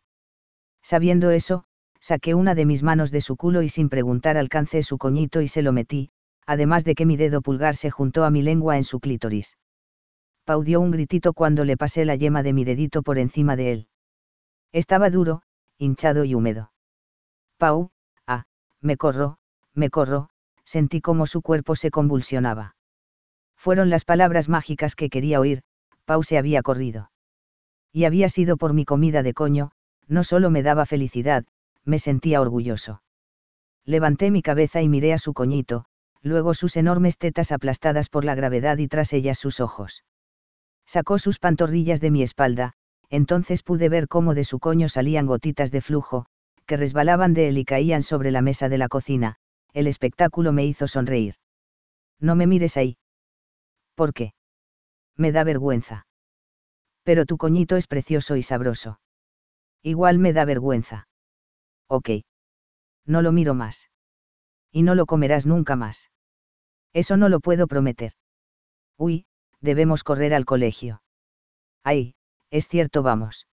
Sabiendo 0.82 1.32
eso, 1.32 1.63
saqué 1.99 2.36
una 2.36 2.55
de 2.55 2.65
mis 2.65 2.84
manos 2.84 3.11
de 3.11 3.21
su 3.21 3.36
culo 3.36 3.61
y 3.61 3.69
sin 3.69 3.89
preguntar 3.89 4.38
alcancé 4.38 4.84
su 4.84 4.97
coñito 4.97 5.41
y 5.41 5.47
se 5.47 5.61
lo 5.61 5.71
metí, 5.71 6.11
además 6.45 6.84
de 6.84 6.95
que 6.95 7.05
mi 7.05 7.17
dedo 7.17 7.41
pulgar 7.41 7.75
se 7.75 7.89
juntó 7.89 8.23
a 8.23 8.30
mi 8.30 8.41
lengua 8.41 8.78
en 8.78 8.84
su 8.84 8.99
clítoris. 8.99 9.57
Pau 10.45 10.63
dio 10.63 10.80
un 10.80 10.91
gritito 10.91 11.34
cuando 11.34 11.65
le 11.65 11.78
pasé 11.78 12.05
la 12.05 12.15
yema 12.15 12.43
de 12.43 12.53
mi 12.53 12.63
dedito 12.63 13.01
por 13.01 13.17
encima 13.17 13.55
de 13.55 13.71
él. 13.71 13.88
Estaba 14.71 15.09
duro, 15.09 15.41
hinchado 15.78 16.23
y 16.23 16.36
húmedo. 16.36 16.71
Pau, 17.57 17.91
ah, 18.25 18.45
me 18.82 18.97
corro, 18.97 19.39
me 19.78 19.89
corro, 19.89 20.30
sentí 20.65 21.01
como 21.01 21.25
su 21.25 21.41
cuerpo 21.41 21.75
se 21.75 21.91
convulsionaba. 21.91 22.75
Fueron 23.55 23.89
las 23.89 24.05
palabras 24.05 24.49
mágicas 24.49 24.95
que 24.95 25.09
quería 25.09 25.39
oír, 25.39 25.63
Pau 26.05 26.23
se 26.23 26.38
había 26.38 26.61
corrido. 26.61 27.11
Y 27.91 28.05
había 28.05 28.30
sido 28.30 28.57
por 28.57 28.73
mi 28.73 28.86
comida 28.86 29.23
de 29.23 29.34
coño, 29.34 29.71
no 30.07 30.23
solo 30.23 30.49
me 30.49 30.63
daba 30.63 30.86
felicidad, 30.86 31.45
me 31.84 31.99
sentía 31.99 32.41
orgulloso. 32.41 33.01
Levanté 33.86 34.32
mi 34.32 34.41
cabeza 34.41 34.82
y 34.82 34.89
miré 34.89 35.13
a 35.13 35.17
su 35.17 35.34
coñito, 35.34 35.86
luego 36.21 36.53
sus 36.53 36.75
enormes 36.75 37.17
tetas 37.17 37.51
aplastadas 37.51 38.09
por 38.09 38.25
la 38.25 38.36
gravedad 38.36 38.78
y 38.78 38.88
tras 38.88 39.13
ellas 39.13 39.38
sus 39.38 39.59
ojos. 39.59 40.03
Sacó 40.86 41.17
sus 41.17 41.39
pantorrillas 41.39 42.01
de 42.01 42.11
mi 42.11 42.23
espalda, 42.23 42.73
entonces 43.09 43.63
pude 43.63 43.89
ver 43.89 44.07
cómo 44.07 44.34
de 44.34 44.43
su 44.43 44.59
coño 44.59 44.89
salían 44.89 45.25
gotitas 45.25 45.71
de 45.71 45.82
flujo, 45.82 46.25
que 46.65 46.78
resbalaban 46.78 47.34
de 47.34 47.47
él 47.47 47.57
y 47.57 47.65
caían 47.65 48.03
sobre 48.03 48.32
la 48.32 48.41
mesa 48.41 48.67
de 48.69 48.78
la 48.78 48.89
cocina, 48.89 49.38
el 49.74 49.88
espectáculo 49.88 50.51
me 50.53 50.65
hizo 50.65 50.88
sonreír. 50.88 51.36
No 52.20 52.36
me 52.36 52.47
mires 52.47 52.78
ahí. 52.78 52.97
¿Por 53.95 54.13
qué? 54.13 54.34
Me 55.15 55.32
da 55.32 55.43
vergüenza. 55.43 56.05
Pero 57.03 57.26
tu 57.26 57.38
coñito 57.38 57.76
es 57.76 57.88
precioso 57.88 58.36
y 58.36 58.43
sabroso. 58.43 58.99
Igual 59.82 60.20
me 60.20 60.34
da 60.34 60.45
vergüenza. 60.45 61.07
Ok. 61.88 62.09
No 63.05 63.22
lo 63.22 63.32
miro 63.32 63.53
más. 63.53 63.89
Y 64.72 64.84
no 64.84 64.95
lo 64.95 65.05
comerás 65.05 65.45
nunca 65.45 65.76
más. 65.76 66.11
Eso 66.93 67.18
no 67.18 67.30
lo 67.30 67.39
puedo 67.39 67.68
prometer. 67.68 68.13
Uy, 68.97 69.26
debemos 69.61 70.03
correr 70.03 70.34
al 70.34 70.45
colegio. 70.45 71.01
Ay, 71.84 72.15
es 72.49 72.68
cierto, 72.68 73.03
vamos. 73.03 73.47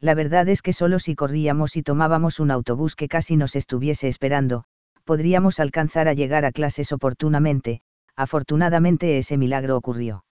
La 0.00 0.14
verdad 0.14 0.48
es 0.48 0.62
que 0.62 0.72
solo 0.72 0.98
si 1.00 1.16
corríamos 1.16 1.76
y 1.76 1.82
tomábamos 1.82 2.38
un 2.38 2.50
autobús 2.50 2.94
que 2.94 3.08
casi 3.08 3.36
nos 3.36 3.56
estuviese 3.56 4.08
esperando, 4.08 4.64
podríamos 5.08 5.58
alcanzar 5.58 6.06
a 6.06 6.12
llegar 6.12 6.44
a 6.44 6.52
clases 6.52 6.92
oportunamente, 6.92 7.80
afortunadamente 8.14 9.16
ese 9.16 9.38
milagro 9.38 9.74
ocurrió. 9.74 10.26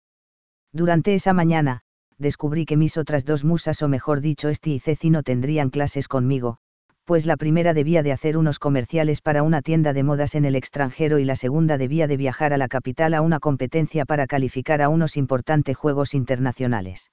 Durante 0.72 1.14
esa 1.14 1.33
mañana, 1.33 1.83
descubrí 2.18 2.66
que 2.66 2.77
mis 2.77 2.97
otras 2.97 3.25
dos 3.25 3.45
musas 3.45 3.83
o 3.83 3.89
mejor 3.89 4.20
dicho 4.20 4.49
Esti 4.49 4.75
y 4.75 4.81
Ceci 4.81 5.11
no 5.11 5.22
tendrían 5.22 5.70
clases 5.70 6.09
conmigo, 6.09 6.59
pues 7.05 7.25
la 7.25 7.37
primera 7.37 7.72
debía 7.72 8.03
de 8.03 8.11
hacer 8.11 8.37
unos 8.37 8.59
comerciales 8.59 9.20
para 9.20 9.45
una 9.45 9.62
tienda 9.62 9.93
de 9.93 10.03
modas 10.03 10.35
en 10.35 10.45
el 10.45 10.57
extranjero 10.57 11.20
y 11.20 11.25
la 11.25 11.37
segunda 11.37 11.79
debía 11.79 12.09
de 12.09 12.16
viajar 12.16 12.53
a 12.53 12.59
la 12.59 12.66
capital 12.66 13.14
a 13.14 13.20
una 13.20 13.39
competencia 13.39 14.05
para 14.05 14.27
calificar 14.27 14.83
a 14.83 14.89
unos 14.89 15.16
importantes 15.16 15.77
juegos 15.77 16.14
internacionales. 16.14 17.12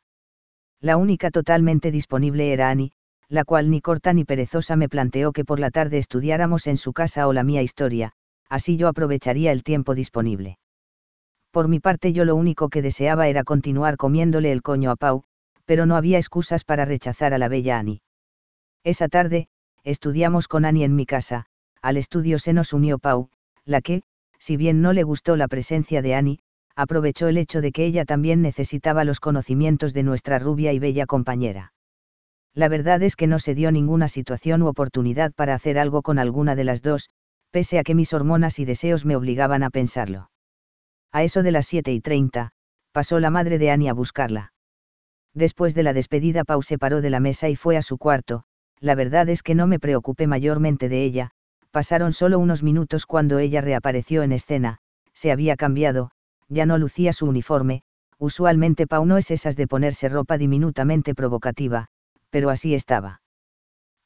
La 0.80 0.97
única 0.97 1.30
totalmente 1.30 1.91
disponible 1.91 2.53
era 2.53 2.72
Annie, 2.72 2.93
la 3.32 3.45
cual 3.45 3.69
ni 3.69 3.79
corta 3.79 4.11
ni 4.11 4.25
perezosa 4.25 4.75
me 4.75 4.89
planteó 4.89 5.32
que 5.32 5.45
por 5.45 5.61
la 5.61 5.71
tarde 5.71 5.97
estudiáramos 5.97 6.67
en 6.67 6.75
su 6.75 6.91
casa 6.91 7.29
o 7.29 7.34
la 7.34 7.43
mía 7.43 7.61
historia, 7.61 8.11
así 8.49 8.75
yo 8.75 8.89
aprovecharía 8.89 9.53
el 9.53 9.63
tiempo 9.63 9.95
disponible. 9.95 10.57
Por 11.49 11.69
mi 11.69 11.79
parte 11.79 12.11
yo 12.11 12.25
lo 12.25 12.36
único 12.36 12.67
que 12.67 12.82
deseaba 12.82 13.29
era 13.29 13.45
continuar 13.45 13.95
comiéndole 13.95 14.51
el 14.51 14.61
coño 14.61 14.91
a 14.91 14.97
Pau, 14.97 15.23
pero 15.63 15.86
no 15.86 15.95
había 15.95 16.17
excusas 16.17 16.65
para 16.65 16.84
rechazar 16.84 17.34
a 17.34 17.38
la 17.38 17.47
bella 17.47 17.79
Annie. 17.79 18.01
Esa 18.84 19.07
tarde, 19.07 19.47
estudiamos 19.86 20.49
con 20.49 20.65
Annie 20.65 20.84
en 20.84 20.95
mi 20.95 21.05
casa, 21.05 21.45
al 21.82 21.95
estudio 21.95 22.38
se 22.38 22.51
nos 22.51 22.73
unió 22.73 22.99
Pau, 22.99 23.29
la 23.63 23.79
que, 23.79 24.03
si 24.39 24.57
bien 24.57 24.82
no 24.82 24.91
le 24.91 25.03
gustó 25.03 25.38
la 25.38 25.47
presencia 25.47 26.01
de 26.01 26.15
Annie, 26.15 26.39
aprovechó 26.75 27.29
el 27.29 27.38
hecho 27.38 27.61
de 27.61 27.71
que 27.71 27.86
ella 27.86 28.03
también 28.03 28.41
necesitaba 28.41 29.05
los 29.05 29.21
conocimientos 29.21 29.93
de 29.93 30.03
nuestra 30.03 30.38
rubia 30.38 30.73
y 30.73 30.79
bella 30.79 31.05
compañera. 31.05 31.71
La 32.54 32.68
verdad 32.68 33.02
es 33.02 33.16
que 33.16 33.28
no 33.28 33.39
se 33.39 33.56
dio 33.56 33.72
ninguna 33.72 34.08
situación 34.08 34.62
u 34.62 34.68
oportunidad 34.68 35.32
para 35.34 35.54
hacer 35.54 35.80
algo 35.80 36.02
con 36.02 36.20
alguna 36.20 36.56
de 36.56 36.66
las 36.66 36.82
dos, 36.82 37.10
pese 37.49 37.80
a 37.80 37.84
que 37.84 37.95
mis 37.95 38.14
hormonas 38.14 38.60
y 38.60 38.66
deseos 38.66 39.06
me 39.06 39.16
obligaban 39.16 39.64
a 39.64 39.70
pensarlo. 39.70 40.30
A 41.12 41.24
eso 41.24 41.43
de 41.43 41.52
las 41.52 41.66
siete 41.66 41.93
y 41.93 42.02
treinta, 42.02 42.52
pasó 42.91 43.20
la 43.20 43.30
madre 43.30 43.58
de 43.58 43.72
Annie 43.72 43.89
a 43.89 43.93
buscarla. 43.93 44.54
Después 45.34 45.76
de 45.76 45.84
la 45.84 45.93
despedida 45.93 46.43
Pau 46.43 46.62
se 46.62 46.78
paró 46.78 47.02
de 47.02 47.10
la 47.10 47.22
mesa 47.22 47.47
y 47.47 47.56
fue 47.56 47.78
a 47.78 47.82
su 47.82 47.97
cuarto, 47.97 48.43
la 48.80 48.95
verdad 48.95 49.30
es 49.30 49.43
que 49.43 49.56
no 49.56 49.68
me 49.68 49.80
preocupé 49.80 50.28
mayormente 50.28 50.89
de 50.89 51.04
ella, 51.04 51.32
pasaron 51.72 52.12
solo 52.12 52.38
unos 52.39 52.64
minutos 52.64 53.06
cuando 53.06 53.39
ella 53.39 53.62
reapareció 53.62 54.24
en 54.24 54.34
escena, 54.34 54.80
se 55.14 55.32
había 55.32 55.56
cambiado, 55.56 56.12
ya 56.49 56.66
no 56.66 56.78
lucía 56.78 57.14
su 57.14 57.28
uniforme, 57.28 57.84
usualmente 58.18 58.88
Pau 58.88 59.06
no 59.06 59.18
es 59.18 59.32
esas 59.32 59.56
de 59.56 59.68
ponerse 59.68 60.10
ropa 60.10 60.38
diminutamente 60.38 61.16
provocativa, 61.16 61.88
pero 62.32 62.49
así 62.49 62.73
estaba. 62.73 63.21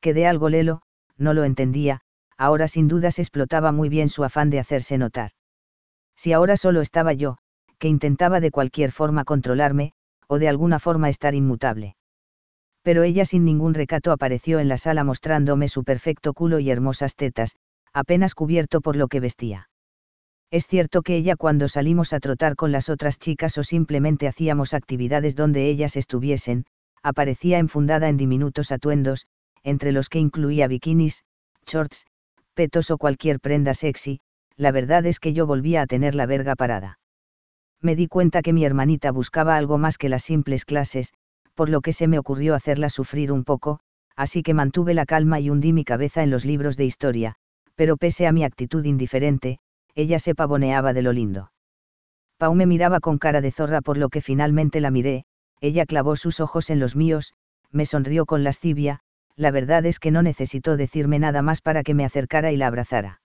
Quedé 0.02 0.28
algo 0.28 0.50
lelo, 0.50 0.82
no 1.18 1.34
lo 1.34 1.46
entendía, 1.46 2.02
ahora 2.38 2.68
sin 2.68 2.90
dudas 2.90 3.18
explotaba 3.18 3.72
muy 3.72 3.88
bien 3.88 4.10
su 4.10 4.26
afán 4.26 4.50
de 4.50 4.60
hacerse 4.60 4.98
notar. 4.98 5.32
Si 6.18 6.34
ahora 6.34 6.58
solo 6.58 6.82
estaba 6.82 7.14
yo, 7.14 7.38
que 7.80 7.88
intentaba 7.88 8.42
de 8.42 8.52
cualquier 8.52 8.92
forma 8.92 9.24
controlarme, 9.24 9.94
o 10.28 10.40
de 10.40 10.50
alguna 10.50 10.80
forma 10.80 11.08
estar 11.08 11.34
inmutable 11.34 11.96
pero 12.86 13.02
ella 13.02 13.26
sin 13.26 13.46
ningún 13.46 13.74
recato 13.74 14.12
apareció 14.12 14.60
en 14.60 14.68
la 14.68 14.78
sala 14.78 15.04
mostrándome 15.04 15.68
su 15.70 15.84
perfecto 15.84 16.34
culo 16.34 16.60
y 16.60 16.70
hermosas 16.70 17.16
tetas, 17.16 17.56
apenas 17.94 18.36
cubierto 18.36 18.80
por 18.80 18.96
lo 18.96 19.08
que 19.08 19.20
vestía. 19.20 19.70
Es 20.52 20.68
cierto 20.68 21.02
que 21.02 21.16
ella 21.16 21.36
cuando 21.36 21.68
salimos 21.68 22.14
a 22.14 22.20
trotar 22.20 22.56
con 22.56 22.72
las 22.72 22.90
otras 22.90 23.18
chicas 23.18 23.58
o 23.58 23.64
simplemente 23.64 24.28
hacíamos 24.28 24.76
actividades 24.76 25.36
donde 25.36 25.68
ellas 25.68 25.98
estuviesen, 25.98 26.66
aparecía 27.06 27.60
enfundada 27.60 28.10
en 28.10 28.18
diminutos 28.18 28.72
atuendos, 28.72 29.28
entre 29.64 29.92
los 29.92 30.10
que 30.10 30.18
incluía 30.18 30.68
bikinis, 30.68 31.24
shorts, 31.68 32.08
petos 32.56 32.90
o 32.90 32.98
cualquier 32.98 33.40
prenda 33.40 33.76
sexy, 33.76 34.22
la 34.58 34.72
verdad 34.72 35.06
es 35.06 35.20
que 35.20 35.32
yo 35.32 35.46
volvía 35.46 35.84
a 35.84 35.86
tener 35.86 36.16
la 36.16 36.26
verga 36.26 36.56
parada. 36.56 36.98
Me 37.80 37.96
di 37.96 38.08
cuenta 38.08 38.42
que 38.42 38.54
mi 38.54 38.66
hermanita 38.66 39.12
buscaba 39.12 39.56
algo 39.56 39.78
más 39.78 40.00
que 40.00 40.10
las 40.10 40.24
simples 40.24 40.66
clases, 40.66 41.14
por 41.54 41.70
lo 41.70 41.82
que 41.82 41.94
se 41.94 42.08
me 42.08 42.18
ocurrió 42.18 42.56
hacerla 42.56 42.90
sufrir 42.90 43.32
un 43.32 43.44
poco, 43.44 43.82
así 44.16 44.42
que 44.42 44.56
mantuve 44.56 44.96
la 44.96 45.06
calma 45.06 45.40
y 45.40 45.52
hundí 45.52 45.74
mi 45.74 45.84
cabeza 45.84 46.24
en 46.24 46.32
los 46.32 46.44
libros 46.44 46.76
de 46.76 46.86
historia, 46.86 47.36
pero 47.76 47.98
pese 47.98 48.26
a 48.26 48.32
mi 48.32 48.44
actitud 48.44 48.84
indiferente, 48.84 49.60
ella 49.94 50.18
se 50.18 50.34
pavoneaba 50.34 50.94
de 50.94 51.04
lo 51.04 51.14
lindo. 51.14 51.52
Pau 52.40 52.56
me 52.56 52.66
miraba 52.66 53.00
con 53.00 53.20
cara 53.20 53.42
de 53.42 53.52
zorra 53.52 53.82
por 53.82 53.98
lo 53.98 54.10
que 54.10 54.22
finalmente 54.22 54.82
la 54.82 54.90
miré, 54.90 55.26
ella 55.66 55.86
clavó 55.86 56.16
sus 56.16 56.40
ojos 56.40 56.70
en 56.70 56.80
los 56.80 56.96
míos, 56.96 57.34
me 57.72 57.86
sonrió 57.86 58.26
con 58.26 58.44
lascivia, 58.44 59.00
la 59.36 59.52
verdad 59.52 59.86
es 59.86 60.00
que 60.00 60.12
no 60.12 60.22
necesitó 60.22 60.78
decirme 60.78 61.20
nada 61.20 61.42
más 61.42 61.62
para 61.62 61.84
que 61.84 61.94
me 61.94 62.06
acercara 62.06 62.52
y 62.52 62.58
la 62.58 62.68
abrazara. 62.68 63.22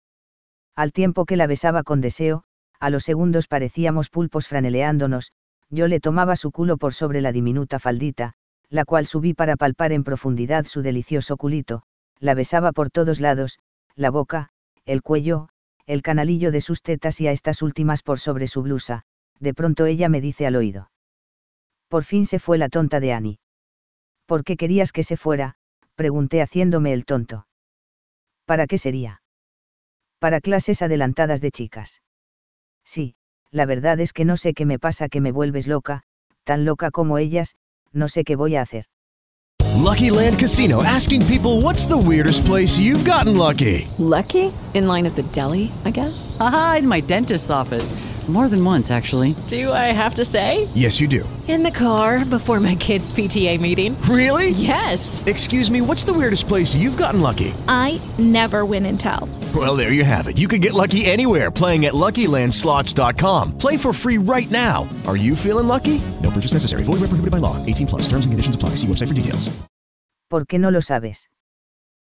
Al 0.75 0.91
tiempo 0.91 1.25
que 1.25 1.37
la 1.37 1.47
besaba 1.47 1.83
con 1.83 2.01
deseo, 2.01 2.43
a 2.79 2.89
los 2.89 3.03
segundos 3.03 3.47
parecíamos 3.47 4.09
pulpos 4.09 4.47
franeleándonos, 4.47 5.33
yo 5.69 5.87
le 5.87 5.99
tomaba 5.99 6.35
su 6.35 6.51
culo 6.51 6.77
por 6.77 6.93
sobre 6.93 7.21
la 7.21 7.31
diminuta 7.31 7.77
faldita, 7.77 8.33
la 8.69 8.85
cual 8.85 9.05
subí 9.05 9.33
para 9.33 9.55
palpar 9.55 9.91
en 9.91 10.03
profundidad 10.03 10.65
su 10.65 10.81
delicioso 10.81 11.37
culito, 11.37 11.83
la 12.19 12.33
besaba 12.33 12.71
por 12.71 12.89
todos 12.89 13.19
lados, 13.19 13.59
la 13.95 14.09
boca, 14.09 14.49
el 14.85 15.01
cuello, 15.01 15.49
el 15.85 16.01
canalillo 16.01 16.51
de 16.51 16.61
sus 16.61 16.81
tetas 16.81 17.19
y 17.19 17.27
a 17.27 17.31
estas 17.31 17.61
últimas 17.61 18.01
por 18.01 18.19
sobre 18.19 18.47
su 18.47 18.61
blusa, 18.61 19.03
de 19.39 19.53
pronto 19.53 19.85
ella 19.85 20.09
me 20.09 20.21
dice 20.21 20.47
al 20.47 20.55
oído. 20.55 20.89
Por 21.89 22.03
fin 22.03 22.25
se 22.25 22.39
fue 22.39 22.57
la 22.57 22.69
tonta 22.69 22.99
de 22.99 23.13
Annie. 23.13 23.39
¿Por 24.27 24.43
qué 24.43 24.55
querías 24.57 24.91
que 24.91 25.03
se 25.03 25.17
fuera? 25.17 25.55
pregunté 25.95 26.41
haciéndome 26.41 26.93
el 26.93 27.03
tonto. 27.03 27.47
¿Para 28.45 28.67
qué 28.67 28.77
sería? 28.77 29.21
Para 30.19 30.39
clases 30.39 30.81
adelantadas 30.81 31.41
de 31.41 31.51
chicas. 31.51 32.01
Sí, 32.85 33.15
la 33.51 33.65
verdad 33.65 33.99
es 33.99 34.13
que 34.13 34.23
no 34.23 34.37
sé 34.37 34.53
qué 34.53 34.65
me 34.65 34.79
pasa 34.79 35.09
que 35.09 35.19
me 35.19 35.31
vuelves 35.31 35.67
loca, 35.67 36.03
tan 36.43 36.63
loca 36.63 36.91
como 36.91 37.17
ellas, 37.17 37.55
no 37.91 38.07
sé 38.07 38.23
qué 38.23 38.35
voy 38.35 38.55
a 38.55 38.61
hacer. 38.61 38.85
Lucky 39.75 40.09
Land 40.11 40.39
Casino 40.39 40.83
asking 40.83 41.25
people 41.25 41.61
what's 41.61 41.87
the 41.87 41.97
weirdest 41.97 42.45
place 42.45 42.77
you've 42.77 43.03
gotten 43.03 43.35
lucky. 43.37 43.87
Lucky? 43.97 44.51
In 44.73 44.85
line 44.85 45.07
at 45.07 45.15
the 45.15 45.23
deli, 45.31 45.71
I 45.85 45.91
guess. 45.91 46.37
Aha, 46.39 46.77
in 46.79 46.87
my 46.87 47.01
dentist's 47.01 47.49
office. 47.49 47.93
More 48.29 48.47
than 48.47 48.63
once, 48.63 48.91
actually. 48.91 49.33
Do 49.47 49.71
I 49.73 49.91
have 49.91 50.15
to 50.15 50.23
say? 50.25 50.67
Yes, 50.75 51.01
you 51.01 51.07
do. 51.07 51.27
In 51.47 51.63
the 51.63 51.71
car 51.71 52.23
before 52.23 52.59
my 52.59 52.75
kids' 52.75 53.11
PTA 53.11 53.59
meeting. 53.59 53.99
Really? 54.03 54.51
Yes. 54.51 55.23
Excuse 55.25 55.71
me, 55.71 55.81
what's 55.81 56.03
the 56.03 56.13
weirdest 56.13 56.47
place 56.47 56.75
you've 56.75 56.95
gotten 56.95 57.21
lucky? 57.21 57.55
I 57.67 57.99
never 58.19 58.63
win 58.63 58.85
and 58.85 58.99
tell. 58.99 59.27
Well, 59.55 59.75
there 59.75 59.91
you 59.91 60.03
have 60.03 60.27
it. 60.27 60.37
You 60.37 60.47
can 60.47 60.61
get 60.61 60.75
lucky 60.75 61.05
anywhere 61.05 61.49
playing 61.49 61.87
at 61.87 61.93
LuckyLandSlots.com. 61.95 63.57
Play 63.57 63.77
for 63.77 63.93
free 63.93 64.19
right 64.19 64.49
now. 64.51 64.87
Are 65.07 65.17
you 65.17 65.35
feeling 65.35 65.67
lucky? 65.67 65.99
No 66.21 66.29
purchase 66.29 66.53
necessary. 66.53 66.83
Void 66.83 66.99
where 66.99 67.09
prohibited 67.09 67.31
by 67.31 67.39
law. 67.39 67.57
18 67.65 67.87
plus. 67.87 68.03
Terms 68.03 68.25
and 68.25 68.31
conditions 68.31 68.55
apply. 68.55 68.75
See 68.75 68.85
website 68.85 69.07
for 69.07 69.15
details. 69.15 69.49
¿Por 70.29 70.45
qué 70.45 70.59
no 70.59 70.69
lo 70.69 70.83
sabes? 70.83 71.31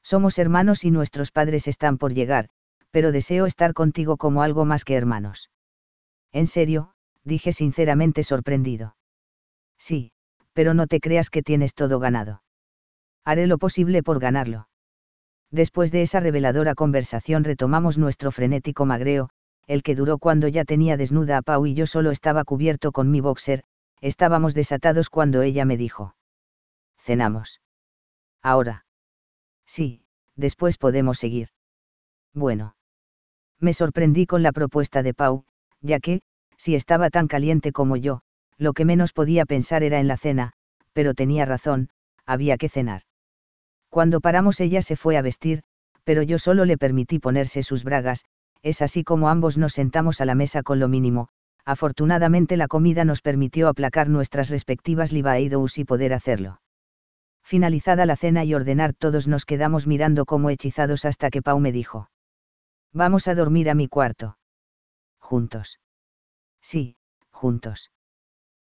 Somos 0.04 0.38
hermanos 0.38 0.84
y 0.84 0.92
nuestros 0.92 1.32
padres 1.32 1.66
están 1.66 1.98
por 1.98 2.14
llegar, 2.14 2.50
pero 2.92 3.10
deseo 3.10 3.46
estar 3.46 3.72
contigo 3.72 4.16
como 4.16 4.42
algo 4.42 4.64
más 4.64 4.84
que 4.84 4.94
hermanos. 4.94 5.48
En 6.34 6.48
serio, 6.48 6.90
dije 7.22 7.52
sinceramente 7.52 8.24
sorprendido. 8.24 8.96
Sí, 9.78 10.10
pero 10.52 10.74
no 10.74 10.88
te 10.88 10.98
creas 10.98 11.30
que 11.30 11.44
tienes 11.44 11.74
todo 11.74 12.00
ganado. 12.00 12.42
Haré 13.24 13.46
lo 13.46 13.56
posible 13.56 14.02
por 14.02 14.18
ganarlo. 14.18 14.68
Después 15.52 15.92
de 15.92 16.02
esa 16.02 16.18
reveladora 16.18 16.74
conversación 16.74 17.44
retomamos 17.44 17.98
nuestro 17.98 18.32
frenético 18.32 18.84
magreo, 18.84 19.30
el 19.68 19.84
que 19.84 19.94
duró 19.94 20.18
cuando 20.18 20.48
ya 20.48 20.64
tenía 20.64 20.96
desnuda 20.96 21.38
a 21.38 21.42
Pau 21.42 21.66
y 21.66 21.74
yo 21.74 21.86
solo 21.86 22.10
estaba 22.10 22.42
cubierto 22.42 22.90
con 22.90 23.12
mi 23.12 23.20
boxer, 23.20 23.62
estábamos 24.00 24.54
desatados 24.54 25.10
cuando 25.10 25.42
ella 25.42 25.64
me 25.64 25.76
dijo. 25.76 26.16
Cenamos. 26.98 27.60
Ahora. 28.42 28.86
Sí, 29.66 30.02
después 30.34 30.78
podemos 30.78 31.16
seguir. 31.16 31.50
Bueno. 32.32 32.74
Me 33.60 33.72
sorprendí 33.72 34.26
con 34.26 34.42
la 34.42 34.50
propuesta 34.50 35.04
de 35.04 35.14
Pau, 35.14 35.46
ya 35.84 36.00
que, 36.00 36.22
si 36.56 36.74
estaba 36.74 37.10
tan 37.10 37.28
caliente 37.28 37.70
como 37.70 37.96
yo, 37.96 38.22
lo 38.56 38.72
que 38.72 38.84
menos 38.84 39.12
podía 39.12 39.44
pensar 39.44 39.82
era 39.82 40.00
en 40.00 40.08
la 40.08 40.16
cena, 40.16 40.52
pero 40.92 41.14
tenía 41.14 41.44
razón, 41.44 41.90
había 42.24 42.56
que 42.56 42.68
cenar. 42.70 43.02
Cuando 43.90 44.20
paramos 44.20 44.60
ella 44.60 44.82
se 44.82 44.96
fue 44.96 45.16
a 45.16 45.22
vestir, 45.22 45.62
pero 46.02 46.22
yo 46.22 46.38
solo 46.38 46.64
le 46.64 46.78
permití 46.78 47.18
ponerse 47.18 47.62
sus 47.62 47.84
bragas, 47.84 48.24
es 48.62 48.80
así 48.80 49.04
como 49.04 49.28
ambos 49.28 49.58
nos 49.58 49.74
sentamos 49.74 50.20
a 50.20 50.24
la 50.24 50.34
mesa 50.34 50.62
con 50.62 50.80
lo 50.80 50.88
mínimo, 50.88 51.28
afortunadamente 51.66 52.56
la 52.56 52.66
comida 52.66 53.04
nos 53.04 53.20
permitió 53.20 53.68
aplacar 53.68 54.08
nuestras 54.08 54.48
respectivas 54.48 55.12
libidos 55.12 55.78
y 55.78 55.84
poder 55.84 56.14
hacerlo. 56.14 56.60
Finalizada 57.42 58.06
la 58.06 58.16
cena 58.16 58.44
y 58.44 58.54
ordenar 58.54 58.94
todos 58.94 59.28
nos 59.28 59.44
quedamos 59.44 59.86
mirando 59.86 60.24
como 60.24 60.48
hechizados 60.48 61.04
hasta 61.04 61.28
que 61.28 61.42
Pau 61.42 61.60
me 61.60 61.72
dijo. 61.72 62.08
Vamos 62.94 63.28
a 63.28 63.34
dormir 63.34 63.68
a 63.68 63.74
mi 63.74 63.86
cuarto. 63.86 64.38
Juntos. 65.24 65.80
Sí, 66.60 66.96
juntos. 67.32 67.90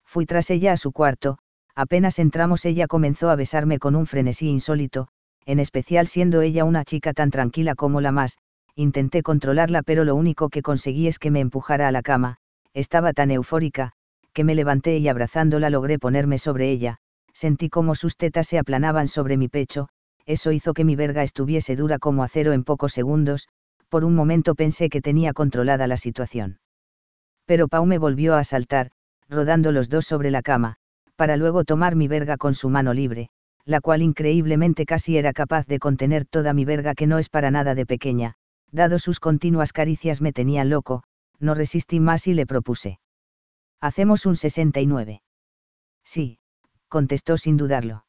Fui 0.06 0.26
tras 0.26 0.50
ella 0.50 0.72
a 0.72 0.78
su 0.78 0.94
cuarto, 0.94 1.38
apenas 1.76 2.18
entramos 2.18 2.64
ella 2.64 2.88
comenzó 2.88 3.30
a 3.30 3.36
besarme 3.36 3.78
con 3.78 3.94
un 3.94 4.06
frenesí 4.06 4.48
insólito, 4.48 5.10
en 5.46 5.60
especial 5.60 6.08
siendo 6.08 6.40
ella 6.40 6.64
una 6.64 6.86
chica 6.86 7.12
tan 7.12 7.30
tranquila 7.30 7.76
como 7.76 8.00
la 8.00 8.14
más, 8.14 8.38
intenté 8.74 9.22
controlarla 9.22 9.84
pero 9.84 10.06
lo 10.06 10.16
único 10.16 10.48
que 10.48 10.62
conseguí 10.62 11.08
es 11.08 11.20
que 11.20 11.30
me 11.30 11.42
empujara 11.42 11.90
a 11.90 11.92
la 11.92 12.02
cama, 12.02 12.38
estaba 12.74 13.12
tan 13.12 13.32
eufórica, 13.32 13.92
que 14.32 14.46
me 14.46 14.56
levanté 14.56 14.98
y 14.98 15.10
abrazándola 15.10 15.70
logré 15.70 16.00
ponerme 16.00 16.38
sobre 16.38 16.72
ella, 16.72 17.00
sentí 17.34 17.70
como 17.70 17.96
sus 17.96 18.16
tetas 18.16 18.48
se 18.48 18.60
aplanaban 18.60 19.10
sobre 19.10 19.36
mi 19.36 19.50
pecho, 19.50 19.90
eso 20.26 20.54
hizo 20.54 20.74
que 20.74 20.86
mi 20.86 20.96
verga 20.96 21.22
estuviese 21.22 21.76
dura 21.76 22.00
como 22.00 22.24
acero 22.24 22.54
en 22.54 22.64
pocos 22.64 22.94
segundos, 22.94 23.50
por 23.90 24.04
un 24.06 24.16
momento 24.16 24.56
pensé 24.56 24.90
que 24.90 25.02
tenía 25.02 25.34
controlada 25.34 25.88
la 25.88 25.98
situación. 25.98 26.60
Pero 27.46 27.68
Pau 27.68 27.86
me 27.86 27.98
volvió 27.98 28.36
a 28.36 28.44
saltar, 28.44 28.92
rodando 29.30 29.72
los 29.72 29.90
dos 29.90 30.06
sobre 30.06 30.32
la 30.32 30.42
cama, 30.42 30.78
para 31.16 31.38
luego 31.38 31.64
tomar 31.64 31.96
mi 31.96 32.08
verga 32.08 32.38
con 32.38 32.54
su 32.54 32.70
mano 32.70 32.94
libre, 32.94 33.30
la 33.66 33.82
cual 33.82 34.02
increíblemente 34.02 34.86
casi 34.86 35.18
era 35.18 35.34
capaz 35.34 35.66
de 35.68 35.80
contener 35.80 36.26
toda 36.26 36.54
mi 36.54 36.66
verga 36.66 36.94
que 36.94 37.08
no 37.08 37.18
es 37.18 37.30
para 37.30 37.52
nada 37.52 37.76
de 37.76 37.86
pequeña, 37.86 38.36
dado 38.72 39.00
sus 39.00 39.20
continuas 39.20 39.74
caricias 39.74 40.22
me 40.22 40.34
tenían 40.34 40.70
loco, 40.70 41.04
no 41.40 41.54
resistí 41.56 42.00
más 42.00 42.28
y 42.28 42.34
le 42.34 42.46
propuse. 42.46 43.00
Hacemos 43.82 44.26
un 44.26 44.36
69. 44.36 45.22
Sí, 46.04 46.40
contestó 46.88 47.38
sin 47.38 47.58
dudarlo. 47.58 48.05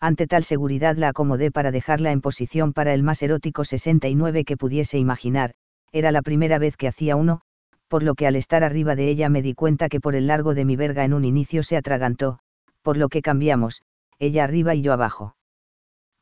Ante 0.00 0.26
tal 0.28 0.44
seguridad 0.44 0.96
la 0.96 1.08
acomodé 1.08 1.50
para 1.50 1.72
dejarla 1.72 2.12
en 2.12 2.20
posición 2.20 2.72
para 2.72 2.94
el 2.94 3.02
más 3.02 3.22
erótico 3.22 3.64
69 3.64 4.44
que 4.44 4.56
pudiese 4.56 4.98
imaginar, 4.98 5.54
era 5.90 6.12
la 6.12 6.22
primera 6.22 6.58
vez 6.58 6.76
que 6.76 6.86
hacía 6.86 7.16
uno, 7.16 7.40
por 7.88 8.02
lo 8.02 8.14
que 8.14 8.26
al 8.26 8.36
estar 8.36 8.62
arriba 8.62 8.94
de 8.94 9.08
ella 9.08 9.28
me 9.28 9.42
di 9.42 9.54
cuenta 9.54 9.88
que 9.88 10.00
por 10.00 10.14
el 10.14 10.28
largo 10.28 10.54
de 10.54 10.64
mi 10.64 10.76
verga 10.76 11.04
en 11.04 11.14
un 11.14 11.24
inicio 11.24 11.62
se 11.62 11.76
atragantó, 11.76 12.38
por 12.82 12.96
lo 12.96 13.08
que 13.08 13.22
cambiamos, 13.22 13.82
ella 14.18 14.44
arriba 14.44 14.74
y 14.74 14.82
yo 14.82 14.92
abajo. 14.92 15.36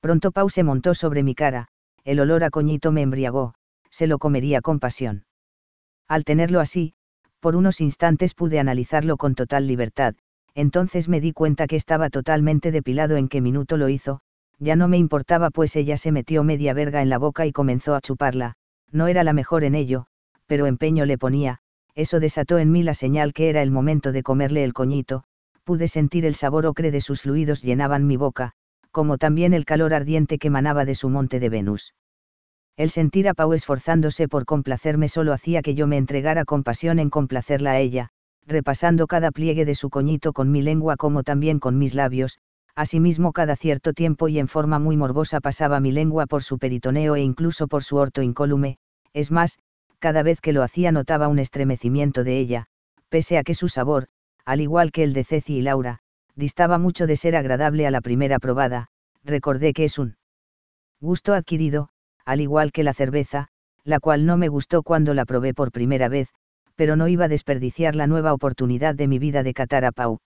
Pronto 0.01 0.31
Pau 0.31 0.49
se 0.49 0.63
montó 0.63 0.95
sobre 0.95 1.23
mi 1.23 1.35
cara, 1.35 1.69
el 2.05 2.21
olor 2.21 2.45
a 2.45 2.51
coñito 2.51 2.93
me 2.93 3.03
embriagó, 3.03 3.55
se 3.91 4.07
lo 4.07 4.19
comería 4.19 4.63
con 4.63 4.79
pasión. 4.79 5.27
Al 6.09 6.25
tenerlo 6.25 6.61
así, 6.61 6.95
por 7.41 7.57
unos 7.57 7.81
instantes 7.81 8.35
pude 8.35 8.59
analizarlo 8.59 9.17
con 9.17 9.35
total 9.35 9.67
libertad, 9.67 10.15
entonces 10.57 11.07
me 11.09 11.21
di 11.21 11.33
cuenta 11.33 11.67
que 11.67 11.77
estaba 11.77 12.09
totalmente 12.09 12.73
depilado 12.73 13.19
en 13.19 13.29
qué 13.29 13.43
minuto 13.43 13.77
lo 13.77 13.91
hizo, 13.91 14.21
ya 14.59 14.75
no 14.75 14.89
me 14.89 14.97
importaba 14.97 15.51
pues 15.51 15.77
ella 15.77 15.99
se 15.99 16.13
metió 16.13 16.45
media 16.45 16.73
verga 16.73 17.03
en 17.03 17.11
la 17.11 17.19
boca 17.19 17.45
y 17.45 17.53
comenzó 17.53 17.95
a 17.95 18.01
chuparla, 18.01 18.55
no 18.91 19.07
era 19.07 19.23
la 19.23 19.35
mejor 19.35 19.65
en 19.65 19.75
ello, 19.75 20.07
pero 20.47 20.65
empeño 20.67 21.05
le 21.05 21.19
ponía, 21.19 21.59
eso 21.95 22.21
desató 22.21 22.59
en 22.59 22.73
mí 22.73 22.83
la 22.83 22.95
señal 22.95 23.35
que 23.35 23.51
era 23.51 23.61
el 23.61 23.71
momento 23.71 24.13
de 24.13 24.23
comerle 24.23 24.65
el 24.65 24.73
coñito, 24.73 25.25
pude 25.63 25.89
sentir 25.89 26.25
el 26.25 26.35
sabor 26.35 26.65
ocre 26.65 26.91
de 26.91 27.03
sus 27.03 27.21
fluidos 27.21 27.63
llenaban 27.63 28.07
mi 28.07 28.17
boca, 28.17 28.53
como 28.91 29.19
también 29.19 29.53
el 29.53 29.67
calor 29.67 29.93
ardiente 29.93 30.39
que 30.39 30.49
manaba 30.49 30.87
de 30.87 30.95
su 30.95 31.11
monte 31.11 31.39
de 31.39 31.51
Venus. 31.51 31.93
El 32.79 32.89
sentir 32.89 33.29
a 33.29 33.35
Pau 33.35 33.53
esforzándose 33.53 34.27
por 34.27 34.47
complacerme 34.47 35.09
solo 35.09 35.35
hacía 35.35 35.61
que 35.61 35.75
yo 35.75 35.87
me 35.87 35.99
entregara 35.99 36.47
con 36.47 36.63
pasión 36.63 36.99
en 36.99 37.11
complacerla 37.11 37.73
a 37.73 37.79
ella, 37.79 38.11
repasando 38.47 39.07
cada 39.07 39.33
pliegue 39.33 39.65
de 39.65 39.75
su 39.75 39.91
coñito 39.91 40.33
con 40.33 40.51
mi 40.51 40.63
lengua 40.63 40.97
como 40.97 41.23
también 41.23 41.59
con 41.59 41.79
mis 41.79 41.95
labios, 41.95 42.39
asimismo 42.75 43.33
cada 43.33 43.57
cierto 43.57 43.93
tiempo 43.93 44.29
y 44.29 44.39
en 44.39 44.49
forma 44.49 44.79
muy 44.79 44.97
morbosa 44.97 45.41
pasaba 45.41 45.81
mi 45.81 45.93
lengua 45.93 46.27
por 46.27 46.43
su 46.43 46.59
peritoneo 46.59 47.17
e 47.17 47.23
incluso 47.23 47.67
por 47.67 47.83
su 47.83 47.97
orto 47.97 48.23
incólume, 48.23 48.79
es 49.13 49.31
más, 49.31 49.59
cada 49.99 50.23
vez 50.23 50.41
que 50.41 50.53
lo 50.53 50.63
hacía 50.63 50.93
notaba 50.93 51.29
un 51.29 51.39
estremecimiento 51.39 52.23
de 52.23 52.39
ella, 52.39 52.67
pese 53.09 53.39
a 53.39 53.43
que 53.43 53.55
su 53.55 53.69
sabor, 53.69 54.07
al 54.45 54.61
igual 54.61 54.93
que 54.93 55.03
el 55.03 55.13
de 55.13 55.25
Ceci 55.25 55.57
y 55.57 55.63
Laura, 55.63 56.01
distaba 56.35 56.79
mucho 56.79 57.07
de 57.07 57.17
ser 57.17 57.35
agradable 57.35 57.87
a 57.87 57.91
la 57.91 58.01
primera 58.01 58.39
probada, 58.39 58.89
recordé 59.25 59.73
que 59.73 59.85
es 59.85 59.99
un 59.99 60.17
gusto 61.01 61.35
adquirido, 61.35 61.89
al 62.25 62.41
igual 62.41 62.73
que 62.73 62.85
la 62.85 62.95
cerveza, 62.95 63.49
la 63.85 64.01
cual 64.01 64.27
no 64.27 64.37
me 64.37 64.49
gustó 64.49 64.83
cuando 64.83 65.15
la 65.15 65.25
probé 65.25 65.55
por 65.55 65.73
primera 65.73 66.09
vez, 66.09 66.29
pero 66.77 66.95
no 66.95 67.09
iba 67.09 67.25
a 67.25 67.29
desperdiciar 67.29 67.97
la 67.97 68.07
nueva 68.07 68.33
oportunidad 68.33 68.95
de 68.95 69.09
mi 69.09 69.19
vida 69.19 69.43
de 69.43 69.55
catar 69.55 69.85
a 69.85 69.93
Pau. 69.93 70.21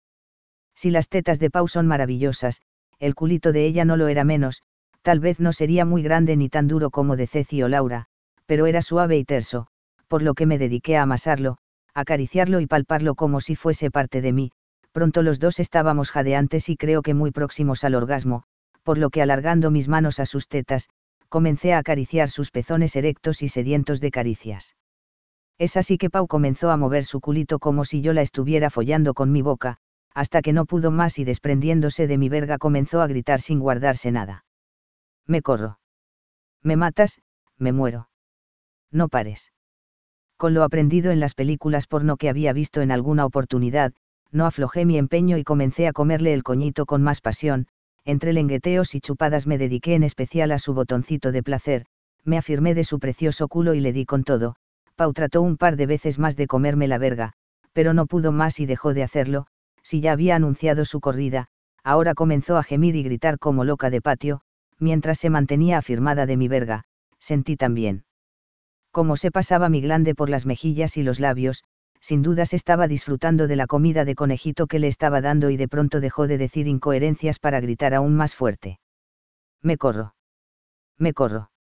Si 0.74 0.90
las 0.90 1.09
tetas 1.09 1.38
de 1.38 1.51
Pau 1.51 1.68
son 1.68 1.86
maravillosas, 1.86 2.61
el 2.99 3.14
culito 3.14 3.53
de 3.53 3.66
ella 3.66 3.84
no 3.84 3.96
lo 3.96 4.09
era 4.09 4.24
menos, 4.24 4.62
tal 5.03 5.20
vez 5.20 5.40
no 5.40 5.53
sería 5.53 5.84
muy 5.84 6.03
grande 6.03 6.36
ni 6.36 6.49
tan 6.49 6.66
duro 6.66 6.90
como 6.90 7.16
de 7.16 7.26
Ceci 7.26 7.62
o 7.62 7.68
Laura, 7.68 8.07
pero 8.46 8.66
era 8.66 8.82
suave 8.82 9.16
y 9.18 9.24
terso, 9.24 9.68
por 10.09 10.22
lo 10.22 10.34
que 10.34 10.46
me 10.46 10.59
dediqué 10.59 10.96
a 10.96 11.03
amasarlo, 11.03 11.59
acariciarlo 11.94 12.61
y 12.61 12.66
palparlo 12.66 13.14
como 13.14 13.40
si 13.40 13.55
fuese 13.55 13.90
parte 13.90 14.20
de 14.20 14.32
mí, 14.32 14.53
pronto 14.92 15.22
los 15.22 15.38
dos 15.38 15.61
estábamos 15.61 16.11
jadeantes 16.11 16.68
y 16.68 16.76
creo 16.76 17.03
que 17.03 17.14
muy 17.14 17.30
próximos 17.30 17.84
al 17.84 17.94
orgasmo, 17.94 18.44
por 18.82 18.99
lo 18.99 19.11
que 19.11 19.22
alargando 19.22 19.70
mis 19.70 19.86
manos 19.86 20.18
a 20.18 20.26
sus 20.26 20.49
tetas, 20.49 20.88
comencé 21.28 21.74
a 21.74 21.78
acariciar 21.78 22.30
sus 22.30 22.51
pezones 22.51 22.96
erectos 22.96 23.42
y 23.42 23.49
sedientos 23.49 24.01
de 24.01 24.11
caricias. 24.11 24.74
Es 25.59 25.76
así 25.76 25.98
que 25.98 26.11
Pau 26.11 26.26
comenzó 26.26 26.70
a 26.70 26.76
mover 26.76 27.04
su 27.04 27.20
culito 27.20 27.59
como 27.59 27.84
si 27.84 28.00
yo 28.00 28.12
la 28.12 28.22
estuviera 28.22 28.70
follando 28.70 29.14
con 29.14 29.32
mi 29.32 29.42
boca, 29.42 29.78
hasta 30.14 30.42
que 30.42 30.52
no 30.52 30.66
pudo 30.66 30.90
más 30.90 31.18
y 31.18 31.24
desprendiéndose 31.24 32.06
de 32.06 32.18
mi 32.18 32.28
verga 32.28 32.59
comenzó 32.59 33.00
a 33.00 33.06
gritar 33.06 33.40
sin 33.40 33.59
guardarse 33.59 34.12
nada. 34.12 34.44
Me 35.26 35.42
corro. 35.42 35.78
Me 36.62 36.76
matas, 36.76 37.20
me 37.56 37.72
muero 37.72 38.09
no 38.90 39.09
pares. 39.09 39.52
Con 40.36 40.54
lo 40.54 40.62
aprendido 40.62 41.11
en 41.11 41.20
las 41.20 41.34
películas 41.34 41.86
porno 41.86 42.16
que 42.16 42.28
había 42.28 42.52
visto 42.52 42.80
en 42.80 42.90
alguna 42.90 43.24
oportunidad, 43.26 43.92
no 44.30 44.46
aflojé 44.46 44.84
mi 44.84 44.98
empeño 44.98 45.36
y 45.38 45.44
comencé 45.44 45.88
a 45.88 45.92
comerle 45.92 46.32
el 46.32 46.42
coñito 46.42 46.86
con 46.86 47.02
más 47.02 47.20
pasión, 47.20 47.66
entre 48.04 48.32
lengueteos 48.32 48.94
y 48.94 49.00
chupadas 49.00 49.46
me 49.46 49.59
dediqué 49.59 49.94
en 49.94 50.04
especial 50.04 50.52
a 50.52 50.59
su 50.59 50.74
botoncito 50.74 51.32
de 51.32 51.42
placer, 51.42 51.86
me 52.24 52.38
afirmé 52.38 52.74
de 52.74 52.84
su 52.84 52.98
precioso 52.98 53.48
culo 53.48 53.74
y 53.74 53.80
le 53.80 53.92
di 53.92 54.04
con 54.04 54.24
todo, 54.24 54.56
Pau 54.99 55.12
trató 55.12 55.42
un 55.42 55.57
par 55.57 55.76
de 55.76 55.86
veces 55.86 56.18
más 56.18 56.36
de 56.36 56.49
comerme 56.49 56.88
la 56.88 56.99
verga, 56.99 57.34
pero 57.72 57.94
no 57.94 58.07
pudo 58.07 58.32
más 58.32 58.59
y 58.59 58.66
dejó 58.66 58.94
de 58.94 59.05
hacerlo, 59.05 59.46
si 59.80 60.01
ya 60.01 60.11
había 60.11 60.34
anunciado 60.34 60.84
su 60.84 60.99
corrida, 60.99 61.46
ahora 61.84 62.14
comenzó 62.14 62.57
a 62.57 62.64
gemir 62.64 62.96
y 62.96 63.05
gritar 63.05 63.38
como 63.38 63.62
loca 63.62 63.90
de 63.90 64.03
patio, 64.03 64.40
mientras 64.80 65.18
se 65.20 65.30
mantenía 65.30 65.78
afirmada 65.78 66.26
de 66.26 66.36
mi 66.36 66.49
verga, 66.49 66.82
sentí 67.20 67.57
también 67.57 68.03
como 68.90 69.16
se 69.16 69.30
pasaba 69.30 69.68
mi 69.68 69.80
glande 69.80 70.16
por 70.16 70.28
las 70.28 70.44
mejillas 70.44 70.96
y 70.96 71.05
los 71.05 71.20
labios, 71.20 71.62
sin 72.01 72.22
dudas 72.22 72.53
estaba 72.53 72.88
disfrutando 72.88 73.46
de 73.46 73.55
la 73.55 73.68
comida 73.68 74.05
de 74.05 74.16
conejito 74.16 74.66
que 74.66 74.80
le 74.80 74.88
estaba 74.88 75.20
dando 75.20 75.51
y 75.51 75.57
de 75.57 75.68
pronto 75.68 76.01
dejó 76.01 76.26
de 76.26 76.36
decir 76.36 76.66
incoherencias 76.66 77.38
para 77.38 77.61
gritar 77.61 77.94
aún 77.94 78.16
más 78.16 78.34
fuerte. 78.34 78.80
Me 79.62 79.76
corro. 79.76 80.14
Me 80.96 81.12
corro. 81.12 81.51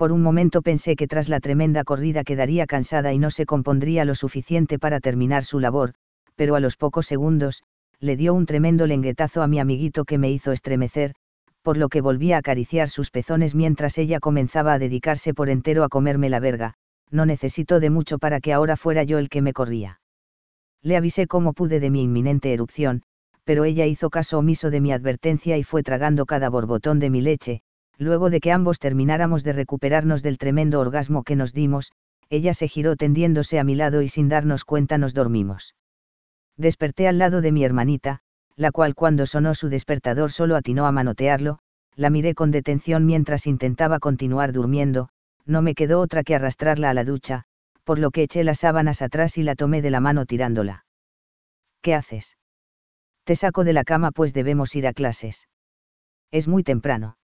Por 0.00 0.12
un 0.12 0.22
momento 0.22 0.62
pensé 0.62 0.96
que 0.96 1.06
tras 1.06 1.28
la 1.28 1.40
tremenda 1.40 1.84
corrida 1.84 2.24
quedaría 2.24 2.66
cansada 2.66 3.12
y 3.12 3.18
no 3.18 3.30
se 3.30 3.44
compondría 3.44 4.06
lo 4.06 4.14
suficiente 4.14 4.78
para 4.78 4.98
terminar 4.98 5.44
su 5.44 5.60
labor, 5.60 5.92
pero 6.36 6.54
a 6.54 6.60
los 6.60 6.78
pocos 6.78 7.04
segundos, 7.04 7.64
le 7.98 8.16
dio 8.16 8.32
un 8.32 8.46
tremendo 8.46 8.86
lenguetazo 8.86 9.42
a 9.42 9.46
mi 9.46 9.60
amiguito 9.60 10.06
que 10.06 10.16
me 10.16 10.30
hizo 10.30 10.52
estremecer, 10.52 11.12
por 11.60 11.76
lo 11.76 11.90
que 11.90 12.00
volví 12.00 12.32
a 12.32 12.38
acariciar 12.38 12.88
sus 12.88 13.10
pezones 13.10 13.54
mientras 13.54 13.98
ella 13.98 14.20
comenzaba 14.20 14.72
a 14.72 14.78
dedicarse 14.78 15.34
por 15.34 15.50
entero 15.50 15.84
a 15.84 15.90
comerme 15.90 16.30
la 16.30 16.40
verga, 16.40 16.76
no 17.10 17.26
necesitó 17.26 17.78
de 17.78 17.90
mucho 17.90 18.18
para 18.18 18.40
que 18.40 18.54
ahora 18.54 18.78
fuera 18.78 19.02
yo 19.02 19.18
el 19.18 19.28
que 19.28 19.42
me 19.42 19.52
corría. 19.52 20.00
Le 20.80 20.96
avisé 20.96 21.26
como 21.26 21.52
pude 21.52 21.78
de 21.78 21.90
mi 21.90 22.04
inminente 22.04 22.54
erupción, 22.54 23.02
pero 23.44 23.64
ella 23.64 23.84
hizo 23.84 24.08
caso 24.08 24.38
omiso 24.38 24.70
de 24.70 24.80
mi 24.80 24.92
advertencia 24.92 25.58
y 25.58 25.62
fue 25.62 25.82
tragando 25.82 26.24
cada 26.24 26.48
borbotón 26.48 27.00
de 27.00 27.10
mi 27.10 27.20
leche, 27.20 27.60
luego 28.00 28.30
de 28.30 28.40
que 28.40 28.50
ambos 28.50 28.78
termináramos 28.78 29.44
de 29.44 29.52
recuperarnos 29.52 30.22
del 30.22 30.38
tremendo 30.38 30.80
orgasmo 30.80 31.22
que 31.22 31.36
nos 31.36 31.52
dimos, 31.52 31.92
ella 32.30 32.54
se 32.54 32.66
giró 32.66 32.96
tendiéndose 32.96 33.60
a 33.60 33.64
mi 33.64 33.74
lado 33.74 34.00
y 34.00 34.08
sin 34.08 34.28
darnos 34.28 34.64
cuenta 34.64 34.96
nos 34.96 35.12
dormimos. 35.12 35.74
Desperté 36.56 37.08
al 37.08 37.18
lado 37.18 37.42
de 37.42 37.52
mi 37.52 37.62
hermanita, 37.62 38.20
la 38.56 38.70
cual 38.72 38.94
cuando 38.94 39.26
sonó 39.26 39.54
su 39.54 39.68
despertador 39.68 40.32
solo 40.32 40.56
atinó 40.56 40.86
a 40.86 40.92
manotearlo, 40.92 41.58
la 41.94 42.08
miré 42.08 42.34
con 42.34 42.50
detención 42.50 43.04
mientras 43.04 43.46
intentaba 43.46 43.98
continuar 43.98 44.52
durmiendo, 44.52 45.10
no 45.44 45.60
me 45.60 45.74
quedó 45.74 46.00
otra 46.00 46.22
que 46.22 46.34
arrastrarla 46.34 46.88
a 46.88 46.94
la 46.94 47.04
ducha, 47.04 47.44
por 47.84 47.98
lo 47.98 48.10
que 48.10 48.22
eché 48.22 48.44
las 48.44 48.60
sábanas 48.60 49.02
atrás 49.02 49.36
y 49.36 49.42
la 49.42 49.56
tomé 49.56 49.82
de 49.82 49.90
la 49.90 50.00
mano 50.00 50.24
tirándola. 50.24 50.86
¿Qué 51.82 51.94
haces? 51.94 52.38
Te 53.24 53.36
saco 53.36 53.64
de 53.64 53.74
la 53.74 53.84
cama 53.84 54.10
pues 54.10 54.32
debemos 54.32 54.74
ir 54.74 54.86
a 54.86 54.94
clases. 54.94 55.48
Es 56.30 56.48
muy 56.48 56.62
temprano. 56.62 57.16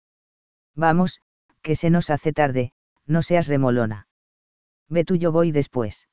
Vamos, 0.75 1.21
que 1.61 1.75
se 1.75 1.89
nos 1.89 2.09
hace 2.09 2.33
tarde, 2.33 2.73
no 3.05 3.21
seas 3.21 3.47
remolona. 3.47 4.07
Ve 4.89 5.03
tú 5.03 5.15
yo 5.15 5.31
voy 5.31 5.51
después. 5.51 6.07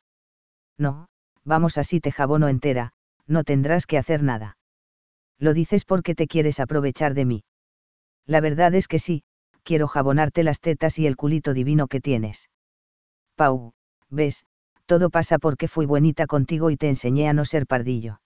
No, 0.78 1.08
vamos 1.44 1.78
así 1.78 2.00
te 2.00 2.12
jabono 2.12 2.48
entera, 2.48 2.92
no 3.26 3.44
tendrás 3.44 3.86
que 3.86 3.98
hacer 3.98 4.22
nada. 4.22 4.56
Lo 5.38 5.54
dices 5.54 5.84
porque 5.84 6.14
te 6.14 6.26
quieres 6.26 6.60
aprovechar 6.60 7.14
de 7.14 7.24
mí. 7.24 7.44
La 8.26 8.40
verdad 8.40 8.74
es 8.74 8.88
que 8.88 8.98
sí, 8.98 9.24
quiero 9.64 9.88
jabonarte 9.88 10.42
las 10.44 10.60
tetas 10.60 10.98
y 10.98 11.06
el 11.06 11.16
culito 11.16 11.54
divino 11.54 11.88
que 11.88 12.00
tienes. 12.00 12.50
Pau, 13.36 13.72
ves, 14.08 14.44
todo 14.86 15.10
pasa 15.10 15.38
porque 15.38 15.68
fui 15.68 15.86
buenita 15.86 16.26
contigo 16.26 16.70
y 16.70 16.76
te 16.76 16.88
enseñé 16.88 17.28
a 17.28 17.32
no 17.32 17.44
ser 17.44 17.66
pardillo. 17.66 18.20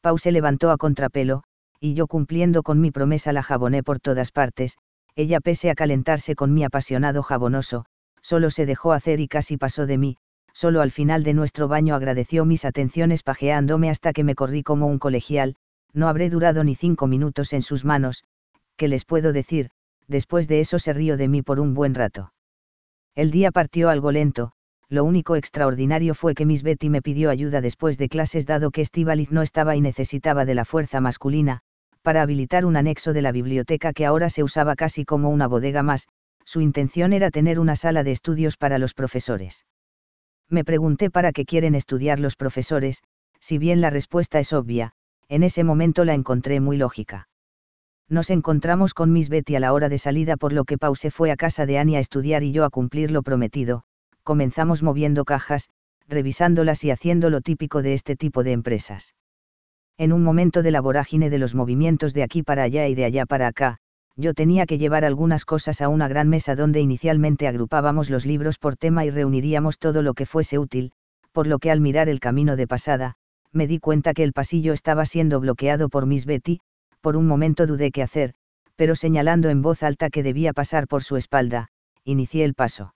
Pau 0.00 0.18
se 0.18 0.32
levantó 0.32 0.70
a 0.70 0.76
contrapelo, 0.76 1.42
y 1.80 1.94
yo 1.94 2.06
cumpliendo 2.06 2.62
con 2.62 2.80
mi 2.80 2.90
promesa 2.90 3.32
la 3.32 3.42
jaboné 3.42 3.82
por 3.82 4.00
todas 4.00 4.30
partes, 4.32 4.78
ella 5.16 5.40
pese 5.40 5.70
a 5.70 5.74
calentarse 5.74 6.36
con 6.36 6.54
mi 6.54 6.62
apasionado 6.62 7.22
jabonoso, 7.22 7.86
solo 8.20 8.50
se 8.50 8.66
dejó 8.66 8.92
hacer 8.92 9.18
y 9.18 9.28
casi 9.28 9.56
pasó 9.56 9.86
de 9.86 9.98
mí, 9.98 10.16
solo 10.52 10.82
al 10.82 10.90
final 10.90 11.24
de 11.24 11.34
nuestro 11.34 11.68
baño 11.68 11.94
agradeció 11.94 12.44
mis 12.44 12.64
atenciones 12.64 13.22
pajeándome 13.22 13.90
hasta 13.90 14.12
que 14.12 14.24
me 14.24 14.34
corrí 14.34 14.62
como 14.62 14.86
un 14.86 14.98
colegial, 14.98 15.56
no 15.92 16.08
habré 16.08 16.30
durado 16.30 16.62
ni 16.62 16.74
cinco 16.74 17.06
minutos 17.06 17.52
en 17.52 17.62
sus 17.62 17.84
manos, 17.84 18.24
¿qué 18.76 18.88
les 18.88 19.04
puedo 19.04 19.32
decir? 19.32 19.70
después 20.08 20.48
de 20.48 20.60
eso 20.60 20.78
se 20.78 20.92
rió 20.92 21.16
de 21.16 21.28
mí 21.28 21.42
por 21.42 21.60
un 21.60 21.74
buen 21.74 21.94
rato. 21.94 22.32
El 23.14 23.30
día 23.30 23.50
partió 23.50 23.88
algo 23.88 24.12
lento, 24.12 24.52
lo 24.88 25.04
único 25.04 25.36
extraordinario 25.36 26.14
fue 26.14 26.34
que 26.34 26.46
Miss 26.46 26.62
Betty 26.62 26.90
me 26.90 27.02
pidió 27.02 27.30
ayuda 27.30 27.60
después 27.60 27.98
de 27.98 28.08
clases 28.08 28.46
dado 28.46 28.70
que 28.70 28.82
Estivaliz 28.82 29.32
no 29.32 29.42
estaba 29.42 29.74
y 29.74 29.80
necesitaba 29.80 30.44
de 30.44 30.54
la 30.54 30.64
fuerza 30.64 31.00
masculina, 31.00 31.62
para 32.06 32.22
habilitar 32.22 32.64
un 32.64 32.76
anexo 32.76 33.12
de 33.12 33.20
la 33.20 33.32
biblioteca 33.32 33.92
que 33.92 34.06
ahora 34.06 34.30
se 34.30 34.44
usaba 34.44 34.76
casi 34.76 35.04
como 35.04 35.28
una 35.28 35.48
bodega 35.48 35.82
más, 35.82 36.06
su 36.44 36.60
intención 36.60 37.12
era 37.12 37.32
tener 37.32 37.58
una 37.58 37.74
sala 37.74 38.04
de 38.04 38.12
estudios 38.12 38.56
para 38.56 38.78
los 38.78 38.94
profesores. 38.94 39.66
Me 40.48 40.62
pregunté 40.62 41.10
para 41.10 41.32
qué 41.32 41.44
quieren 41.44 41.74
estudiar 41.74 42.20
los 42.20 42.36
profesores, 42.36 43.02
si 43.40 43.58
bien 43.58 43.80
la 43.80 43.90
respuesta 43.90 44.38
es 44.38 44.52
obvia, 44.52 44.92
en 45.28 45.42
ese 45.42 45.64
momento 45.64 46.04
la 46.04 46.14
encontré 46.14 46.60
muy 46.60 46.76
lógica. 46.76 47.28
Nos 48.08 48.30
encontramos 48.30 48.94
con 48.94 49.12
Miss 49.12 49.28
Betty 49.28 49.56
a 49.56 49.60
la 49.60 49.72
hora 49.72 49.88
de 49.88 49.98
salida 49.98 50.36
por 50.36 50.52
lo 50.52 50.62
que 50.62 50.78
Pause 50.78 51.10
fue 51.10 51.32
a 51.32 51.36
casa 51.36 51.66
de 51.66 51.76
Annie 51.76 51.96
a 51.96 51.98
estudiar 51.98 52.44
y 52.44 52.52
yo 52.52 52.64
a 52.64 52.70
cumplir 52.70 53.10
lo 53.10 53.24
prometido, 53.24 53.82
comenzamos 54.22 54.84
moviendo 54.84 55.24
cajas, 55.24 55.70
revisándolas 56.06 56.84
y 56.84 56.92
haciendo 56.92 57.30
lo 57.30 57.40
típico 57.40 57.82
de 57.82 57.94
este 57.94 58.14
tipo 58.14 58.44
de 58.44 58.52
empresas. 58.52 59.16
En 59.98 60.12
un 60.12 60.22
momento 60.22 60.62
de 60.62 60.70
la 60.70 60.82
vorágine 60.82 61.30
de 61.30 61.38
los 61.38 61.54
movimientos 61.54 62.12
de 62.12 62.22
aquí 62.22 62.42
para 62.42 62.64
allá 62.64 62.86
y 62.86 62.94
de 62.94 63.06
allá 63.06 63.24
para 63.24 63.46
acá, 63.46 63.78
yo 64.14 64.34
tenía 64.34 64.66
que 64.66 64.76
llevar 64.78 65.04
algunas 65.04 65.44
cosas 65.44 65.80
a 65.80 65.88
una 65.88 66.06
gran 66.08 66.28
mesa 66.28 66.54
donde 66.54 66.80
inicialmente 66.80 67.48
agrupábamos 67.48 68.10
los 68.10 68.26
libros 68.26 68.58
por 68.58 68.76
tema 68.76 69.04
y 69.04 69.10
reuniríamos 69.10 69.78
todo 69.78 70.02
lo 70.02 70.14
que 70.14 70.26
fuese 70.26 70.58
útil, 70.58 70.92
por 71.32 71.46
lo 71.46 71.58
que 71.58 71.70
al 71.70 71.80
mirar 71.80 72.08
el 72.08 72.20
camino 72.20 72.56
de 72.56 72.66
pasada, 72.66 73.14
me 73.52 73.66
di 73.66 73.78
cuenta 73.78 74.12
que 74.12 74.22
el 74.22 74.32
pasillo 74.32 74.72
estaba 74.72 75.06
siendo 75.06 75.40
bloqueado 75.40 75.88
por 75.88 76.06
Miss 76.06 76.26
Betty, 76.26 76.60
por 77.00 77.16
un 77.16 77.26
momento 77.26 77.66
dudé 77.66 77.90
qué 77.90 78.02
hacer, 78.02 78.34
pero 78.74 78.94
señalando 78.94 79.48
en 79.48 79.62
voz 79.62 79.82
alta 79.82 80.10
que 80.10 80.22
debía 80.22 80.52
pasar 80.52 80.88
por 80.88 81.02
su 81.02 81.16
espalda, 81.16 81.68
inicié 82.04 82.44
el 82.44 82.54
paso. 82.54 82.94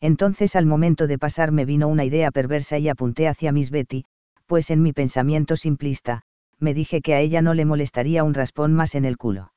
Entonces 0.00 0.56
al 0.56 0.66
momento 0.66 1.06
de 1.06 1.18
pasar 1.18 1.52
me 1.52 1.64
vino 1.64 1.88
una 1.88 2.04
idea 2.04 2.30
perversa 2.30 2.78
y 2.78 2.88
apunté 2.88 3.28
hacia 3.28 3.52
Miss 3.52 3.70
Betty, 3.70 4.04
pues 4.50 4.72
en 4.72 4.82
mi 4.82 4.92
pensamiento 4.92 5.54
simplista, 5.54 6.22
me 6.58 6.74
dije 6.74 7.02
que 7.02 7.14
a 7.14 7.20
ella 7.20 7.40
no 7.40 7.54
le 7.54 7.64
molestaría 7.64 8.24
un 8.24 8.34
raspón 8.34 8.74
más 8.74 8.96
en 8.96 9.04
el 9.04 9.16
culo. 9.16 9.52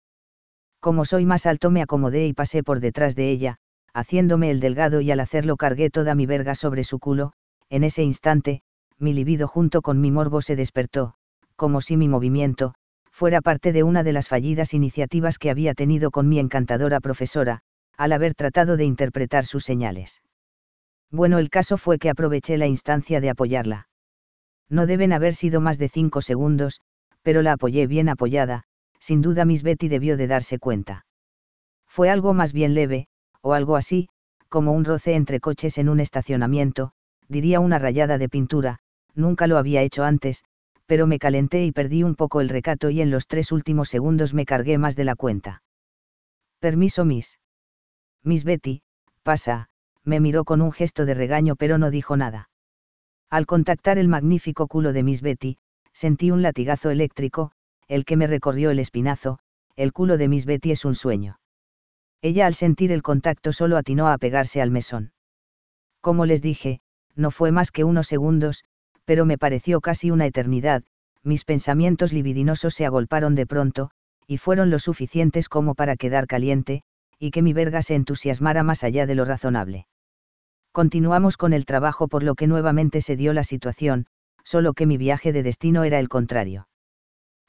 Como 0.79 1.03
soy 1.03 1.25
más 1.25 1.47
alto 1.47 1.71
me 1.71 1.81
acomodé 1.81 2.27
y 2.27 2.33
pasé 2.33 2.61
por 2.61 2.79
detrás 2.79 3.15
de 3.15 3.31
ella, 3.31 3.57
haciéndome 3.95 4.51
el 4.51 4.59
delgado 4.59 5.01
y 5.01 5.09
al 5.09 5.19
hacerlo 5.19 5.57
cargué 5.57 5.89
toda 5.89 6.13
mi 6.13 6.27
verga 6.27 6.53
sobre 6.53 6.83
su 6.83 6.99
culo, 6.99 7.33
en 7.71 7.83
ese 7.83 8.03
instante, 8.03 8.61
mi 8.99 9.13
libido 9.13 9.47
junto 9.47 9.81
con 9.81 9.99
mi 9.99 10.11
morbo 10.11 10.43
se 10.43 10.55
despertó, 10.55 11.15
como 11.55 11.81
si 11.81 11.97
mi 11.97 12.07
movimiento, 12.07 12.75
fuera 13.09 13.41
parte 13.41 13.73
de 13.73 13.81
una 13.81 14.03
de 14.03 14.13
las 14.13 14.27
fallidas 14.27 14.75
iniciativas 14.75 15.39
que 15.39 15.49
había 15.49 15.73
tenido 15.73 16.11
con 16.11 16.29
mi 16.29 16.37
encantadora 16.37 16.99
profesora, 16.99 17.61
al 17.97 18.11
haber 18.11 18.35
tratado 18.35 18.77
de 18.77 18.85
interpretar 18.85 19.43
sus 19.43 19.63
señales. 19.63 20.21
Bueno, 21.09 21.39
el 21.39 21.49
caso 21.49 21.79
fue 21.79 21.97
que 21.97 22.11
aproveché 22.11 22.59
la 22.59 22.67
instancia 22.67 23.21
de 23.21 23.31
apoyarla. 23.31 23.87
No 24.69 24.85
deben 24.85 25.13
haber 25.13 25.35
sido 25.35 25.61
más 25.61 25.77
de 25.77 25.89
cinco 25.89 26.21
segundos, 26.21 26.81
pero 27.21 27.41
la 27.41 27.53
apoyé 27.53 27.87
bien 27.87 28.09
apoyada, 28.09 28.63
sin 28.99 29.21
duda 29.21 29.45
Miss 29.45 29.63
Betty 29.63 29.87
debió 29.87 30.17
de 30.17 30.27
darse 30.27 30.59
cuenta. 30.59 31.05
Fue 31.87 32.09
algo 32.09 32.33
más 32.33 32.53
bien 32.53 32.73
leve, 32.73 33.07
o 33.41 33.53
algo 33.53 33.75
así, 33.75 34.09
como 34.49 34.71
un 34.71 34.85
roce 34.85 35.15
entre 35.15 35.39
coches 35.39 35.77
en 35.77 35.89
un 35.89 35.99
estacionamiento, 35.99 36.91
diría 37.27 37.59
una 37.59 37.79
rayada 37.79 38.17
de 38.17 38.29
pintura, 38.29 38.79
nunca 39.15 39.47
lo 39.47 39.57
había 39.57 39.81
hecho 39.81 40.03
antes, 40.03 40.43
pero 40.85 41.07
me 41.07 41.19
calenté 41.19 41.65
y 41.65 41.71
perdí 41.71 42.03
un 42.03 42.15
poco 42.15 42.41
el 42.41 42.49
recato 42.49 42.89
y 42.89 43.01
en 43.01 43.11
los 43.11 43.27
tres 43.27 43.51
últimos 43.51 43.89
segundos 43.89 44.33
me 44.33 44.45
cargué 44.45 44.77
más 44.77 44.95
de 44.95 45.05
la 45.05 45.15
cuenta. 45.15 45.63
Permiso, 46.59 47.05
Miss. 47.05 47.39
Miss 48.23 48.43
Betty, 48.43 48.81
pasa, 49.23 49.69
me 50.03 50.19
miró 50.19 50.45
con 50.45 50.61
un 50.61 50.71
gesto 50.71 51.05
de 51.05 51.13
regaño 51.13 51.55
pero 51.55 51.77
no 51.77 51.89
dijo 51.89 52.17
nada. 52.17 52.49
Al 53.29 53.45
contactar 53.45 53.97
el 53.97 54.07
magnífico 54.07 54.67
culo 54.67 54.93
de 54.93 55.03
Miss 55.03 55.21
Betty, 55.21 55.57
sentí 55.91 56.31
un 56.31 56.41
latigazo 56.41 56.89
eléctrico, 56.89 57.51
el 57.87 58.05
que 58.05 58.17
me 58.17 58.27
recorrió 58.27 58.71
el 58.71 58.79
espinazo, 58.79 59.39
el 59.75 59.93
culo 59.93 60.17
de 60.17 60.27
Miss 60.27 60.45
Betty 60.45 60.71
es 60.71 60.85
un 60.85 60.95
sueño. 60.95 61.39
Ella 62.21 62.45
al 62.45 62.53
sentir 62.53 62.91
el 62.91 63.03
contacto 63.03 63.51
solo 63.51 63.77
atinó 63.77 64.07
a 64.07 64.17
pegarse 64.17 64.61
al 64.61 64.71
mesón. 64.71 65.11
Como 65.99 66.25
les 66.25 66.41
dije, 66.41 66.79
no 67.15 67.31
fue 67.31 67.51
más 67.51 67.71
que 67.71 67.83
unos 67.83 68.07
segundos, 68.07 68.63
pero 69.05 69.25
me 69.25 69.37
pareció 69.37 69.81
casi 69.81 70.11
una 70.11 70.25
eternidad, 70.25 70.83
mis 71.23 71.45
pensamientos 71.45 72.13
libidinosos 72.13 72.73
se 72.73 72.85
agolparon 72.85 73.35
de 73.35 73.45
pronto, 73.45 73.91
y 74.27 74.37
fueron 74.37 74.69
lo 74.69 74.79
suficientes 74.79 75.49
como 75.49 75.75
para 75.75 75.95
quedar 75.95 76.27
caliente, 76.27 76.83
y 77.19 77.31
que 77.31 77.41
mi 77.41 77.53
verga 77.53 77.81
se 77.81 77.95
entusiasmara 77.95 78.63
más 78.63 78.83
allá 78.83 79.05
de 79.05 79.15
lo 79.15 79.25
razonable. 79.25 79.87
Continuamos 80.73 81.37
con 81.37 81.53
el 81.53 81.65
trabajo 81.65 82.07
por 82.07 82.23
lo 82.23 82.33
que 82.33 82.47
nuevamente 82.47 82.99
se 83.01 83.15
dio 83.15 83.31
la 83.31 83.43
situación, 83.43 84.07
solo 84.43 84.73
que 84.73 84.87
mi 84.87 84.97
viaje 84.97 85.31
de 85.31 85.43
destino 85.43 85.83
era 85.83 85.99
el 85.99 86.09
contrario. 86.09 86.67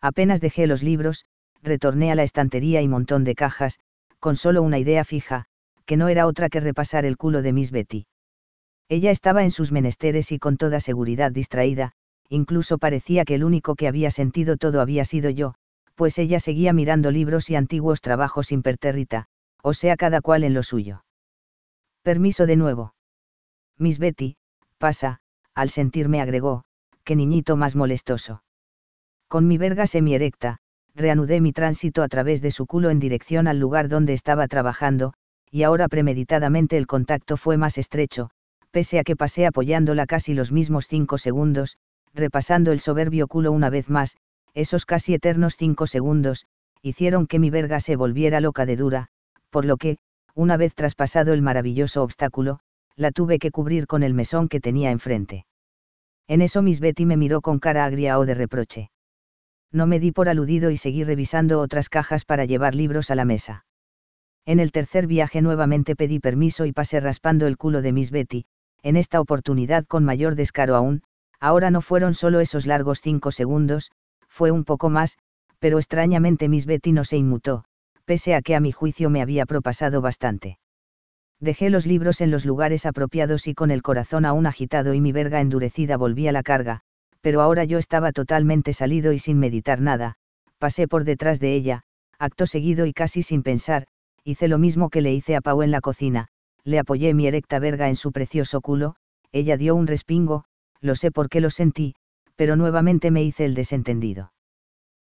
Apenas 0.02 0.42
dejé 0.42 0.66
los 0.66 0.82
libros, 0.82 1.24
retorné 1.62 2.12
a 2.12 2.16
la 2.16 2.22
estantería 2.22 2.82
y 2.82 2.88
montón 2.88 3.24
de 3.24 3.34
cajas, 3.34 3.80
con 4.20 4.36
solo 4.36 4.60
una 4.60 4.78
idea 4.78 5.04
fija, 5.04 5.46
que 5.86 5.96
no 5.96 6.08
era 6.08 6.26
otra 6.26 6.50
que 6.50 6.60
repasar 6.60 7.06
el 7.06 7.16
culo 7.16 7.40
de 7.40 7.54
Miss 7.54 7.70
Betty. 7.70 8.06
Ella 8.90 9.10
estaba 9.10 9.42
en 9.42 9.50
sus 9.50 9.72
menesteres 9.72 10.30
y 10.30 10.38
con 10.38 10.58
toda 10.58 10.78
seguridad 10.78 11.32
distraída, 11.32 11.92
incluso 12.28 12.76
parecía 12.76 13.24
que 13.24 13.36
el 13.36 13.44
único 13.44 13.74
que 13.74 13.88
había 13.88 14.10
sentido 14.10 14.58
todo 14.58 14.82
había 14.82 15.06
sido 15.06 15.30
yo, 15.30 15.54
pues 15.94 16.18
ella 16.18 16.40
seguía 16.40 16.74
mirando 16.74 17.10
libros 17.10 17.48
y 17.48 17.56
antiguos 17.56 18.02
trabajos 18.02 18.52
impertérrita, 18.52 19.28
o 19.62 19.72
sea 19.72 19.96
cada 19.96 20.20
cual 20.20 20.44
en 20.44 20.52
lo 20.52 20.62
suyo. 20.62 21.06
Permiso 22.02 22.44
de 22.44 22.56
nuevo. 22.56 22.92
Miss 23.78 23.98
Betty, 23.98 24.36
pasa, 24.78 25.20
al 25.54 25.68
sentirme 25.70 26.20
agregó, 26.20 26.64
qué 27.04 27.16
niñito 27.16 27.56
más 27.56 27.74
molestoso. 27.76 28.42
Con 29.28 29.48
mi 29.48 29.58
verga 29.58 29.86
semierecta, 29.86 30.58
reanudé 30.94 31.40
mi 31.40 31.52
tránsito 31.52 32.02
a 32.02 32.08
través 32.08 32.40
de 32.40 32.50
su 32.50 32.66
culo 32.66 32.90
en 32.90 33.00
dirección 33.00 33.48
al 33.48 33.58
lugar 33.58 33.88
donde 33.88 34.12
estaba 34.12 34.46
trabajando, 34.46 35.14
y 35.50 35.64
ahora 35.64 35.88
premeditadamente 35.88 36.76
el 36.76 36.86
contacto 36.86 37.36
fue 37.36 37.56
más 37.56 37.78
estrecho, 37.78 38.30
pese 38.70 38.98
a 38.98 39.04
que 39.04 39.16
pasé 39.16 39.46
apoyándola 39.46 40.06
casi 40.06 40.34
los 40.34 40.52
mismos 40.52 40.86
cinco 40.86 41.18
segundos, 41.18 41.76
repasando 42.12 42.72
el 42.72 42.80
soberbio 42.80 43.26
culo 43.26 43.52
una 43.52 43.70
vez 43.70 43.90
más, 43.90 44.16
esos 44.54 44.86
casi 44.86 45.14
eternos 45.14 45.56
cinco 45.56 45.86
segundos, 45.86 46.46
hicieron 46.80 47.26
que 47.26 47.38
mi 47.38 47.50
verga 47.50 47.80
se 47.80 47.96
volviera 47.96 48.40
loca 48.40 48.66
de 48.66 48.76
dura, 48.76 49.08
por 49.50 49.64
lo 49.64 49.76
que, 49.76 49.98
una 50.34 50.56
vez 50.56 50.74
traspasado 50.74 51.32
el 51.32 51.42
maravilloso 51.42 52.02
obstáculo, 52.02 52.60
la 52.96 53.10
tuve 53.10 53.38
que 53.38 53.50
cubrir 53.50 53.86
con 53.86 54.02
el 54.02 54.14
mesón 54.14 54.48
que 54.48 54.60
tenía 54.60 54.90
enfrente. 54.90 55.46
En 56.28 56.40
eso 56.40 56.62
Miss 56.62 56.80
Betty 56.80 57.06
me 57.06 57.16
miró 57.16 57.40
con 57.40 57.58
cara 57.58 57.84
agria 57.84 58.18
o 58.18 58.26
de 58.26 58.34
reproche. 58.34 58.90
No 59.72 59.86
me 59.86 59.98
di 59.98 60.12
por 60.12 60.28
aludido 60.28 60.70
y 60.70 60.76
seguí 60.76 61.04
revisando 61.04 61.60
otras 61.60 61.88
cajas 61.88 62.24
para 62.24 62.44
llevar 62.44 62.74
libros 62.74 63.10
a 63.10 63.14
la 63.14 63.24
mesa. 63.24 63.66
En 64.46 64.60
el 64.60 64.72
tercer 64.72 65.06
viaje 65.06 65.42
nuevamente 65.42 65.96
pedí 65.96 66.20
permiso 66.20 66.66
y 66.66 66.72
pasé 66.72 67.00
raspando 67.00 67.46
el 67.46 67.56
culo 67.56 67.82
de 67.82 67.92
Miss 67.92 68.10
Betty, 68.10 68.44
en 68.82 68.96
esta 68.96 69.20
oportunidad 69.20 69.84
con 69.86 70.04
mayor 70.04 70.34
descaro 70.34 70.76
aún, 70.76 71.02
ahora 71.40 71.70
no 71.70 71.80
fueron 71.80 72.14
solo 72.14 72.40
esos 72.40 72.66
largos 72.66 73.00
cinco 73.00 73.30
segundos, 73.30 73.90
fue 74.28 74.50
un 74.50 74.64
poco 74.64 74.90
más, 74.90 75.18
pero 75.58 75.78
extrañamente 75.78 76.48
Miss 76.48 76.66
Betty 76.66 76.92
no 76.92 77.04
se 77.04 77.16
inmutó, 77.16 77.64
pese 78.04 78.34
a 78.34 78.42
que 78.42 78.54
a 78.54 78.60
mi 78.60 78.70
juicio 78.70 79.10
me 79.10 79.22
había 79.22 79.46
propasado 79.46 80.00
bastante. 80.00 80.58
Dejé 81.40 81.70
los 81.70 81.86
libros 81.86 82.20
en 82.20 82.30
los 82.30 82.44
lugares 82.44 82.86
apropiados 82.86 83.46
y 83.46 83.54
con 83.54 83.70
el 83.70 83.82
corazón 83.82 84.24
aún 84.24 84.46
agitado 84.46 84.94
y 84.94 85.00
mi 85.00 85.12
verga 85.12 85.40
endurecida 85.40 85.96
volví 85.96 86.28
a 86.28 86.32
la 86.32 86.42
carga, 86.42 86.80
pero 87.20 87.40
ahora 87.40 87.64
yo 87.64 87.78
estaba 87.78 88.12
totalmente 88.12 88.72
salido 88.72 89.12
y 89.12 89.18
sin 89.18 89.38
meditar 89.38 89.80
nada, 89.80 90.14
pasé 90.58 90.88
por 90.88 91.04
detrás 91.04 91.40
de 91.40 91.54
ella, 91.54 91.82
acto 92.18 92.46
seguido 92.46 92.86
y 92.86 92.92
casi 92.92 93.22
sin 93.22 93.42
pensar, 93.42 93.86
hice 94.24 94.48
lo 94.48 94.58
mismo 94.58 94.90
que 94.90 95.00
le 95.00 95.12
hice 95.12 95.36
a 95.36 95.40
Pau 95.40 95.62
en 95.62 95.70
la 95.70 95.80
cocina, 95.80 96.28
le 96.64 96.78
apoyé 96.78 97.12
mi 97.14 97.26
erecta 97.26 97.58
verga 97.58 97.88
en 97.88 97.96
su 97.96 98.12
precioso 98.12 98.60
culo, 98.60 98.96
ella 99.32 99.56
dio 99.56 99.74
un 99.74 99.86
respingo, 99.86 100.44
lo 100.80 100.94
sé 100.94 101.10
por 101.10 101.28
qué 101.28 101.40
lo 101.40 101.50
sentí, 101.50 101.94
pero 102.36 102.56
nuevamente 102.56 103.10
me 103.10 103.22
hice 103.22 103.44
el 103.44 103.54
desentendido. 103.54 104.32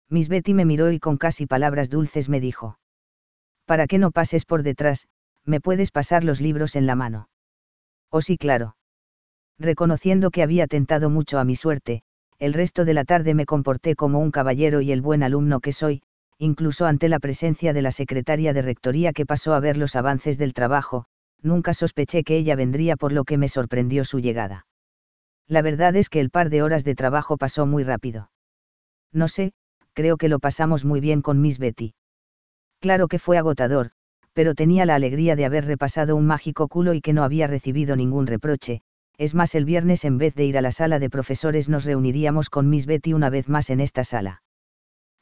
Miss 0.10 0.30
Betty 0.30 0.54
me 0.54 0.66
miró 0.66 0.92
y 0.92 1.00
con 1.00 1.18
casi 1.18 1.46
palabras 1.46 1.90
dulces 1.90 2.30
me 2.30 2.40
dijo. 2.40 2.80
Para 3.66 3.88
que 3.88 3.98
no 3.98 4.12
pases 4.12 4.46
por 4.46 4.64
detrás, 4.64 5.08
me 5.48 5.62
puedes 5.62 5.92
pasar 5.92 6.24
los 6.24 6.42
libros 6.42 6.76
en 6.76 6.86
la 6.86 6.96
mano. 6.96 7.30
Oh 8.12 8.22
sí, 8.22 8.38
claro. 8.38 8.76
Reconociendo 9.58 10.30
que 10.30 10.44
había 10.44 10.68
tentado 10.68 11.10
mucho 11.10 11.40
a 11.40 11.44
mi 11.44 11.56
suerte, 11.56 12.04
el 12.38 12.54
resto 12.54 12.86
de 12.86 12.94
la 12.94 13.06
tarde 13.06 13.34
me 13.34 13.46
comporté 13.46 13.96
como 13.96 14.20
un 14.20 14.30
caballero 14.30 14.82
y 14.82 14.92
el 14.92 15.02
buen 15.02 15.24
alumno 15.24 15.60
que 15.60 15.72
soy, 15.72 16.04
incluso 16.38 16.86
ante 16.86 17.10
la 17.10 17.20
presencia 17.20 17.74
de 17.74 17.82
la 17.82 17.92
secretaria 17.92 18.54
de 18.54 18.62
rectoría 18.62 19.14
que 19.14 19.26
pasó 19.26 19.56
a 19.56 19.60
ver 19.60 19.78
los 19.78 19.96
avances 19.96 20.38
del 20.38 20.54
trabajo, 20.54 21.06
nunca 21.42 21.74
sospeché 21.74 22.24
que 22.24 22.38
ella 22.38 22.56
vendría 22.56 22.96
por 22.96 23.12
lo 23.12 23.24
que 23.24 23.38
me 23.38 23.48
sorprendió 23.48 24.06
su 24.06 24.20
llegada. 24.20 24.68
La 25.48 25.62
verdad 25.62 25.96
es 25.96 26.10
que 26.10 26.20
el 26.20 26.30
par 26.30 26.50
de 26.50 26.62
horas 26.62 26.84
de 26.84 26.94
trabajo 26.94 27.38
pasó 27.38 27.66
muy 27.66 27.84
rápido. 27.84 28.30
No 29.14 29.28
sé, 29.28 29.54
creo 29.94 30.18
que 30.18 30.28
lo 30.28 30.40
pasamos 30.40 30.86
muy 30.86 31.00
bien 31.00 31.22
con 31.22 31.42
Miss 31.42 31.58
Betty. 31.58 31.96
Claro 32.80 33.08
que 33.08 33.18
fue 33.18 33.38
agotador, 33.38 33.92
pero 34.38 34.54
tenía 34.54 34.86
la 34.86 34.94
alegría 34.94 35.36
de 35.36 35.46
haber 35.46 35.66
repasado 35.66 36.16
un 36.16 36.28
mágico 36.28 36.68
culo 36.68 36.94
y 36.94 37.02
que 37.02 37.12
no 37.12 37.24
había 37.24 37.48
recibido 37.48 37.96
ningún 37.96 38.28
reproche. 38.28 38.84
Es 39.18 39.34
más, 39.34 39.56
el 39.56 39.66
viernes 39.66 40.06
en 40.06 40.20
vez 40.20 40.36
de 40.36 40.46
ir 40.46 40.60
a 40.60 40.62
la 40.62 40.72
sala 40.72 41.00
de 41.00 41.10
profesores 41.10 41.70
nos 41.70 41.86
reuniríamos 41.86 42.52
con 42.52 42.70
Miss 42.70 42.86
Betty 42.86 43.14
una 43.14 43.32
vez 43.32 43.50
más 43.50 43.72
en 43.72 43.80
esta 43.80 44.04
sala. 44.04 44.44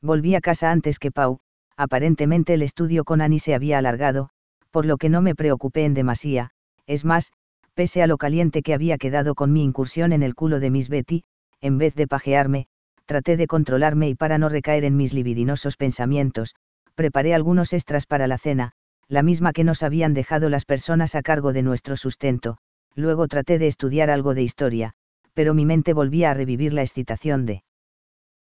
Volví 0.02 0.36
a 0.36 0.42
casa 0.42 0.70
antes 0.70 1.00
que 1.00 1.12
Pau, 1.12 1.40
aparentemente 1.78 2.56
el 2.56 2.62
estudio 2.62 3.06
con 3.06 3.22
Annie 3.22 3.40
se 3.40 3.56
había 3.56 3.78
alargado, 3.78 4.32
por 4.70 4.86
lo 4.86 4.98
que 4.98 5.08
no 5.08 5.22
me 5.22 5.34
preocupé 5.34 5.86
en 5.86 5.94
demasía, 5.94 6.52
es 6.86 7.06
más, 7.06 7.32
pese 7.74 8.04
a 8.04 8.08
lo 8.08 8.18
caliente 8.18 8.64
que 8.64 8.74
había 8.74 8.98
quedado 8.98 9.34
con 9.34 9.54
mi 9.54 9.64
incursión 9.64 10.12
en 10.12 10.24
el 10.24 10.36
culo 10.36 10.60
de 10.60 10.72
Miss 10.72 10.90
Betty, 10.90 11.24
en 11.62 11.78
vez 11.78 11.96
de 11.96 12.06
pajearme, 12.06 12.68
traté 13.06 13.38
de 13.38 13.48
controlarme 13.48 14.10
y 14.10 14.16
para 14.16 14.38
no 14.38 14.50
recaer 14.50 14.84
en 14.84 14.98
mis 14.98 15.14
libidinosos 15.14 15.78
pensamientos, 15.78 16.54
preparé 16.96 17.34
algunos 17.34 17.72
extras 17.72 18.08
para 18.08 18.28
la 18.28 18.38
cena, 18.38 18.74
la 19.08 19.24
misma 19.24 19.54
que 19.54 19.64
nos 19.64 19.84
habían 19.84 20.14
dejado 20.14 20.50
las 20.50 20.66
personas 20.66 21.16
a 21.16 21.22
cargo 21.22 21.54
de 21.54 21.62
nuestro 21.62 21.96
sustento, 21.96 22.58
luego 22.96 23.28
traté 23.28 23.60
de 23.60 23.68
estudiar 23.68 24.10
algo 24.10 24.34
de 24.34 24.44
historia, 24.44 24.94
pero 25.34 25.54
mi 25.54 25.66
mente 25.66 25.94
volvía 25.94 26.32
a 26.32 26.34
revivir 26.34 26.74
la 26.74 26.82
excitación 26.82 27.46
de 27.46 27.64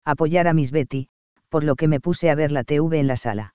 apoyar 0.05 0.47
a 0.47 0.53
Miss 0.53 0.71
Betty, 0.71 1.09
por 1.49 1.63
lo 1.63 1.75
que 1.75 1.87
me 1.87 1.99
puse 1.99 2.29
a 2.29 2.35
ver 2.35 2.51
la 2.51 2.63
TV 2.63 2.99
en 2.99 3.07
la 3.07 3.17
sala. 3.17 3.54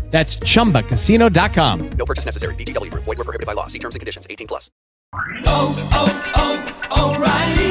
That's 0.11 0.35
chumbacasino.com. 0.37 1.89
No 1.97 2.05
purchase 2.05 2.25
necessary. 2.25 2.55
VGW 2.55 2.91
Group. 2.91 3.05
Void 3.05 3.17
were 3.17 3.23
prohibited 3.23 3.47
by 3.47 3.53
law. 3.53 3.67
See 3.67 3.79
terms 3.79 3.95
and 3.95 4.01
conditions. 4.01 4.27
18 4.29 4.47
plus. 4.47 4.69
Oh, 5.45 5.89
oh, 5.93 6.73
oh, 6.91 7.70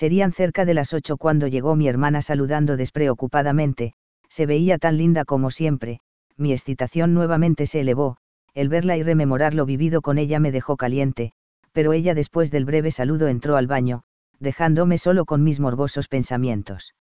Serían 0.00 0.32
cerca 0.32 0.64
de 0.64 0.72
las 0.72 0.94
ocho 0.94 1.18
cuando 1.18 1.46
llegó 1.46 1.76
mi 1.76 1.86
hermana 1.86 2.22
saludando 2.22 2.78
despreocupadamente, 2.78 3.92
se 4.30 4.46
veía 4.46 4.78
tan 4.78 4.96
linda 4.96 5.26
como 5.26 5.50
siempre, 5.50 6.00
mi 6.38 6.52
excitación 6.52 7.12
nuevamente 7.12 7.66
se 7.66 7.80
elevó, 7.80 8.16
el 8.54 8.70
verla 8.70 8.96
y 8.96 9.02
rememorar 9.02 9.52
lo 9.52 9.66
vivido 9.66 10.00
con 10.00 10.16
ella 10.16 10.40
me 10.40 10.52
dejó 10.52 10.78
caliente, 10.78 11.32
pero 11.72 11.92
ella 11.92 12.14
después 12.14 12.50
del 12.50 12.64
breve 12.64 12.92
saludo 12.92 13.28
entró 13.28 13.58
al 13.58 13.66
baño, 13.66 14.04
dejándome 14.38 14.96
solo 14.96 15.26
con 15.26 15.44
mis 15.44 15.60
morbosos 15.60 16.08
pensamientos. 16.08 16.94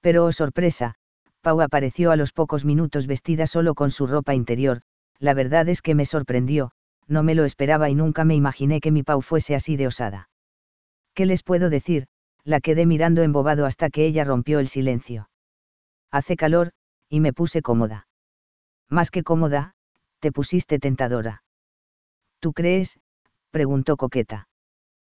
Pero 0.00 0.24
oh 0.24 0.32
sorpresa, 0.32 0.96
Pau 1.40 1.60
apareció 1.60 2.10
a 2.10 2.16
los 2.16 2.32
pocos 2.32 2.64
minutos 2.64 3.06
vestida 3.06 3.46
solo 3.46 3.76
con 3.76 3.92
su 3.92 4.08
ropa 4.08 4.34
interior, 4.34 4.80
la 5.20 5.34
verdad 5.34 5.68
es 5.68 5.82
que 5.82 5.94
me 5.94 6.04
sorprendió, 6.04 6.72
no 7.06 7.22
me 7.22 7.36
lo 7.36 7.44
esperaba 7.44 7.90
y 7.90 7.94
nunca 7.94 8.24
me 8.24 8.34
imaginé 8.34 8.80
que 8.80 8.90
mi 8.90 9.04
Pau 9.04 9.22
fuese 9.22 9.54
así 9.54 9.76
de 9.76 9.86
osada. 9.86 10.28
¿Qué 11.18 11.26
les 11.26 11.42
puedo 11.42 11.68
decir? 11.68 12.06
La 12.44 12.60
quedé 12.60 12.86
mirando 12.86 13.22
embobado 13.22 13.66
hasta 13.66 13.90
que 13.90 14.06
ella 14.06 14.22
rompió 14.22 14.60
el 14.60 14.68
silencio. 14.68 15.28
Hace 16.12 16.36
calor, 16.36 16.70
y 17.08 17.18
me 17.18 17.32
puse 17.32 17.60
cómoda. 17.60 18.06
Más 18.88 19.10
que 19.10 19.24
cómoda, 19.24 19.74
te 20.20 20.30
pusiste 20.30 20.78
tentadora. 20.78 21.42
¿Tú 22.38 22.52
crees? 22.52 23.00
preguntó 23.50 23.96
coqueta. 23.96 24.48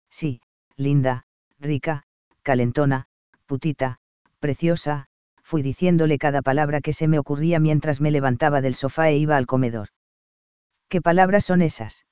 Sí, 0.10 0.40
linda, 0.78 1.26
rica, 1.60 2.04
calentona, 2.44 3.08
putita, 3.46 4.00
preciosa, 4.40 5.08
fui 5.44 5.62
diciéndole 5.62 6.18
cada 6.18 6.42
palabra 6.42 6.80
que 6.80 6.94
se 6.94 7.10
me 7.10 7.20
ocurría 7.20 7.60
mientras 7.60 8.00
me 8.00 8.12
levantaba 8.12 8.62
del 8.62 8.76
sofá 8.76 9.10
e 9.10 9.18
iba 9.18 9.36
al 9.36 9.48
comedor. 9.48 9.90
¿Qué 10.88 11.02
palabras 11.02 11.44
son 11.44 11.62
esas? 11.62 12.06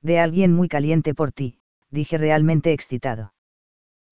De 0.00 0.18
alguien 0.18 0.54
muy 0.54 0.68
caliente 0.68 1.14
por 1.14 1.30
ti, 1.30 1.58
dije 1.92 2.18
realmente 2.18 2.72
excitado. 2.72 3.32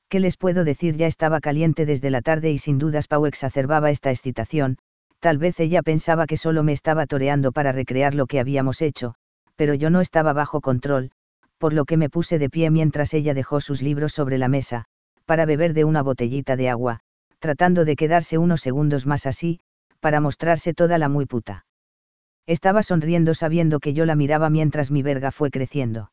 ¿Qué 0.09 0.21
les 0.21 0.37
puedo 0.37 0.65
decir? 0.65 0.97
Ya 0.97 1.07
estaba 1.07 1.41
caliente 1.41 1.87
desde 1.87 2.11
la 2.11 2.21
tarde 2.21 2.51
y 2.51 2.59
sin 2.59 2.79
dudas 2.79 3.09
Pau 3.09 3.27
exacerbaba 3.27 3.91
esta 3.91 4.11
excitación, 4.11 4.79
tal 5.19 5.39
vez 5.39 5.59
ella 5.61 5.83
pensaba 5.83 6.27
que 6.27 6.37
solo 6.37 6.63
me 6.63 6.73
estaba 6.73 7.07
toreando 7.07 7.53
para 7.53 7.73
recrear 7.73 8.15
lo 8.15 8.27
que 8.27 8.41
habíamos 8.41 8.83
hecho, 8.83 9.15
pero 9.57 9.75
yo 9.75 9.91
no 9.91 10.01
estaba 10.01 10.33
bajo 10.33 10.61
control, 10.61 11.11
por 11.59 11.73
lo 11.73 11.85
que 11.85 11.97
me 11.97 12.11
puse 12.11 12.39
de 12.39 12.51
pie 12.51 12.71
mientras 12.71 13.15
ella 13.15 13.35
dejó 13.35 13.61
sus 13.61 13.83
libros 13.83 14.13
sobre 14.13 14.39
la 14.39 14.49
mesa, 14.49 14.87
para 15.27 15.45
beber 15.47 15.75
de 15.75 15.85
una 15.85 16.03
botellita 16.03 16.57
de 16.57 16.71
agua, 16.71 17.01
tratando 17.39 17.85
de 17.85 17.97
quedarse 17.97 18.39
unos 18.39 18.61
segundos 18.61 19.07
más 19.07 19.27
así, 19.27 19.61
para 20.01 20.21
mostrarse 20.21 20.75
toda 20.75 20.99
la 20.99 21.09
muy 21.09 21.27
puta. 21.27 21.67
Estaba 22.47 22.83
sonriendo 22.83 23.35
sabiendo 23.35 23.79
que 23.79 23.93
yo 23.93 24.07
la 24.07 24.17
miraba 24.17 24.51
mientras 24.51 24.91
mi 24.91 25.03
verga 25.03 25.31
fue 25.31 25.51
creciendo. 25.51 26.11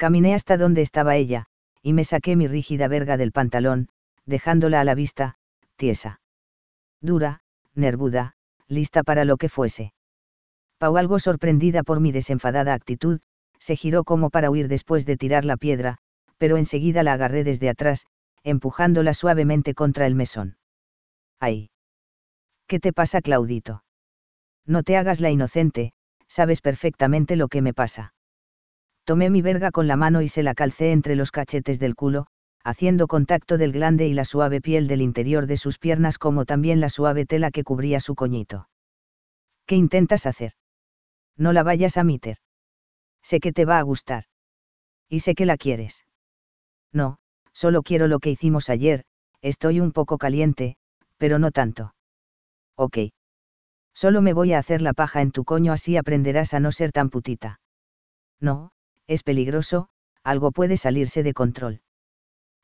Caminé 0.00 0.34
hasta 0.34 0.56
donde 0.56 0.80
estaba 0.80 1.16
ella, 1.16 1.44
y 1.82 1.92
me 1.92 2.04
saqué 2.04 2.34
mi 2.34 2.46
rígida 2.46 2.88
verga 2.88 3.18
del 3.18 3.32
pantalón, 3.32 3.90
dejándola 4.24 4.80
a 4.80 4.84
la 4.84 4.94
vista, 4.94 5.36
tiesa. 5.76 6.22
Dura, 7.02 7.42
nervuda, 7.74 8.32
lista 8.66 9.02
para 9.02 9.26
lo 9.26 9.36
que 9.36 9.50
fuese. 9.50 9.92
Pau, 10.78 10.96
algo 10.96 11.18
sorprendida 11.18 11.82
por 11.82 12.00
mi 12.00 12.12
desenfadada 12.12 12.72
actitud, 12.72 13.20
se 13.58 13.76
giró 13.76 14.04
como 14.04 14.30
para 14.30 14.50
huir 14.50 14.68
después 14.68 15.04
de 15.04 15.18
tirar 15.18 15.44
la 15.44 15.58
piedra, 15.58 15.98
pero 16.38 16.56
enseguida 16.56 17.02
la 17.02 17.12
agarré 17.12 17.44
desde 17.44 17.68
atrás, 17.68 18.06
empujándola 18.42 19.12
suavemente 19.12 19.74
contra 19.74 20.06
el 20.06 20.14
mesón. 20.14 20.56
¡Ay! 21.40 21.68
¿Qué 22.66 22.80
te 22.80 22.94
pasa, 22.94 23.20
Claudito? 23.20 23.84
No 24.64 24.82
te 24.82 24.96
hagas 24.96 25.20
la 25.20 25.30
inocente, 25.30 25.92
sabes 26.26 26.62
perfectamente 26.62 27.36
lo 27.36 27.48
que 27.48 27.60
me 27.60 27.74
pasa. 27.74 28.14
Tomé 29.10 29.28
mi 29.28 29.42
verga 29.42 29.72
con 29.72 29.88
la 29.88 29.96
mano 29.96 30.22
y 30.22 30.28
se 30.28 30.44
la 30.44 30.54
calcé 30.54 30.92
entre 30.92 31.16
los 31.16 31.32
cachetes 31.32 31.80
del 31.80 31.96
culo, 31.96 32.28
haciendo 32.62 33.08
contacto 33.08 33.58
del 33.58 33.72
glande 33.72 34.06
y 34.06 34.14
la 34.14 34.24
suave 34.24 34.60
piel 34.60 34.86
del 34.86 35.02
interior 35.02 35.48
de 35.48 35.56
sus 35.56 35.80
piernas 35.80 36.16
como 36.16 36.44
también 36.44 36.78
la 36.78 36.88
suave 36.88 37.26
tela 37.26 37.50
que 37.50 37.64
cubría 37.64 37.98
su 37.98 38.14
coñito. 38.14 38.68
¿Qué 39.66 39.74
intentas 39.74 40.26
hacer? 40.26 40.52
No 41.36 41.52
la 41.52 41.64
vayas 41.64 41.96
a 41.96 42.04
meter. 42.04 42.36
Sé 43.20 43.40
que 43.40 43.52
te 43.52 43.64
va 43.64 43.80
a 43.80 43.82
gustar. 43.82 44.26
Y 45.08 45.18
sé 45.18 45.34
que 45.34 45.44
la 45.44 45.56
quieres. 45.56 46.04
No, 46.92 47.18
solo 47.52 47.82
quiero 47.82 48.06
lo 48.06 48.20
que 48.20 48.30
hicimos 48.30 48.70
ayer, 48.70 49.02
estoy 49.42 49.80
un 49.80 49.90
poco 49.90 50.18
caliente, 50.18 50.76
pero 51.18 51.40
no 51.40 51.50
tanto. 51.50 51.96
Ok. 52.76 52.98
Solo 53.92 54.22
me 54.22 54.34
voy 54.34 54.52
a 54.52 54.60
hacer 54.60 54.80
la 54.80 54.92
paja 54.92 55.20
en 55.20 55.32
tu 55.32 55.44
coño 55.44 55.72
así 55.72 55.96
aprenderás 55.96 56.54
a 56.54 56.60
no 56.60 56.70
ser 56.70 56.92
tan 56.92 57.10
putita. 57.10 57.58
No, 58.38 58.70
es 59.10 59.24
peligroso, 59.24 59.88
algo 60.22 60.52
puede 60.52 60.76
salirse 60.76 61.24
de 61.24 61.34
control. 61.34 61.80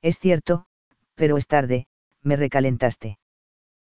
Es 0.01 0.21
cierto, 0.21 0.67
pero 1.17 1.39
es 1.39 1.49
tarde, 1.49 1.89
me 2.23 2.37
recalentaste. 2.37 3.19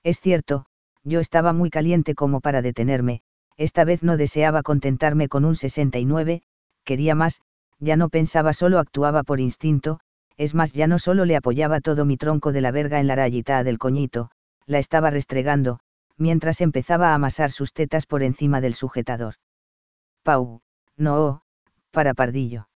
Es 0.04 0.20
cierto, 0.20 0.66
yo 1.04 1.20
estaba 1.20 1.54
muy 1.54 1.70
caliente 1.70 2.16
como 2.16 2.42
para 2.42 2.64
detenerme, 2.64 3.22
esta 3.56 3.84
vez 3.84 4.02
no 4.02 4.18
deseaba 4.18 4.64
contentarme 4.64 5.28
con 5.28 5.46
un 5.46 5.56
69, 5.56 6.42
quería 6.84 7.14
más, 7.14 7.42
ya 7.78 7.96
no 7.98 8.10
pensaba 8.10 8.54
solo 8.54 8.80
actuaba 8.80 9.22
por 9.22 9.40
instinto, 9.40 10.00
es 10.36 10.56
más 10.56 10.74
ya 10.74 10.88
no 10.88 10.98
solo 10.98 11.26
le 11.26 11.36
apoyaba 11.36 11.82
todo 11.82 12.04
mi 12.04 12.18
tronco 12.18 12.52
de 12.52 12.62
la 12.62 12.72
verga 12.72 13.00
en 13.00 13.06
la 13.06 13.16
rayita 13.16 13.64
del 13.64 13.78
coñito, 13.78 14.32
la 14.66 14.80
estaba 14.80 15.12
restregando, 15.12 15.82
mientras 16.18 16.62
empezaba 16.62 17.12
a 17.12 17.14
amasar 17.14 17.52
sus 17.52 17.74
tetas 17.74 18.08
por 18.08 18.24
encima 18.24 18.60
del 18.60 18.74
sujetador. 18.74 19.36
Pau, 20.24 20.62
no, 20.98 21.44
para 21.92 22.14
pardillo. 22.14 22.70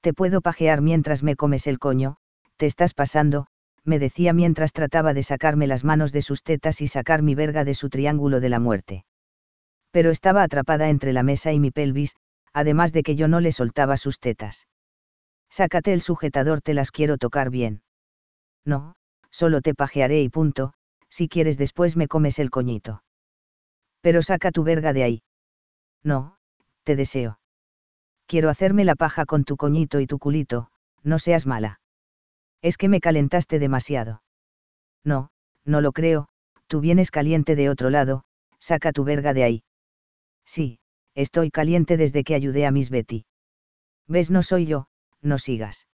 Te 0.00 0.12
puedo 0.12 0.40
pajear 0.40 0.80
mientras 0.80 1.22
me 1.22 1.36
comes 1.36 1.66
el 1.66 1.78
coño, 1.78 2.16
te 2.56 2.66
estás 2.66 2.94
pasando, 2.94 3.46
me 3.84 3.98
decía 3.98 4.32
mientras 4.32 4.72
trataba 4.72 5.14
de 5.14 5.22
sacarme 5.22 5.66
las 5.66 5.84
manos 5.84 6.12
de 6.12 6.22
sus 6.22 6.42
tetas 6.42 6.80
y 6.80 6.88
sacar 6.88 7.22
mi 7.22 7.34
verga 7.34 7.64
de 7.64 7.74
su 7.74 7.90
triángulo 7.90 8.40
de 8.40 8.48
la 8.48 8.60
muerte. 8.60 9.04
Pero 9.90 10.10
estaba 10.10 10.42
atrapada 10.42 10.88
entre 10.88 11.12
la 11.12 11.22
mesa 11.22 11.52
y 11.52 11.60
mi 11.60 11.70
pelvis, 11.70 12.16
además 12.52 12.92
de 12.92 13.02
que 13.02 13.16
yo 13.16 13.28
no 13.28 13.40
le 13.40 13.52
soltaba 13.52 13.96
sus 13.96 14.20
tetas. 14.20 14.66
Sácate 15.50 15.92
el 15.92 16.00
sujetador, 16.00 16.60
te 16.60 16.74
las 16.74 16.90
quiero 16.90 17.16
tocar 17.18 17.50
bien. 17.50 17.82
No, 18.64 18.94
solo 19.30 19.60
te 19.60 19.74
pajearé 19.74 20.22
y 20.22 20.28
punto, 20.28 20.72
si 21.10 21.28
quieres 21.28 21.58
después 21.58 21.96
me 21.96 22.08
comes 22.08 22.38
el 22.38 22.50
coñito. 22.50 23.04
Pero 24.00 24.20
saca 24.22 24.50
tu 24.50 24.64
verga 24.64 24.92
de 24.92 25.04
ahí. 25.04 25.22
No, 26.02 26.36
te 26.82 26.96
deseo. 26.96 27.38
Quiero 28.26 28.48
hacerme 28.48 28.84
la 28.84 28.94
paja 28.94 29.26
con 29.26 29.44
tu 29.44 29.56
coñito 29.56 30.00
y 30.00 30.06
tu 30.06 30.18
culito, 30.18 30.70
no 31.02 31.18
seas 31.18 31.46
mala. 31.46 31.80
Es 32.62 32.78
que 32.78 32.88
me 32.88 33.00
calentaste 33.00 33.58
demasiado. 33.58 34.22
No, 35.04 35.30
no 35.64 35.80
lo 35.80 35.92
creo, 35.92 36.28
tú 36.66 36.80
vienes 36.80 37.10
caliente 37.10 37.56
de 37.56 37.68
otro 37.68 37.90
lado, 37.90 38.24
saca 38.58 38.92
tu 38.92 39.04
verga 39.04 39.34
de 39.34 39.44
ahí. 39.44 39.64
Sí, 40.46 40.78
estoy 41.14 41.50
caliente 41.50 41.96
desde 41.96 42.24
que 42.24 42.34
ayudé 42.34 42.66
a 42.66 42.70
Miss 42.70 42.90
Betty. 42.90 43.26
¿Ves? 44.06 44.30
No 44.30 44.42
soy 44.42 44.66
yo, 44.66 44.86
no 45.20 45.38
sigas. 45.38 45.86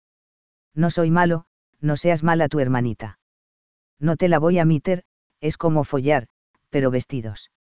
No 0.75 0.89
soy 0.89 1.11
malo, 1.11 1.45
no 1.81 1.97
seas 1.97 2.23
mala 2.23 2.47
tu 2.47 2.59
hermanita. 2.59 3.19
No 3.99 4.15
te 4.15 4.27
la 4.27 4.39
voy 4.39 4.59
a 4.59 4.65
meter, 4.65 5.03
es 5.41 5.57
como 5.57 5.83
follar, 5.83 6.27
pero 6.69 6.91
vestidos. 6.91 7.51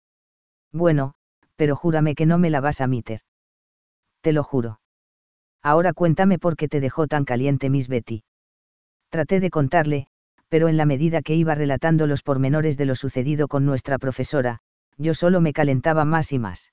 Bueno, 0.73 1.15
pero 1.57 1.77
júrame 1.77 2.15
que 2.15 2.27
no 2.27 2.39
me 2.39 2.51
la 2.51 2.61
vas 2.61 2.81
a 2.81 2.87
meter. 2.87 3.21
Te 4.21 4.33
lo 4.33 4.43
juro. 4.43 4.81
Ahora 5.63 5.93
cuéntame 5.93 6.39
por 6.39 6.57
qué 6.57 6.69
te 6.69 6.81
dejó 6.81 7.07
tan 7.07 7.25
caliente 7.25 7.71
Miss 7.71 7.89
Betty. 7.89 8.23
Traté 9.11 9.41
de 9.41 9.51
contarle, 9.51 10.07
pero 10.49 10.69
en 10.69 10.77
la 10.77 10.87
medida 10.87 11.23
que 11.23 11.35
iba 11.35 11.55
relatando 11.55 12.07
los 12.07 12.23
pormenores 12.23 12.77
de 12.77 12.87
lo 12.87 12.95
sucedido 12.95 13.49
con 13.49 13.65
nuestra 13.65 13.99
profesora, 13.99 14.59
yo 14.97 15.15
solo 15.15 15.41
me 15.41 15.53
calentaba 15.53 16.05
más 16.05 16.33
y 16.33 16.39
más. 16.39 16.73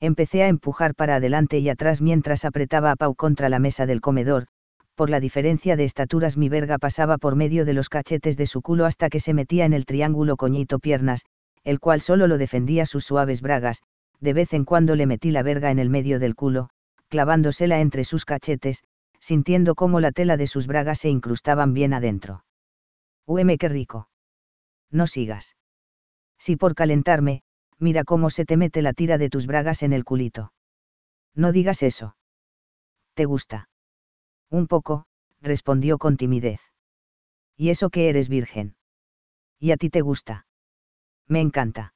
Empecé 0.00 0.42
a 0.42 0.48
empujar 0.48 0.94
para 0.94 1.16
adelante 1.16 1.58
y 1.58 1.68
atrás 1.68 2.00
mientras 2.00 2.44
apretaba 2.44 2.90
a 2.90 2.96
Pau 2.96 3.14
contra 3.14 3.48
la 3.48 3.58
mesa 3.58 3.86
del 3.86 4.00
comedor, 4.00 4.46
por 4.94 5.10
la 5.10 5.20
diferencia 5.20 5.76
de 5.76 5.84
estaturas 5.84 6.36
mi 6.36 6.48
verga 6.48 6.78
pasaba 6.78 7.18
por 7.18 7.36
medio 7.36 7.64
de 7.64 7.74
los 7.74 7.88
cachetes 7.88 8.36
de 8.36 8.46
su 8.46 8.62
culo 8.62 8.86
hasta 8.86 9.08
que 9.08 9.20
se 9.20 9.34
metía 9.34 9.64
en 9.64 9.72
el 9.72 9.86
triángulo 9.86 10.36
coñito 10.36 10.78
piernas, 10.78 11.24
el 11.64 11.80
cual 11.80 12.00
solo 12.00 12.26
lo 12.26 12.38
defendía 12.38 12.86
sus 12.86 13.04
suaves 13.04 13.40
bragas, 13.40 13.82
de 14.20 14.32
vez 14.32 14.52
en 14.54 14.64
cuando 14.64 14.96
le 14.96 15.06
metí 15.06 15.30
la 15.30 15.42
verga 15.42 15.70
en 15.70 15.78
el 15.78 15.90
medio 15.90 16.18
del 16.18 16.34
culo, 16.34 16.70
clavándosela 17.08 17.80
entre 17.80 18.04
sus 18.04 18.24
cachetes, 18.24 18.82
sintiendo 19.20 19.74
cómo 19.74 20.00
la 20.00 20.12
tela 20.12 20.36
de 20.36 20.46
sus 20.46 20.66
bragas 20.66 20.98
se 20.98 21.08
incrustaban 21.08 21.72
bien 21.72 21.94
adentro. 21.94 22.44
Ueme 23.26 23.58
qué 23.58 23.68
rico. 23.68 24.08
No 24.90 25.06
sigas. 25.06 25.56
Si 26.38 26.56
por 26.56 26.74
calentarme, 26.74 27.42
mira 27.78 28.04
cómo 28.04 28.30
se 28.30 28.44
te 28.44 28.56
mete 28.56 28.82
la 28.82 28.92
tira 28.92 29.18
de 29.18 29.30
tus 29.30 29.46
bragas 29.46 29.82
en 29.82 29.92
el 29.92 30.04
culito. 30.04 30.52
No 31.34 31.52
digas 31.52 31.82
eso. 31.82 32.16
¿Te 33.14 33.24
gusta? 33.24 33.68
Un 34.50 34.66
poco, 34.66 35.06
respondió 35.40 35.98
con 35.98 36.16
timidez. 36.16 36.60
¿Y 37.56 37.70
eso 37.70 37.90
que 37.90 38.08
eres 38.08 38.28
virgen? 38.28 38.76
¿Y 39.58 39.70
a 39.70 39.76
ti 39.76 39.88
te 39.88 40.00
gusta? 40.00 40.46
Me 41.26 41.40
encanta. 41.40 41.93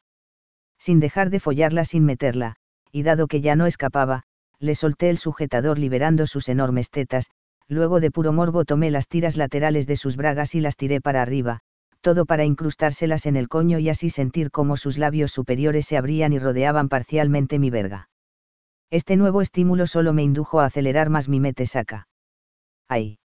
Sin 0.78 1.00
dejar 1.00 1.30
de 1.30 1.40
follarla 1.40 1.84
sin 1.84 2.04
meterla, 2.04 2.56
y 2.92 3.02
dado 3.02 3.26
que 3.26 3.40
ya 3.40 3.56
no 3.56 3.66
escapaba, 3.66 4.22
le 4.58 4.74
solté 4.74 5.10
el 5.10 5.18
sujetador 5.18 5.78
liberando 5.78 6.26
sus 6.26 6.48
enormes 6.48 6.90
tetas, 6.90 7.30
luego 7.68 8.00
de 8.00 8.10
puro 8.10 8.32
morbo 8.32 8.64
tomé 8.64 8.90
las 8.90 9.08
tiras 9.08 9.36
laterales 9.36 9.86
de 9.86 9.96
sus 9.96 10.16
bragas 10.16 10.54
y 10.54 10.60
las 10.60 10.76
tiré 10.76 11.00
para 11.00 11.22
arriba, 11.22 11.60
todo 12.00 12.26
para 12.26 12.44
incrustárselas 12.44 13.26
en 13.26 13.36
el 13.36 13.48
coño 13.48 13.78
y 13.78 13.88
así 13.88 14.10
sentir 14.10 14.50
cómo 14.50 14.76
sus 14.76 14.98
labios 14.98 15.32
superiores 15.32 15.86
se 15.86 15.96
abrían 15.96 16.32
y 16.32 16.38
rodeaban 16.38 16.88
parcialmente 16.88 17.58
mi 17.58 17.70
verga. 17.70 18.08
Este 18.90 19.16
nuevo 19.16 19.42
estímulo 19.42 19.86
solo 19.86 20.12
me 20.12 20.22
indujo 20.22 20.60
a 20.60 20.66
acelerar 20.66 21.10
más 21.10 21.28
mi 21.28 21.40
mete 21.40 21.66
saca. 21.66 22.08
¡Ay! 22.88 23.18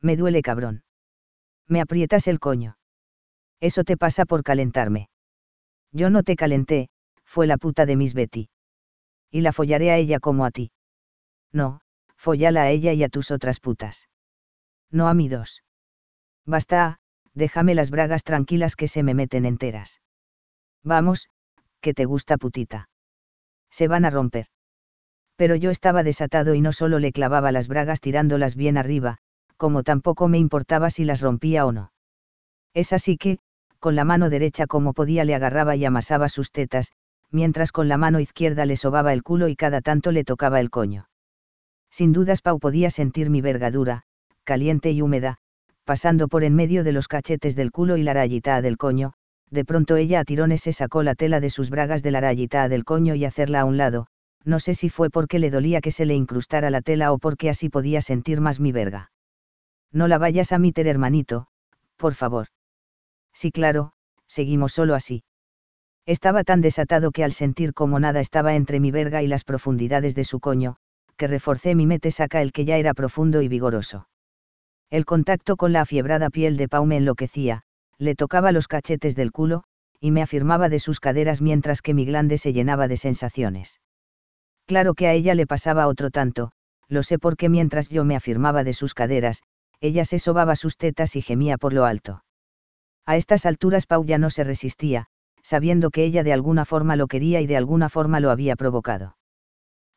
Me 0.00 0.16
duele 0.16 0.42
cabrón. 0.42 0.82
Me 1.66 1.80
aprietas 1.80 2.26
el 2.28 2.40
coño. 2.40 2.78
Eso 3.60 3.84
te 3.84 3.96
pasa 3.96 4.24
por 4.24 4.42
calentarme. 4.42 5.08
Yo 5.92 6.10
no 6.10 6.22
te 6.22 6.36
calenté, 6.36 6.88
fue 7.24 7.46
la 7.46 7.56
puta 7.56 7.86
de 7.86 7.96
Miss 7.96 8.14
Betty. 8.14 8.48
Y 9.30 9.40
la 9.40 9.52
follaré 9.52 9.90
a 9.90 9.96
ella 9.96 10.20
como 10.20 10.44
a 10.44 10.50
ti. 10.50 10.70
No, 11.52 11.80
follala 12.16 12.62
a 12.62 12.70
ella 12.70 12.92
y 12.92 13.02
a 13.04 13.08
tus 13.08 13.30
otras 13.30 13.60
putas. 13.60 14.08
No 14.90 15.08
a 15.08 15.14
mí 15.14 15.28
dos. 15.28 15.62
Basta, 16.46 16.98
déjame 17.34 17.74
las 17.74 17.90
bragas 17.90 18.24
tranquilas 18.24 18.76
que 18.76 18.88
se 18.88 19.02
me 19.02 19.14
meten 19.14 19.44
enteras. 19.44 20.00
Vamos, 20.82 21.28
que 21.80 21.94
te 21.94 22.04
gusta 22.04 22.38
putita. 22.38 22.88
Se 23.70 23.88
van 23.88 24.04
a 24.04 24.10
romper 24.10 24.46
pero 25.38 25.54
yo 25.54 25.70
estaba 25.70 26.02
desatado 26.02 26.54
y 26.56 26.60
no 26.60 26.72
solo 26.72 26.98
le 26.98 27.12
clavaba 27.12 27.52
las 27.52 27.68
bragas 27.68 28.00
tirándolas 28.00 28.56
bien 28.56 28.76
arriba, 28.76 29.18
como 29.56 29.84
tampoco 29.84 30.26
me 30.26 30.36
importaba 30.36 30.90
si 30.90 31.04
las 31.04 31.20
rompía 31.20 31.64
o 31.64 31.70
no. 31.70 31.92
Es 32.74 32.92
así 32.92 33.16
que, 33.16 33.38
con 33.78 33.94
la 33.94 34.04
mano 34.04 34.30
derecha 34.30 34.66
como 34.66 34.92
podía 34.92 35.24
le 35.24 35.34
agarraba 35.34 35.76
y 35.76 35.84
amasaba 35.84 36.28
sus 36.28 36.50
tetas, 36.52 36.92
mientras 37.30 37.72
con 37.72 37.88
la 37.88 37.96
mano 37.96 38.20
izquierda 38.20 38.66
le 38.66 38.76
sobaba 38.76 39.12
el 39.12 39.22
culo 39.22 39.48
y 39.48 39.56
cada 39.56 39.80
tanto 39.80 40.12
le 40.12 40.24
tocaba 40.24 40.60
el 40.60 40.70
coño. 40.70 41.08
Sin 41.90 42.12
dudas 42.12 42.42
Pau 42.42 42.58
podía 42.58 42.90
sentir 42.90 43.30
mi 43.30 43.40
vergadura, 43.40 44.02
caliente 44.44 44.90
y 44.90 45.02
húmeda, 45.02 45.38
pasando 45.84 46.28
por 46.28 46.44
en 46.44 46.54
medio 46.54 46.84
de 46.84 46.92
los 46.92 47.08
cachetes 47.08 47.56
del 47.56 47.70
culo 47.70 47.96
y 47.96 48.02
la 48.02 48.14
rayita 48.14 48.60
del 48.60 48.76
coño, 48.76 49.12
de 49.50 49.64
pronto 49.64 49.96
ella 49.96 50.20
a 50.20 50.24
tirones 50.24 50.62
se 50.62 50.72
sacó 50.72 51.02
la 51.02 51.14
tela 51.14 51.40
de 51.40 51.50
sus 51.50 51.70
bragas 51.70 52.02
de 52.02 52.10
la 52.10 52.20
rayita 52.20 52.68
del 52.68 52.84
coño 52.84 53.14
y 53.14 53.24
hacerla 53.24 53.60
a 53.60 53.64
un 53.64 53.76
lado, 53.76 54.06
no 54.44 54.60
sé 54.60 54.74
si 54.74 54.88
fue 54.88 55.10
porque 55.10 55.38
le 55.38 55.50
dolía 55.50 55.80
que 55.80 55.90
se 55.90 56.04
le 56.04 56.14
incrustara 56.14 56.70
la 56.70 56.82
tela 56.82 57.12
o 57.12 57.18
porque 57.18 57.48
así 57.48 57.68
podía 57.68 58.00
sentir 58.00 58.40
más 58.40 58.60
mi 58.60 58.72
verga. 58.72 59.10
No 59.92 60.08
la 60.08 60.18
vayas 60.18 60.52
a 60.52 60.58
meter 60.58 60.86
hermanito, 60.86 61.46
por 61.96 62.14
favor. 62.14 62.48
Sí, 63.40 63.52
claro, 63.52 63.92
seguimos 64.26 64.72
solo 64.72 64.96
así. 64.96 65.22
Estaba 66.06 66.42
tan 66.42 66.60
desatado 66.60 67.12
que 67.12 67.22
al 67.22 67.30
sentir 67.30 67.72
como 67.72 68.00
nada 68.00 68.18
estaba 68.18 68.56
entre 68.56 68.80
mi 68.80 68.90
verga 68.90 69.22
y 69.22 69.28
las 69.28 69.44
profundidades 69.44 70.16
de 70.16 70.24
su 70.24 70.40
coño, 70.40 70.74
que 71.16 71.28
reforcé 71.28 71.76
mi 71.76 71.86
mete 71.86 72.10
saca 72.10 72.42
el 72.42 72.50
que 72.50 72.64
ya 72.64 72.78
era 72.78 72.94
profundo 72.94 73.40
y 73.40 73.46
vigoroso. 73.46 74.08
El 74.90 75.04
contacto 75.04 75.56
con 75.56 75.72
la 75.72 75.82
afiebrada 75.82 76.30
piel 76.30 76.56
de 76.56 76.66
Pau 76.66 76.84
me 76.84 76.96
enloquecía, 76.96 77.62
le 77.96 78.16
tocaba 78.16 78.50
los 78.50 78.66
cachetes 78.66 79.14
del 79.14 79.30
culo, 79.30 79.62
y 80.00 80.10
me 80.10 80.22
afirmaba 80.22 80.68
de 80.68 80.80
sus 80.80 80.98
caderas 80.98 81.40
mientras 81.40 81.80
que 81.80 81.94
mi 81.94 82.06
glande 82.06 82.38
se 82.38 82.52
llenaba 82.52 82.88
de 82.88 82.96
sensaciones. 82.96 83.80
Claro 84.66 84.94
que 84.94 85.06
a 85.06 85.12
ella 85.12 85.36
le 85.36 85.46
pasaba 85.46 85.86
otro 85.86 86.10
tanto, 86.10 86.50
lo 86.88 87.04
sé 87.04 87.20
porque 87.20 87.48
mientras 87.48 87.88
yo 87.88 88.02
me 88.02 88.16
afirmaba 88.16 88.64
de 88.64 88.72
sus 88.72 88.94
caderas, 88.94 89.44
ella 89.80 90.04
se 90.04 90.18
sobaba 90.18 90.56
sus 90.56 90.76
tetas 90.76 91.14
y 91.14 91.22
gemía 91.22 91.56
por 91.56 91.72
lo 91.72 91.84
alto. 91.84 92.24
A 93.08 93.16
estas 93.16 93.46
alturas 93.46 93.86
Pau 93.86 94.04
ya 94.04 94.18
no 94.18 94.28
se 94.28 94.44
resistía, 94.44 95.06
sabiendo 95.42 95.90
que 95.90 96.04
ella 96.04 96.22
de 96.22 96.34
alguna 96.34 96.66
forma 96.66 96.94
lo 96.94 97.06
quería 97.06 97.40
y 97.40 97.46
de 97.46 97.56
alguna 97.56 97.88
forma 97.88 98.20
lo 98.20 98.30
había 98.30 98.54
provocado. 98.54 99.16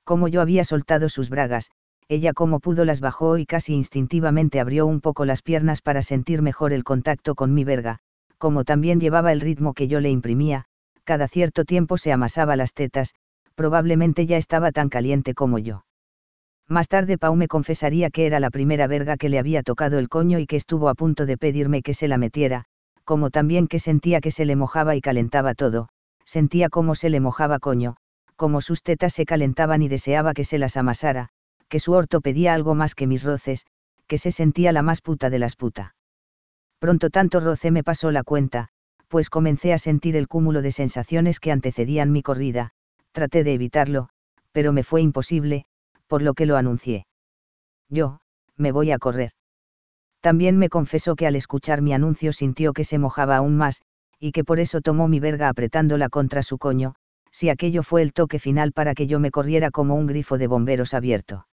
Como 0.05 0.29
yo 0.29 0.39
había 0.39 0.63
soltado 0.63 1.09
sus 1.09 1.29
bragas, 1.29 1.71
ella 2.07 2.31
como 2.31 2.61
pudo 2.61 2.85
las 2.85 3.01
bajó 3.01 3.37
y 3.37 3.45
casi 3.45 3.73
instintivamente 3.73 4.61
abrió 4.61 4.85
un 4.85 5.01
poco 5.01 5.25
las 5.25 5.41
piernas 5.41 5.81
para 5.81 6.03
sentir 6.03 6.41
mejor 6.41 6.71
el 6.71 6.85
contacto 6.85 7.35
con 7.35 7.53
mi 7.53 7.65
verga, 7.65 7.97
como 8.37 8.63
también 8.63 9.01
llevaba 9.01 9.33
el 9.33 9.41
ritmo 9.41 9.73
que 9.73 9.89
yo 9.89 9.99
le 9.99 10.09
imprimía, 10.09 10.63
cada 11.03 11.27
cierto 11.27 11.65
tiempo 11.65 11.97
se 11.97 12.13
amasaba 12.13 12.55
las 12.55 12.73
tetas, 12.73 13.13
probablemente 13.55 14.25
ya 14.25 14.37
estaba 14.37 14.71
tan 14.71 14.87
caliente 14.87 15.33
como 15.33 15.59
yo. 15.59 15.83
Más 16.69 16.87
tarde 16.87 17.17
Pau 17.17 17.35
me 17.35 17.49
confesaría 17.49 18.09
que 18.09 18.25
era 18.25 18.39
la 18.39 18.51
primera 18.51 18.87
verga 18.87 19.17
que 19.17 19.27
le 19.27 19.37
había 19.37 19.63
tocado 19.63 19.99
el 19.99 20.07
coño 20.07 20.39
y 20.39 20.45
que 20.45 20.55
estuvo 20.55 20.87
a 20.87 20.95
punto 20.95 21.25
de 21.25 21.37
pedirme 21.37 21.81
que 21.81 21.93
se 21.93 22.07
la 22.07 22.17
metiera, 22.17 22.67
como 23.03 23.29
también 23.29 23.67
que 23.67 23.79
sentía 23.79 24.21
que 24.21 24.31
se 24.31 24.45
le 24.45 24.55
mojaba 24.55 24.95
y 24.95 25.01
calentaba 25.01 25.53
todo, 25.53 25.89
sentía 26.25 26.69
cómo 26.69 26.95
se 26.95 27.09
le 27.09 27.19
mojaba 27.19 27.59
coño, 27.59 27.95
como 28.35 28.61
sus 28.61 28.83
tetas 28.83 29.13
se 29.13 29.25
calentaban 29.25 29.81
y 29.81 29.87
deseaba 29.87 30.33
que 30.33 30.43
se 30.43 30.57
las 30.57 30.77
amasara, 30.77 31.29
que 31.67 31.79
su 31.79 31.93
orto 31.93 32.21
pedía 32.21 32.53
algo 32.53 32.75
más 32.75 32.95
que 32.95 33.07
mis 33.07 33.23
roces, 33.23 33.65
que 34.07 34.17
se 34.17 34.31
sentía 34.31 34.71
la 34.71 34.81
más 34.81 35.01
puta 35.01 35.29
de 35.29 35.39
las 35.39 35.55
puta. 35.55 35.95
Pronto 36.79 37.09
tanto 37.09 37.39
roce 37.39 37.71
me 37.71 37.83
pasó 37.83 38.11
la 38.11 38.23
cuenta, 38.23 38.69
pues 39.07 39.29
comencé 39.29 39.73
a 39.73 39.77
sentir 39.77 40.15
el 40.15 40.27
cúmulo 40.27 40.61
de 40.61 40.71
sensaciones 40.71 41.39
que 41.39 41.51
antecedían 41.51 42.11
mi 42.11 42.21
corrida, 42.23 42.71
traté 43.11 43.43
de 43.43 43.53
evitarlo, 43.53 44.09
pero 44.51 44.73
me 44.73 44.83
fue 44.83 45.01
imposible, 45.01 45.65
por 46.07 46.21
lo 46.21 46.33
que 46.33 46.45
lo 46.45 46.57
anuncié. 46.57 47.05
Yo, 47.89 48.19
me 48.57 48.71
voy 48.71 48.91
a 48.91 48.99
correr. 48.99 49.31
También 50.21 50.57
me 50.57 50.69
confesó 50.69 51.15
que 51.15 51.27
al 51.27 51.35
escuchar 51.35 51.81
mi 51.81 51.93
anuncio 51.93 52.31
sintió 52.31 52.73
que 52.73 52.83
se 52.83 52.99
mojaba 52.99 53.37
aún 53.37 53.57
más, 53.57 53.81
y 54.19 54.31
que 54.31 54.43
por 54.43 54.59
eso 54.59 54.81
tomó 54.81 55.07
mi 55.07 55.19
verga 55.19 55.49
apretándola 55.49 56.09
contra 56.09 56.43
su 56.43 56.57
coño, 56.57 56.93
si 57.31 57.49
aquello 57.49 57.81
fue 57.81 58.03
el 58.03 58.13
toque 58.13 58.37
final 58.37 58.71
para 58.71 58.93
que 58.93 59.07
yo 59.07 59.19
me 59.19 59.31
corriera 59.31 59.71
como 59.71 59.95
un 59.95 60.05
grifo 60.05 60.37
de 60.37 60.47
bomberos 60.47 60.93
abierto. 60.93 61.47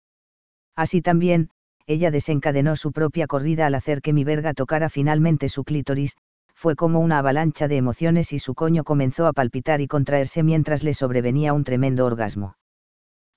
Así 0.76 1.00
también, 1.00 1.50
ella 1.86 2.10
desencadenó 2.10 2.76
su 2.76 2.92
propia 2.92 3.26
corrida 3.26 3.66
al 3.66 3.74
hacer 3.74 4.02
que 4.02 4.12
mi 4.12 4.22
verga 4.22 4.52
tocara 4.52 4.90
finalmente 4.90 5.48
su 5.48 5.64
clítoris, 5.64 6.16
fue 6.54 6.76
como 6.76 7.00
una 7.00 7.18
avalancha 7.18 7.68
de 7.68 7.76
emociones 7.76 8.32
y 8.34 8.38
su 8.38 8.54
coño 8.54 8.84
comenzó 8.84 9.26
a 9.26 9.32
palpitar 9.32 9.80
y 9.80 9.86
contraerse 9.86 10.42
mientras 10.42 10.82
le 10.82 10.92
sobrevenía 10.92 11.54
un 11.54 11.64
tremendo 11.64 12.04
orgasmo. 12.04 12.56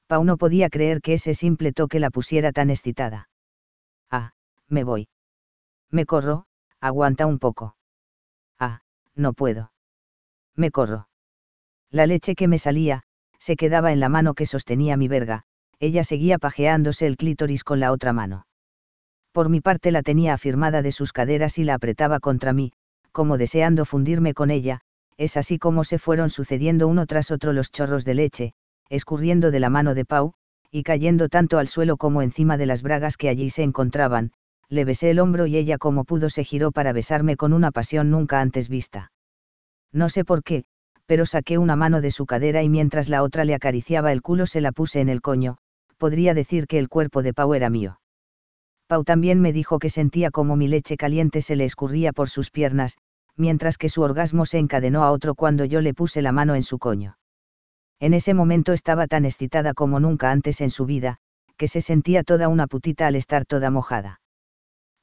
Pau 0.08 0.26
no 0.26 0.38
podía 0.38 0.70
creer 0.70 1.02
que 1.02 1.14
ese 1.14 1.36
simple 1.36 1.72
toque 1.72 2.00
la 2.00 2.10
pusiera 2.10 2.52
tan 2.52 2.70
excitada. 2.70 3.30
Me 4.72 4.86
voy. 4.86 5.10
Me 5.92 6.06
corro, 6.06 6.46
aguanta 6.80 7.26
un 7.26 7.38
poco. 7.38 7.76
Ah, 8.58 8.82
no 9.16 9.34
puedo. 9.34 9.72
Me 10.56 10.72
corro. 10.72 11.10
La 11.90 12.08
leche 12.08 12.36
que 12.36 12.48
me 12.48 12.58
salía, 12.58 13.04
se 13.38 13.58
quedaba 13.58 13.92
en 13.92 14.00
la 14.00 14.08
mano 14.08 14.34
que 14.34 14.46
sostenía 14.46 14.96
mi 14.96 15.08
verga, 15.08 15.44
ella 15.80 16.04
seguía 16.04 16.38
pajeándose 16.38 17.08
el 17.08 17.18
clítoris 17.18 17.64
con 17.64 17.80
la 17.80 17.92
otra 17.92 18.14
mano. 18.14 18.46
Por 19.34 19.50
mi 19.50 19.62
parte 19.62 19.92
la 19.92 20.04
tenía 20.04 20.34
afirmada 20.34 20.82
de 20.82 20.92
sus 20.92 21.12
caderas 21.12 21.58
y 21.58 21.64
la 21.64 21.74
apretaba 21.74 22.20
contra 22.20 22.54
mí, 22.54 22.72
como 23.12 23.38
deseando 23.38 23.84
fundirme 23.86 24.34
con 24.34 24.52
ella, 24.52 24.82
es 25.18 25.38
así 25.38 25.60
como 25.60 25.84
se 25.84 26.00
fueron 26.00 26.30
sucediendo 26.30 26.88
uno 26.88 27.06
tras 27.06 27.32
otro 27.32 27.52
los 27.52 27.72
chorros 27.72 28.06
de 28.06 28.14
leche, 28.14 28.54
escurriendo 28.90 29.52
de 29.52 29.60
la 29.60 29.70
mano 29.70 29.94
de 29.94 30.06
Pau, 30.06 30.34
y 30.70 30.84
cayendo 30.84 31.28
tanto 31.28 31.58
al 31.58 31.68
suelo 31.68 31.98
como 31.98 32.22
encima 32.22 32.58
de 32.58 32.66
las 32.66 32.82
bragas 32.82 33.18
que 33.18 33.30
allí 33.30 33.50
se 33.50 33.64
encontraban, 33.64 34.32
le 34.72 34.86
besé 34.86 35.10
el 35.10 35.20
hombro 35.20 35.48
y 35.48 35.58
ella 35.58 35.78
como 35.78 36.06
pudo 36.06 36.30
se 36.30 36.46
giró 36.46 36.72
para 36.72 36.94
besarme 36.94 37.36
con 37.36 37.52
una 37.52 37.72
pasión 37.72 38.10
nunca 38.10 38.40
antes 38.40 38.70
vista. 38.70 39.12
No 39.92 40.08
sé 40.08 40.24
por 40.24 40.44
qué, 40.44 40.64
pero 41.06 41.26
saqué 41.26 41.58
una 41.58 41.76
mano 41.76 42.00
de 42.00 42.10
su 42.10 42.26
cadera 42.26 42.64
y 42.64 42.70
mientras 42.70 43.10
la 43.10 43.22
otra 43.22 43.44
le 43.44 43.54
acariciaba 43.54 44.14
el 44.14 44.22
culo 44.22 44.46
se 44.46 44.62
la 44.62 44.72
puse 44.72 45.02
en 45.02 45.10
el 45.10 45.22
coño, 45.22 45.58
podría 45.98 46.34
decir 46.34 46.68
que 46.68 46.80
el 46.80 46.88
cuerpo 46.88 47.22
de 47.22 47.34
Pau 47.34 47.54
era 47.54 47.70
mío. 47.70 48.00
Pau 48.88 49.04
también 49.04 49.42
me 49.42 49.52
dijo 49.52 49.78
que 49.78 49.90
sentía 49.90 50.32
como 50.32 50.56
mi 50.56 50.70
leche 50.70 50.96
caliente 50.96 51.42
se 51.42 51.58
le 51.58 51.66
escurría 51.66 52.14
por 52.14 52.30
sus 52.30 52.50
piernas, 52.50 52.98
mientras 53.36 53.78
que 53.78 53.90
su 53.90 54.02
orgasmo 54.02 54.46
se 54.46 54.58
encadenó 54.58 55.04
a 55.04 55.12
otro 55.12 55.36
cuando 55.36 55.66
yo 55.66 55.82
le 55.82 55.94
puse 55.94 56.22
la 56.22 56.32
mano 56.32 56.56
en 56.56 56.64
su 56.64 56.80
coño. 56.80 57.18
En 58.00 58.14
ese 58.14 58.34
momento 58.34 58.72
estaba 58.72 59.08
tan 59.08 59.26
excitada 59.26 59.74
como 59.74 60.00
nunca 60.00 60.32
antes 60.32 60.62
en 60.62 60.70
su 60.70 60.86
vida, 60.86 61.18
que 61.58 61.68
se 61.68 61.82
sentía 61.82 62.24
toda 62.24 62.48
una 62.48 62.68
putita 62.68 63.08
al 63.08 63.18
estar 63.18 63.46
toda 63.46 63.70
mojada. 63.70 64.21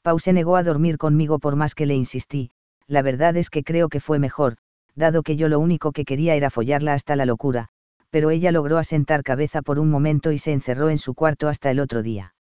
Pau 0.03 0.19
se 0.19 0.33
negó 0.33 0.57
a 0.57 0.63
dormir 0.63 0.99
conmigo 0.99 1.39
por 1.39 1.57
más 1.57 1.75
que 1.75 1.87
le 1.87 1.95
insistí, 1.95 2.51
la 2.87 3.03
verdad 3.03 3.37
es 3.37 3.51
que 3.51 3.63
creo 3.63 3.89
que 3.89 4.01
fue 4.01 4.19
mejor, 4.19 4.57
dado 4.95 5.23
que 5.23 5.37
yo 5.37 5.49
lo 5.49 5.61
único 5.61 5.93
que 5.93 6.05
quería 6.05 6.35
era 6.35 6.51
follarla 6.51 6.95
hasta 6.95 7.17
la 7.17 7.27
locura, 7.27 7.69
pero 8.11 8.31
ella 8.31 8.53
logró 8.53 8.79
asentar 8.79 9.23
cabeza 9.23 9.63
por 9.63 9.79
un 9.79 9.91
momento 9.91 10.33
y 10.33 10.39
se 10.39 10.53
encerró 10.53 10.91
en 10.91 10.99
su 10.99 11.15
cuarto 11.15 11.49
hasta 11.49 11.71
el 11.71 11.81
otro 11.81 12.03
día. 12.03 12.35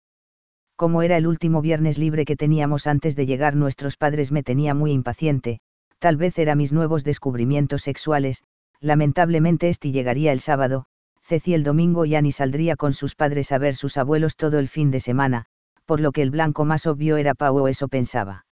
Como 0.77 1.03
era 1.03 1.17
el 1.17 1.27
último 1.27 1.63
viernes 1.63 1.99
libre 1.99 2.25
que 2.25 2.37
teníamos 2.37 2.87
antes 2.87 3.17
de 3.17 3.27
llegar 3.27 3.55
nuestros 3.55 3.97
padres 3.97 4.33
me 4.33 4.43
tenía 4.43 4.75
muy 4.75 4.93
impaciente, 4.93 5.61
tal 5.99 6.17
vez 6.17 6.39
era 6.39 6.55
mis 6.55 6.73
nuevos 6.73 7.05
descubrimientos 7.05 7.83
sexuales, 7.83 8.43
lamentablemente 8.81 9.69
este 9.69 9.93
llegaría 9.93 10.33
el 10.33 10.41
sábado, 10.41 10.87
Ceci 11.23 11.55
el 11.55 11.65
domingo 11.65 12.05
y 12.05 12.17
Annie 12.17 12.33
saldría 12.33 12.77
con 12.77 12.93
sus 12.93 13.15
padres 13.15 13.53
a 13.53 13.59
ver 13.59 13.75
sus 13.75 13.97
abuelos 13.97 14.37
todo 14.37 14.59
el 14.59 14.69
fin 14.69 14.91
de 14.91 15.01
semana, 15.01 15.47
por 15.85 16.01
lo 16.01 16.13
que 16.13 16.23
el 16.23 16.31
blanco 16.31 16.65
más 16.65 16.87
obvio 16.87 17.17
era 17.17 17.35
Pau 17.35 17.59
o 17.59 17.69
eso 17.69 17.89
pensaba. 17.89 18.47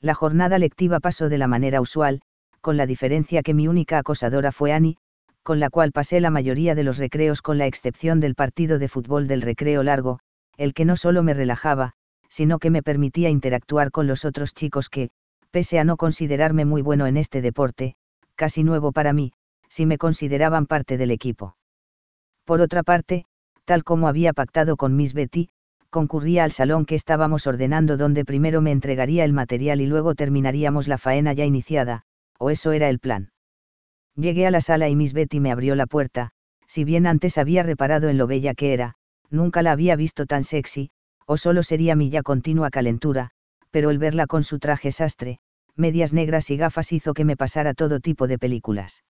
La 0.00 0.14
jornada 0.14 0.58
lectiva 0.58 1.00
pasó 1.00 1.28
de 1.28 1.38
la 1.38 1.48
manera 1.48 1.80
usual, 1.80 2.20
con 2.60 2.76
la 2.76 2.86
diferencia 2.86 3.42
que 3.42 3.54
mi 3.54 3.68
única 3.68 3.98
acosadora 3.98 4.52
fue 4.52 4.72
Annie, 4.72 4.96
con 5.42 5.60
la 5.60 5.70
cual 5.70 5.92
pasé 5.92 6.20
la 6.20 6.30
mayoría 6.30 6.74
de 6.74 6.84
los 6.84 6.98
recreos 6.98 7.42
con 7.42 7.58
la 7.58 7.66
excepción 7.66 8.20
del 8.20 8.34
partido 8.34 8.78
de 8.78 8.88
fútbol 8.88 9.28
del 9.28 9.42
recreo 9.42 9.82
largo, 9.82 10.20
el 10.56 10.74
que 10.74 10.84
no 10.84 10.96
solo 10.96 11.22
me 11.22 11.34
relajaba, 11.34 11.94
sino 12.28 12.58
que 12.58 12.70
me 12.70 12.82
permitía 12.82 13.30
interactuar 13.30 13.90
con 13.90 14.06
los 14.06 14.24
otros 14.24 14.54
chicos 14.54 14.88
que, 14.88 15.10
pese 15.50 15.78
a 15.78 15.84
no 15.84 15.96
considerarme 15.96 16.64
muy 16.64 16.82
bueno 16.82 17.06
en 17.06 17.16
este 17.16 17.40
deporte, 17.40 17.94
casi 18.34 18.62
nuevo 18.64 18.92
para 18.92 19.12
mí, 19.12 19.32
sí 19.68 19.86
me 19.86 19.98
consideraban 19.98 20.66
parte 20.66 20.98
del 20.98 21.10
equipo. 21.10 21.56
Por 22.44 22.60
otra 22.60 22.82
parte, 22.82 23.24
tal 23.64 23.84
como 23.84 24.08
había 24.08 24.32
pactado 24.32 24.76
con 24.76 24.96
Miss 24.96 25.14
Betty, 25.14 25.50
concurría 25.90 26.44
al 26.44 26.52
salón 26.52 26.84
que 26.84 26.94
estábamos 26.94 27.46
ordenando 27.46 27.96
donde 27.96 28.24
primero 28.24 28.60
me 28.60 28.72
entregaría 28.72 29.24
el 29.24 29.32
material 29.32 29.80
y 29.80 29.86
luego 29.86 30.14
terminaríamos 30.14 30.88
la 30.88 30.98
faena 30.98 31.32
ya 31.32 31.44
iniciada, 31.44 32.02
o 32.38 32.50
eso 32.50 32.72
era 32.72 32.88
el 32.88 32.98
plan. 32.98 33.30
Llegué 34.14 34.46
a 34.46 34.50
la 34.50 34.60
sala 34.60 34.88
y 34.88 34.96
Miss 34.96 35.12
Betty 35.12 35.40
me 35.40 35.52
abrió 35.52 35.74
la 35.74 35.86
puerta, 35.86 36.30
si 36.66 36.84
bien 36.84 37.06
antes 37.06 37.38
había 37.38 37.62
reparado 37.62 38.08
en 38.08 38.18
lo 38.18 38.26
bella 38.26 38.54
que 38.54 38.72
era, 38.72 38.94
nunca 39.30 39.62
la 39.62 39.72
había 39.72 39.96
visto 39.96 40.26
tan 40.26 40.44
sexy, 40.44 40.90
o 41.26 41.36
solo 41.36 41.62
sería 41.62 41.94
mi 41.94 42.10
ya 42.10 42.22
continua 42.22 42.70
calentura, 42.70 43.30
pero 43.70 43.90
el 43.90 43.98
verla 43.98 44.26
con 44.26 44.44
su 44.44 44.58
traje 44.58 44.92
sastre, 44.92 45.38
medias 45.76 46.12
negras 46.12 46.50
y 46.50 46.56
gafas 46.56 46.92
hizo 46.92 47.14
que 47.14 47.24
me 47.24 47.36
pasara 47.36 47.74
todo 47.74 48.00
tipo 48.00 48.26
de 48.26 48.38
películas. 48.38 49.04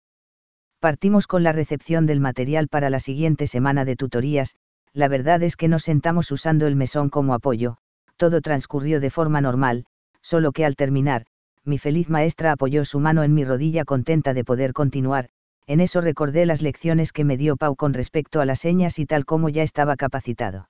Partimos 0.81 1.27
con 1.27 1.43
la 1.43 1.53
recepción 1.53 2.07
del 2.07 2.21
material 2.21 2.69
para 2.69 2.91
la 2.91 3.01
siguiente 3.01 3.47
semana 3.47 3.85
de 3.85 3.97
tutorías, 3.97 4.57
la 4.93 5.09
verdad 5.09 5.43
es 5.43 5.57
que 5.57 5.69
nos 5.69 5.83
sentamos 5.83 6.31
usando 6.31 6.67
el 6.67 6.77
mesón 6.77 7.11
como 7.11 7.35
apoyo, 7.35 7.77
todo 8.17 8.41
transcurrió 8.41 9.01
de 9.01 9.11
forma 9.11 9.41
normal, 9.41 9.85
solo 10.23 10.53
que 10.53 10.65
al 10.65 10.77
terminar, 10.77 11.27
mi 11.65 11.79
feliz 11.79 12.09
maestra 12.09 12.53
apoyó 12.53 12.85
su 12.85 12.99
mano 13.01 13.23
en 13.23 13.35
mi 13.35 13.45
rodilla 13.45 13.85
contenta 13.85 14.35
de 14.35 14.45
poder 14.45 14.73
continuar, 14.73 15.29
en 15.67 15.81
eso 15.81 16.01
recordé 16.01 16.47
las 16.47 16.63
lecciones 16.63 17.13
que 17.13 17.25
me 17.25 17.37
dio 17.37 17.57
Pau 17.57 17.77
con 17.77 17.93
respecto 17.93 18.41
a 18.41 18.47
las 18.47 18.61
señas 18.61 18.99
y 18.99 19.07
tal 19.07 19.27
como 19.27 19.51
ya 19.51 19.63
estaba 19.63 19.97
capacitado. 19.97 20.69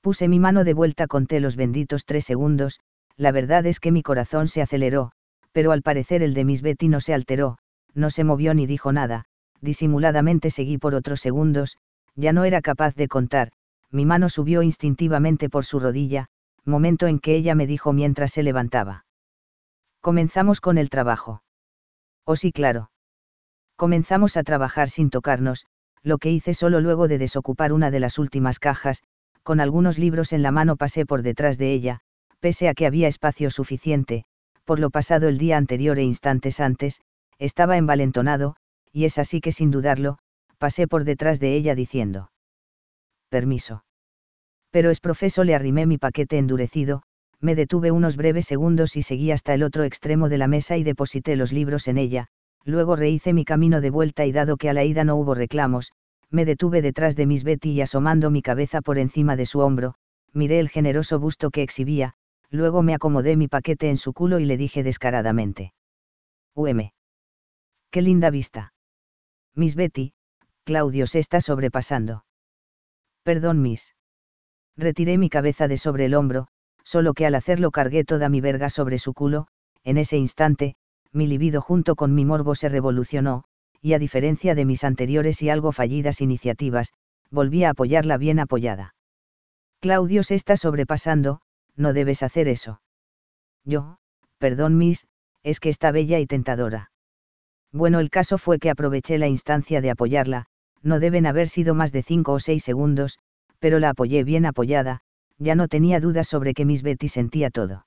Puse 0.00 0.28
mi 0.28 0.38
mano 0.38 0.64
de 0.64 0.74
vuelta, 0.74 1.06
conté 1.06 1.40
los 1.40 1.56
benditos 1.56 2.04
tres 2.04 2.24
segundos, 2.24 2.78
la 3.16 3.32
verdad 3.32 3.66
es 3.66 3.80
que 3.80 3.90
mi 3.90 4.02
corazón 4.02 4.48
se 4.48 4.62
aceleró, 4.62 5.12
pero 5.52 5.72
al 5.72 5.82
parecer 5.82 6.22
el 6.22 6.34
de 6.34 6.44
Miss 6.44 6.62
Betty 6.62 6.88
no 6.88 7.00
se 7.00 7.14
alteró, 7.14 7.58
no 7.94 8.10
se 8.10 8.22
movió 8.22 8.54
ni 8.54 8.66
dijo 8.66 8.92
nada, 8.92 9.24
disimuladamente 9.60 10.50
seguí 10.50 10.78
por 10.78 10.94
otros 10.94 11.20
segundos, 11.20 11.76
ya 12.16 12.32
no 12.32 12.44
era 12.44 12.62
capaz 12.62 12.94
de 12.94 13.08
contar, 13.08 13.50
mi 13.90 14.06
mano 14.06 14.28
subió 14.28 14.62
instintivamente 14.62 15.48
por 15.48 15.64
su 15.64 15.80
rodilla, 15.80 16.26
momento 16.64 17.06
en 17.06 17.18
que 17.18 17.34
ella 17.34 17.54
me 17.54 17.66
dijo 17.66 17.92
mientras 17.92 18.32
se 18.32 18.42
levantaba. 18.42 19.04
Comenzamos 20.00 20.60
con 20.60 20.78
el 20.78 20.90
trabajo. 20.90 21.42
Oh 22.24 22.36
sí, 22.36 22.52
claro. 22.52 22.90
Comenzamos 23.76 24.36
a 24.36 24.42
trabajar 24.42 24.88
sin 24.88 25.10
tocarnos, 25.10 25.66
lo 26.02 26.18
que 26.18 26.30
hice 26.30 26.54
solo 26.54 26.80
luego 26.80 27.08
de 27.08 27.18
desocupar 27.18 27.72
una 27.72 27.90
de 27.90 28.00
las 28.00 28.18
últimas 28.18 28.58
cajas, 28.58 29.02
con 29.42 29.60
algunos 29.60 29.98
libros 29.98 30.32
en 30.32 30.42
la 30.42 30.50
mano 30.50 30.76
pasé 30.76 31.06
por 31.06 31.22
detrás 31.22 31.58
de 31.58 31.72
ella, 31.72 32.00
pese 32.40 32.68
a 32.68 32.74
que 32.74 32.86
había 32.86 33.08
espacio 33.08 33.50
suficiente, 33.50 34.24
por 34.64 34.78
lo 34.78 34.90
pasado 34.90 35.28
el 35.28 35.38
día 35.38 35.56
anterior 35.56 35.98
e 35.98 36.02
instantes 36.02 36.60
antes, 36.60 37.00
estaba 37.38 37.76
envalentonado, 37.76 38.56
y 38.92 39.04
es 39.04 39.18
así 39.18 39.40
que 39.40 39.52
sin 39.52 39.70
dudarlo, 39.70 40.18
pasé 40.64 40.88
por 40.88 41.04
detrás 41.04 41.40
de 41.40 41.56
ella 41.56 41.74
diciendo. 41.74 42.30
Permiso. 43.28 43.84
Pero 44.70 44.88
es 44.88 44.98
profeso 44.98 45.44
le 45.44 45.54
arrimé 45.54 45.84
mi 45.84 45.98
paquete 45.98 46.38
endurecido, 46.38 47.02
me 47.38 47.54
detuve 47.54 47.90
unos 47.90 48.16
breves 48.16 48.46
segundos 48.46 48.96
y 48.96 49.02
seguí 49.02 49.30
hasta 49.30 49.52
el 49.52 49.62
otro 49.62 49.84
extremo 49.84 50.30
de 50.30 50.38
la 50.38 50.48
mesa 50.48 50.78
y 50.78 50.82
deposité 50.82 51.36
los 51.36 51.52
libros 51.52 51.86
en 51.86 51.98
ella, 51.98 52.28
luego 52.64 52.96
rehice 52.96 53.34
mi 53.34 53.44
camino 53.44 53.82
de 53.82 53.90
vuelta 53.90 54.24
y 54.24 54.32
dado 54.32 54.56
que 54.56 54.70
a 54.70 54.72
la 54.72 54.84
ida 54.84 55.04
no 55.04 55.16
hubo 55.16 55.34
reclamos, 55.34 55.92
me 56.30 56.46
detuve 56.46 56.80
detrás 56.80 57.14
de 57.14 57.26
Miss 57.26 57.44
Betty 57.44 57.72
y 57.72 57.82
asomando 57.82 58.30
mi 58.30 58.40
cabeza 58.40 58.80
por 58.80 58.96
encima 58.96 59.36
de 59.36 59.44
su 59.44 59.58
hombro, 59.58 59.96
miré 60.32 60.60
el 60.60 60.70
generoso 60.70 61.20
busto 61.20 61.50
que 61.50 61.62
exhibía, 61.62 62.14
luego 62.48 62.82
me 62.82 62.94
acomodé 62.94 63.36
mi 63.36 63.48
paquete 63.48 63.90
en 63.90 63.98
su 63.98 64.14
culo 64.14 64.38
y 64.38 64.46
le 64.46 64.56
dije 64.56 64.82
descaradamente. 64.82 65.74
UM. 66.54 66.90
Qué 67.90 68.00
linda 68.00 68.30
vista. 68.30 68.72
Miss 69.54 69.74
Betty, 69.74 70.14
Claudio 70.64 71.06
se 71.06 71.18
está 71.18 71.40
sobrepasando. 71.40 72.24
Perdón, 73.22 73.60
Miss. 73.60 73.94
Retiré 74.76 75.18
mi 75.18 75.28
cabeza 75.28 75.68
de 75.68 75.76
sobre 75.76 76.06
el 76.06 76.14
hombro, 76.14 76.48
solo 76.84 77.12
que 77.14 77.26
al 77.26 77.34
hacerlo 77.34 77.70
cargué 77.70 78.04
toda 78.04 78.28
mi 78.28 78.40
verga 78.40 78.70
sobre 78.70 78.98
su 78.98 79.12
culo, 79.12 79.46
en 79.84 79.98
ese 79.98 80.16
instante, 80.16 80.76
mi 81.12 81.26
libido 81.26 81.60
junto 81.60 81.96
con 81.96 82.14
mi 82.14 82.24
morbo 82.24 82.54
se 82.54 82.68
revolucionó, 82.68 83.44
y 83.80 83.92
a 83.92 83.98
diferencia 83.98 84.54
de 84.54 84.64
mis 84.64 84.84
anteriores 84.84 85.42
y 85.42 85.50
algo 85.50 85.70
fallidas 85.70 86.20
iniciativas, 86.20 86.92
volví 87.30 87.64
a 87.64 87.70
apoyarla 87.70 88.16
bien 88.16 88.40
apoyada. 88.40 88.94
Claudio 89.80 90.22
se 90.22 90.34
está 90.34 90.56
sobrepasando, 90.56 91.40
no 91.76 91.92
debes 91.92 92.22
hacer 92.22 92.48
eso. 92.48 92.80
Yo, 93.64 93.98
perdón 94.38 94.78
Miss, 94.78 95.06
es 95.42 95.60
que 95.60 95.68
está 95.68 95.92
bella 95.92 96.18
y 96.20 96.26
tentadora. 96.26 96.90
Bueno, 97.70 98.00
el 98.00 98.08
caso 98.08 98.38
fue 98.38 98.58
que 98.58 98.70
aproveché 98.70 99.18
la 99.18 99.28
instancia 99.28 99.80
de 99.80 99.90
apoyarla, 99.90 100.46
no 100.84 101.00
deben 101.00 101.26
haber 101.26 101.48
sido 101.48 101.74
más 101.74 101.90
de 101.92 102.02
cinco 102.02 102.32
o 102.32 102.38
seis 102.38 102.62
segundos, 102.62 103.18
pero 103.58 103.80
la 103.80 103.90
apoyé 103.90 104.22
bien 104.22 104.46
apoyada, 104.46 105.00
ya 105.38 105.54
no 105.54 105.66
tenía 105.66 105.98
dudas 105.98 106.28
sobre 106.28 106.54
que 106.54 106.64
Miss 106.64 106.82
Betty 106.82 107.08
sentía 107.08 107.50
todo. 107.50 107.86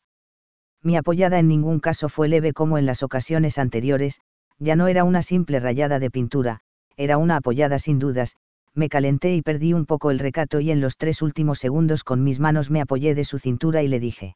Mi 0.82 0.98
apoyada 0.98 1.40
en 1.40 1.48
ningún 1.48 1.80
caso 1.80 2.10
fue 2.10 2.28
leve 2.28 2.54
como 2.54 2.78
en 2.78 2.86
las 2.86 3.04
ocasiones 3.04 3.58
anteriores, 3.58 4.20
ya 4.60 4.76
no 4.76 4.88
era 4.88 5.04
una 5.04 5.22
simple 5.22 5.60
rayada 5.60 6.00
de 6.00 6.10
pintura, 6.10 6.62
era 6.96 7.18
una 7.18 7.38
apoyada 7.38 7.80
sin 7.80 8.00
dudas, 8.00 8.36
me 8.74 8.90
calenté 8.90 9.36
y 9.36 9.42
perdí 9.42 9.74
un 9.74 9.86
poco 9.86 10.12
el 10.12 10.20
recato 10.20 10.60
y 10.60 10.72
en 10.72 10.82
los 10.82 10.98
tres 10.98 11.22
últimos 11.22 11.60
segundos 11.60 12.04
con 12.04 12.24
mis 12.24 12.40
manos 12.40 12.70
me 12.70 12.82
apoyé 12.82 13.16
de 13.16 13.26
su 13.26 13.40
cintura 13.40 13.84
y 13.84 13.88
le 13.88 14.00
dije. 14.00 14.36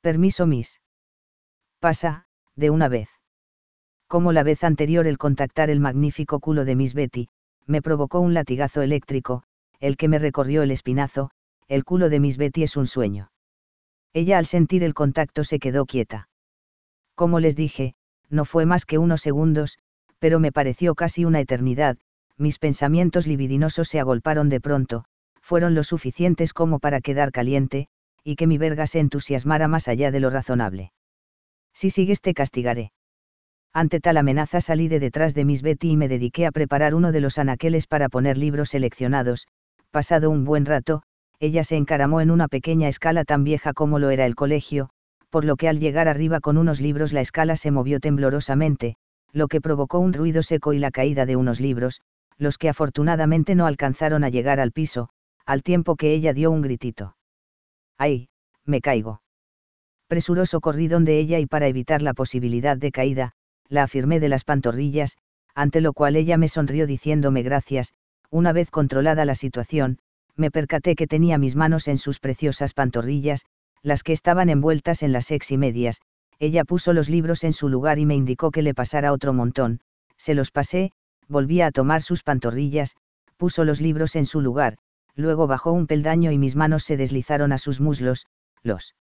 Permiso, 0.00 0.46
Miss. 0.46 0.80
Pasa, 1.78 2.26
de 2.56 2.70
una 2.70 2.88
vez. 2.88 3.08
Como 4.06 4.32
la 4.32 4.42
vez 4.42 4.64
anterior 4.64 5.06
el 5.06 5.18
contactar 5.18 5.70
el 5.70 5.80
magnífico 5.80 6.40
culo 6.40 6.64
de 6.64 6.76
Miss 6.76 6.94
Betty, 6.94 7.28
me 7.66 7.82
provocó 7.82 8.20
un 8.20 8.34
latigazo 8.34 8.82
eléctrico, 8.82 9.42
el 9.80 9.96
que 9.96 10.08
me 10.08 10.18
recorrió 10.18 10.62
el 10.62 10.70
espinazo, 10.70 11.30
el 11.68 11.84
culo 11.84 12.08
de 12.08 12.20
Miss 12.20 12.36
Betty 12.36 12.62
es 12.62 12.76
un 12.76 12.86
sueño. 12.86 13.30
Ella 14.12 14.38
al 14.38 14.46
sentir 14.46 14.84
el 14.84 14.94
contacto 14.94 15.44
se 15.44 15.58
quedó 15.58 15.86
quieta. 15.86 16.28
Como 17.14 17.40
les 17.40 17.56
dije, 17.56 17.94
no 18.28 18.44
fue 18.44 18.66
más 18.66 18.86
que 18.86 18.98
unos 18.98 19.20
segundos, 19.20 19.78
pero 20.18 20.40
me 20.40 20.52
pareció 20.52 20.94
casi 20.94 21.24
una 21.24 21.40
eternidad, 21.40 21.98
mis 22.36 22.58
pensamientos 22.58 23.26
libidinosos 23.26 23.88
se 23.88 24.00
agolparon 24.00 24.48
de 24.48 24.60
pronto, 24.60 25.04
fueron 25.40 25.74
lo 25.74 25.84
suficientes 25.84 26.52
como 26.52 26.78
para 26.78 27.00
quedar 27.00 27.30
caliente, 27.30 27.88
y 28.22 28.36
que 28.36 28.46
mi 28.46 28.58
verga 28.58 28.86
se 28.86 29.00
entusiasmara 29.00 29.68
más 29.68 29.88
allá 29.88 30.10
de 30.10 30.20
lo 30.20 30.30
razonable. 30.30 30.92
Si 31.74 31.90
sigues 31.90 32.20
te 32.20 32.34
castigaré. 32.34 32.92
Ante 33.76 33.98
tal 33.98 34.18
amenaza 34.18 34.60
salí 34.60 34.86
de 34.86 35.00
detrás 35.00 35.34
de 35.34 35.44
Miss 35.44 35.60
Betty 35.60 35.90
y 35.90 35.96
me 35.96 36.06
dediqué 36.06 36.46
a 36.46 36.52
preparar 36.52 36.94
uno 36.94 37.10
de 37.10 37.20
los 37.20 37.38
anaqueles 37.38 37.88
para 37.88 38.08
poner 38.08 38.38
libros 38.38 38.68
seleccionados. 38.68 39.48
Pasado 39.90 40.30
un 40.30 40.44
buen 40.44 40.64
rato, 40.64 41.02
ella 41.40 41.64
se 41.64 41.74
encaramó 41.74 42.20
en 42.20 42.30
una 42.30 42.46
pequeña 42.46 42.86
escala 42.86 43.24
tan 43.24 43.42
vieja 43.42 43.72
como 43.72 43.98
lo 43.98 44.10
era 44.10 44.26
el 44.26 44.36
colegio, 44.36 44.90
por 45.28 45.44
lo 45.44 45.56
que 45.56 45.68
al 45.68 45.80
llegar 45.80 46.06
arriba 46.06 46.38
con 46.38 46.56
unos 46.56 46.80
libros 46.80 47.12
la 47.12 47.20
escala 47.20 47.56
se 47.56 47.72
movió 47.72 47.98
temblorosamente, 47.98 48.94
lo 49.32 49.48
que 49.48 49.60
provocó 49.60 49.98
un 49.98 50.12
ruido 50.12 50.44
seco 50.44 50.72
y 50.72 50.78
la 50.78 50.92
caída 50.92 51.26
de 51.26 51.34
unos 51.34 51.58
libros, 51.58 52.00
los 52.38 52.58
que 52.58 52.68
afortunadamente 52.68 53.56
no 53.56 53.66
alcanzaron 53.66 54.22
a 54.22 54.28
llegar 54.28 54.60
al 54.60 54.70
piso, 54.70 55.08
al 55.46 55.64
tiempo 55.64 55.96
que 55.96 56.14
ella 56.14 56.32
dio 56.32 56.52
un 56.52 56.62
gritito. 56.62 57.16
¡Ay! 57.98 58.28
Me 58.64 58.80
caigo. 58.80 59.20
Presuroso 60.06 60.60
corrí 60.60 60.86
donde 60.86 61.18
ella 61.18 61.40
y 61.40 61.46
para 61.46 61.66
evitar 61.66 62.02
la 62.02 62.14
posibilidad 62.14 62.76
de 62.76 62.92
caída, 62.92 63.32
la 63.68 63.84
afirmé 63.84 64.20
de 64.20 64.28
las 64.28 64.44
pantorrillas, 64.44 65.16
ante 65.54 65.80
lo 65.80 65.92
cual 65.92 66.16
ella 66.16 66.36
me 66.36 66.48
sonrió 66.48 66.86
diciéndome 66.86 67.42
gracias, 67.42 67.92
una 68.30 68.52
vez 68.52 68.70
controlada 68.70 69.24
la 69.24 69.34
situación, 69.34 69.98
me 70.36 70.50
percaté 70.50 70.96
que 70.96 71.06
tenía 71.06 71.38
mis 71.38 71.54
manos 71.54 71.88
en 71.88 71.98
sus 71.98 72.18
preciosas 72.18 72.74
pantorrillas, 72.74 73.44
las 73.82 74.02
que 74.02 74.12
estaban 74.12 74.48
envueltas 74.48 75.02
en 75.02 75.12
las 75.12 75.26
sexy 75.26 75.56
medias, 75.56 76.00
ella 76.38 76.64
puso 76.64 76.92
los 76.92 77.08
libros 77.08 77.44
en 77.44 77.52
su 77.52 77.68
lugar 77.68 77.98
y 77.98 78.06
me 78.06 78.16
indicó 78.16 78.50
que 78.50 78.62
le 78.62 78.74
pasara 78.74 79.12
otro 79.12 79.32
montón, 79.32 79.80
se 80.16 80.34
los 80.34 80.50
pasé, 80.50 80.90
volvía 81.28 81.66
a 81.66 81.70
tomar 81.70 82.02
sus 82.02 82.22
pantorrillas, 82.22 82.96
puso 83.36 83.64
los 83.64 83.80
libros 83.80 84.16
en 84.16 84.26
su 84.26 84.40
lugar, 84.40 84.76
luego 85.14 85.46
bajó 85.46 85.72
un 85.72 85.86
peldaño 85.86 86.32
y 86.32 86.38
mis 86.38 86.56
manos 86.56 86.84
se 86.84 86.96
deslizaron 86.96 87.52
a 87.52 87.58
sus 87.58 87.80
muslos, 87.80 88.26
los 88.62 88.94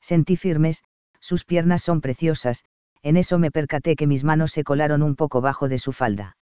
sentí 0.00 0.36
firmes, 0.36 0.82
sus 1.20 1.44
piernas 1.44 1.82
son 1.82 2.00
preciosas, 2.00 2.64
en 3.02 3.16
eso 3.16 3.38
me 3.38 3.50
percaté 3.50 3.96
que 3.96 4.06
mis 4.06 4.24
manos 4.24 4.52
se 4.52 4.64
colaron 4.64 5.02
un 5.02 5.16
poco 5.16 5.40
bajo 5.40 5.68
de 5.68 5.78
su 5.78 5.92
falda. 5.92 6.36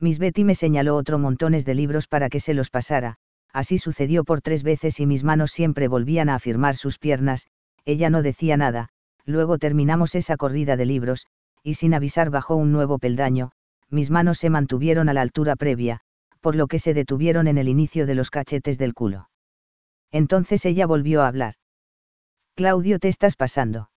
Miss 0.00 0.18
Betty 0.18 0.44
me 0.44 0.54
señaló 0.54 0.96
otro 0.96 1.18
montones 1.18 1.64
de 1.64 1.74
libros 1.74 2.06
para 2.06 2.28
que 2.28 2.40
se 2.40 2.54
los 2.54 2.70
pasara, 2.70 3.16
así 3.52 3.78
sucedió 3.78 4.24
por 4.24 4.40
tres 4.40 4.62
veces 4.62 5.00
y 5.00 5.06
mis 5.06 5.24
manos 5.24 5.50
siempre 5.50 5.88
volvían 5.88 6.28
a 6.28 6.36
afirmar 6.36 6.76
sus 6.76 6.98
piernas, 6.98 7.48
ella 7.84 8.10
no 8.10 8.22
decía 8.22 8.56
nada, 8.56 8.90
luego 9.24 9.58
terminamos 9.58 10.14
esa 10.14 10.36
corrida 10.36 10.76
de 10.76 10.86
libros, 10.86 11.26
y 11.62 11.74
sin 11.74 11.94
avisar 11.94 12.30
bajó 12.30 12.54
un 12.56 12.72
nuevo 12.72 12.98
peldaño, 12.98 13.50
mis 13.90 14.10
manos 14.10 14.38
se 14.38 14.50
mantuvieron 14.50 15.08
a 15.08 15.14
la 15.14 15.22
altura 15.22 15.56
previa, 15.56 16.00
por 16.40 16.54
lo 16.54 16.66
que 16.66 16.78
se 16.78 16.94
detuvieron 16.94 17.48
en 17.48 17.58
el 17.58 17.68
inicio 17.68 18.06
de 18.06 18.14
los 18.14 18.30
cachetes 18.30 18.78
del 18.78 18.94
culo. 18.94 19.28
Entonces 20.10 20.64
ella 20.64 20.86
volvió 20.86 21.22
a 21.22 21.28
hablar. 21.28 21.54
Claudio, 22.54 22.98
te 22.98 23.08
estás 23.08 23.36
pasando. 23.36 23.90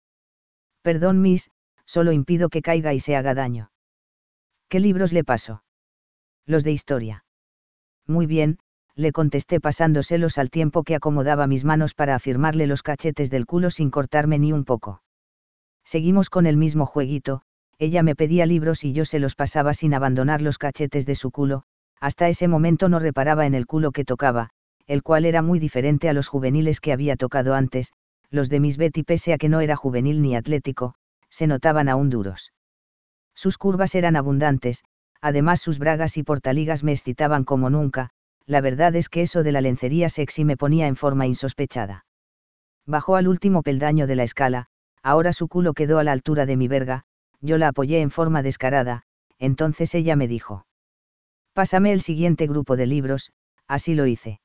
Perdón, 0.82 1.22
Miss, 1.22 1.50
solo 1.92 2.14
impido 2.14 2.48
que 2.48 2.62
caiga 2.62 2.94
y 2.94 3.02
se 3.02 3.18
haga 3.18 3.34
daño. 3.34 3.70
¿Qué 4.70 4.80
libros 4.80 5.12
le 5.12 5.26
paso? 5.26 5.62
Los 6.46 6.64
de 6.64 6.72
historia. 6.72 7.26
Muy 8.08 8.28
bien, 8.28 8.60
le 8.96 9.12
contesté 9.12 9.60
pasándoselos 9.60 10.38
al 10.38 10.50
tiempo 10.50 10.84
que 10.84 10.96
acomodaba 10.96 11.48
mis 11.48 11.66
manos 11.66 11.94
para 11.94 12.16
afirmarle 12.16 12.66
los 12.66 12.82
cachetes 12.82 13.30
del 13.30 13.46
culo 13.46 13.70
sin 13.70 13.90
cortarme 13.90 14.40
ni 14.40 14.54
un 14.54 14.64
poco. 14.64 15.02
Seguimos 15.84 16.30
con 16.30 16.46
el 16.46 16.56
mismo 16.56 16.86
jueguito, 16.86 17.42
ella 17.78 18.04
me 18.04 18.16
pedía 18.16 18.46
libros 18.46 18.86
y 18.86 18.94
yo 18.94 19.04
se 19.04 19.20
los 19.20 19.36
pasaba 19.36 19.74
sin 19.74 19.94
abandonar 19.94 20.42
los 20.42 20.58
cachetes 20.58 21.06
de 21.06 21.16
su 21.16 21.30
culo, 21.30 21.64
hasta 22.00 22.30
ese 22.30 22.48
momento 22.48 22.88
no 22.88 23.00
reparaba 23.00 23.46
en 23.46 23.54
el 23.54 23.68
culo 23.68 23.92
que 23.92 24.06
tocaba, 24.06 24.52
el 24.88 25.04
cual 25.04 25.26
era 25.26 25.42
muy 25.42 25.60
diferente 25.60 26.08
a 26.08 26.14
los 26.14 26.30
juveniles 26.30 26.80
que 26.80 26.94
había 26.94 27.18
tocado 27.18 27.54
antes, 27.54 27.92
los 28.30 28.48
de 28.48 28.62
Miss 28.62 28.78
Betty 28.78 29.04
pese 29.04 29.34
a 29.34 29.38
que 29.38 29.50
no 29.50 29.60
era 29.60 29.76
juvenil 29.76 30.22
ni 30.22 30.38
atlético, 30.38 30.96
se 31.32 31.48
notaban 31.48 31.90
aún 31.90 32.12
duros. 32.12 32.54
Sus 33.34 33.58
curvas 33.58 33.96
eran 33.96 34.16
abundantes, 34.16 34.84
además 35.20 35.62
sus 35.62 35.80
bragas 35.80 36.18
y 36.18 36.24
portaligas 36.24 36.84
me 36.84 36.92
excitaban 36.92 37.44
como 37.44 37.72
nunca, 37.72 38.12
la 38.46 38.62
verdad 38.62 38.96
es 38.96 39.10
que 39.10 39.24
eso 39.24 39.42
de 39.42 39.52
la 39.52 39.62
lencería 39.62 40.10
sexy 40.10 40.46
me 40.46 40.58
ponía 40.58 40.86
en 40.88 40.96
forma 40.96 41.26
insospechada. 41.26 42.06
Bajó 42.86 43.16
al 43.16 43.28
último 43.28 43.64
peldaño 43.64 44.06
de 44.06 44.16
la 44.16 44.24
escala, 44.24 44.68
ahora 45.02 45.34
su 45.34 45.48
culo 45.48 45.74
quedó 45.74 45.98
a 45.98 46.04
la 46.04 46.12
altura 46.12 46.46
de 46.46 46.58
mi 46.58 46.68
verga, 46.68 47.06
yo 47.40 47.58
la 47.58 47.70
apoyé 47.70 48.02
en 48.02 48.12
forma 48.12 48.44
descarada, 48.44 49.04
entonces 49.40 49.96
ella 49.96 50.16
me 50.16 50.28
dijo. 50.28 50.66
Pásame 51.54 51.92
el 51.94 52.02
siguiente 52.02 52.48
grupo 52.48 52.76
de 52.78 52.86
libros, 52.86 53.32
así 53.68 53.96
lo 53.96 54.06
hice. 54.06 54.40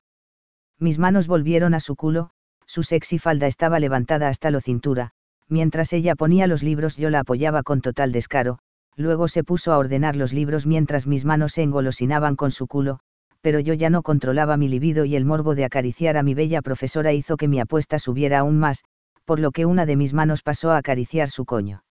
Mis 0.79 0.99
manos 0.99 1.27
volvieron 1.27 1.73
a 1.73 1.79
su 1.79 1.95
culo, 1.95 2.31
su 2.65 2.83
sexy 2.83 3.17
falda 3.17 3.47
estaba 3.47 3.79
levantada 3.79 4.29
hasta 4.29 4.51
la 4.51 4.61
cintura, 4.61 5.13
mientras 5.49 5.93
ella 5.93 6.15
ponía 6.15 6.47
los 6.47 6.63
libros 6.63 6.97
yo 6.97 7.09
la 7.09 7.19
apoyaba 7.19 7.63
con 7.63 7.81
total 7.81 8.11
descaro, 8.11 8.59
luego 8.95 9.27
se 9.27 9.43
puso 9.43 9.71
a 9.73 9.77
ordenar 9.77 10.15
los 10.15 10.33
libros 10.33 10.65
mientras 10.65 11.07
mis 11.07 11.25
manos 11.25 11.53
se 11.53 11.63
engolosinaban 11.63 12.35
con 12.35 12.51
su 12.51 12.67
culo, 12.67 12.99
pero 13.41 13.59
yo 13.59 13.73
ya 13.73 13.89
no 13.89 14.01
controlaba 14.01 14.57
mi 14.57 14.67
libido 14.67 15.05
y 15.05 15.15
el 15.15 15.25
morbo 15.25 15.55
de 15.55 15.65
acariciar 15.65 16.17
a 16.17 16.23
mi 16.23 16.33
bella 16.33 16.61
profesora 16.61 17.13
hizo 17.13 17.37
que 17.37 17.47
mi 17.47 17.59
apuesta 17.59 17.99
subiera 17.99 18.39
aún 18.39 18.57
más, 18.57 18.83
por 19.25 19.39
lo 19.39 19.51
que 19.51 19.65
una 19.65 19.85
de 19.85 19.95
mis 19.95 20.13
manos 20.13 20.41
pasó 20.41 20.71
a 20.71 20.77
acariciar 20.77 21.29
su 21.29 21.45
coño. 21.45 21.83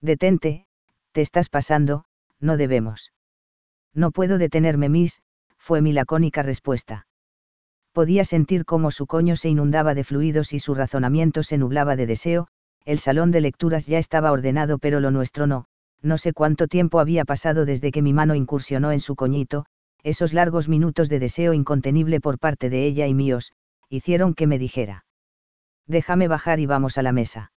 Detente, 0.00 0.66
te 1.12 1.20
estás 1.20 1.48
pasando, 1.48 2.04
no 2.40 2.56
debemos. 2.56 3.12
No 3.94 4.10
puedo 4.10 4.38
detenerme, 4.38 4.88
Miss, 4.88 5.20
fue 5.58 5.80
mi 5.82 5.92
lacónica 5.92 6.42
respuesta. 6.42 7.06
Podía 7.92 8.24
sentir 8.24 8.64
cómo 8.64 8.90
su 8.90 9.06
coño 9.06 9.36
se 9.36 9.50
inundaba 9.50 9.94
de 9.94 10.02
fluidos 10.02 10.54
y 10.54 10.58
su 10.58 10.74
razonamiento 10.74 11.42
se 11.42 11.58
nublaba 11.58 11.94
de 11.94 12.06
deseo, 12.06 12.48
el 12.84 12.98
salón 12.98 13.30
de 13.30 13.40
lecturas 13.40 13.86
ya 13.86 13.98
estaba 13.98 14.32
ordenado 14.32 14.78
pero 14.78 15.00
lo 15.00 15.10
nuestro 15.10 15.46
no, 15.46 15.66
no 16.02 16.18
sé 16.18 16.32
cuánto 16.32 16.68
tiempo 16.68 17.00
había 17.00 17.24
pasado 17.24 17.64
desde 17.64 17.92
que 17.92 18.02
mi 18.02 18.12
mano 18.12 18.34
incursionó 18.34 18.92
en 18.92 19.00
su 19.00 19.14
coñito, 19.14 19.66
esos 20.02 20.32
largos 20.32 20.68
minutos 20.68 21.08
de 21.08 21.20
deseo 21.20 21.52
incontenible 21.52 22.20
por 22.20 22.38
parte 22.38 22.70
de 22.70 22.86
ella 22.86 23.06
y 23.06 23.14
míos, 23.14 23.52
hicieron 23.88 24.34
que 24.34 24.46
me 24.46 24.58
dijera. 24.58 25.04
Déjame 25.86 26.26
bajar 26.28 26.58
y 26.60 26.66
vamos 26.66 26.98
a 26.98 27.02
la 27.02 27.12
mesa. 27.12 27.52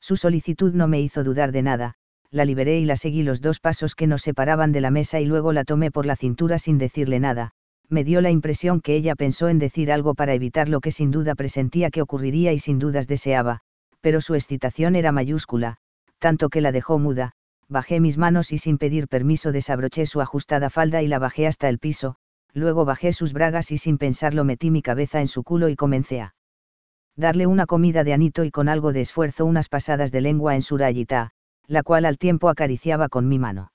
Su 0.00 0.16
solicitud 0.16 0.72
no 0.74 0.88
me 0.88 1.00
hizo 1.00 1.22
dudar 1.22 1.52
de 1.52 1.62
nada, 1.62 1.94
la 2.30 2.44
liberé 2.44 2.78
y 2.78 2.84
la 2.84 2.96
seguí 2.96 3.22
los 3.22 3.40
dos 3.40 3.60
pasos 3.60 3.94
que 3.94 4.06
nos 4.06 4.22
separaban 4.22 4.72
de 4.72 4.80
la 4.80 4.90
mesa 4.90 5.20
y 5.20 5.26
luego 5.26 5.52
la 5.52 5.64
tomé 5.64 5.90
por 5.90 6.06
la 6.06 6.16
cintura 6.16 6.58
sin 6.58 6.78
decirle 6.78 7.20
nada, 7.20 7.52
me 7.88 8.04
dio 8.04 8.20
la 8.20 8.30
impresión 8.30 8.80
que 8.80 8.94
ella 8.94 9.16
pensó 9.16 9.48
en 9.48 9.58
decir 9.58 9.90
algo 9.90 10.14
para 10.14 10.34
evitar 10.34 10.68
lo 10.68 10.80
que 10.80 10.92
sin 10.92 11.10
duda 11.10 11.34
presentía 11.34 11.90
que 11.90 12.02
ocurriría 12.02 12.52
y 12.52 12.58
sin 12.58 12.78
dudas 12.78 13.08
deseaba, 13.08 13.62
pero 14.00 14.20
su 14.20 14.34
excitación 14.34 14.96
era 14.96 15.12
mayúscula, 15.12 15.76
tanto 16.18 16.48
que 16.48 16.60
la 16.60 16.72
dejó 16.72 16.98
muda, 16.98 17.32
bajé 17.68 18.00
mis 18.00 18.18
manos 18.18 18.52
y 18.52 18.58
sin 18.58 18.78
pedir 18.78 19.08
permiso 19.08 19.52
desabroché 19.52 20.06
su 20.06 20.20
ajustada 20.20 20.70
falda 20.70 21.02
y 21.02 21.08
la 21.08 21.18
bajé 21.18 21.46
hasta 21.46 21.68
el 21.68 21.78
piso, 21.78 22.16
luego 22.52 22.84
bajé 22.84 23.12
sus 23.12 23.32
bragas 23.32 23.70
y 23.70 23.78
sin 23.78 23.98
pensarlo 23.98 24.44
metí 24.44 24.70
mi 24.70 24.82
cabeza 24.82 25.20
en 25.20 25.28
su 25.28 25.42
culo 25.44 25.68
y 25.68 25.76
comencé 25.76 26.20
a 26.20 26.34
darle 27.16 27.46
una 27.46 27.66
comida 27.66 28.02
de 28.02 28.12
anito 28.12 28.44
y 28.44 28.50
con 28.50 28.68
algo 28.68 28.92
de 28.92 29.02
esfuerzo 29.02 29.44
unas 29.44 29.68
pasadas 29.68 30.10
de 30.10 30.20
lengua 30.20 30.54
en 30.54 30.62
su 30.62 30.78
rayita, 30.78 31.30
la 31.66 31.82
cual 31.82 32.04
al 32.04 32.18
tiempo 32.18 32.48
acariciaba 32.48 33.08
con 33.08 33.28
mi 33.28 33.38
mano. 33.38 33.72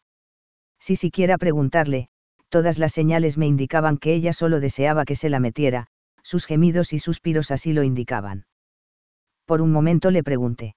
Si 0.79 0.95
siquiera 0.95 1.37
preguntarle, 1.37 2.09
todas 2.49 2.79
las 2.79 2.91
señales 2.91 3.37
me 3.37 3.47
indicaban 3.47 3.97
que 3.97 4.13
ella 4.13 4.33
solo 4.33 4.59
deseaba 4.59 5.05
que 5.05 5.15
se 5.15 5.29
la 5.29 5.39
metiera, 5.39 5.87
sus 6.23 6.45
gemidos 6.45 6.91
y 6.91 6.99
suspiros 6.99 7.51
así 7.51 7.71
lo 7.71 7.83
indicaban. 7.83 8.45
Por 9.45 9.61
un 9.61 9.71
momento 9.71 10.11
le 10.11 10.23
pregunté. 10.23 10.75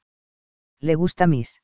¿Le 0.80 0.94
gusta 0.94 1.26
Miss? 1.26 1.62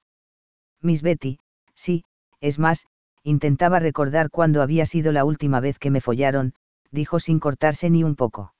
Miss 0.80 1.02
Betty, 1.02 1.38
sí, 1.74 2.04
es 2.40 2.58
más, 2.58 2.86
intentaba 3.22 3.78
recordar 3.78 4.30
cuándo 4.30 4.62
había 4.62 4.86
sido 4.86 5.12
la 5.12 5.24
última 5.24 5.60
vez 5.60 5.78
que 5.78 5.90
me 5.90 6.00
follaron, 6.00 6.54
dijo 6.90 7.20
sin 7.20 7.40
cortarse 7.40 7.90
ni 7.90 8.04
un 8.04 8.16
poco. 8.16 8.54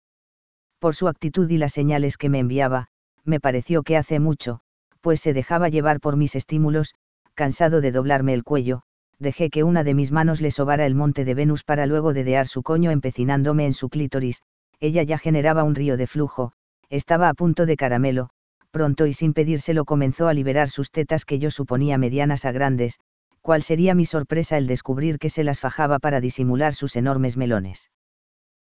Por 0.78 0.94
su 0.94 1.08
actitud 1.08 1.48
y 1.50 1.58
las 1.58 1.72
señales 1.72 2.16
que 2.16 2.28
me 2.28 2.38
enviaba, 2.38 2.88
me 3.24 3.40
pareció 3.40 3.82
que 3.82 3.96
hace 3.96 4.20
mucho, 4.20 4.60
pues 5.00 5.20
se 5.20 5.32
dejaba 5.32 5.68
llevar 5.68 6.00
por 6.00 6.16
mis 6.16 6.34
estímulos, 6.34 6.94
cansado 7.34 7.80
de 7.80 7.92
doblarme 7.92 8.34
el 8.34 8.44
cuello, 8.44 8.82
dejé 9.18 9.50
que 9.50 9.64
una 9.64 9.84
de 9.84 9.94
mis 9.94 10.12
manos 10.12 10.40
le 10.40 10.50
sobara 10.50 10.86
el 10.86 10.94
monte 10.94 11.24
de 11.24 11.34
Venus 11.34 11.64
para 11.64 11.86
luego 11.86 12.12
dedear 12.12 12.46
su 12.46 12.62
coño 12.62 12.90
empecinándome 12.90 13.66
en 13.66 13.72
su 13.72 13.88
clítoris, 13.88 14.42
ella 14.80 15.02
ya 15.02 15.18
generaba 15.18 15.64
un 15.64 15.74
río 15.74 15.96
de 15.96 16.06
flujo, 16.06 16.52
estaba 16.90 17.28
a 17.28 17.34
punto 17.34 17.66
de 17.66 17.76
caramelo, 17.76 18.30
pronto 18.70 19.06
y 19.06 19.12
sin 19.12 19.32
pedírselo 19.32 19.84
comenzó 19.84 20.28
a 20.28 20.34
liberar 20.34 20.68
sus 20.68 20.90
tetas 20.90 21.24
que 21.24 21.38
yo 21.38 21.50
suponía 21.50 21.98
medianas 21.98 22.44
a 22.44 22.52
grandes, 22.52 22.98
cuál 23.40 23.62
sería 23.62 23.94
mi 23.94 24.06
sorpresa 24.06 24.56
el 24.56 24.66
descubrir 24.66 25.18
que 25.18 25.30
se 25.30 25.44
las 25.44 25.60
fajaba 25.60 25.98
para 25.98 26.20
disimular 26.20 26.74
sus 26.74 26.96
enormes 26.96 27.36
melones. 27.36 27.90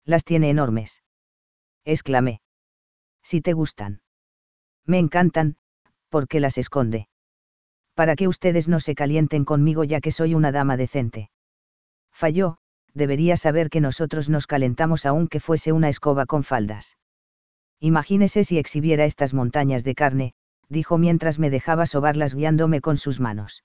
Las 0.06 0.23
tiene 0.23 0.49
enormes. 0.49 1.03
Exclamé. 1.84 2.41
Si 3.23 3.41
te 3.41 3.53
gustan. 3.53 4.02
Me 4.85 4.99
encantan, 4.99 5.57
porque 6.10 6.39
las 6.39 6.57
esconde. 6.57 7.07
Para 7.94 8.15
que 8.15 8.27
ustedes 8.27 8.68
no 8.68 8.80
se 8.80 8.95
calienten 8.95 9.44
conmigo 9.44 9.84
ya 9.84 9.99
que 9.99 10.11
soy 10.11 10.34
una 10.35 10.52
dama 10.52 10.77
decente. 10.77 11.30
Falló, 12.14 12.57
debería 12.94 13.35
saber 13.35 13.69
que 13.69 13.81
nosotros 13.81 14.30
nos 14.30 14.48
calentamos 14.48 15.06
aunque 15.06 15.39
fuese 15.39 15.72
una 15.72 15.89
escoba 15.89 16.26
con 16.26 16.44
faldas. 16.44 16.98
Imagínese 17.79 18.43
si 18.43 18.57
exhibiera 18.57 19.05
estas 19.05 19.33
montañas 19.33 19.83
de 19.83 19.95
carne, 19.95 20.33
dijo 20.69 20.97
mientras 20.97 21.39
me 21.39 21.49
dejaba 21.49 21.85
sobarlas 21.85 22.33
guiándome 22.33 22.81
con 22.81 22.97
sus 22.97 23.19
manos. 23.19 23.63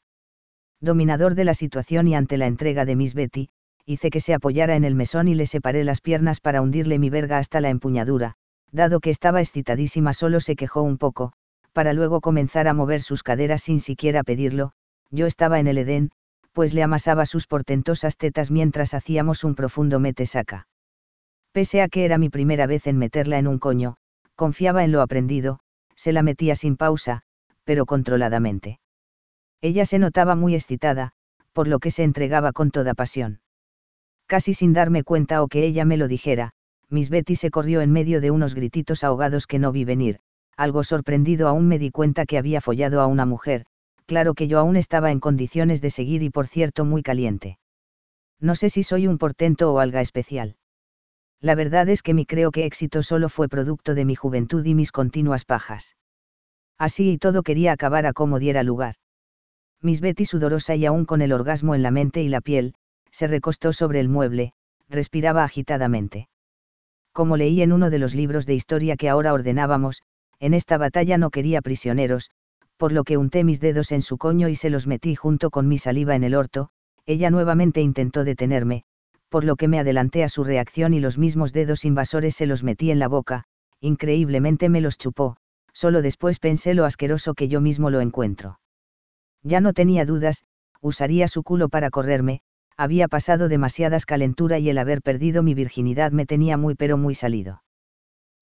Dominador 0.80 1.34
de 1.34 1.44
la 1.44 1.54
situación 1.54 2.08
y 2.08 2.14
ante 2.14 2.36
la 2.36 2.46
entrega 2.46 2.84
de 2.84 2.96
Miss 2.96 3.14
Betty, 3.14 3.48
hice 3.86 4.10
que 4.10 4.20
se 4.20 4.34
apoyara 4.34 4.76
en 4.76 4.84
el 4.84 4.94
mesón 4.94 5.28
y 5.28 5.34
le 5.34 5.46
separé 5.46 5.84
las 5.84 6.00
piernas 6.00 6.40
para 6.40 6.60
hundirle 6.60 6.98
mi 6.98 7.10
verga 7.10 7.38
hasta 7.38 7.60
la 7.60 7.70
empuñadura, 7.70 8.34
dado 8.70 9.00
que 9.00 9.10
estaba 9.10 9.40
excitadísima 9.40 10.12
solo 10.12 10.40
se 10.40 10.56
quejó 10.56 10.82
un 10.82 10.98
poco, 10.98 11.32
para 11.72 11.92
luego 11.92 12.20
comenzar 12.20 12.68
a 12.68 12.74
mover 12.74 13.00
sus 13.00 13.22
caderas 13.22 13.62
sin 13.62 13.80
siquiera 13.80 14.22
pedirlo, 14.22 14.72
yo 15.10 15.26
estaba 15.26 15.58
en 15.58 15.66
el 15.66 15.78
Edén, 15.78 16.10
pues 16.52 16.74
le 16.74 16.82
amasaba 16.82 17.26
sus 17.26 17.46
portentosas 17.46 18.16
tetas 18.16 18.50
mientras 18.50 18.94
hacíamos 18.94 19.42
un 19.42 19.54
profundo 19.54 20.00
mete-saca. 20.00 20.66
Pese 21.52 21.82
a 21.82 21.88
que 21.88 22.04
era 22.04 22.18
mi 22.18 22.28
primera 22.28 22.66
vez 22.66 22.86
en 22.86 22.98
meterla 22.98 23.38
en 23.38 23.46
un 23.46 23.58
coño, 23.58 23.96
confiaba 24.36 24.84
en 24.84 24.92
lo 24.92 25.00
aprendido, 25.00 25.60
se 25.94 26.12
la 26.12 26.22
metía 26.22 26.54
sin 26.56 26.76
pausa, 26.76 27.22
pero 27.64 27.86
controladamente. 27.86 28.80
Ella 29.60 29.84
se 29.84 29.98
notaba 29.98 30.34
muy 30.34 30.54
excitada, 30.54 31.12
por 31.52 31.68
lo 31.68 31.78
que 31.78 31.90
se 31.90 32.02
entregaba 32.02 32.52
con 32.52 32.70
toda 32.70 32.94
pasión. 32.94 33.40
Casi 34.26 34.54
sin 34.54 34.72
darme 34.72 35.04
cuenta 35.04 35.42
o 35.42 35.48
que 35.48 35.64
ella 35.64 35.84
me 35.84 35.96
lo 35.96 36.08
dijera, 36.08 36.52
Miss 36.88 37.10
Betty 37.10 37.36
se 37.36 37.50
corrió 37.50 37.80
en 37.80 37.92
medio 37.92 38.20
de 38.20 38.30
unos 38.30 38.54
grititos 38.54 39.04
ahogados 39.04 39.46
que 39.46 39.58
no 39.58 39.72
vi 39.72 39.84
venir, 39.84 40.18
algo 40.56 40.84
sorprendido 40.84 41.48
aún 41.48 41.68
me 41.68 41.78
di 41.78 41.90
cuenta 41.90 42.26
que 42.26 42.38
había 42.38 42.60
follado 42.60 43.00
a 43.00 43.06
una 43.06 43.26
mujer, 43.26 43.64
claro 44.06 44.34
que 44.34 44.48
yo 44.48 44.58
aún 44.58 44.76
estaba 44.76 45.10
en 45.10 45.20
condiciones 45.20 45.80
de 45.80 45.90
seguir 45.90 46.22
y 46.22 46.30
por 46.30 46.46
cierto 46.46 46.84
muy 46.84 47.02
caliente. 47.02 47.58
No 48.40 48.54
sé 48.54 48.70
si 48.70 48.82
soy 48.82 49.06
un 49.06 49.18
portento 49.18 49.72
o 49.72 49.78
algo 49.78 49.98
especial. 49.98 50.56
La 51.42 51.56
verdad 51.56 51.88
es 51.88 52.02
que 52.02 52.14
mi 52.14 52.24
creo 52.24 52.52
que 52.52 52.64
éxito 52.64 53.02
solo 53.02 53.28
fue 53.28 53.48
producto 53.48 53.96
de 53.96 54.04
mi 54.04 54.14
juventud 54.14 54.64
y 54.64 54.76
mis 54.76 54.92
continuas 54.92 55.44
pajas. 55.44 55.96
Así 56.78 57.10
y 57.10 57.18
todo 57.18 57.42
quería 57.42 57.72
acabar 57.72 58.06
a 58.06 58.12
como 58.12 58.38
diera 58.38 58.62
lugar. 58.62 58.94
Miss 59.80 60.00
Betty 60.00 60.24
sudorosa 60.24 60.76
y 60.76 60.86
aún 60.86 61.04
con 61.04 61.20
el 61.20 61.32
orgasmo 61.32 61.74
en 61.74 61.82
la 61.82 61.90
mente 61.90 62.22
y 62.22 62.28
la 62.28 62.40
piel, 62.40 62.74
se 63.10 63.26
recostó 63.26 63.72
sobre 63.72 63.98
el 63.98 64.08
mueble, 64.08 64.52
respiraba 64.88 65.42
agitadamente. 65.42 66.28
Como 67.12 67.36
leí 67.36 67.60
en 67.60 67.72
uno 67.72 67.90
de 67.90 67.98
los 67.98 68.14
libros 68.14 68.46
de 68.46 68.54
historia 68.54 68.96
que 68.96 69.08
ahora 69.08 69.32
ordenábamos, 69.32 70.02
en 70.38 70.54
esta 70.54 70.78
batalla 70.78 71.18
no 71.18 71.30
quería 71.30 71.60
prisioneros, 71.60 72.30
por 72.76 72.92
lo 72.92 73.02
que 73.02 73.16
unté 73.16 73.42
mis 73.42 73.60
dedos 73.60 73.90
en 73.90 74.02
su 74.02 74.16
coño 74.16 74.48
y 74.48 74.54
se 74.54 74.70
los 74.70 74.86
metí 74.86 75.16
junto 75.16 75.50
con 75.50 75.66
mi 75.66 75.78
saliva 75.78 76.14
en 76.14 76.22
el 76.22 76.36
orto, 76.36 76.68
ella 77.04 77.30
nuevamente 77.30 77.80
intentó 77.80 78.22
detenerme, 78.22 78.84
por 79.32 79.44
lo 79.44 79.56
que 79.56 79.66
me 79.66 79.80
adelanté 79.80 80.24
a 80.24 80.28
su 80.28 80.44
reacción 80.44 80.92
y 80.92 81.00
los 81.00 81.16
mismos 81.16 81.54
dedos 81.54 81.86
invasores 81.86 82.36
se 82.36 82.44
los 82.44 82.62
metí 82.62 82.90
en 82.90 82.98
la 82.98 83.08
boca, 83.08 83.44
increíblemente 83.80 84.68
me 84.68 84.82
los 84.82 84.98
chupó, 84.98 85.38
solo 85.72 86.02
después 86.02 86.38
pensé 86.38 86.74
lo 86.74 86.84
asqueroso 86.84 87.32
que 87.32 87.48
yo 87.48 87.62
mismo 87.62 87.88
lo 87.88 88.02
encuentro. 88.02 88.60
Ya 89.42 89.62
no 89.62 89.72
tenía 89.72 90.04
dudas, 90.04 90.44
usaría 90.82 91.28
su 91.28 91.42
culo 91.42 91.70
para 91.70 91.88
correrme, 91.88 92.42
había 92.76 93.08
pasado 93.08 93.48
demasiadas 93.48 94.04
calentura 94.04 94.58
y 94.58 94.68
el 94.68 94.76
haber 94.76 95.00
perdido 95.00 95.42
mi 95.42 95.54
virginidad 95.54 96.12
me 96.12 96.26
tenía 96.26 96.58
muy 96.58 96.74
pero 96.74 96.98
muy 96.98 97.14
salido. 97.14 97.62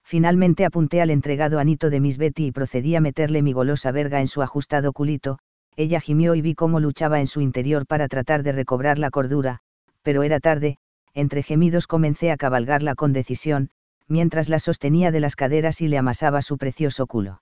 Finalmente 0.03 0.65
apunté 0.65 1.01
al 1.01 1.09
entregado 1.09 1.59
anito 1.59 1.89
de 1.89 2.01
Miss 2.01 2.17
Betty 2.17 2.47
y 2.47 2.51
procedí 2.51 2.97
a 2.97 3.01
meterle 3.01 3.41
mi 3.41 3.53
golosa 3.53 3.93
verga 3.93 4.19
en 4.19 4.27
su 4.27 4.41
ajustado 4.41 4.91
culito, 4.91 5.39
ella 5.77 6.01
gimió 6.01 6.35
y 6.35 6.41
vi 6.41 6.53
cómo 6.53 6.81
luchaba 6.81 7.21
en 7.21 7.27
su 7.27 7.39
interior 7.39 7.87
para 7.87 8.09
tratar 8.09 8.43
de 8.43 8.51
recobrar 8.51 8.99
la 8.99 9.09
cordura, 9.09 9.59
pero 10.03 10.23
era 10.23 10.39
tarde, 10.39 10.79
entre 11.13 11.43
gemidos 11.43 11.87
comencé 11.87 12.31
a 12.31 12.37
cabalgarla 12.37 12.95
con 12.95 13.13
decisión, 13.13 13.69
mientras 14.07 14.49
la 14.49 14.59
sostenía 14.59 15.11
de 15.11 15.19
las 15.19 15.35
caderas 15.35 15.81
y 15.81 15.87
le 15.87 15.97
amasaba 15.97 16.41
su 16.41 16.57
precioso 16.57 17.07
culo. 17.07 17.41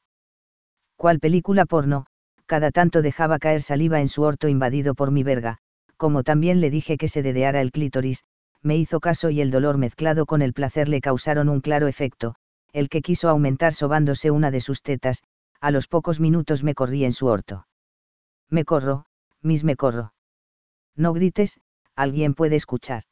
¿Cuál 0.95 1.19
película 1.19 1.65
porno? 1.65 2.05
Cada 2.45 2.71
tanto 2.71 3.01
dejaba 3.01 3.39
caer 3.39 3.61
saliva 3.61 4.01
en 4.01 4.09
su 4.09 4.23
orto 4.23 4.47
invadido 4.47 4.95
por 4.95 5.11
mi 5.11 5.23
verga, 5.23 5.59
como 5.97 6.23
también 6.23 6.61
le 6.61 6.69
dije 6.69 6.97
que 6.97 7.07
se 7.07 7.21
dedeara 7.21 7.61
el 7.61 7.71
clítoris, 7.71 8.23
me 8.61 8.77
hizo 8.77 8.99
caso 8.99 9.29
y 9.29 9.41
el 9.41 9.51
dolor 9.51 9.77
mezclado 9.77 10.25
con 10.25 10.41
el 10.41 10.53
placer 10.53 10.89
le 10.89 11.01
causaron 11.01 11.49
un 11.49 11.61
claro 11.61 11.87
efecto, 11.87 12.35
el 12.73 12.89
que 12.89 13.01
quiso 13.01 13.29
aumentar 13.29 13.73
sobándose 13.73 14.31
una 14.31 14.51
de 14.51 14.61
sus 14.61 14.81
tetas, 14.81 15.23
a 15.61 15.71
los 15.71 15.87
pocos 15.87 16.19
minutos 16.19 16.63
me 16.63 16.73
corrí 16.73 17.03
en 17.05 17.13
su 17.13 17.27
orto. 17.27 17.67
Me 18.49 18.65
corro, 18.65 19.05
mis 19.41 19.63
me 19.63 19.75
corro. 19.75 20.13
No 20.95 21.13
grites, 21.13 21.59
alguien 21.95 22.33
puede 22.33 22.55
escuchar. 22.55 23.03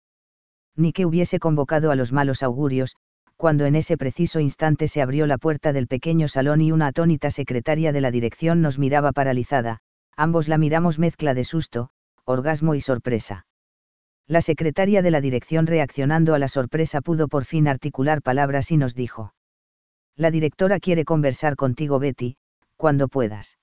Ni 0.78 0.94
que 0.94 1.06
hubiese 1.06 1.40
convocado 1.40 1.92
a 1.92 1.96
los 1.96 2.14
malos 2.14 2.44
augurios, 2.44 2.96
cuando 3.36 3.66
en 3.66 3.76
ese 3.76 3.98
preciso 3.98 4.40
instante 4.40 4.88
se 4.88 5.02
abrió 5.02 5.28
la 5.28 5.38
puerta 5.38 5.74
del 5.74 5.88
pequeño 5.88 6.28
salón 6.28 6.62
y 6.62 6.72
una 6.72 6.88
atónita 6.88 7.32
secretaria 7.32 7.92
de 7.92 8.02
la 8.02 8.12
dirección 8.12 8.62
nos 8.62 8.80
miraba 8.80 9.12
paralizada, 9.12 9.80
ambos 10.16 10.48
la 10.48 10.58
miramos 10.58 11.00
mezcla 11.00 11.34
de 11.34 11.44
susto, 11.44 11.90
orgasmo 12.26 12.76
y 12.76 12.82
sorpresa. 12.82 13.46
La 14.28 14.42
secretaria 14.42 15.02
de 15.02 15.12
la 15.12 15.22
dirección 15.22 15.68
reaccionando 15.68 16.34
a 16.36 16.40
la 16.40 16.48
sorpresa 16.48 17.02
pudo 17.02 17.28
por 17.28 17.46
fin 17.46 17.68
articular 17.68 18.22
palabras 18.22 18.72
y 18.72 18.78
nos 18.78 18.94
dijo. 18.94 19.34
La 20.16 20.32
directora 20.32 20.80
quiere 20.80 21.06
conversar 21.06 21.56
contigo, 21.56 22.00
Betty, 22.00 22.38
cuando 22.76 23.08
puedas. 23.08 23.58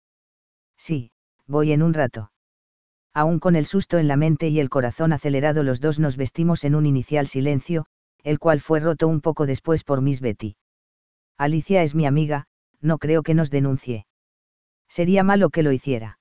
Sí, 0.76 1.10
voy 1.46 1.72
en 1.72 1.82
un 1.82 1.94
rato. 1.94 2.30
Aún 3.14 3.38
con 3.38 3.54
el 3.54 3.64
susto 3.64 3.98
en 3.98 4.08
la 4.08 4.16
mente 4.16 4.48
y 4.48 4.58
el 4.58 4.68
corazón 4.68 5.12
acelerado, 5.12 5.62
los 5.62 5.80
dos 5.80 6.00
nos 6.00 6.16
vestimos 6.16 6.64
en 6.64 6.74
un 6.74 6.84
inicial 6.84 7.28
silencio, 7.28 7.86
el 8.24 8.40
cual 8.40 8.60
fue 8.60 8.80
roto 8.80 9.06
un 9.06 9.20
poco 9.20 9.46
después 9.46 9.84
por 9.84 10.02
Miss 10.02 10.20
Betty. 10.20 10.56
Alicia 11.38 11.84
es 11.84 11.94
mi 11.94 12.06
amiga, 12.06 12.46
no 12.80 12.98
creo 12.98 13.22
que 13.22 13.34
nos 13.34 13.50
denuncie. 13.50 14.06
Sería 14.88 15.22
malo 15.22 15.50
que 15.50 15.62
lo 15.62 15.70
hiciera. 15.70 16.18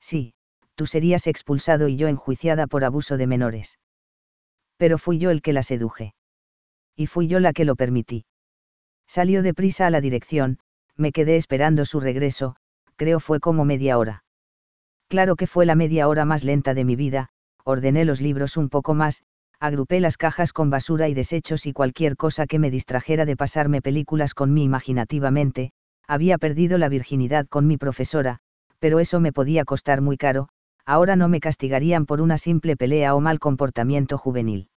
Sí, 0.00 0.34
tú 0.76 0.86
serías 0.86 1.26
expulsado 1.26 1.88
y 1.88 1.96
yo 1.96 2.08
enjuiciada 2.08 2.66
por 2.68 2.84
abuso 2.84 3.16
de 3.16 3.26
menores. 3.26 3.78
Pero 4.76 4.98
fui 4.98 5.18
yo 5.18 5.30
el 5.30 5.42
que 5.42 5.52
la 5.52 5.62
seduje. 5.62 6.14
Y 6.96 7.06
fui 7.06 7.26
yo 7.26 7.40
la 7.40 7.52
que 7.52 7.64
lo 7.64 7.74
permití. 7.74 8.24
Salió 9.06 9.42
deprisa 9.42 9.86
a 9.86 9.90
la 9.90 10.00
dirección, 10.00 10.58
me 10.96 11.10
quedé 11.10 11.36
esperando 11.36 11.84
su 11.84 12.00
regreso, 12.00 12.56
creo 12.96 13.18
fue 13.18 13.40
como 13.40 13.64
media 13.64 13.98
hora. 13.98 14.23
Claro 15.08 15.36
que 15.36 15.46
fue 15.46 15.66
la 15.66 15.74
media 15.74 16.08
hora 16.08 16.24
más 16.24 16.44
lenta 16.44 16.74
de 16.74 16.84
mi 16.84 16.96
vida, 16.96 17.28
ordené 17.64 18.04
los 18.04 18.20
libros 18.20 18.56
un 18.56 18.68
poco 18.68 18.94
más, 18.94 19.22
agrupé 19.60 20.00
las 20.00 20.16
cajas 20.16 20.52
con 20.52 20.70
basura 20.70 21.08
y 21.08 21.14
desechos 21.14 21.66
y 21.66 21.72
cualquier 21.72 22.16
cosa 22.16 22.46
que 22.46 22.58
me 22.58 22.70
distrajera 22.70 23.24
de 23.24 23.36
pasarme 23.36 23.80
películas 23.80 24.34
con 24.34 24.52
mí 24.52 24.64
imaginativamente, 24.64 25.72
había 26.06 26.38
perdido 26.38 26.78
la 26.78 26.88
virginidad 26.88 27.46
con 27.46 27.66
mi 27.66 27.76
profesora, 27.76 28.38
pero 28.78 29.00
eso 29.00 29.20
me 29.20 29.32
podía 29.32 29.64
costar 29.64 30.00
muy 30.00 30.16
caro, 30.16 30.48
ahora 30.84 31.16
no 31.16 31.28
me 31.28 31.40
castigarían 31.40 32.04
por 32.04 32.20
una 32.20 32.36
simple 32.36 32.76
pelea 32.76 33.14
o 33.14 33.20
mal 33.20 33.38
comportamiento 33.38 34.18
juvenil. 34.18 34.68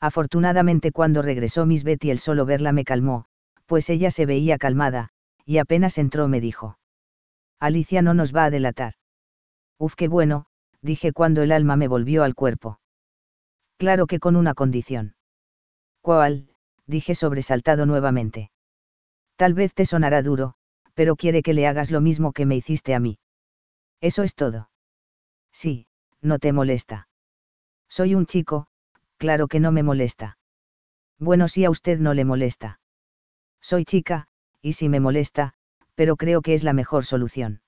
Afortunadamente 0.00 0.92
cuando 0.92 1.22
regresó 1.22 1.64
Miss 1.64 1.84
Betty 1.84 2.10
el 2.10 2.18
solo 2.18 2.44
verla 2.44 2.72
me 2.72 2.84
calmó, 2.84 3.26
pues 3.66 3.88
ella 3.88 4.10
se 4.10 4.26
veía 4.26 4.58
calmada, 4.58 5.08
y 5.46 5.58
apenas 5.58 5.96
entró 5.96 6.28
me 6.28 6.40
dijo. 6.40 6.78
Alicia 7.60 8.02
no 8.02 8.12
nos 8.12 8.34
va 8.34 8.44
a 8.44 8.50
delatar. 8.50 8.94
Uf, 9.82 9.96
qué 9.96 10.06
bueno, 10.06 10.46
dije 10.80 11.12
cuando 11.12 11.42
el 11.42 11.50
alma 11.50 11.74
me 11.74 11.88
volvió 11.88 12.22
al 12.22 12.36
cuerpo. 12.36 12.78
Claro 13.78 14.06
que 14.06 14.20
con 14.20 14.36
una 14.36 14.54
condición. 14.54 15.16
¿Cuál? 16.00 16.54
dije 16.86 17.16
sobresaltado 17.16 17.84
nuevamente. 17.84 18.52
Tal 19.34 19.54
vez 19.54 19.74
te 19.74 19.84
sonará 19.84 20.22
duro, 20.22 20.54
pero 20.94 21.16
quiere 21.16 21.42
que 21.42 21.52
le 21.52 21.66
hagas 21.66 21.90
lo 21.90 22.00
mismo 22.00 22.32
que 22.32 22.46
me 22.46 22.54
hiciste 22.54 22.94
a 22.94 23.00
mí. 23.00 23.18
Eso 24.00 24.22
es 24.22 24.36
todo. 24.36 24.70
Sí, 25.50 25.88
no 26.20 26.38
te 26.38 26.52
molesta. 26.52 27.08
Soy 27.88 28.14
un 28.14 28.26
chico, 28.26 28.68
claro 29.16 29.48
que 29.48 29.58
no 29.58 29.72
me 29.72 29.82
molesta. 29.82 30.38
Bueno, 31.18 31.48
si 31.48 31.64
a 31.64 31.70
usted 31.70 31.98
no 31.98 32.14
le 32.14 32.24
molesta. 32.24 32.78
Soy 33.60 33.84
chica, 33.84 34.28
y 34.60 34.74
si 34.74 34.88
me 34.88 35.00
molesta, 35.00 35.54
pero 35.96 36.14
creo 36.14 36.40
que 36.40 36.54
es 36.54 36.62
la 36.62 36.72
mejor 36.72 37.04
solución. 37.04 37.62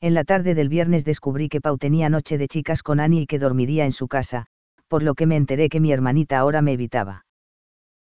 En 0.00 0.14
la 0.14 0.22
tarde 0.22 0.54
del 0.54 0.68
viernes 0.68 1.04
descubrí 1.04 1.48
que 1.48 1.60
Pau 1.60 1.76
tenía 1.76 2.08
noche 2.08 2.38
de 2.38 2.46
chicas 2.46 2.84
con 2.84 3.00
Annie 3.00 3.22
y 3.22 3.26
que 3.26 3.40
dormiría 3.40 3.84
en 3.84 3.92
su 3.92 4.06
casa, 4.06 4.46
por 4.86 5.02
lo 5.02 5.14
que 5.14 5.26
me 5.26 5.36
enteré 5.36 5.68
que 5.68 5.80
mi 5.80 5.90
hermanita 5.90 6.38
ahora 6.38 6.62
me 6.62 6.72
evitaba. 6.72 7.26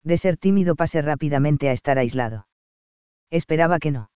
De 0.04 0.18
ser 0.18 0.36
tímido 0.36 0.76
pasé 0.76 1.02
rápidamente 1.02 1.70
a 1.70 1.72
estar 1.72 1.98
aislado. 1.98 2.48
Esperaba 3.32 3.80
que 3.80 3.92
no. 3.92 4.10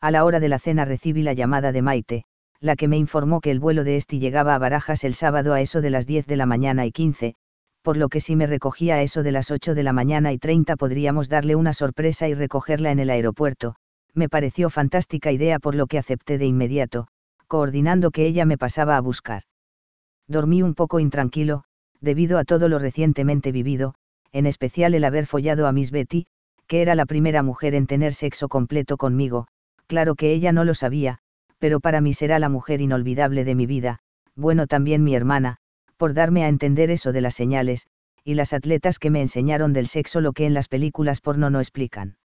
A 0.00 0.10
la 0.10 0.24
hora 0.24 0.40
de 0.40 0.48
la 0.48 0.58
cena 0.58 0.86
recibí 0.86 1.22
la 1.22 1.34
llamada 1.34 1.72
de 1.72 1.82
Maite, 1.82 2.24
la 2.58 2.74
que 2.74 2.88
me 2.88 2.96
informó 2.96 3.42
que 3.42 3.50
el 3.50 3.60
vuelo 3.60 3.84
de 3.84 3.96
Esti 3.96 4.18
llegaba 4.18 4.54
a 4.54 4.58
Barajas 4.58 5.04
el 5.04 5.14
sábado 5.14 5.52
a 5.52 5.60
eso 5.60 5.82
de 5.82 5.90
las 5.90 6.06
10 6.06 6.26
de 6.26 6.36
la 6.36 6.46
mañana 6.46 6.86
y 6.86 6.92
15, 6.92 7.34
por 7.82 7.98
lo 7.98 8.08
que 8.08 8.20
si 8.20 8.34
me 8.34 8.46
recogía 8.46 8.94
a 8.94 9.02
eso 9.02 9.22
de 9.22 9.32
las 9.32 9.50
8 9.50 9.74
de 9.74 9.82
la 9.82 9.92
mañana 9.92 10.32
y 10.32 10.38
30 10.38 10.76
podríamos 10.76 11.28
darle 11.28 11.54
una 11.54 11.74
sorpresa 11.74 12.28
y 12.28 12.34
recogerla 12.34 12.90
en 12.90 12.98
el 12.98 13.10
aeropuerto, 13.10 13.76
Me 14.14 14.28
pareció 14.28 14.70
fantástica 14.70 15.32
idea 15.32 15.58
por 15.58 15.74
lo 15.74 15.86
que 15.86 15.98
acepté 15.98 16.38
de 16.38 16.46
inmediato, 16.46 17.08
coordinando 17.48 18.10
que 18.10 18.26
ella 18.26 18.44
me 18.44 18.58
pasaba 18.58 18.96
a 18.96 19.00
buscar. 19.00 19.42
Dormí 20.28 20.62
un 20.62 20.74
poco 20.74 21.00
intranquilo, 21.00 21.64
debido 22.00 22.38
a 22.38 22.44
todo 22.44 22.68
lo 22.68 22.78
recientemente 22.78 23.52
vivido, 23.52 23.94
en 24.32 24.46
especial 24.46 24.94
el 24.94 25.04
haber 25.04 25.26
follado 25.26 25.66
a 25.66 25.72
Miss 25.72 25.90
Betty, 25.90 26.26
que 26.66 26.82
era 26.82 26.94
la 26.94 27.06
primera 27.06 27.42
mujer 27.42 27.74
en 27.74 27.86
tener 27.86 28.14
sexo 28.14 28.48
completo 28.48 28.96
conmigo, 28.96 29.46
claro 29.86 30.14
que 30.14 30.32
ella 30.32 30.52
no 30.52 30.64
lo 30.64 30.74
sabía, 30.74 31.18
pero 31.58 31.80
para 31.80 32.00
mí 32.00 32.12
será 32.12 32.38
la 32.38 32.48
mujer 32.48 32.80
inolvidable 32.80 33.44
de 33.44 33.54
mi 33.54 33.66
vida, 33.66 33.98
bueno 34.34 34.66
también 34.66 35.04
mi 35.04 35.14
hermana, 35.14 35.56
por 35.96 36.14
darme 36.14 36.44
a 36.44 36.48
entender 36.48 36.90
eso 36.90 37.12
de 37.12 37.20
las 37.20 37.34
señales, 37.34 37.86
y 38.24 38.34
las 38.34 38.52
atletas 38.52 38.98
que 38.98 39.10
me 39.10 39.20
enseñaron 39.20 39.72
del 39.72 39.86
sexo 39.86 40.20
lo 40.20 40.32
que 40.32 40.46
en 40.46 40.54
las 40.54 40.68
películas 40.68 41.20
porno 41.20 41.50
no 41.50 41.60
explican. 41.60 42.16